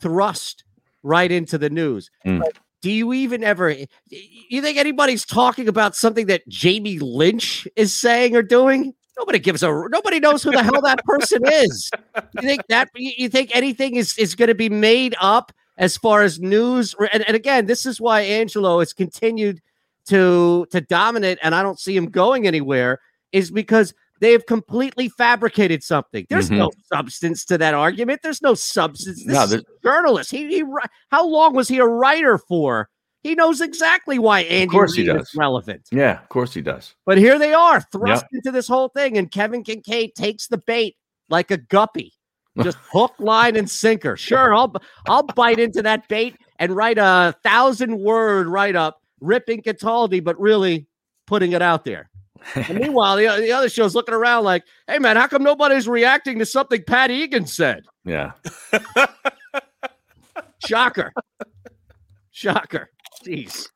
thrust 0.00 0.64
right 1.02 1.30
into 1.30 1.58
the 1.58 1.70
news. 1.70 2.10
Mm. 2.26 2.40
Like, 2.40 2.56
do 2.82 2.90
you 2.90 3.12
even 3.12 3.44
ever 3.44 3.74
you 4.08 4.62
think 4.62 4.78
anybody's 4.78 5.26
talking 5.26 5.68
about 5.68 5.94
something 5.94 6.26
that 6.26 6.48
Jamie 6.48 6.98
Lynch 6.98 7.68
is 7.76 7.94
saying 7.94 8.34
or 8.34 8.42
doing? 8.42 8.94
Nobody 9.20 9.38
gives 9.38 9.62
a 9.62 9.68
nobody 9.90 10.18
knows 10.18 10.42
who 10.42 10.50
the 10.50 10.62
hell 10.62 10.80
that 10.80 11.04
person 11.04 11.42
is. 11.44 11.90
You 12.34 12.42
think 12.42 12.62
that 12.68 12.88
you 12.94 13.28
think 13.28 13.50
anything 13.54 13.96
is 13.96 14.16
is 14.16 14.34
going 14.34 14.48
to 14.48 14.54
be 14.54 14.70
made 14.70 15.14
up 15.20 15.52
as 15.76 15.98
far 15.98 16.22
as 16.22 16.40
news 16.40 16.94
and, 17.12 17.22
and 17.28 17.36
again, 17.36 17.66
this 17.66 17.84
is 17.84 18.00
why 18.00 18.22
Angelo 18.22 18.78
has 18.78 18.94
continued 18.94 19.60
to 20.06 20.66
to 20.70 20.80
dominate 20.80 21.38
and 21.42 21.54
I 21.54 21.62
don't 21.62 21.78
see 21.78 21.94
him 21.94 22.06
going 22.06 22.46
anywhere 22.46 22.98
is 23.32 23.50
because 23.50 23.92
they 24.20 24.32
have 24.32 24.46
completely 24.46 25.10
fabricated 25.10 25.82
something. 25.82 26.26
There's 26.30 26.50
no 26.50 26.70
substance 26.92 27.44
to 27.46 27.58
that 27.58 27.74
argument. 27.74 28.20
There's 28.22 28.42
no 28.42 28.54
substance. 28.54 29.24
This 29.24 29.26
Mm-hmm. 29.26 29.32
No, 29.34 29.42
is 29.44 29.52
a 29.54 29.62
journalist. 29.82 30.30
He, 30.30 30.48
he 30.48 30.64
how 31.10 31.26
long 31.26 31.54
was 31.54 31.68
he 31.68 31.78
a 31.78 31.86
writer 31.86 32.38
for? 32.38 32.88
He 33.22 33.34
knows 33.34 33.60
exactly 33.60 34.18
why 34.18 34.40
Andy 34.42 34.72
course 34.72 34.94
he 34.94 35.02
Reid 35.02 35.16
is 35.16 35.28
does. 35.28 35.34
relevant. 35.36 35.88
Yeah, 35.92 36.20
of 36.22 36.28
course 36.30 36.54
he 36.54 36.62
does. 36.62 36.94
But 37.04 37.18
here 37.18 37.38
they 37.38 37.52
are 37.52 37.80
thrust 37.92 38.24
into 38.32 38.50
this 38.50 38.66
whole 38.66 38.88
thing, 38.88 39.18
and 39.18 39.30
Kevin 39.30 39.62
Kincaid 39.62 40.14
takes 40.14 40.46
the 40.46 40.56
bait 40.58 40.96
like 41.28 41.50
a 41.50 41.58
guppy, 41.58 42.14
just 42.62 42.78
hook, 42.90 43.12
line, 43.18 43.56
and 43.56 43.70
sinker. 43.70 44.16
Sure, 44.16 44.54
I'll 44.54 44.74
I'll 45.06 45.22
bite 45.22 45.58
into 45.58 45.82
that 45.82 46.08
bait 46.08 46.34
and 46.58 46.74
write 46.74 46.98
a 46.98 47.34
thousand 47.42 47.98
word 47.98 48.46
write 48.46 48.76
up 48.76 49.02
ripping 49.20 49.60
Cataldi, 49.62 50.24
but 50.24 50.40
really 50.40 50.86
putting 51.26 51.52
it 51.52 51.60
out 51.62 51.84
there. 51.84 52.08
And 52.54 52.78
meanwhile, 52.80 53.16
the, 53.16 53.26
the 53.38 53.52
other 53.52 53.68
show's 53.68 53.94
looking 53.94 54.14
around 54.14 54.44
like, 54.44 54.64
"Hey 54.86 54.98
man, 54.98 55.16
how 55.16 55.26
come 55.26 55.42
nobody's 55.42 55.86
reacting 55.86 56.38
to 56.38 56.46
something 56.46 56.82
Pat 56.84 57.10
Egan 57.10 57.46
said?" 57.46 57.84
Yeah. 58.06 58.32
Shocker, 60.66 61.12
shocker. 62.30 62.90
Jeez. 63.24 63.68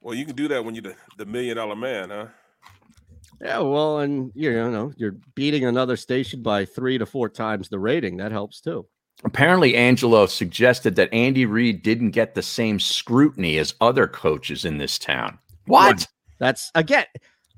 Well, 0.00 0.14
you 0.14 0.26
can 0.26 0.34
do 0.34 0.48
that 0.48 0.64
when 0.64 0.74
you're 0.74 0.82
the, 0.82 0.96
the 1.16 1.26
million 1.26 1.56
dollar 1.56 1.76
man, 1.76 2.10
huh? 2.10 2.26
Yeah, 3.40 3.58
well, 3.58 4.00
and 4.00 4.30
you 4.34 4.52
know, 4.52 4.92
you're 4.96 5.16
beating 5.34 5.64
another 5.64 5.96
station 5.96 6.42
by 6.42 6.64
three 6.64 6.98
to 6.98 7.06
four 7.06 7.28
times 7.28 7.68
the 7.68 7.78
rating. 7.78 8.16
That 8.16 8.32
helps 8.32 8.60
too. 8.60 8.86
Apparently, 9.24 9.76
Angelo 9.76 10.26
suggested 10.26 10.96
that 10.96 11.12
Andy 11.12 11.46
Reid 11.46 11.82
didn't 11.82 12.10
get 12.10 12.34
the 12.34 12.42
same 12.42 12.80
scrutiny 12.80 13.58
as 13.58 13.74
other 13.80 14.06
coaches 14.06 14.64
in 14.64 14.78
this 14.78 14.98
town. 14.98 15.38
What? 15.66 16.06
That's 16.38 16.70
again, 16.74 17.06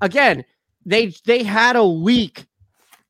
again, 0.01 0.45
they 0.85 1.13
they 1.25 1.43
had 1.43 1.75
a 1.75 1.87
week, 1.87 2.45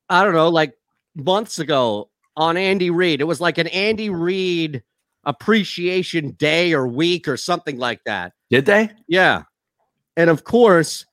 I 0.08 0.24
don't 0.24 0.34
know, 0.34 0.48
like 0.48 0.74
months 1.14 1.58
ago 1.58 2.08
on 2.36 2.56
Andy 2.56 2.90
Reid. 2.90 3.20
It 3.20 3.24
was 3.24 3.40
like 3.40 3.58
an 3.58 3.66
Andy 3.68 4.10
Reid 4.10 4.82
appreciation 5.24 6.30
day 6.32 6.72
or 6.72 6.86
week 6.86 7.28
or 7.28 7.36
something 7.36 7.78
like 7.78 8.00
that. 8.04 8.32
Did 8.50 8.66
they? 8.66 8.90
Yeah. 9.08 9.42
And 10.16 10.30
of 10.30 10.44
course, 10.44 11.04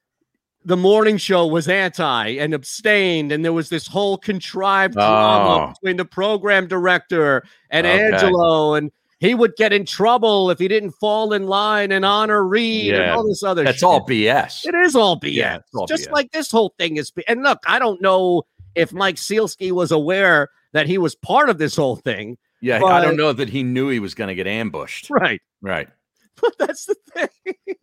the 0.65 0.77
morning 0.77 1.17
show 1.17 1.45
was 1.47 1.67
anti 1.67 2.27
and 2.37 2.53
abstained, 2.53 3.31
and 3.31 3.43
there 3.43 3.51
was 3.53 3.69
this 3.69 3.85
whole 3.87 4.17
contrived 4.17 4.95
oh. 4.97 4.99
drama 5.01 5.65
Oh. 5.65 5.73
between 5.73 5.97
the 5.97 6.05
program 6.05 6.67
director 6.67 7.43
and 7.69 7.85
Okay. 7.85 8.03
Angelo, 8.13 8.75
and 8.75 8.89
he 9.19 9.35
would 9.35 9.55
get 9.57 9.73
in 9.73 9.85
trouble 9.85 10.49
if 10.51 10.59
he 10.59 10.67
didn't 10.67 10.91
fall 10.91 11.33
in 11.33 11.47
line 11.47 11.91
and 11.91 12.05
honor 12.05 12.45
Reid 12.45 12.93
and 12.93 13.11
all 13.11 13.27
this 13.27 13.43
other 13.43 13.63
That's 13.63 13.77
shit. 13.79 13.83
all 13.83 14.05
BS. 14.05 14.65
It 14.65 14.75
is 14.75 14.95
all 14.95 15.19
BS. 15.19 15.33
Yeah, 15.33 15.57
all 15.75 15.85
Just 15.87 16.07
BS. 16.09 16.11
like 16.11 16.31
this 16.31 16.49
whole 16.51 16.73
thing 16.77 16.97
is. 16.97 17.11
And 17.27 17.43
look, 17.43 17.59
I 17.65 17.79
don't 17.79 18.01
know 18.01 18.43
if 18.75 18.93
Mike 18.93 19.15
Sielski 19.15 19.71
was 19.71 19.91
aware 19.91 20.49
that 20.73 20.87
he 20.87 20.97
was 20.97 21.15
part 21.15 21.49
of 21.49 21.57
this 21.57 21.75
whole 21.75 21.95
thing. 21.95 22.37
Yeah, 22.61 22.83
I 22.83 23.01
don't 23.01 23.17
know 23.17 23.33
that 23.33 23.49
he 23.49 23.63
knew 23.63 23.89
he 23.89 23.99
was 23.99 24.13
going 24.13 24.29
to 24.29 24.35
get 24.35 24.47
ambushed. 24.47 25.09
Right. 25.09 25.41
Right. 25.61 25.87
But 26.41 26.55
that's 26.57 26.87
the 26.87 26.95
thing. 27.13 27.75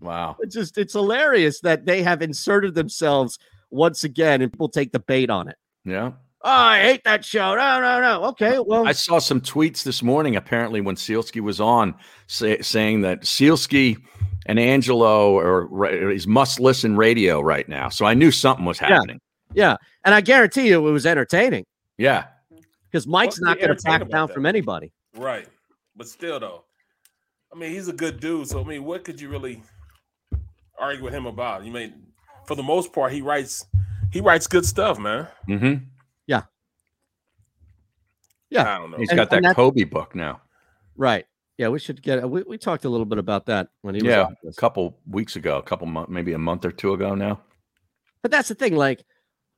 Wow. 0.00 0.36
It's 0.40 0.54
just 0.54 0.78
it's 0.78 0.94
hilarious 0.94 1.60
that 1.60 1.84
they 1.84 2.02
have 2.02 2.22
inserted 2.22 2.74
themselves 2.74 3.38
once 3.70 4.04
again 4.04 4.40
and 4.40 4.50
people 4.50 4.70
take 4.70 4.90
the 4.92 5.00
bait 5.00 5.28
on 5.28 5.48
it. 5.48 5.56
Yeah. 5.84 6.12
Oh, 6.42 6.50
I 6.50 6.80
hate 6.80 7.04
that 7.04 7.24
show. 7.24 7.56
No, 7.56 7.80
no, 7.80 8.00
no. 8.00 8.24
Okay, 8.28 8.58
well, 8.58 8.86
I 8.86 8.92
saw 8.92 9.18
some 9.18 9.40
tweets 9.40 9.82
this 9.82 10.02
morning, 10.02 10.36
apparently, 10.36 10.80
when 10.80 10.94
Sielski 10.94 11.40
was 11.40 11.60
on, 11.60 11.94
say, 12.28 12.60
saying 12.62 13.00
that 13.00 13.22
Sielski 13.22 13.96
and 14.46 14.58
Angelo 14.58 15.36
are 15.38 16.10
is 16.10 16.26
must 16.26 16.60
listen 16.60 16.96
radio 16.96 17.40
right 17.40 17.68
now. 17.68 17.88
So 17.88 18.06
I 18.06 18.14
knew 18.14 18.30
something 18.30 18.64
was 18.64 18.78
happening. 18.78 19.20
Yeah, 19.56 19.76
and 20.04 20.14
I 20.14 20.20
guarantee 20.20 20.68
you 20.68 20.86
it 20.86 20.90
was 20.92 21.04
entertaining 21.06 21.64
Yeah. 21.98 22.26
because 22.90 23.06
Mike's 23.08 23.34
What's 23.34 23.40
not 23.40 23.46
going 23.56 23.66
to 23.66 23.70
entertaining 23.70 23.98
back 23.98 24.02
about 24.08 24.16
down 24.16 24.26
that? 24.28 24.34
from 24.34 24.46
anybody. 24.46 24.92
Right. 25.16 25.48
But 25.96 26.06
still, 26.08 26.38
though, 26.38 26.64
I 27.52 27.56
I 27.56 27.58
mean, 27.58 27.70
he's 27.72 27.88
a 27.88 27.92
good 27.92 28.20
dude. 28.20 28.46
So 28.48 28.60
I 28.60 28.64
mean, 28.64 28.84
what 28.84 29.02
could 29.04 29.20
you 29.20 29.28
really 29.28 29.62
argue 30.78 31.02
with 31.02 31.14
him 31.14 31.26
about? 31.26 31.64
You 31.64 31.72
mean, 31.72 31.94
for 32.46 32.54
the 32.54 32.62
most 32.62 32.92
part, 32.92 33.12
he 33.12 33.22
writes 33.22 33.64
he 34.12 34.20
writes 34.20 34.46
good 34.46 34.64
stuff, 34.66 34.98
man. 34.98 35.26
Mm-hmm. 35.48 35.84
Yeah. 36.26 36.42
Yeah. 38.50 38.74
I 38.74 38.78
don't 38.78 38.90
know. 38.90 38.96
He's 38.98 39.08
And- 39.10 39.16
got 39.16 39.30
that 39.30 39.42
that- 39.42 39.56
Kobe 39.56 39.84
book 39.84 40.14
now. 40.14 40.42
Right. 40.96 41.24
Yeah, 41.58 41.68
we 41.68 41.78
should 41.78 42.02
get. 42.02 42.28
We, 42.28 42.42
we 42.42 42.58
talked 42.58 42.84
a 42.84 42.88
little 42.90 43.06
bit 43.06 43.16
about 43.18 43.46
that 43.46 43.68
when 43.80 43.94
he 43.94 44.02
was. 44.02 44.10
Yeah, 44.10 44.28
a 44.46 44.52
couple 44.52 44.98
weeks 45.08 45.36
ago, 45.36 45.56
a 45.56 45.62
couple 45.62 45.86
months, 45.86 46.10
maybe 46.10 46.34
a 46.34 46.38
month 46.38 46.66
or 46.66 46.70
two 46.70 46.92
ago 46.92 47.14
now. 47.14 47.40
But 48.20 48.30
that's 48.30 48.48
the 48.50 48.54
thing. 48.54 48.76
Like, 48.76 49.02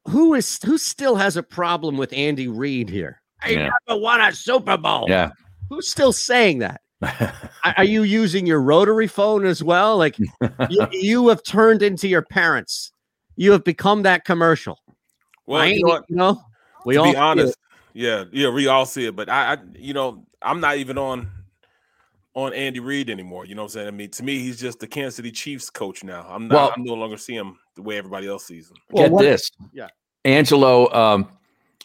who 0.08 0.34
is 0.34 0.58
who 0.64 0.78
still 0.78 1.16
has 1.16 1.36
a 1.36 1.42
problem 1.42 1.96
with 1.96 2.12
Andy 2.12 2.48
Reid 2.48 2.88
here? 2.88 3.20
I 3.42 3.50
Yeah. 3.50 3.70
never 3.88 4.00
won 4.00 4.20
a 4.20 4.32
Super 4.32 4.76
Bowl. 4.76 5.06
Yeah. 5.08 5.30
Who's 5.68 5.88
still 5.88 6.12
saying 6.12 6.58
that? 6.60 6.80
Are 7.02 7.74
are 7.76 7.84
you 7.84 8.02
using 8.02 8.46
your 8.46 8.60
rotary 8.60 9.06
phone 9.06 9.44
as 9.46 9.62
well? 9.62 9.96
Like, 9.96 10.18
you, 10.70 10.86
you 10.90 11.28
have 11.28 11.42
turned 11.44 11.82
into 11.82 12.08
your 12.08 12.22
parents. 12.22 12.92
You 13.36 13.52
have 13.52 13.62
become 13.62 14.02
that 14.02 14.24
commercial. 14.24 14.78
Well, 15.46 15.62
I 15.62 15.66
you 15.66 15.84
know 15.84 16.02
you 16.08 16.16
know, 16.16 16.42
we 16.84 16.94
to 16.94 17.00
all 17.00 17.04
be 17.06 17.10
see 17.12 17.16
it. 17.16 17.20
honest, 17.20 17.56
yeah, 17.92 18.24
yeah, 18.32 18.50
we 18.50 18.66
all 18.66 18.84
see 18.86 19.06
it. 19.06 19.14
But 19.14 19.28
I, 19.28 19.54
I, 19.54 19.58
you 19.76 19.94
know, 19.94 20.24
I'm 20.42 20.60
not 20.60 20.78
even 20.78 20.98
on 20.98 21.30
on 22.34 22.52
Andy 22.52 22.80
Reid 22.80 23.10
anymore. 23.10 23.44
You 23.46 23.54
know 23.54 23.62
what 23.62 23.66
I'm 23.70 23.74
saying? 23.74 23.88
I 23.88 23.92
mean, 23.92 24.10
to 24.10 24.24
me, 24.24 24.38
he's 24.40 24.58
just 24.58 24.80
the 24.80 24.86
Kansas 24.88 25.16
City 25.16 25.30
Chiefs 25.30 25.70
coach 25.70 26.02
now. 26.02 26.26
I'm 26.28 26.48
not. 26.48 26.54
Well- 26.54 26.72
I'm 26.76 26.82
no 26.84 26.94
longer 26.94 27.16
seeing 27.16 27.38
him 27.40 27.58
the 27.76 27.82
way 27.82 27.96
everybody 27.98 28.26
else 28.26 28.46
sees 28.46 28.70
him. 28.70 28.76
Get 28.94 29.10
what- 29.12 29.22
this. 29.22 29.50
yeah. 29.72 29.88
Angelo 30.28 30.92
um, 30.92 31.28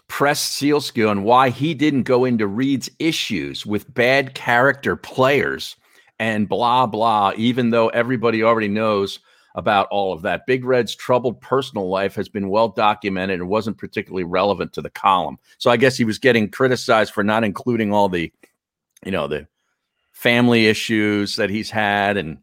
pressed 0.10 0.60
Sielski 0.60 1.10
on 1.10 1.24
why 1.24 1.50
he 1.50 1.74
didn't 1.74 2.04
go 2.04 2.26
into 2.26 2.46
Reid's 2.46 2.90
issues 3.00 3.66
with 3.66 3.94
bad 3.94 4.36
character 4.36 4.96
players 4.96 5.78
and 6.20 6.50
blah, 6.50 6.86
blah, 6.86 7.32
even 7.38 7.70
though 7.70 7.88
everybody 7.88 8.44
already 8.44 8.68
knows 8.68 9.20
about 9.56 9.88
all 9.92 10.12
of 10.12 10.24
that. 10.24 10.46
Big 10.46 10.66
Red's 10.66 10.94
troubled 10.94 11.40
personal 11.40 11.88
life 11.88 12.16
has 12.16 12.28
been 12.28 12.50
well 12.50 12.70
documented 12.70 13.40
and 13.40 13.48
wasn't 13.48 13.78
particularly 13.78 14.24
relevant 14.24 14.74
to 14.74 14.82
the 14.82 14.90
column. 14.90 15.38
So 15.58 15.72
I 15.72 15.78
guess 15.78 15.96
he 15.96 16.06
was 16.06 16.20
getting 16.20 16.50
criticized 16.50 17.14
for 17.14 17.24
not 17.24 17.44
including 17.44 17.94
all 17.94 18.10
the, 18.10 18.32
you 19.06 19.12
know, 19.12 19.28
the 19.28 19.48
family 20.12 20.68
issues 20.68 21.38
that 21.38 21.50
he's 21.50 21.70
had 21.70 22.18
and 22.18 22.40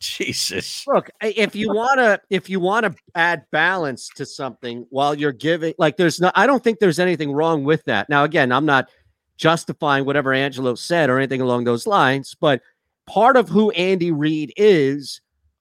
Jesus. 0.18 0.84
Look, 0.86 1.10
if 1.20 1.54
you 1.54 1.72
want 1.72 1.98
to 1.98 2.20
if 2.30 2.48
you 2.48 2.58
want 2.58 2.86
to 2.86 2.94
add 3.14 3.44
balance 3.52 4.08
to 4.16 4.24
something 4.24 4.86
while 4.90 5.14
you're 5.14 5.30
giving 5.32 5.74
like 5.78 5.98
there's 5.98 6.20
no 6.20 6.32
I 6.34 6.46
don't 6.46 6.64
think 6.64 6.78
there's 6.78 6.98
anything 6.98 7.32
wrong 7.32 7.64
with 7.64 7.84
that. 7.84 8.08
Now 8.08 8.24
again, 8.24 8.50
I'm 8.50 8.64
not 8.64 8.88
justifying 9.36 10.06
whatever 10.06 10.32
Angelo 10.32 10.74
said 10.74 11.10
or 11.10 11.18
anything 11.18 11.40
along 11.42 11.64
those 11.64 11.86
lines, 11.86 12.34
but 12.40 12.62
part 13.06 13.36
of 13.36 13.48
who 13.48 13.70
Andy 13.72 14.10
Reid 14.10 14.52
is 14.56 15.20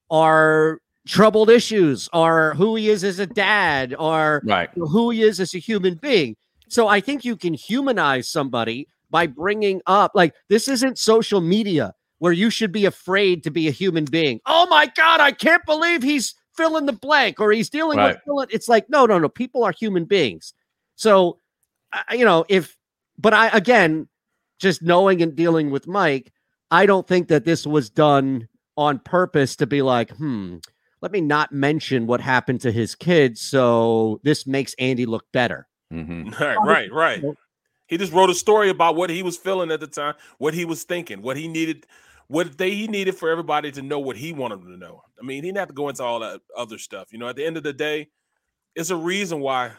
are 0.09 0.79
troubled 1.07 1.49
issues, 1.49 2.09
are 2.13 2.53
who 2.53 2.75
he 2.75 2.89
is 2.89 3.03
as 3.03 3.19
a 3.19 3.27
dad, 3.27 3.95
are 3.99 4.41
Right. 4.45 4.69
who 4.75 5.09
he 5.09 5.23
is 5.23 5.39
as 5.39 5.53
a 5.53 5.59
human 5.59 5.95
being. 5.95 6.35
So 6.69 6.87
I 6.87 7.01
think 7.01 7.25
you 7.25 7.35
can 7.35 7.53
humanize 7.53 8.29
somebody 8.29 8.87
by 9.09 9.27
bringing 9.27 9.81
up 9.85 10.11
like 10.13 10.33
this 10.49 10.67
isn't 10.67 10.97
social 10.97 11.41
media 11.41 11.93
where 12.19 12.31
you 12.33 12.49
should 12.49 12.71
be 12.71 12.85
afraid 12.85 13.43
to 13.43 13.51
be 13.51 13.67
a 13.67 13.71
human 13.71 14.05
being. 14.05 14.39
Oh 14.45 14.67
my 14.67 14.85
god, 14.85 15.19
I 15.19 15.31
can't 15.31 15.65
believe 15.65 16.03
he's 16.03 16.35
fill 16.55 16.77
in 16.77 16.85
the 16.85 16.93
blank 16.93 17.39
or 17.39 17.51
he's 17.51 17.69
dealing 17.69 17.97
Right. 17.97 18.13
with 18.13 18.21
fill 18.25 18.41
it's 18.49 18.67
like 18.67 18.89
no, 18.89 19.05
no, 19.05 19.17
no, 19.17 19.29
people 19.29 19.63
are 19.63 19.71
human 19.71 20.05
beings. 20.05 20.53
So 20.95 21.39
I- 21.91 22.15
you 22.15 22.25
know, 22.25 22.45
if 22.49 22.77
but 23.17 23.33
I 23.33 23.47
again 23.49 24.07
just 24.59 24.81
knowing 24.81 25.21
and 25.21 25.35
dealing 25.35 25.71
with 25.71 25.87
Mike, 25.87 26.31
I 26.69 26.85
don't 26.85 27.07
think 27.07 27.29
that 27.29 27.45
this 27.45 27.65
was 27.65 27.89
done 27.89 28.47
on 28.77 28.99
purpose 28.99 29.55
to 29.57 29.65
be 29.67 29.81
like, 29.81 30.11
hmm, 30.11 30.57
let 31.01 31.11
me 31.13 31.21
not 31.21 31.51
mention 31.53 32.07
what 32.07 32.19
happened 32.21 32.59
to 32.61 32.71
his 32.71 32.93
kids 32.95 33.39
so 33.41 34.19
this 34.23 34.45
makes 34.45 34.73
Andy 34.77 35.05
look 35.05 35.25
better. 35.31 35.67
hmm 35.89 36.29
Right, 36.39 36.57
right, 36.61 36.91
right. 36.91 37.23
He 37.87 37.97
just 37.97 38.13
wrote 38.13 38.29
a 38.29 38.35
story 38.35 38.69
about 38.69 38.95
what 38.95 39.09
he 39.09 39.23
was 39.23 39.35
feeling 39.37 39.71
at 39.71 39.79
the 39.79 39.87
time, 39.87 40.13
what 40.37 40.53
he 40.53 40.63
was 40.63 40.83
thinking, 40.83 41.21
what 41.23 41.37
he 41.37 41.47
needed, 41.47 41.87
what 42.29 42.57
they 42.57 42.71
he 42.71 42.87
needed 42.87 43.15
for 43.15 43.29
everybody 43.29 43.71
to 43.71 43.81
know 43.81 43.99
what 43.99 44.15
he 44.15 44.31
wanted 44.31 44.59
them 44.61 44.71
to 44.71 44.77
know. 44.77 45.01
I 45.19 45.25
mean, 45.25 45.35
he 45.37 45.41
didn't 45.41 45.57
have 45.57 45.67
to 45.67 45.73
go 45.73 45.89
into 45.89 46.03
all 46.03 46.19
that 46.19 46.41
other 46.55 46.77
stuff. 46.77 47.11
You 47.11 47.17
know, 47.17 47.27
at 47.27 47.35
the 47.35 47.45
end 47.45 47.57
of 47.57 47.63
the 47.63 47.73
day, 47.73 48.07
it's 48.75 48.91
a 48.91 48.95
reason 48.95 49.39
why 49.39 49.71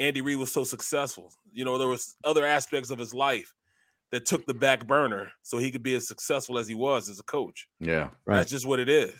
Andy 0.00 0.20
Reid 0.20 0.38
was 0.38 0.52
so 0.52 0.64
successful. 0.64 1.32
You 1.52 1.64
know, 1.64 1.78
there 1.78 1.88
was 1.88 2.16
other 2.24 2.44
aspects 2.44 2.90
of 2.90 2.98
his 2.98 3.14
life 3.14 3.54
that 4.10 4.26
took 4.26 4.44
the 4.44 4.54
back 4.54 4.86
burner 4.86 5.30
so 5.42 5.58
he 5.58 5.70
could 5.70 5.84
be 5.84 5.94
as 5.94 6.08
successful 6.08 6.58
as 6.58 6.66
he 6.66 6.74
was 6.74 7.08
as 7.08 7.20
a 7.20 7.24
coach. 7.24 7.68
Yeah. 7.78 8.08
right. 8.26 8.36
That's 8.36 8.50
just 8.50 8.66
what 8.66 8.80
it 8.80 8.88
is. 8.88 9.14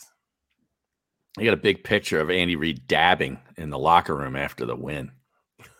I 1.38 1.44
got 1.44 1.55
a 1.55 1.56
big 1.56 1.84
picture 1.84 2.20
of 2.20 2.30
Andy 2.30 2.56
Reid 2.56 2.86
dabbing 2.88 3.38
in 3.56 3.70
the 3.70 3.78
locker 3.78 4.16
room 4.16 4.36
after 4.36 4.66
the 4.66 4.76
win. 4.76 5.12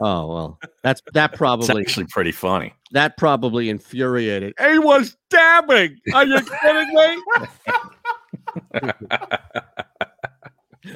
Oh 0.01 0.27
well, 0.27 0.59
that's 0.83 1.01
that 1.15 1.31
It's 1.33 1.39
probably 1.39 1.83
actually 1.83 2.07
pretty 2.07 2.33
funny. 2.33 2.73
that 2.93 3.17
probably 3.17 3.69
infuriated. 3.71 4.55
He 4.59 4.79
was 4.79 5.17
dabbing. 5.31 5.97
Are 6.15 6.25
you 6.27 6.41
kidding 6.41 6.95
me? 6.95 7.23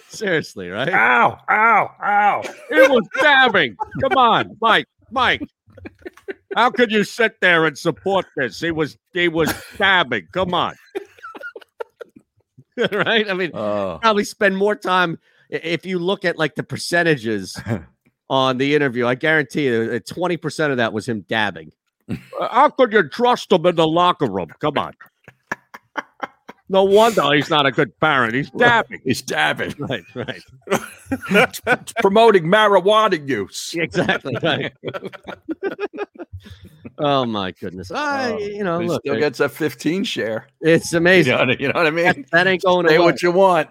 Seriously, 0.08 0.68
right? 0.68 0.92
Ow! 0.92 1.38
Ow! 1.48 1.90
Ow! 2.02 2.42
It 2.70 2.90
was 2.90 3.06
dabbing. 3.20 3.76
Come 4.00 4.16
on, 4.18 4.56
Mike. 4.60 4.86
Mike. 5.10 5.42
How 6.54 6.70
could 6.70 6.90
you 6.90 7.04
sit 7.04 7.40
there 7.40 7.64
and 7.64 7.78
support 7.78 8.26
this? 8.36 8.60
He 8.60 8.70
was 8.70 8.98
he 9.12 9.28
was 9.28 9.52
dabbing. 9.78 10.28
Come 10.32 10.52
on. 10.52 10.74
right? 12.92 13.30
I 13.30 13.34
mean, 13.34 13.50
Oh, 13.54 13.98
probably 14.02 14.24
spend 14.24 14.56
more 14.56 14.74
time 14.76 15.18
if 15.48 15.86
you 15.86 15.98
look 15.98 16.24
at 16.26 16.36
like 16.38 16.54
the 16.54 16.62
percentages 16.62 17.56
on 18.30 18.58
the 18.58 18.74
interview. 18.74 19.06
I 19.06 19.14
guarantee 19.14 19.66
you, 19.66 19.98
twenty 20.00 20.36
percent 20.36 20.70
of 20.72 20.76
that 20.78 20.92
was 20.92 21.08
him 21.08 21.20
dabbing. 21.28 21.72
Uh, 22.10 22.16
How 22.50 22.68
could 22.70 22.92
you 22.92 23.08
trust 23.08 23.50
him 23.52 23.64
in 23.66 23.76
the 23.76 23.86
locker 23.86 24.26
room? 24.26 24.48
Come 24.60 24.78
on. 24.78 24.94
No 26.70 26.84
wonder 26.84 27.32
he's 27.32 27.48
not 27.48 27.64
a 27.64 27.70
good 27.72 27.98
parent. 27.98 28.34
He's 28.34 28.50
dabbing. 28.50 29.00
he's 29.02 29.22
dabbing. 29.22 29.74
Right, 29.78 30.04
right. 30.14 30.42
It's 31.30 31.92
promoting 32.00 32.44
marijuana 32.44 33.26
use. 33.26 33.74
Exactly. 33.78 34.36
Right. 34.42 34.70
oh 36.98 37.24
my 37.24 37.52
goodness. 37.52 37.90
I, 37.90 38.36
you 38.36 38.64
know, 38.64 38.80
He 38.80 38.88
look, 38.88 39.00
still 39.02 39.16
it- 39.16 39.20
gets 39.20 39.40
a 39.40 39.48
15 39.48 40.04
share. 40.04 40.48
it's 40.60 40.92
You 40.92 40.98
amazing. 40.98 41.36
know, 41.36 41.54
you 41.58 41.68
know 41.68 41.74
what 41.74 41.86
I 41.86 41.90
mean? 41.90 42.04
That, 42.04 42.30
that 42.32 42.46
ain't 42.46 42.62
going 42.62 42.86
Say 42.86 42.96
away. 42.96 43.04
what 43.04 43.22
you 43.22 43.32
want. 43.32 43.70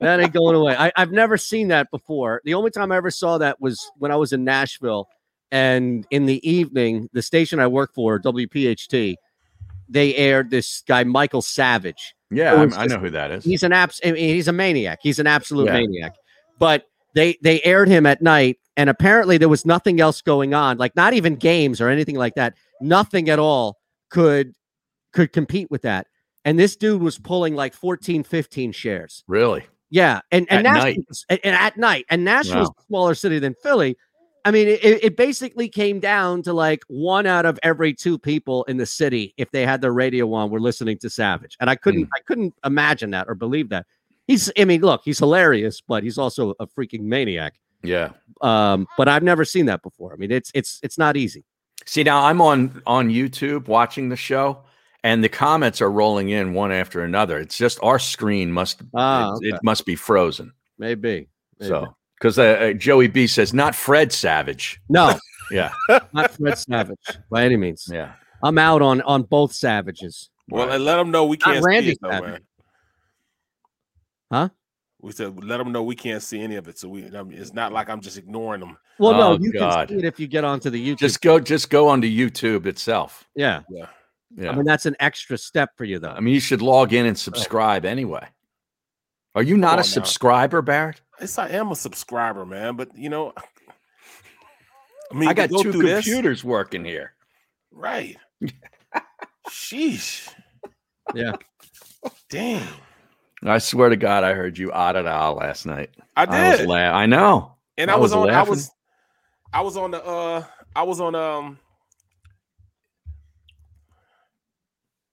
That 0.00 0.20
ain't 0.20 0.32
going 0.32 0.56
away. 0.56 0.74
I, 0.76 0.90
I've 0.96 1.12
never 1.12 1.36
seen 1.36 1.68
that 1.68 1.90
before. 1.90 2.40
The 2.44 2.54
only 2.54 2.70
time 2.70 2.90
I 2.90 2.96
ever 2.96 3.10
saw 3.10 3.38
that 3.38 3.60
was 3.60 3.90
when 3.98 4.10
I 4.10 4.16
was 4.16 4.32
in 4.32 4.44
Nashville, 4.44 5.08
and 5.52 6.06
in 6.10 6.26
the 6.26 6.48
evening, 6.48 7.08
the 7.12 7.22
station 7.22 7.58
I 7.60 7.66
work 7.66 7.92
for, 7.94 8.18
WPHT, 8.18 9.16
they 9.88 10.14
aired 10.14 10.50
this 10.50 10.82
guy 10.86 11.04
Michael 11.04 11.42
Savage. 11.42 12.14
Yeah, 12.30 12.54
I'm- 12.54 12.68
was 12.68 12.78
I 12.78 12.86
know 12.86 12.98
who 12.98 13.10
that 13.10 13.30
is. 13.30 13.44
He's 13.44 13.62
an 13.62 13.72
abs. 13.72 14.00
I 14.04 14.12
mean, 14.12 14.34
he's 14.34 14.48
a 14.48 14.52
maniac. 14.52 15.00
He's 15.02 15.18
an 15.18 15.26
absolute 15.26 15.66
Yeah. 15.66 15.72
maniac. 15.74 16.14
But 16.58 16.84
they 17.14 17.36
they 17.42 17.60
aired 17.62 17.88
him 17.88 18.06
at 18.06 18.22
night, 18.22 18.58
and 18.76 18.88
apparently 18.88 19.36
there 19.36 19.48
was 19.48 19.66
nothing 19.66 20.00
else 20.00 20.22
going 20.22 20.54
on, 20.54 20.78
like 20.78 20.94
not 20.94 21.12
even 21.12 21.34
games 21.34 21.80
or 21.80 21.88
anything 21.88 22.14
like 22.16 22.36
that. 22.36 22.54
Nothing 22.80 23.28
at 23.28 23.38
all 23.40 23.78
could 24.10 24.54
could 25.12 25.32
compete 25.32 25.70
with 25.70 25.82
that. 25.82 26.06
And 26.44 26.58
this 26.58 26.76
dude 26.76 27.02
was 27.02 27.18
pulling 27.18 27.54
like 27.56 27.74
14, 27.74 28.22
15 28.22 28.72
shares. 28.72 29.24
Really? 29.26 29.66
Yeah, 29.90 30.20
and 30.30 30.46
and 30.50 30.66
At 30.66 30.72
Nashville, 30.74 31.04
night. 31.30 31.40
and, 31.44 31.54
at 31.56 31.76
night, 31.76 32.06
and 32.10 32.24
Nashville's 32.24 32.68
Wow. 32.68 32.74
a 32.78 32.82
smaller 32.86 33.14
city 33.14 33.38
than 33.38 33.54
Philly. 33.62 33.96
I 34.44 34.50
mean, 34.52 34.68
it, 34.68 34.82
it 35.04 35.16
basically 35.16 35.68
came 35.68 36.00
down 36.00 36.42
to 36.44 36.52
like 36.54 36.82
one 36.88 37.26
out 37.26 37.44
of 37.44 37.58
every 37.62 37.92
two 37.92 38.18
people 38.18 38.64
in 38.64 38.76
the 38.78 38.86
city, 38.86 39.34
if 39.36 39.50
they 39.50 39.66
had 39.66 39.80
their 39.82 39.92
radio 39.92 40.32
on, 40.32 40.48
were 40.50 40.60
listening 40.60 40.96
to 40.98 41.10
Savage, 41.10 41.56
and 41.60 41.68
I 41.68 41.74
couldn't, 41.74 42.08
I 42.16 42.20
couldn't 42.26 42.54
imagine 42.64 43.10
that 43.10 43.26
or 43.28 43.34
believe 43.34 43.68
that. 43.70 43.84
He's, 44.26 44.50
I 44.56 44.64
mean, 44.64 44.80
look, 44.80 45.02
he's 45.04 45.18
hilarious, 45.18 45.80
but 45.80 46.04
he's 46.04 46.16
also 46.16 46.54
a 46.60 46.66
freaking 46.66 47.00
maniac. 47.02 47.54
Yeah. 47.82 48.10
Um, 48.40 48.86
but 48.96 49.08
I've 49.08 49.24
never 49.24 49.44
seen 49.44 49.66
that 49.66 49.82
before. 49.82 50.12
I 50.12 50.16
mean, 50.16 50.30
it's 50.30 50.50
it's 50.54 50.78
it's 50.82 50.96
not 50.98 51.16
easy. 51.16 51.44
See, 51.84 52.04
now 52.04 52.24
I'm 52.24 52.40
on 52.40 52.80
on 52.86 53.08
YouTube 53.10 53.66
watching 53.68 54.08
the 54.08 54.16
show, 54.16 54.62
and 55.04 55.22
the 55.24 55.28
comments 55.28 55.80
are 55.80 55.90
rolling 55.90 56.28
in 56.30 56.52
one 56.54 56.72
after 56.72 57.02
another. 57.02 57.38
It's 57.38 57.56
just 57.56 57.78
our 57.82 57.98
screen 57.98 58.52
must 58.52 58.82
Ah, 58.94 59.34
it, 59.40 59.54
it 59.54 59.60
must 59.62 59.86
be 59.86 59.96
frozen. 59.96 60.52
Maybe. 60.78 61.28
maybe. 61.58 61.68
So 61.68 61.94
because 62.18 62.38
uh, 62.38 62.42
uh, 62.42 62.72
Joey 62.74 63.08
B 63.08 63.26
says 63.26 63.52
not 63.54 63.74
Fred 63.74 64.12
Savage. 64.12 64.80
no, 64.88 65.18
Yeah, 65.50 65.72
not 66.12 66.30
Fred 66.32 66.58
Savage 66.58 66.98
by 67.30 67.44
any 67.44 67.56
means. 67.56 67.88
yeah. 67.90 68.12
I'm 68.42 68.56
out 68.58 68.82
on 68.82 69.00
on 69.02 69.22
both 69.24 69.52
Savages. 69.52 70.30
Well, 70.48 70.70
and 70.70 70.84
let 70.84 70.96
them 70.96 71.10
know 71.10 71.24
we 71.26 71.36
can't 71.36 71.64
Randy 71.64 71.90
see 71.90 71.92
it, 71.92 71.98
though, 72.02 72.36
Huh? 74.32 74.48
We 75.02 75.12
said 75.12 75.42
let 75.44 75.56
them 75.58 75.72
know 75.72 75.82
we 75.82 75.94
can't 75.96 76.22
see 76.22 76.40
any 76.40 76.56
of 76.56 76.68
it, 76.68 76.78
so 76.78 76.88
we. 76.88 77.06
I 77.06 77.22
mean, 77.22 77.38
it's 77.38 77.54
not 77.54 77.72
like 77.72 77.88
I'm 77.88 78.00
just 78.00 78.18
ignoring 78.18 78.60
them. 78.60 78.76
Well, 78.98 79.12
no, 79.12 79.32
Oh, 79.32 79.38
you 79.40 79.50
God. 79.52 79.88
can 79.88 79.98
see 79.98 80.04
it 80.04 80.06
if 80.06 80.20
you 80.20 80.26
get 80.26 80.44
onto 80.44 80.68
the 80.70 80.78
YouTube. 80.94 80.98
Just 80.98 81.20
go, 81.22 81.40
just 81.40 81.70
go 81.70 81.88
onto 81.88 82.06
YouTube 82.08 82.66
itself. 82.66 83.24
yeah. 83.34 83.62
Yeah. 83.70 83.86
Yeah. 84.36 84.50
I 84.50 84.54
mean, 84.54 84.64
that's 84.64 84.86
an 84.86 84.96
extra 85.00 85.36
step 85.36 85.76
for 85.76 85.84
you, 85.84 85.98
though. 85.98 86.10
I 86.12 86.20
mean, 86.20 86.34
you 86.34 86.40
should 86.40 86.62
log 86.62 86.92
in 86.92 87.04
and 87.06 87.18
subscribe 87.18 87.84
anyway. 87.84 88.26
Are 89.34 89.42
you 89.42 89.56
not 89.56 89.74
a 89.74 89.76
now. 89.78 89.82
subscriber, 89.82 90.62
Barrett? 90.62 91.00
Yes, 91.20 91.38
I 91.38 91.48
am 91.48 91.70
a 91.70 91.76
subscriber, 91.76 92.46
man. 92.46 92.76
But 92.76 92.96
you 92.96 93.08
know, 93.10 93.32
I 95.12 95.14
mean, 95.14 95.28
I 95.28 95.34
got 95.34 95.50
go 95.50 95.62
two 95.62 95.72
through 95.72 95.82
this- 95.82 96.04
computers 96.04 96.44
working 96.44 96.84
here. 96.84 97.12
right? 97.72 98.16
Sheesh. 99.48 100.32
Yeah. 101.14 101.32
Damn. 102.28 102.66
I 103.42 103.58
swear 103.58 103.88
to 103.88 103.96
God, 103.96 104.22
I 104.22 104.34
heard 104.34 104.58
you 104.58 104.72
out 104.72 104.96
out 104.96 105.36
last 105.36 105.66
night. 105.66 105.90
I 106.16 106.24
I 106.24 106.50
was 106.50 106.58
did. 106.60 106.68
la- 106.68 106.76
I 106.76 107.06
know. 107.06 107.54
and 107.78 107.90
I 107.90 107.94
I 107.94 107.96
was, 107.96 108.12
was 108.14 108.28
on. 108.28 108.30
I 108.30 108.42
was. 108.42 108.70
I 109.52 109.60
was 109.62 109.76
on 109.76 109.90
the. 109.92 110.04
uh 110.04 110.44
I 110.76 110.82
was 110.84 111.00
on. 111.00 111.14
Um. 111.14 111.58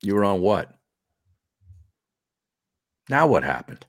You 0.08 0.16
were 0.16 0.24
on 0.24 0.40
what? 0.40 0.72
Now 3.10 3.28
what 3.28 3.44
happened? 3.44 3.86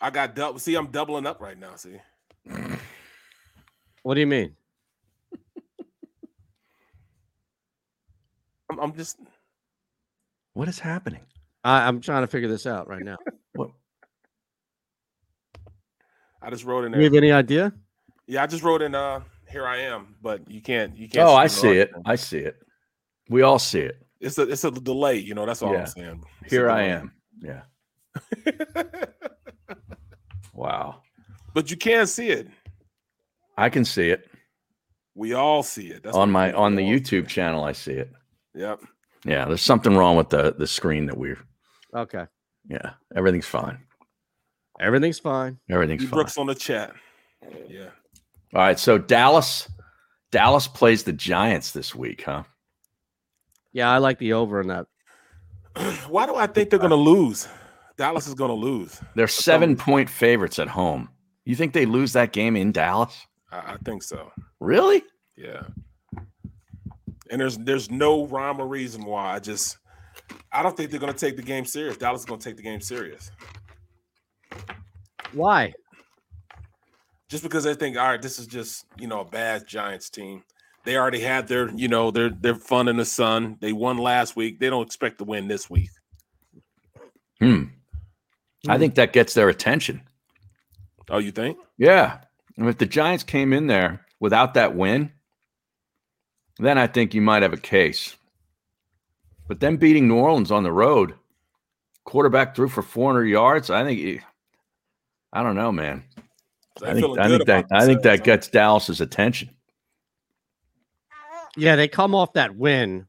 I 0.00 0.10
got 0.10 0.36
double. 0.36 0.60
See, 0.60 0.76
I'm 0.76 0.86
doubling 0.92 1.26
up 1.26 1.40
right 1.40 1.58
now. 1.58 1.74
See. 1.74 1.96
What 4.04 4.14
do 4.14 4.20
you 4.20 4.26
mean? 4.28 4.54
I'm, 8.70 8.78
I'm 8.78 8.92
just. 8.92 9.18
What 10.52 10.68
is 10.68 10.78
happening? 10.78 11.22
I, 11.64 11.88
I'm 11.88 12.00
trying 12.00 12.22
to 12.22 12.28
figure 12.28 12.48
this 12.48 12.64
out 12.64 12.86
right 12.88 13.02
now. 13.02 13.16
What? 13.54 13.70
I 16.40 16.50
just 16.50 16.64
wrote 16.64 16.84
in 16.84 16.92
Do 16.92 16.98
you 16.98 17.10
there. 17.10 17.16
have 17.16 17.24
any 17.24 17.32
idea? 17.32 17.72
Yeah, 18.28 18.44
I 18.44 18.46
just 18.46 18.62
wrote 18.62 18.80
in. 18.80 18.94
Uh, 18.94 19.22
here 19.50 19.66
I 19.66 19.78
am, 19.78 20.14
but 20.22 20.48
you 20.48 20.62
can't. 20.62 20.96
You 20.96 21.08
can't. 21.08 21.26
Oh, 21.26 21.34
I 21.34 21.48
see 21.48 21.78
it. 21.78 21.88
article. 21.88 22.02
I 22.06 22.14
see 22.14 22.38
it. 22.38 22.54
We 23.28 23.42
all 23.42 23.58
see 23.58 23.80
it. 23.80 24.04
It's 24.20 24.38
a. 24.38 24.42
It's 24.42 24.64
a 24.64 24.70
delay. 24.70 25.16
You 25.16 25.34
know. 25.34 25.46
That's 25.46 25.62
all 25.62 25.72
Yeah. 25.72 25.80
I'm 25.80 25.86
saying. 25.86 26.24
It's 26.42 26.52
Here 26.52 26.70
I 26.70 26.82
am. 26.84 27.12
Yeah. 27.40 27.62
Wow. 30.54 31.02
but 31.54 31.70
you 31.70 31.76
can 31.76 32.06
see 32.06 32.30
it. 32.30 32.48
I 33.56 33.68
can 33.68 33.84
see 33.84 34.10
it 34.10 34.28
We 35.14 35.34
all 35.34 35.62
see 35.62 35.88
it. 35.88 36.02
That's 36.02 36.16
on 36.16 36.30
my 36.30 36.52
on 36.52 36.74
the 36.74 36.82
all 36.84 36.88
see 36.88 37.00
YouTube 37.00 37.24
it. 37.24 37.28
channel. 37.28 37.64
I 37.64 37.72
see 37.72 37.92
it. 37.92 38.12
Yep. 38.54 38.80
Yeah, 39.24 39.44
there's 39.46 39.62
something 39.62 39.96
wrong 39.96 40.16
with 40.16 40.30
the 40.30 40.54
the 40.58 40.66
screen 40.66 41.06
that 41.06 41.16
we're. 41.16 41.38
Okay. 41.94 42.26
Yeah, 42.68 42.92
everything's 43.16 43.46
fine. 43.46 43.78
Everything's 44.80 45.18
fine. 45.18 45.58
Everything's 45.70 46.02
fine. 46.04 46.10
Brooks 46.10 46.38
on 46.38 46.46
the 46.46 46.54
chat. 46.54 46.92
Yeah. 47.68 47.90
All 48.54 48.60
right, 48.62 48.78
so 48.78 48.96
Dallas, 48.98 49.68
Dallas 50.30 50.66
plays 50.68 51.02
the 51.02 51.12
Giants 51.12 51.72
this 51.72 51.94
week, 51.94 52.22
huh? 52.24 52.44
Yeah, 53.72 53.90
I 53.90 53.98
like 53.98 54.18
the 54.18 54.32
over 54.32 54.60
in 54.60 54.68
that. 54.68 54.86
Why 56.08 56.26
do 56.26 56.34
I 56.34 56.46
think 56.46 56.70
they're 56.70 56.78
going 56.78 56.90
to 56.90 56.96
lose? 56.96 57.48
Dallas 57.96 58.26
is 58.26 58.34
going 58.34 58.50
to 58.50 58.54
lose. 58.54 59.00
They're 59.14 59.28
seven 59.28 59.76
point 59.76 60.08
favorites 60.08 60.58
at 60.58 60.68
home. 60.68 61.08
You 61.44 61.56
think 61.56 61.72
they 61.72 61.86
lose 61.86 62.12
that 62.12 62.32
game 62.32 62.56
in 62.56 62.72
Dallas? 62.72 63.26
I, 63.50 63.74
I 63.74 63.76
think 63.84 64.02
so. 64.02 64.30
Really? 64.60 65.02
Yeah. 65.36 65.62
And 67.30 67.40
there's 67.40 67.58
there's 67.58 67.90
no 67.90 68.26
rhyme 68.26 68.60
or 68.60 68.66
reason 68.66 69.04
why. 69.04 69.34
I 69.34 69.38
just 69.38 69.78
I 70.52 70.62
don't 70.62 70.76
think 70.76 70.90
they're 70.90 71.00
going 71.00 71.12
to 71.12 71.18
take 71.18 71.36
the 71.36 71.42
game 71.42 71.64
serious. 71.64 71.96
Dallas 71.96 72.20
is 72.20 72.26
going 72.26 72.40
to 72.40 72.44
take 72.44 72.56
the 72.56 72.62
game 72.62 72.80
serious 72.80 73.30
Why? 75.32 75.74
just 77.28 77.42
because 77.42 77.64
they 77.64 77.74
think, 77.74 77.96
all 77.96 78.08
right, 78.08 78.22
this 78.22 78.38
is 78.38 78.46
just 78.46 78.86
you 78.98 79.06
know 79.06 79.20
a 79.20 79.24
bad 79.24 79.66
Giants 79.66 80.10
team. 80.10 80.42
They 80.88 80.96
already 80.96 81.20
had 81.20 81.48
their 81.48 81.68
you 81.76 81.86
know 81.86 82.10
their 82.10 82.30
their 82.30 82.54
fun 82.54 82.88
in 82.88 82.96
the 82.96 83.04
sun. 83.04 83.58
They 83.60 83.74
won 83.74 83.98
last 83.98 84.36
week. 84.36 84.58
They 84.58 84.70
don't 84.70 84.86
expect 84.86 85.18
to 85.18 85.24
win 85.24 85.46
this 85.46 85.68
week. 85.68 85.90
Hmm. 87.40 87.64
I 88.66 88.78
think 88.78 88.94
that 88.94 89.12
gets 89.12 89.34
their 89.34 89.50
attention. 89.50 90.00
Oh, 91.10 91.18
you 91.18 91.30
think? 91.30 91.58
Yeah. 91.76 92.20
And 92.56 92.66
if 92.70 92.78
the 92.78 92.86
Giants 92.86 93.22
came 93.22 93.52
in 93.52 93.66
there 93.66 94.00
without 94.18 94.54
that 94.54 94.74
win, 94.74 95.12
then 96.58 96.78
I 96.78 96.86
think 96.86 97.12
you 97.12 97.20
might 97.20 97.42
have 97.42 97.52
a 97.52 97.58
case. 97.58 98.16
But 99.46 99.60
then 99.60 99.76
beating 99.76 100.08
New 100.08 100.16
Orleans 100.16 100.50
on 100.50 100.62
the 100.62 100.72
road, 100.72 101.12
quarterback 102.04 102.56
threw 102.56 102.68
for 102.70 102.80
400 102.80 103.26
yards. 103.26 103.68
I 103.68 103.84
think, 103.84 104.00
you- 104.00 104.20
I 105.34 105.42
don't 105.42 105.54
know, 105.54 105.70
man. 105.70 106.04
I 106.82 106.94
think, 106.94 107.18
I 107.18 107.28
think 107.28 107.44
that 107.44 107.66
I 107.70 107.84
think 107.84 108.00
that 108.04 108.24
gets 108.24 108.48
Dallas's 108.48 109.02
attention. 109.02 109.50
Yeah, 111.58 111.76
they 111.76 111.88
come 111.88 112.14
off 112.14 112.32
that 112.34 112.54
win. 112.56 113.06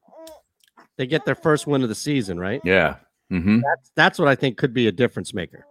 They 0.98 1.08
get 1.08 1.24
their 1.24 1.36
first 1.36 1.68
win 1.68 1.84
of 1.84 1.90
the 1.90 1.96
season, 1.96 2.40
right? 2.40 2.62
Yeah. 2.64 2.96
hmm 3.30 3.62
That's 3.62 3.92
that's 3.96 4.20
what 4.20 4.28
I 4.28 4.36
think 4.36 4.58
could 4.58 4.74
be 4.74 4.88
a 4.88 4.92
difference 4.92 5.34
maker. 5.34 5.66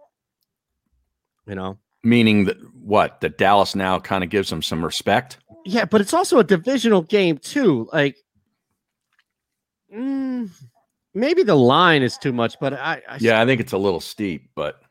You 1.45 1.55
know? 1.55 1.77
Meaning 2.03 2.45
that 2.45 2.57
what? 2.73 3.21
That 3.21 3.37
Dallas 3.37 3.75
now 3.75 3.99
kind 3.99 4.23
of 4.23 4.29
gives 4.29 4.49
them 4.49 4.61
some 4.61 4.83
respect. 4.83 5.37
Yeah, 5.65 5.85
but 5.85 5.99
it's 5.99 6.13
also 6.13 6.39
a 6.39 6.43
divisional 6.43 7.01
game 7.01 7.37
too. 7.37 7.89
Like, 7.91 8.17
mm, 9.93 10.49
maybe 11.13 11.43
the 11.43 11.55
line 11.55 12.01
is 12.01 12.17
too 12.17 12.31
much, 12.31 12.55
but 12.61 12.73
I, 12.73 13.01
I 13.07 13.17
Yeah, 13.19 13.41
I 13.41 13.45
think 13.45 13.59
it's 13.59 13.73
a 13.73 13.77
little 13.77 13.99
steep, 13.99 14.49
but 14.55 14.81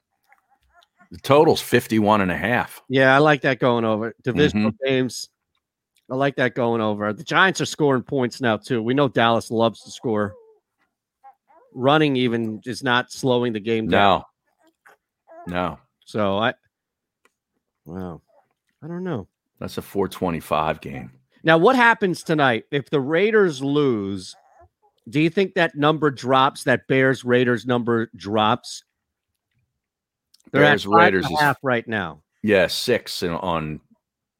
the 1.10 1.19
total's 1.19 1.62
51 1.62 2.20
and 2.20 2.31
a 2.31 2.36
half. 2.36 2.82
yeah, 2.89 3.15
I 3.15 3.19
like 3.19 3.43
that 3.43 3.59
going 3.59 3.86
over 3.86 4.15
divisional 4.23 4.73
games. 4.85 5.31
I 6.10 6.14
like 6.14 6.36
that 6.36 6.55
going 6.55 6.80
over. 6.80 7.12
The 7.12 7.24
Giants 7.24 7.60
are 7.60 7.66
scoring 7.66 8.02
points 8.02 8.40
now 8.40 8.56
too. 8.56 8.82
We 8.82 8.94
know 8.94 9.09
Dallas 9.09 9.51
loves 9.51 9.82
to 9.82 9.90
score. 9.90 10.35
Running 11.74 12.16
even 12.16 12.62
is 12.64 12.82
not 12.82 13.12
slowing 13.12 13.52
the 13.52 13.60
game 13.60 13.89
down. 13.89 14.22
No. 15.47 15.55
No. 15.55 15.78
So 16.05 16.39
I, 16.39 16.55
wow, 17.85 18.22
I 18.82 18.86
don't 18.89 19.05
know. 19.05 19.28
That's 19.60 19.76
a 19.76 19.82
425 19.82 20.80
game. 20.80 21.10
Now, 21.44 21.59
what 21.59 21.76
happens 21.76 22.22
tonight 22.22 22.64
if 22.70 22.90
the 22.90 23.01
Raiders 23.01 23.62
lose? 23.62 24.35
Do 25.09 25.20
you 25.20 25.30
think 25.30 25.55
that 25.55 25.74
number 25.74 26.10
drops? 26.10 26.64
That 26.64 26.86
Bears 26.86 27.24
Raiders 27.24 27.66
number 27.66 28.10
drops? 28.16 28.85
They're 30.52 30.62
Bears 30.62 30.85
at 30.85 30.90
five 30.90 30.93
and 30.93 31.05
Raiders 31.05 31.26
a 31.26 31.32
is- 31.35 31.40
half 31.40 31.59
right 31.62 31.86
now. 31.86 32.22
Yeah, 32.43 32.66
six 32.68 33.22
on 33.22 33.80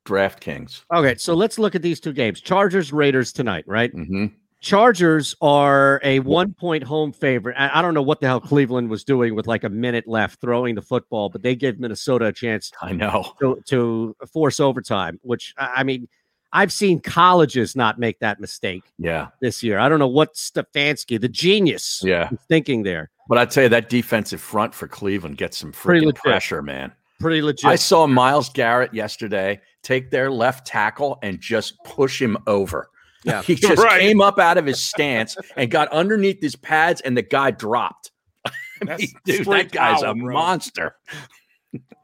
DraftKings. 0.09 0.83
Okay, 0.93 1.15
so 1.17 1.35
let's 1.35 1.59
look 1.59 1.75
at 1.75 1.83
these 1.83 2.01
two 2.01 2.13
games: 2.13 2.41
Chargers 2.41 2.93
Raiders 2.93 3.33
tonight, 3.33 3.65
right? 3.67 3.95
Mm-hmm. 3.95 4.27
Chargers 4.61 5.37
are 5.41 6.01
a 6.03 6.19
one 6.21 6.53
point 6.53 6.83
home 6.83 7.13
favorite. 7.13 7.55
I, 7.57 7.81
don't 7.81 7.95
know 7.95 8.03
what 8.03 8.21
the 8.21 8.27
hell 8.27 8.41
Cleveland 8.41 8.91
was 8.91 9.05
doing 9.05 9.37
with 9.37 9.47
like 9.47 9.63
a 9.63 9.69
minute 9.69 10.09
left 10.09 10.41
throwing 10.41 10.75
the 10.75 10.83
football, 10.83 11.29
but 11.29 11.43
they 11.43 11.55
gave 11.55 11.79
Minnesota 11.79 12.27
a 12.27 12.33
chance 12.33 12.73
I 12.83 12.93
know. 12.93 13.35
to, 13.39 13.63
to 13.67 14.17
force 14.33 14.59
overtime, 14.59 15.21
which 15.23 15.55
I 15.59 15.75
I 15.77 15.83
mean, 15.85 16.09
I've 16.53 16.73
seen 16.73 16.99
colleges 17.01 17.77
not 17.77 18.01
make 18.01 18.19
that 18.19 18.41
mistake 18.41 18.83
Yeah. 18.99 19.29
this 19.41 19.63
year. 19.63 19.79
I 19.79 19.89
don't 19.89 19.99
know 20.01 20.09
what 20.09 20.35
Stefanski, 20.35 21.21
the 21.21 21.29
genius, 21.29 22.03
Yeah. 22.05 22.31
thinking 22.49 22.83
there. 22.83 23.11
But 23.29 23.39
I 23.39 23.45
tell 23.45 23.65
you, 23.65 23.69
that 23.69 23.91
defensive 23.91 24.41
front 24.41 24.75
for 24.75 24.89
Cleveland 24.89 25.37
gets 25.37 25.59
some 25.59 25.73
freaking 25.73 26.15
pressure, 26.15 26.63
man. 26.63 26.93
Pretty 27.19 27.43
legit. 27.43 27.65
I 27.65 27.77
saw 27.77 28.07
Myles 28.07 28.49
Garrett 28.51 28.95
yesterday 28.95 29.61
take 29.83 30.11
their 30.11 30.31
left 30.31 30.67
tackle 30.67 31.19
and 31.23 31.41
just 31.41 31.75
push 31.85 32.21
him 32.23 32.37
over. 32.47 32.89
Yeah. 33.25 33.43
He 33.43 33.55
just 33.57 33.83
Right. 33.83 34.01
came 34.01 34.21
up 34.21 34.39
out 34.39 34.57
of 34.59 34.67
his 34.67 34.85
stance 34.85 35.37
and 35.57 35.71
got 35.71 35.89
underneath 35.93 36.41
his 36.41 36.55
pads, 36.57 37.01
and 37.01 37.17
the 37.17 37.23
guy 37.23 37.51
dropped. 37.51 38.13
I 38.47 38.97
mean, 38.97 39.09
dude, 39.25 39.47
that 39.47 39.73
guy's 39.73 40.03
power, 40.03 40.13
a 40.13 40.15
bro. 40.15 40.33
monster. 40.33 40.97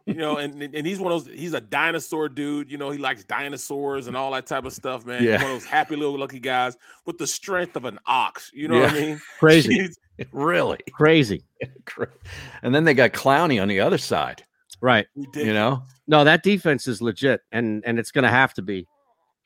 you 0.07 0.15
know, 0.15 0.37
and 0.39 0.61
and 0.61 0.85
he's 0.87 0.99
one 0.99 1.13
of 1.13 1.25
those. 1.25 1.35
He's 1.35 1.55
a 1.55 1.61
dinosaur 1.61 2.29
dude. 2.29 2.71
You 2.71 2.77
know, 2.79 2.91
he 2.91 2.99
likes 2.99 3.23
dinosaurs 3.25 4.09
and 4.09 4.17
all 4.17 4.33
that 4.33 4.47
type 4.47 4.65
of 4.65 4.73
stuff, 4.73 5.07
man. 5.07 5.23
Yeah. 5.23 5.35
He's 5.39 5.43
one 5.43 5.53
of 5.53 5.61
those 5.61 5.65
happy 5.71 5.95
little 5.97 6.19
lucky 6.19 6.41
guys 6.41 6.77
with 7.07 7.17
the 7.19 7.27
strength 7.29 7.77
of 7.77 7.85
an 7.85 7.99
ox. 8.07 8.51
You 8.53 8.67
know 8.69 8.81
what 8.81 8.91
I 8.91 8.95
mean? 9.01 9.21
crazy, 9.39 9.75
He's- 9.75 9.97
Really. 10.33 10.79
crazy. 10.93 11.43
And 12.63 12.75
then 12.75 12.85
they 12.85 12.95
got 12.95 13.13
Clowney 13.13 13.61
on 13.63 13.69
the 13.69 13.81
other 13.81 13.99
side, 13.99 14.45
Right. 14.85 15.07
ridiculous. 15.17 15.47
you 15.47 15.55
know? 15.55 15.83
No, 16.07 16.25
that 16.25 16.43
defense 16.43 16.87
is 16.87 17.01
legit, 17.01 17.41
and 17.51 17.83
and 17.87 17.99
it's 17.99 18.11
going 18.11 18.25
to 18.25 18.31
have 18.31 18.53
to 18.55 18.63
be 18.63 18.87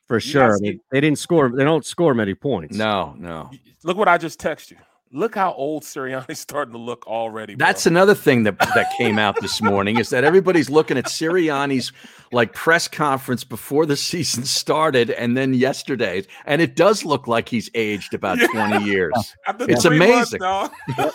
for 0.07 0.19
sure. 0.19 0.55
I 0.55 0.59
mean, 0.59 0.81
they 0.91 0.99
didn't 0.99 1.17
score. 1.19 1.49
They 1.49 1.63
don't 1.63 1.85
score 1.85 2.13
many 2.13 2.33
points. 2.35 2.75
No, 2.75 3.15
no. 3.17 3.49
Look 3.85 3.95
what 3.95 4.09
I 4.09 4.17
just 4.17 4.39
texted 4.41 4.71
you. 4.71 4.77
Look 5.11 5.33
how 5.33 5.53
old 5.53 5.83
Sirianni's 5.83 6.39
starting 6.39 6.73
to 6.73 6.77
look 6.77 7.07
already. 7.07 7.55
bro. 7.55 7.65
That's 7.65 7.85
another 7.85 8.13
thing 8.13 8.43
that 8.43 8.59
that 8.59 8.91
came 8.97 9.17
out 9.17 9.39
this 9.41 9.61
morning 9.61 9.97
is 9.97 10.09
that 10.09 10.23
everybody's 10.25 10.69
looking 10.69 10.97
at 10.97 11.05
Sirianni's 11.05 11.91
like 12.33 12.53
press 12.53 12.87
conference 12.89 13.43
before 13.45 13.85
the 13.87 13.95
season 13.95 14.43
started 14.43 15.09
and 15.09 15.35
then 15.37 15.53
yesterday's, 15.53 16.27
and 16.45 16.61
it 16.61 16.75
does 16.75 17.05
look 17.05 17.25
like 17.27 17.47
he's 17.47 17.69
aged 17.73 18.13
about 18.13 18.37
Yeah. 18.39 18.47
20 18.47 18.85
years. 18.85 19.13
After 19.47 19.65
it's 19.71 19.83
three 19.83 19.97
months, 19.97 20.33
amazing. 20.33 20.39
dog. 20.41 20.71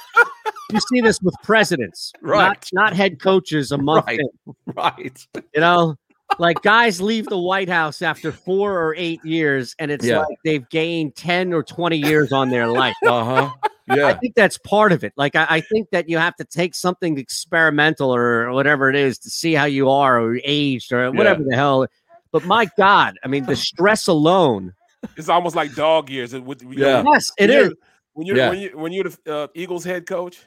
You 0.73 0.81
see 0.81 1.01
this 1.01 1.21
with 1.23 1.35
presidents, 1.43 2.13
Right. 2.23 2.47
Not, 2.47 2.69
not 2.73 2.93
head 2.95 3.21
coaches 3.21 3.71
a 3.73 3.79
month 3.79 4.07
Right. 4.07 4.21
in. 4.21 4.55
Right. 4.75 5.27
You 5.55 5.61
know, 5.61 5.97
like 6.39 6.63
guys 6.63 7.01
leave 7.01 7.27
the 7.27 7.39
White 7.39 7.69
House 7.69 8.03
after 8.03 8.33
four 8.33 8.79
or 8.83 8.95
eight 8.97 9.25
years, 9.25 9.75
and 9.79 9.91
it's 9.91 10.05
Yeah. 10.07 10.21
like 10.21 10.39
they've 10.45 10.69
gained 10.71 11.15
10 11.17 11.53
or 11.53 11.63
20 11.63 11.97
years 11.99 12.33
on 12.33 12.49
their 12.51 12.67
life. 12.67 12.97
Uh 13.05 13.25
huh. 13.25 13.51
Yeah. 13.95 14.07
I 14.07 14.15
think 14.15 14.35
that's 14.35 14.57
part 14.57 14.93
of 14.93 15.05
it. 15.05 15.13
Like 15.17 15.37
I, 15.37 15.47
I 15.51 15.61
think 15.61 15.91
that 15.91 16.09
you 16.09 16.17
have 16.17 16.35
to 16.37 16.45
take 16.45 16.75
something 16.75 17.19
experimental 17.19 18.15
or 18.15 18.51
whatever 18.53 18.89
it 18.89 18.97
is 18.97 19.19
to 19.19 19.29
see 19.31 19.53
how 19.53 19.67
you 19.67 19.91
are 19.91 20.19
or 20.23 20.41
aged 20.43 20.91
or 20.91 21.13
whatever 21.13 21.45
the 21.45 21.55
hell. 21.55 21.87
But 22.33 22.47
my 22.47 22.67
God, 22.79 23.19
I 23.23 23.29
mean, 23.29 23.45
the 23.45 23.55
stress 23.55 24.07
alone. 24.07 24.73
It's 25.19 25.29
almost 25.29 25.55
like 25.55 25.75
dog 25.75 26.09
years. 26.09 26.33
It- 26.33 26.43
With, 26.43 26.63
Yeah. 26.63 27.03
know, 27.03 27.13
Yes, 27.13 27.31
it 27.37 27.51
is. 27.51 27.75
When 28.15 28.27
you're 28.27 28.37
Yeah. 28.37 28.51
when 28.51 28.59
you 28.59 28.71
when 28.79 28.93
you're 28.93 29.05
the 29.05 29.35
uh, 29.35 29.47
Eagles 29.55 29.85
head 29.85 30.07
coach, 30.07 30.39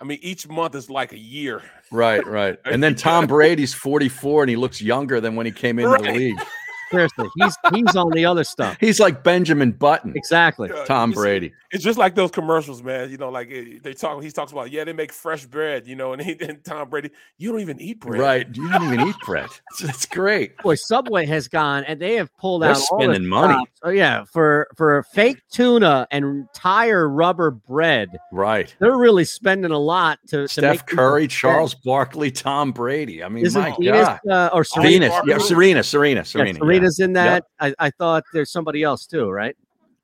I 0.00 0.04
mean, 0.04 0.18
each 0.22 0.48
month 0.48 0.74
is 0.74 0.88
like 0.90 1.12
a 1.12 1.18
year. 1.18 1.62
Right. 1.90 2.24
Right. 2.26 2.58
And 2.64 2.82
then 2.82 2.94
Tom 2.94 3.26
Brady's 3.26 3.74
44 3.74 4.44
and 4.44 4.50
he 4.50 4.56
looks 4.56 4.80
younger 4.80 5.20
than 5.20 5.36
when 5.36 5.46
he 5.46 5.52
came 5.52 5.78
into 5.78 5.96
the 6.02 6.12
league. 6.12 6.38
Seriously, 6.90 7.28
he's 7.36 7.56
he's 7.74 7.96
on 7.96 8.10
the 8.10 8.24
other 8.24 8.44
stuff. 8.44 8.76
He's 8.80 9.00
like 9.00 9.22
Benjamin 9.24 9.72
Button. 9.72 10.12
Exactly. 10.16 10.70
Uh, 10.70 10.84
Tom 10.84 11.10
it's- 11.10 11.22
Brady. 11.22 11.52
It's 11.72 11.82
just 11.82 11.98
like 11.98 12.14
those 12.14 12.30
commercials, 12.30 12.80
man. 12.82 13.10
You 13.10 13.18
know, 13.18 13.28
like 13.28 13.50
eh, 13.50 13.78
they 13.82 13.92
talk. 13.92 14.22
He 14.22 14.30
talks 14.30 14.52
about, 14.52 14.70
yeah, 14.70 14.84
they 14.84 14.92
make 14.92 15.12
fresh 15.12 15.44
bread. 15.46 15.86
You 15.86 15.96
know, 15.96 16.12
and, 16.12 16.22
he, 16.22 16.36
and 16.40 16.62
Tom 16.64 16.88
Brady, 16.88 17.10
you 17.38 17.50
don't 17.50 17.60
even 17.60 17.80
eat 17.80 18.00
bread, 18.00 18.20
Right. 18.20 18.46
You 18.56 18.70
don't 18.70 18.84
even 18.94 19.08
eat 19.08 19.16
bread. 19.26 19.48
That's 19.82 20.06
great. 20.06 20.56
Boy, 20.58 20.76
Subway 20.76 21.26
has 21.26 21.48
gone 21.48 21.82
and 21.84 22.00
they 22.00 22.14
have 22.14 22.34
pulled 22.38 22.62
They're 22.62 22.70
out 22.70 22.80
all 22.90 22.98
the 22.98 23.04
spending 23.04 23.28
money. 23.28 23.54
stops. 23.54 23.70
Oh 23.82 23.90
yeah, 23.90 24.24
for 24.24 24.68
for 24.76 25.02
fake 25.12 25.42
tuna 25.50 26.06
and 26.12 26.46
tire 26.54 27.08
rubber 27.08 27.50
bread, 27.50 28.16
Right. 28.32 28.74
they're 28.78 28.96
really 28.96 29.24
spending 29.24 29.72
a 29.72 29.78
lot 29.78 30.18
to, 30.28 30.36
to 30.36 30.40
make 30.42 30.50
Steph 30.50 30.86
people 30.86 30.96
Curry, 31.04 31.22
spend. 31.24 31.30
Charles 31.32 31.74
Barkley, 31.74 32.30
Tom 32.30 32.72
Brady. 32.72 33.22
I 33.24 33.28
mean, 33.28 33.44
Isn't 33.44 33.60
my 33.60 33.74
Venus, 33.78 34.06
God. 34.06 34.20
uh, 34.30 34.50
or 34.52 34.64
Serena? 34.64 34.88
Venus. 34.88 35.10
Yeah, 35.12 35.20
Barkley. 35.34 35.48
Serena, 35.48 35.82
Serena, 35.84 36.20
Yeah, 36.20 36.22
Serena. 36.24 36.58
Yeah. 36.76 36.80
Serena's 36.80 37.00
in 37.00 37.12
that. 37.14 37.44
Yep. 37.60 37.74
I, 37.80 37.86
I 37.86 37.90
thought 37.90 38.24
there's 38.32 38.50
somebody 38.50 38.82
else 38.82 39.06
too, 39.06 39.30
right? 39.30 39.56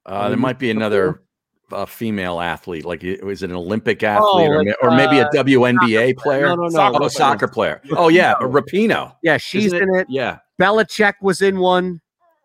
Uh, 0.04 0.28
there 0.28 0.38
might 0.38 0.58
be 0.58 0.70
another 0.70 1.22
uh, 1.70 1.86
female 1.86 2.40
athlete. 2.40 2.84
Like, 2.84 3.04
it 3.04 3.24
was 3.24 3.42
it 3.42 3.50
an 3.50 3.56
Olympic 3.56 4.02
athlete 4.02 4.48
Oh, 4.48 4.52
or, 4.52 4.64
like, 4.64 4.76
or 4.82 4.90
maybe 4.90 5.18
a 5.18 5.26
uh, 5.26 5.30
WNBA 5.32 6.16
player? 6.16 6.48
No, 6.48 6.54
no, 6.56 6.62
no. 6.64 6.68
Soccer 6.70 6.98
Oh, 7.00 7.06
a 7.06 7.10
soccer 7.10 7.48
player. 7.48 7.80
Oh, 7.92 8.08
yeah. 8.08 8.34
Rapinoe. 8.40 9.14
Yeah, 9.22 9.36
she's 9.36 9.66
Isn't 9.66 9.82
in 9.82 9.94
it. 9.96 10.06
Yeah. 10.10 10.38
Belichick 10.60 11.14
was 11.22 11.42
in 11.42 11.58
one. 11.58 12.00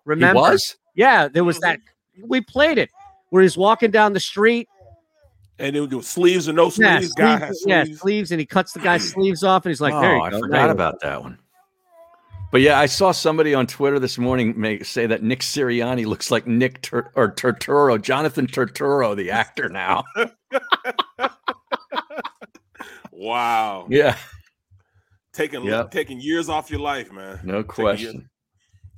Remember? 0.05 0.39
He 0.39 0.51
was? 0.51 0.77
Yeah, 0.95 1.27
there 1.27 1.43
was 1.43 1.59
that. 1.59 1.79
We 2.23 2.41
played 2.41 2.77
it 2.77 2.89
where 3.29 3.43
he's 3.43 3.57
walking 3.57 3.91
down 3.91 4.13
the 4.13 4.19
street. 4.19 4.67
And 5.59 5.75
it 5.75 5.81
would 5.81 5.89
do 5.89 6.01
sleeves 6.01 6.47
or 6.47 6.53
no 6.53 6.71
Yeah, 6.77 6.99
sleeves. 6.99 7.13
Guy 7.13 7.39
sleeves, 7.39 7.65
yeah, 7.67 7.83
sleeves. 7.83 7.99
sleeves, 7.99 8.31
and 8.31 8.39
he 8.39 8.45
cuts 8.45 8.73
the 8.73 8.79
guy's 8.79 9.09
sleeves 9.11 9.43
off, 9.43 9.65
and 9.65 9.71
he's 9.71 9.81
like, 9.81 9.93
oh, 9.93 10.01
"There 10.01 10.15
you 10.15 10.21
I 10.21 10.29
go." 10.29 10.39
forgot 10.39 10.65
There 10.65 10.71
about 10.71 10.99
that 11.01 11.21
one. 11.21 11.39
But 12.51 12.61
yeah, 12.61 12.79
I 12.79 12.85
saw 12.85 13.11
somebody 13.11 13.53
on 13.53 13.67
Twitter 13.67 13.99
this 13.99 14.17
morning 14.17 14.53
make 14.57 14.85
say 14.85 15.05
that 15.05 15.21
Nick 15.21 15.41
Sirianni 15.41 16.05
looks 16.05 16.31
like 16.31 16.47
Nick 16.47 16.81
Tur- 16.81 17.11
or 17.15 17.29
Turturro, 17.33 18.01
Jonathan 18.01 18.47
Turturro, 18.47 19.15
the 19.15 19.31
actor 19.31 19.69
now. 19.69 20.03
Wow. 23.11 23.87
yeah, 23.89 24.15
Taking 25.33 25.63
Yep. 25.63 25.89
taking 25.91 26.21
years 26.21 26.49
off 26.49 26.69
your 26.69 26.79
life, 26.79 27.11
man. 27.11 27.39
no 27.43 27.63
question. 27.63 28.29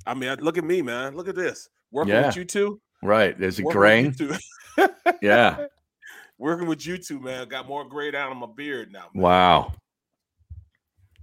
I 0.06 0.12
mean, 0.14 0.36
look 0.40 0.58
at 0.58 0.64
me, 0.64 0.82
man. 0.82 1.16
Look 1.16 1.26
at 1.28 1.34
this. 1.34 1.68
Working 1.90 2.14
Yeah. 2.14 2.26
with 2.26 2.36
you 2.36 2.44
two. 2.44 2.80
Right? 3.02 3.38
There's 3.38 3.58
a 3.58 3.62
grain. 3.62 4.06
with 4.08 4.20
you 4.20 4.28
two. 4.76 4.88
Yeah. 5.22 5.66
Working 6.38 6.66
with 6.68 6.86
you 6.86 6.98
two, 6.98 7.18
man. 7.18 7.48
Got 7.48 7.66
more 7.66 7.84
gray 7.88 8.10
down 8.10 8.30
on 8.30 8.36
my 8.38 8.46
beard 8.54 8.92
now. 8.92 9.06
man. 9.14 9.22
Wow. 9.22 9.72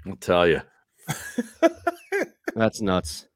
I'll 0.07 0.15
tell 0.15 0.47
you. 0.47 0.61
That's 2.55 2.81
nuts. 2.81 3.27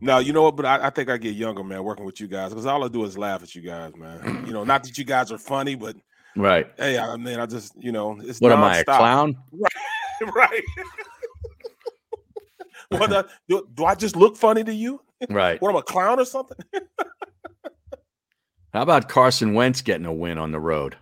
No, 0.00 0.18
you 0.18 0.32
know 0.32 0.42
what? 0.42 0.56
But 0.56 0.66
I, 0.66 0.86
I 0.86 0.90
think 0.90 1.08
I 1.08 1.16
get 1.16 1.34
younger, 1.36 1.62
man, 1.62 1.84
working 1.84 2.04
with 2.04 2.20
you 2.20 2.26
guys 2.26 2.50
because 2.50 2.66
all 2.66 2.82
I 2.84 2.88
do 2.88 3.04
is 3.04 3.16
laugh 3.16 3.42
at 3.42 3.54
you 3.54 3.62
guys, 3.62 3.94
man. 3.96 4.44
You 4.46 4.52
know, 4.52 4.64
not 4.64 4.82
that 4.84 4.98
you 4.98 5.04
guys 5.04 5.30
are 5.30 5.38
funny, 5.38 5.76
but 5.76 5.96
Right. 6.34 6.66
hey, 6.76 6.98
I 6.98 7.16
mean, 7.16 7.38
I 7.38 7.46
just, 7.46 7.72
you 7.80 7.92
know, 7.92 8.18
it's 8.20 8.40
What 8.40 8.52
am 8.52 8.62
I, 8.64 8.78
a 8.78 8.84
clown? 8.84 9.36
right. 9.52 10.34
right. 10.34 10.62
what 13.00 13.10
the, 13.10 13.28
do, 13.48 13.68
do 13.74 13.84
I 13.84 13.94
just 13.94 14.16
look 14.16 14.36
funny 14.36 14.64
to 14.64 14.74
you? 14.74 15.00
Right. 15.28 15.60
What 15.60 15.68
am 15.68 15.76
I, 15.76 15.80
a 15.80 15.82
clown 15.82 16.18
or 16.18 16.24
something? 16.24 16.58
How 18.72 18.82
about 18.82 19.08
Carson 19.08 19.54
Wentz 19.54 19.82
getting 19.82 20.06
a 20.06 20.12
win 20.12 20.38
on 20.38 20.50
the 20.50 20.58
road? 20.58 20.96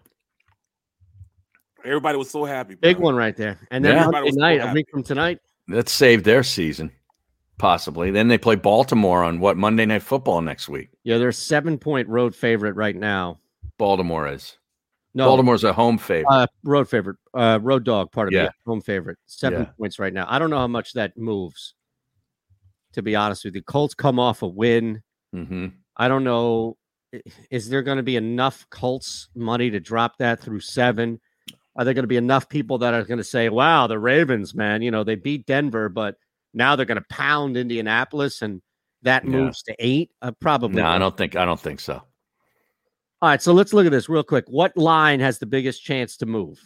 Everybody 1.84 2.18
was 2.18 2.28
so 2.28 2.44
happy. 2.44 2.74
Big 2.74 2.98
one 2.98 3.14
right 3.14 3.36
there. 3.36 3.58
And 3.70 3.84
then 3.84 3.96
Yeah. 3.96 4.04
Monday 4.06 4.22
was 4.22 4.34
so 4.34 4.68
a 4.68 4.72
week 4.72 4.88
from 4.90 5.02
tonight. 5.02 5.38
That 5.70 5.88
saved 5.88 6.24
their 6.24 6.42
season, 6.42 6.90
possibly. 7.58 8.10
Then 8.10 8.28
they 8.28 8.38
play 8.38 8.56
Baltimore 8.56 9.22
on 9.24 9.40
what 9.40 9.56
Monday 9.56 9.86
Night 9.86 10.02
Football 10.02 10.40
next 10.40 10.68
week. 10.68 10.88
Yeah, 11.04 11.18
they're 11.18 11.28
a 11.28 11.32
seven 11.32 11.78
point 11.78 12.08
road 12.08 12.34
favorite 12.34 12.74
right 12.74 12.96
now. 12.96 13.38
Baltimore 13.78 14.28
is. 14.28 14.56
No, 15.14 15.26
Baltimore's 15.26 15.64
a 15.64 15.72
home 15.72 15.98
favorite. 15.98 16.32
uh, 16.32 16.46
road 16.62 16.88
favorite, 16.88 17.16
uh, 17.34 17.58
road 17.60 17.84
dog. 17.84 18.12
Part 18.12 18.28
of 18.28 18.32
Yeah. 18.34 18.44
it, 18.44 18.52
home 18.64 18.80
favorite. 18.80 19.18
Seven 19.26 19.62
Yeah. 19.62 19.70
points 19.78 19.98
right 19.98 20.12
now. 20.12 20.24
I 20.28 20.38
don't 20.38 20.50
know 20.50 20.58
how 20.58 20.68
much 20.68 20.92
that 20.92 21.16
moves. 21.16 21.74
To 22.92 23.02
be 23.02 23.16
honest 23.16 23.44
with 23.44 23.54
you, 23.54 23.62
Colts 23.62 23.94
come 23.94 24.18
off 24.18 24.42
a 24.42 24.46
win. 24.48 25.02
hmm 25.32 25.68
I 25.96 26.08
don't 26.08 26.24
know. 26.24 26.76
Is 27.50 27.68
there 27.68 27.82
going 27.82 27.96
to 27.96 28.02
be 28.04 28.16
enough 28.16 28.66
Colts 28.70 29.28
money 29.34 29.68
to 29.70 29.80
drop 29.80 30.16
that 30.18 30.40
through 30.40 30.60
seven? 30.60 31.20
Are 31.76 31.84
there 31.84 31.94
going 31.94 32.02
to 32.04 32.08
be 32.08 32.16
enough 32.16 32.48
people 32.48 32.78
that 32.78 32.94
are 32.94 33.04
going 33.04 33.18
to 33.18 33.24
say, 33.24 33.48
"Wow, 33.48 33.86
the 33.86 33.98
Ravens, 33.98 34.54
man, 34.54 34.82
you 34.82 34.90
know 34.90 35.04
they 35.04 35.14
beat 35.14 35.46
Denver, 35.46 35.88
but 35.88 36.16
now 36.52 36.74
they're 36.76 36.86
going 36.86 37.00
to 37.00 37.06
pound 37.08 37.56
Indianapolis, 37.56 38.42
and 38.42 38.60
that 39.02 39.24
Yeah. 39.24 39.30
moves 39.30 39.62
to 39.64 39.76
eight? 39.78 40.10
Uh, 40.20 40.32
probably. 40.32 40.82
No, 40.82 40.88
I 40.88 40.98
don't 40.98 41.16
think. 41.16 41.36
I 41.36 41.44
don't 41.44 41.60
think 41.60 41.80
so. 41.80 42.02
All 43.22 43.28
right, 43.28 43.40
so 43.42 43.52
let's 43.52 43.72
look 43.72 43.86
at 43.86 43.92
this 43.92 44.08
real 44.08 44.22
quick. 44.22 44.46
What 44.48 44.76
line 44.76 45.20
has 45.20 45.38
the 45.38 45.46
biggest 45.46 45.84
chance 45.84 46.16
to 46.18 46.26
move? 46.26 46.58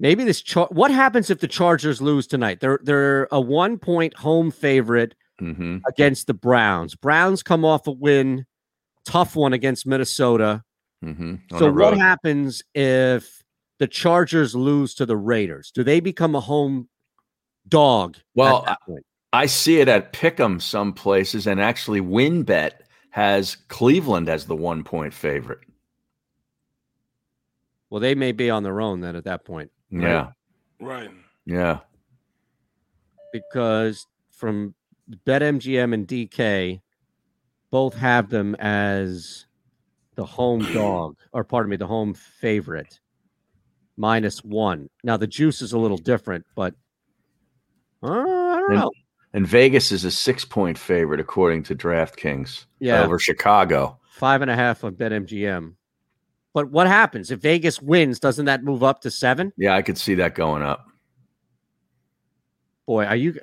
Maybe 0.00 0.24
this. 0.24 0.42
Char- 0.42 0.68
what 0.70 0.90
happens 0.90 1.30
if 1.30 1.40
the 1.40 1.48
Chargers 1.48 2.02
lose 2.02 2.26
tonight? 2.26 2.60
They're 2.60 2.80
they're 2.82 3.28
a 3.32 3.40
one 3.40 3.78
point 3.78 4.14
home 4.14 4.50
favorite 4.50 5.14
hmm 5.38 5.78
against 5.88 6.26
the 6.26 6.34
Browns. 6.34 6.94
Browns 6.94 7.42
come 7.42 7.64
off 7.64 7.86
a 7.86 7.90
win, 7.92 8.46
tough 9.04 9.34
one 9.36 9.52
against 9.52 9.86
Minnesota. 9.86 10.62
Hmm 11.02 11.36
so 11.58 11.70
what 11.70 11.96
happens 11.98 12.62
if 12.74 13.42
the 13.78 13.86
Chargers 13.86 14.54
lose 14.54 14.94
to 14.94 15.04
the 15.06 15.16
Raiders? 15.16 15.70
Do 15.74 15.82
they 15.84 16.00
become 16.00 16.34
a 16.34 16.40
home 16.40 16.88
dog? 17.68 18.16
Well. 18.34 18.66
I 19.32 19.46
see 19.46 19.80
it 19.80 19.88
at 19.88 20.12
Pick'em 20.12 20.62
some 20.62 20.92
places, 20.92 21.48
and 21.48 21.60
actually, 21.60 22.00
WynnBET 22.00 22.70
has 23.10 23.56
Cleveland 23.66 24.28
as 24.28 24.46
the 24.46 24.54
one 24.54 24.84
point 24.84 25.12
favorite. 25.12 25.58
well, 27.90 28.00
they 28.00 28.14
may 28.14 28.30
be 28.30 28.48
on 28.48 28.62
their 28.62 28.80
own 28.80 29.00
then 29.00 29.16
at 29.16 29.24
that 29.24 29.44
point. 29.44 29.72
right? 29.90 30.02
Yeah, 30.02 30.30
Right. 30.80 31.10
yeah. 31.46 31.80
because 33.32 34.06
from 34.30 34.74
BetMGM 35.26 35.92
and 35.92 36.06
DK 36.06 36.80
both 37.72 37.94
have 37.94 38.30
them 38.30 38.54
as 38.56 39.46
the 40.14 40.24
home 40.24 40.60
dog, 40.72 41.16
or 41.32 41.44
pardon 41.44 41.70
me, 41.70 41.76
the 41.76 41.86
home 41.86 42.14
favorite, 42.14 43.00
minus 43.96 44.44
one. 44.44 44.88
Now 45.02 45.16
the 45.16 45.26
juice 45.26 45.60
is 45.62 45.72
a 45.72 45.78
little 45.78 45.96
different, 45.98 46.44
but 46.54 46.74
uh, 48.02 48.08
I 48.10 48.56
don't 48.60 48.70
And- 48.72 48.80
know. 48.80 48.90
And 49.32 49.44
Vegas 49.48 49.90
is 49.90 50.04
a 50.04 50.12
six 50.12 50.44
point 50.44 50.78
favorite 50.78 51.18
according 51.18 51.64
to 51.64 51.74
DraftKings 51.74 52.66
Yeah. 52.78 53.02
over 53.02 53.18
Chicago. 53.18 53.98
Five 54.12 54.42
and 54.42 54.50
a 54.50 54.54
half 54.54 54.84
on 54.84 54.94
BetMGM. 54.94 55.74
But 56.52 56.70
what 56.70 56.86
happens 56.86 57.32
if 57.32 57.40
Vegas 57.40 57.82
wins? 57.82 58.20
Doesn't 58.20 58.44
that 58.44 58.62
move 58.62 58.84
up 58.84 59.00
to 59.00 59.10
seven? 59.10 59.52
Yeah, 59.56 59.74
I 59.74 59.82
could 59.82 59.98
see 59.98 60.14
that 60.14 60.36
going 60.36 60.62
up. 60.62 60.86
Boy, 62.86 63.06
are 63.06 63.16
you? 63.16 63.36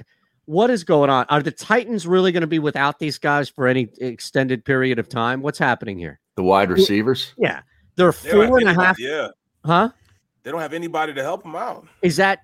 What 0.46 0.70
is 0.70 0.86
going 0.86 1.10
on? 1.10 1.26
Are 1.28 1.42
the 1.44 1.52
Titans 1.52 2.08
really 2.08 2.32
going 2.32 2.40
to 2.40 2.48
be 2.48 2.60
without 2.60 2.98
these 3.00 3.18
guys 3.18 3.50
for 3.50 3.68
any 3.68 3.90
extended 4.00 4.64
period 4.64 4.98
of 4.98 5.10
time? 5.10 5.42
What's 5.42 5.60
happening 5.60 5.98
here? 5.98 6.21
The 6.36 6.44
wide 6.44 6.72
receivers. 6.72 7.34
Yeah, 7.38 7.62
they're 7.96 8.12
They 8.12 8.32
don't 8.32 8.42
have 8.42 8.50
four 8.50 8.58
and 8.60 8.70
a 8.70 8.74
half. 8.74 9.00
Yeah. 9.00 9.28
Huh? 9.66 9.90
They 10.44 10.52
don't 10.52 10.62
have 10.62 10.74
anybody 10.74 11.14
to 11.14 11.22
help 11.22 11.44
them 11.44 11.56
out. 11.56 11.88
Is 12.02 12.18
that 12.18 12.40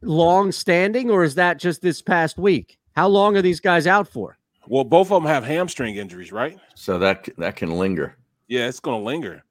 long 0.00 0.52
standing 0.52 1.10
or 1.10 1.22
is 1.24 1.34
that 1.34 1.58
just 1.58 1.82
this 1.82 2.00
past 2.00 2.38
week? 2.38 2.78
How 2.94 3.08
long 3.08 3.36
are 3.36 3.42
these 3.42 3.60
guys 3.60 3.86
out 3.86 4.08
for? 4.08 4.38
Well, 4.68 4.84
both 4.84 5.10
of 5.10 5.22
them 5.22 5.28
have 5.30 5.44
hamstring 5.44 5.96
injuries, 5.96 6.32
right? 6.32 6.58
So 6.74 6.98
that 6.98 7.28
that 7.38 7.56
can 7.56 7.78
linger. 7.78 8.16
Yeah, 8.48 8.68
it's 8.68 8.80
going 8.80 9.00
to 9.00 9.04
linger. 9.04 9.42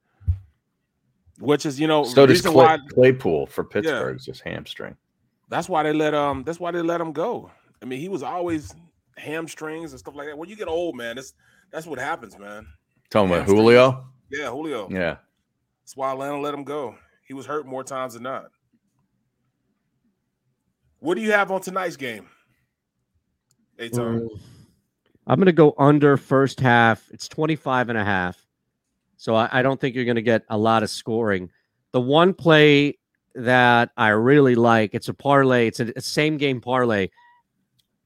Which 1.38 1.66
is, 1.66 1.78
you 1.78 1.86
know, 1.86 2.04
So 2.04 2.26
does 2.26 2.38
reason 2.38 2.52
Clay, 2.52 2.64
why 2.64 2.78
Claypool 2.92 3.46
for 3.46 3.64
Pittsburgh. 3.64 4.16
It's 4.16 4.24
just 4.24 4.42
hamstring. 4.42 4.96
that's 5.48 5.68
why 5.68 5.82
they 5.82 5.92
let 5.92 6.14
um 6.14 6.44
that's 6.44 6.60
why 6.60 6.70
they 6.70 6.82
let 6.82 7.00
him 7.00 7.12
go. 7.12 7.50
I 7.82 7.84
mean, 7.84 8.00
he 8.00 8.08
was 8.08 8.22
always 8.22 8.74
hamstrings 9.16 9.92
and 9.92 9.98
stuff 9.98 10.14
like 10.14 10.28
that. 10.28 10.38
When 10.38 10.48
you 10.48 10.56
get 10.56 10.68
old, 10.68 10.96
man, 10.96 11.16
that's 11.16 11.34
that's 11.70 11.86
what 11.86 11.98
happens, 11.98 12.38
man. 12.38 12.66
Talking 13.12 13.30
about 13.30 13.46
Julio. 13.46 14.06
Yeah, 14.30 14.48
Julio. 14.48 14.88
Yeah. 14.90 15.16
That's 15.82 15.94
why 15.94 16.12
Atlanta 16.12 16.40
let 16.40 16.54
him 16.54 16.64
go. 16.64 16.94
He 17.28 17.34
was 17.34 17.44
hurt 17.44 17.66
more 17.66 17.84
times 17.84 18.14
than 18.14 18.22
not. 18.22 18.46
What 20.98 21.16
do 21.16 21.20
you 21.20 21.32
have 21.32 21.50
on 21.50 21.60
tonight's 21.60 21.96
game? 21.96 22.26
Hey, 23.76 23.90
Tom. 23.90 24.20
Mm. 24.20 24.40
I'm 25.26 25.36
going 25.36 25.46
to 25.46 25.52
go 25.52 25.74
under 25.76 26.16
first 26.16 26.58
half. 26.58 27.06
It's 27.12 27.28
25 27.28 27.90
and 27.90 27.98
a 27.98 28.04
half. 28.04 28.42
So 29.18 29.34
I, 29.34 29.48
I 29.52 29.62
don't 29.62 29.78
think 29.78 29.94
you're 29.94 30.06
going 30.06 30.16
to 30.16 30.22
get 30.22 30.44
a 30.48 30.56
lot 30.56 30.82
of 30.82 30.88
scoring. 30.88 31.50
The 31.92 32.00
one 32.00 32.32
play 32.32 32.98
that 33.34 33.90
I 33.98 34.08
really 34.08 34.54
like, 34.54 34.94
it's 34.94 35.08
a 35.08 35.14
parlay, 35.14 35.66
it's 35.66 35.80
a, 35.80 35.92
a 35.96 36.00
same 36.00 36.38
game 36.38 36.62
parlay. 36.62 37.08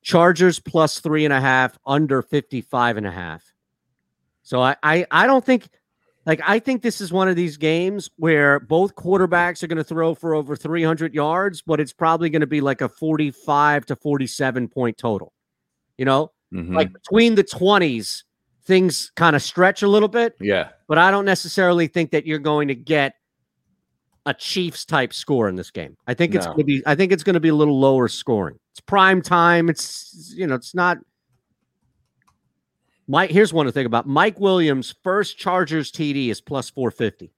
Chargers 0.03 0.59
plus 0.59 0.99
three 0.99 1.25
and 1.25 1.33
a 1.33 1.41
half, 1.41 1.79
under 1.87 2.23
55 2.23 2.97
and 2.97 3.07
a 3.07 3.13
half. 3.13 3.53
So 4.47 4.63
I, 4.63 4.77
I, 4.85 5.05
I 5.11 5.27
don't 5.27 5.45
think 5.45 5.69
like 6.25 6.41
I 6.47 6.61
think 6.61 6.81
this 6.83 7.01
is 7.01 7.13
one 7.13 7.29
of 7.29 7.35
these 7.35 7.57
games 7.57 8.09
where 8.17 8.61
both 8.61 8.95
quarterbacks 8.95 9.61
are 9.65 9.67
going 9.67 9.77
to 9.77 9.85
throw 9.85 10.15
for 10.15 10.37
over 10.37 10.55
300 10.55 11.13
yards, 11.13 11.63
but 11.63 11.81
it's 11.81 11.93
probably 11.93 12.31
going 12.31 12.43
to 12.43 12.47
be 12.47 12.61
like 12.61 12.81
a 12.81 12.89
45 12.89 13.87
to 13.87 13.97
47 13.97 14.69
point 14.69 14.99
total. 14.99 15.33
You 15.99 16.05
know, 16.05 16.31
Mhm. 16.55 16.77
like 16.77 16.93
between 16.93 17.35
the 17.35 17.43
20s, 17.43 18.23
things 18.65 19.11
kind 19.17 19.35
of 19.35 19.43
stretch 19.43 19.83
a 19.83 19.89
little 19.89 20.09
bit, 20.09 20.37
yeah, 20.41 20.69
but 20.87 20.97
I 20.97 21.11
don't 21.11 21.25
necessarily 21.25 21.89
think 21.89 22.13
that 22.13 22.25
you're 22.25 22.39
going 22.39 22.69
to 22.69 22.75
get 22.77 23.15
a 24.27 24.35
Chiefs 24.35 24.85
type 24.85 25.13
score 25.13 25.49
in 25.49 25.57
this 25.57 25.73
game. 25.73 25.97
I 26.07 26.15
think 26.15 26.37
it's 26.37 26.47
going 26.47 26.59
to 26.59 26.65
be 26.65 26.83
I 26.87 26.95
think 26.95 27.11
it's 27.11 27.25
going 27.25 27.35
to 27.35 27.41
be 27.41 27.49
a 27.49 27.55
little 27.55 27.81
lower 27.81 28.07
scoring. 28.07 28.61
It's 28.73 28.81
prime 28.81 29.23
time. 29.23 29.69
It's 29.69 30.33
you 30.37 30.47
know, 30.47 30.55
it's 30.55 30.73
not 30.73 30.99
Mike, 33.09 33.31
here's 33.31 33.53
one 33.53 33.67
to 33.67 33.73
think 33.73 33.87
about. 33.87 34.07
Mike 34.07 34.41
Williams' 34.41 34.95
first 35.03 35.39
Chargers 35.39 35.93
TD 35.93 36.29
is 36.29 36.41
plus 36.41 36.71
450. 36.71 37.33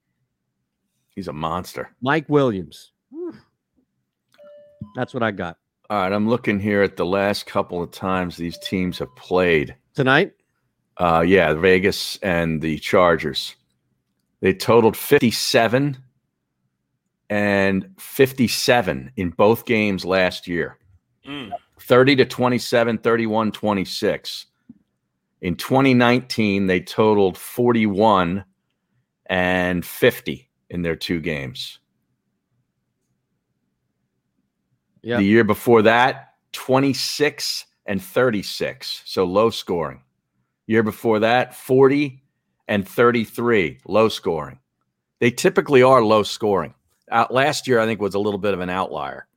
he's 1.15 1.27
a 1.27 1.33
monster. 1.33 1.89
Mike 2.01 2.27
Williams. 2.29 2.91
That's 4.95 5.13
what 5.13 5.21
I 5.23 5.31
got. 5.31 5.57
All 5.89 6.01
right, 6.01 6.11
I'm 6.11 6.29
looking 6.29 6.59
here 6.59 6.81
at 6.81 6.97
the 6.97 7.05
last 7.05 7.45
couple 7.45 7.81
of 7.83 7.91
times 7.91 8.37
these 8.37 8.57
teams 8.59 8.99
have 8.99 9.13
played. 9.15 9.75
Tonight? 9.95 10.33
Uh, 10.97 11.23
yeah, 11.25 11.53
Vegas 11.53 12.17
and 12.21 12.61
the 12.61 12.77
Chargers. 12.79 13.55
They 14.41 14.53
totaled 14.53 14.95
57 14.95 15.97
and 17.29 17.89
57 17.97 19.11
in 19.15 19.29
both 19.31 19.65
games 19.65 20.05
last 20.05 20.47
year. 20.47 20.77
Mm. 21.27 21.51
30 21.81 22.15
to 22.17 22.25
27, 22.25 22.97
31 22.99 23.51
26. 23.51 24.45
In 25.41 25.55
2019, 25.55 26.67
they 26.67 26.81
totaled 26.81 27.37
41 27.37 28.43
and 29.27 29.85
50 29.85 30.49
in 30.69 30.81
their 30.81 30.95
two 30.95 31.21
games. 31.21 31.79
Yeah. 35.01 35.17
The 35.17 35.23
year 35.23 35.43
before 35.45 35.83
that, 35.83 36.33
26 36.51 37.65
and 37.85 38.01
36. 38.01 39.03
So 39.05 39.23
low 39.23 39.49
scoring. 39.49 40.01
Year 40.67 40.83
before 40.83 41.19
that, 41.19 41.55
40 41.55 42.21
and 42.67 42.87
33. 42.87 43.79
Low 43.87 44.09
scoring. 44.09 44.59
They 45.19 45.31
typically 45.31 45.83
are 45.83 46.03
low 46.03 46.23
scoring. 46.23 46.73
Uh, 47.09 47.25
last 47.29 47.67
year, 47.67 47.79
I 47.79 47.85
think, 47.85 48.01
was 48.01 48.13
a 48.13 48.19
little 48.19 48.37
bit 48.37 48.53
of 48.53 48.59
an 48.59 48.69
outlier. 48.69 49.27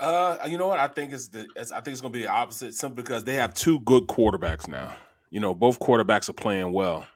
Uh, 0.00 0.36
you 0.48 0.58
know 0.58 0.68
what? 0.68 0.78
I 0.78 0.86
think 0.88 1.12
it's 1.12 1.28
the 1.28 1.46
it's, 1.56 1.72
I 1.72 1.80
think 1.80 1.92
it's 1.92 2.00
going 2.00 2.12
to 2.12 2.18
be 2.18 2.22
the 2.24 2.30
opposite, 2.30 2.74
simply 2.74 3.02
because 3.02 3.24
they 3.24 3.34
have 3.34 3.52
two 3.54 3.80
good 3.80 4.06
quarterbacks 4.06 4.68
now. 4.68 4.94
You 5.30 5.40
know, 5.40 5.54
both 5.54 5.78
quarterbacks 5.80 6.28
are 6.28 6.34
playing 6.34 6.72
well. 6.72 7.06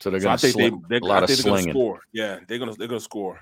So 0.00 0.10
they're 0.10 0.20
So 0.20 0.28
I 0.28 0.36
going 0.36 0.38
to 0.38 0.42
think 0.46 0.56
they, 0.56 0.68
sling 0.68 0.84
they, 0.88 0.96
a 0.98 1.00
lot 1.04 1.18
I 1.18 1.22
of 1.24 1.26
think 1.28 1.40
they're 1.40 1.52
slinging. 1.54 1.72
score. 1.72 2.00
Yeah, 2.12 2.38
they're 2.46 2.58
gonna 2.58 2.74
they're 2.74 2.86
gonna 2.88 3.00
score. 3.00 3.40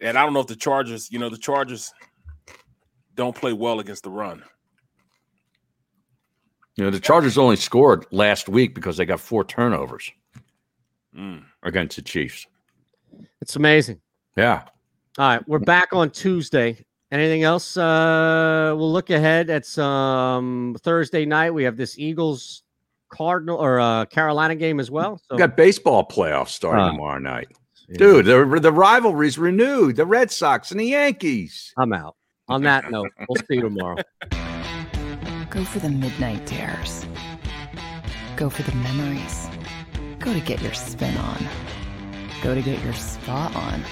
And 0.00 0.18
I 0.18 0.24
don't 0.24 0.32
know 0.34 0.40
if 0.40 0.46
the 0.48 0.56
Chargers, 0.56 1.10
you 1.10 1.18
know, 1.18 1.28
the 1.30 1.38
Chargers 1.38 1.92
don't 3.14 3.34
play 3.34 3.52
well 3.52 3.80
against 3.80 4.02
the 4.02 4.10
run. 4.10 4.42
You 6.76 6.84
know, 6.84 6.90
the 6.90 7.00
Chargers 7.00 7.38
only 7.38 7.56
scored 7.56 8.06
last 8.10 8.48
week 8.48 8.74
because 8.74 8.96
they 8.96 9.04
got 9.04 9.20
four 9.20 9.44
turnovers 9.44 10.10
Mm. 11.16 11.44
against 11.62 11.96
the 11.96 12.02
Chiefs. 12.02 12.46
It's 13.42 13.56
amazing. 13.56 14.00
Yeah. 14.36 14.62
All 15.18 15.28
right, 15.28 15.46
we're 15.46 15.58
back 15.58 15.92
on 15.92 16.08
Tuesday. 16.10 16.82
Anything 17.12 17.42
else? 17.42 17.76
Uh, 17.76 18.74
we'll 18.76 18.90
look 18.90 19.10
ahead 19.10 19.50
at 19.50 19.66
some 19.66 20.76
Thursday 20.80 21.26
night. 21.26 21.50
We 21.52 21.62
have 21.64 21.76
this 21.76 21.98
Eagles 21.98 22.62
Cardinal 23.10 23.58
or 23.58 23.78
uh, 23.80 24.06
Carolina 24.06 24.54
game 24.56 24.80
as 24.80 24.90
well. 24.90 25.18
So 25.28 25.34
We 25.34 25.38
got 25.38 25.54
baseball 25.56 26.08
playoffs 26.08 26.48
starting 26.48 26.84
Ah. 26.84 26.90
tomorrow 26.92 27.18
night. 27.18 27.48
Dude, 27.98 28.24
the, 28.24 28.58
the 28.60 28.72
rivalry's 28.72 29.36
renewed. 29.36 29.96
The 29.96 30.06
Red 30.06 30.30
Sox 30.30 30.70
and 30.70 30.80
the 30.80 30.86
Yankees. 30.86 31.74
I'm 31.76 31.92
out. 31.92 32.16
On 32.48 32.62
that 32.62 32.90
note, 32.90 33.10
we'll 33.28 33.36
see 33.36 33.56
you 33.56 33.60
tomorrow. 33.62 33.96
Go 35.50 35.64
for 35.64 35.80
the 35.80 35.90
midnight 35.90 36.46
dares. 36.46 37.04
Go 38.36 38.48
for 38.48 38.62
the 38.62 38.74
memories. 38.76 39.48
Go 40.18 40.32
to 40.32 40.40
get 40.40 40.62
your 40.62 40.72
spin 40.72 41.14
on. 41.18 41.46
Go 42.42 42.54
to 42.54 42.62
get 42.62 42.82
your 42.82 42.94
spa 42.94 43.52
on. 43.54 43.82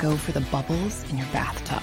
Go 0.00 0.16
for 0.16 0.30
the 0.30 0.40
bubbles 0.52 1.04
in 1.10 1.18
your 1.18 1.26
bathtub. 1.32 1.82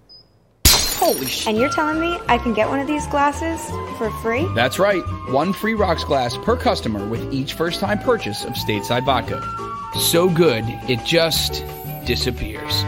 Holy 1.01 1.25
shit. 1.25 1.47
And 1.47 1.57
you're 1.57 1.71
telling 1.71 1.99
me 1.99 2.19
I 2.27 2.37
can 2.37 2.53
get 2.53 2.69
one 2.69 2.79
of 2.79 2.85
these 2.85 3.07
glasses 3.07 3.59
for 3.97 4.11
free? 4.21 4.47
That's 4.53 4.77
right. 4.77 5.01
One 5.31 5.51
free 5.51 5.73
rocks 5.73 6.03
glass 6.03 6.37
per 6.37 6.55
customer 6.55 7.03
with 7.07 7.33
each 7.33 7.55
first 7.55 7.79
time 7.79 7.97
purchase 7.97 8.45
of 8.45 8.53
Stateside 8.53 9.03
Vodka. 9.03 9.41
So 9.99 10.29
good, 10.29 10.63
it 10.87 11.03
just 11.03 11.65
disappears. 12.05 12.83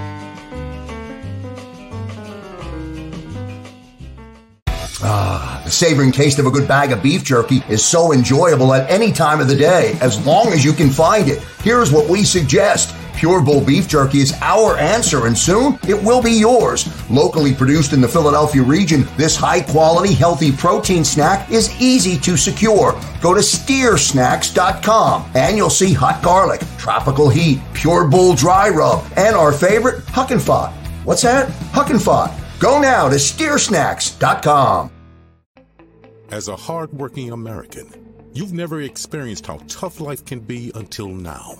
Ah, 5.05 5.61
the 5.65 5.71
savoring 5.71 6.11
taste 6.11 6.37
of 6.37 6.45
a 6.45 6.51
good 6.51 6.67
bag 6.67 6.91
of 6.91 7.01
beef 7.01 7.23
jerky 7.23 7.63
is 7.67 7.83
so 7.83 8.13
enjoyable 8.13 8.75
at 8.75 8.87
any 8.91 9.11
time 9.11 9.41
of 9.41 9.47
the 9.47 9.55
day, 9.55 9.97
as 10.01 10.23
long 10.23 10.53
as 10.53 10.63
you 10.63 10.71
can 10.71 10.91
find 10.91 11.27
it. 11.29 11.39
Here's 11.63 11.91
what 11.91 12.07
we 12.07 12.23
suggest. 12.23 12.95
Pure 13.15 13.41
Bull 13.41 13.63
Beef 13.63 13.87
Jerky 13.87 14.19
is 14.19 14.33
our 14.41 14.77
answer, 14.77 15.27
and 15.27 15.37
soon 15.37 15.79
it 15.87 16.01
will 16.01 16.21
be 16.21 16.31
yours. 16.31 16.87
Locally 17.09 17.53
produced 17.53 17.93
in 17.93 18.01
the 18.01 18.07
Philadelphia 18.07 18.61
region, 18.61 19.07
this 19.17 19.35
high 19.35 19.61
quality, 19.61 20.13
healthy 20.13 20.51
protein 20.51 21.03
snack 21.05 21.49
is 21.51 21.73
easy 21.81 22.17
to 22.19 22.35
secure. 22.35 22.99
Go 23.21 23.33
to 23.33 23.39
steersnacks.com 23.39 25.31
and 25.35 25.57
you'll 25.57 25.69
see 25.69 25.93
hot 25.93 26.21
garlic, 26.23 26.61
tropical 26.77 27.29
heat, 27.29 27.59
Pure 27.73 28.09
Bull 28.09 28.35
dry 28.35 28.69
rub, 28.69 29.05
and 29.15 29.35
our 29.35 29.53
favorite, 29.53 30.03
Huck 30.05 30.31
and 30.31 30.41
Fod. 30.41 30.73
What's 31.05 31.21
that? 31.21 31.49
Huck 31.71 31.89
and 31.89 31.99
Fod. 31.99 32.33
Go 32.59 32.79
now 32.79 33.09
to 33.09 33.15
steersnacks.com. 33.15 34.91
As 36.29 36.47
a 36.47 36.55
hardworking 36.55 37.31
American, 37.31 37.87
you've 38.33 38.53
never 38.53 38.81
experienced 38.81 39.45
how 39.45 39.57
tough 39.67 39.99
life 39.99 40.25
can 40.25 40.39
be 40.39 40.71
until 40.73 41.09
now. 41.09 41.59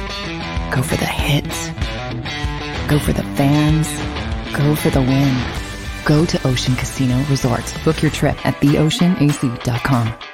Go 0.71 0.81
for 0.81 0.95
the 0.95 1.05
hit. 1.05 1.43
Go 2.87 2.97
for 2.97 3.11
the 3.11 3.23
fans. 3.35 3.87
Go 4.57 4.73
for 4.75 4.89
the 4.89 5.01
win. 5.01 5.35
Go 6.05 6.25
to 6.25 6.47
Ocean 6.47 6.75
Casino 6.75 7.21
Resort. 7.29 7.75
Book 7.83 8.01
your 8.01 8.11
trip 8.11 8.45
at 8.45 8.55
theoceanac.com. 8.55 10.30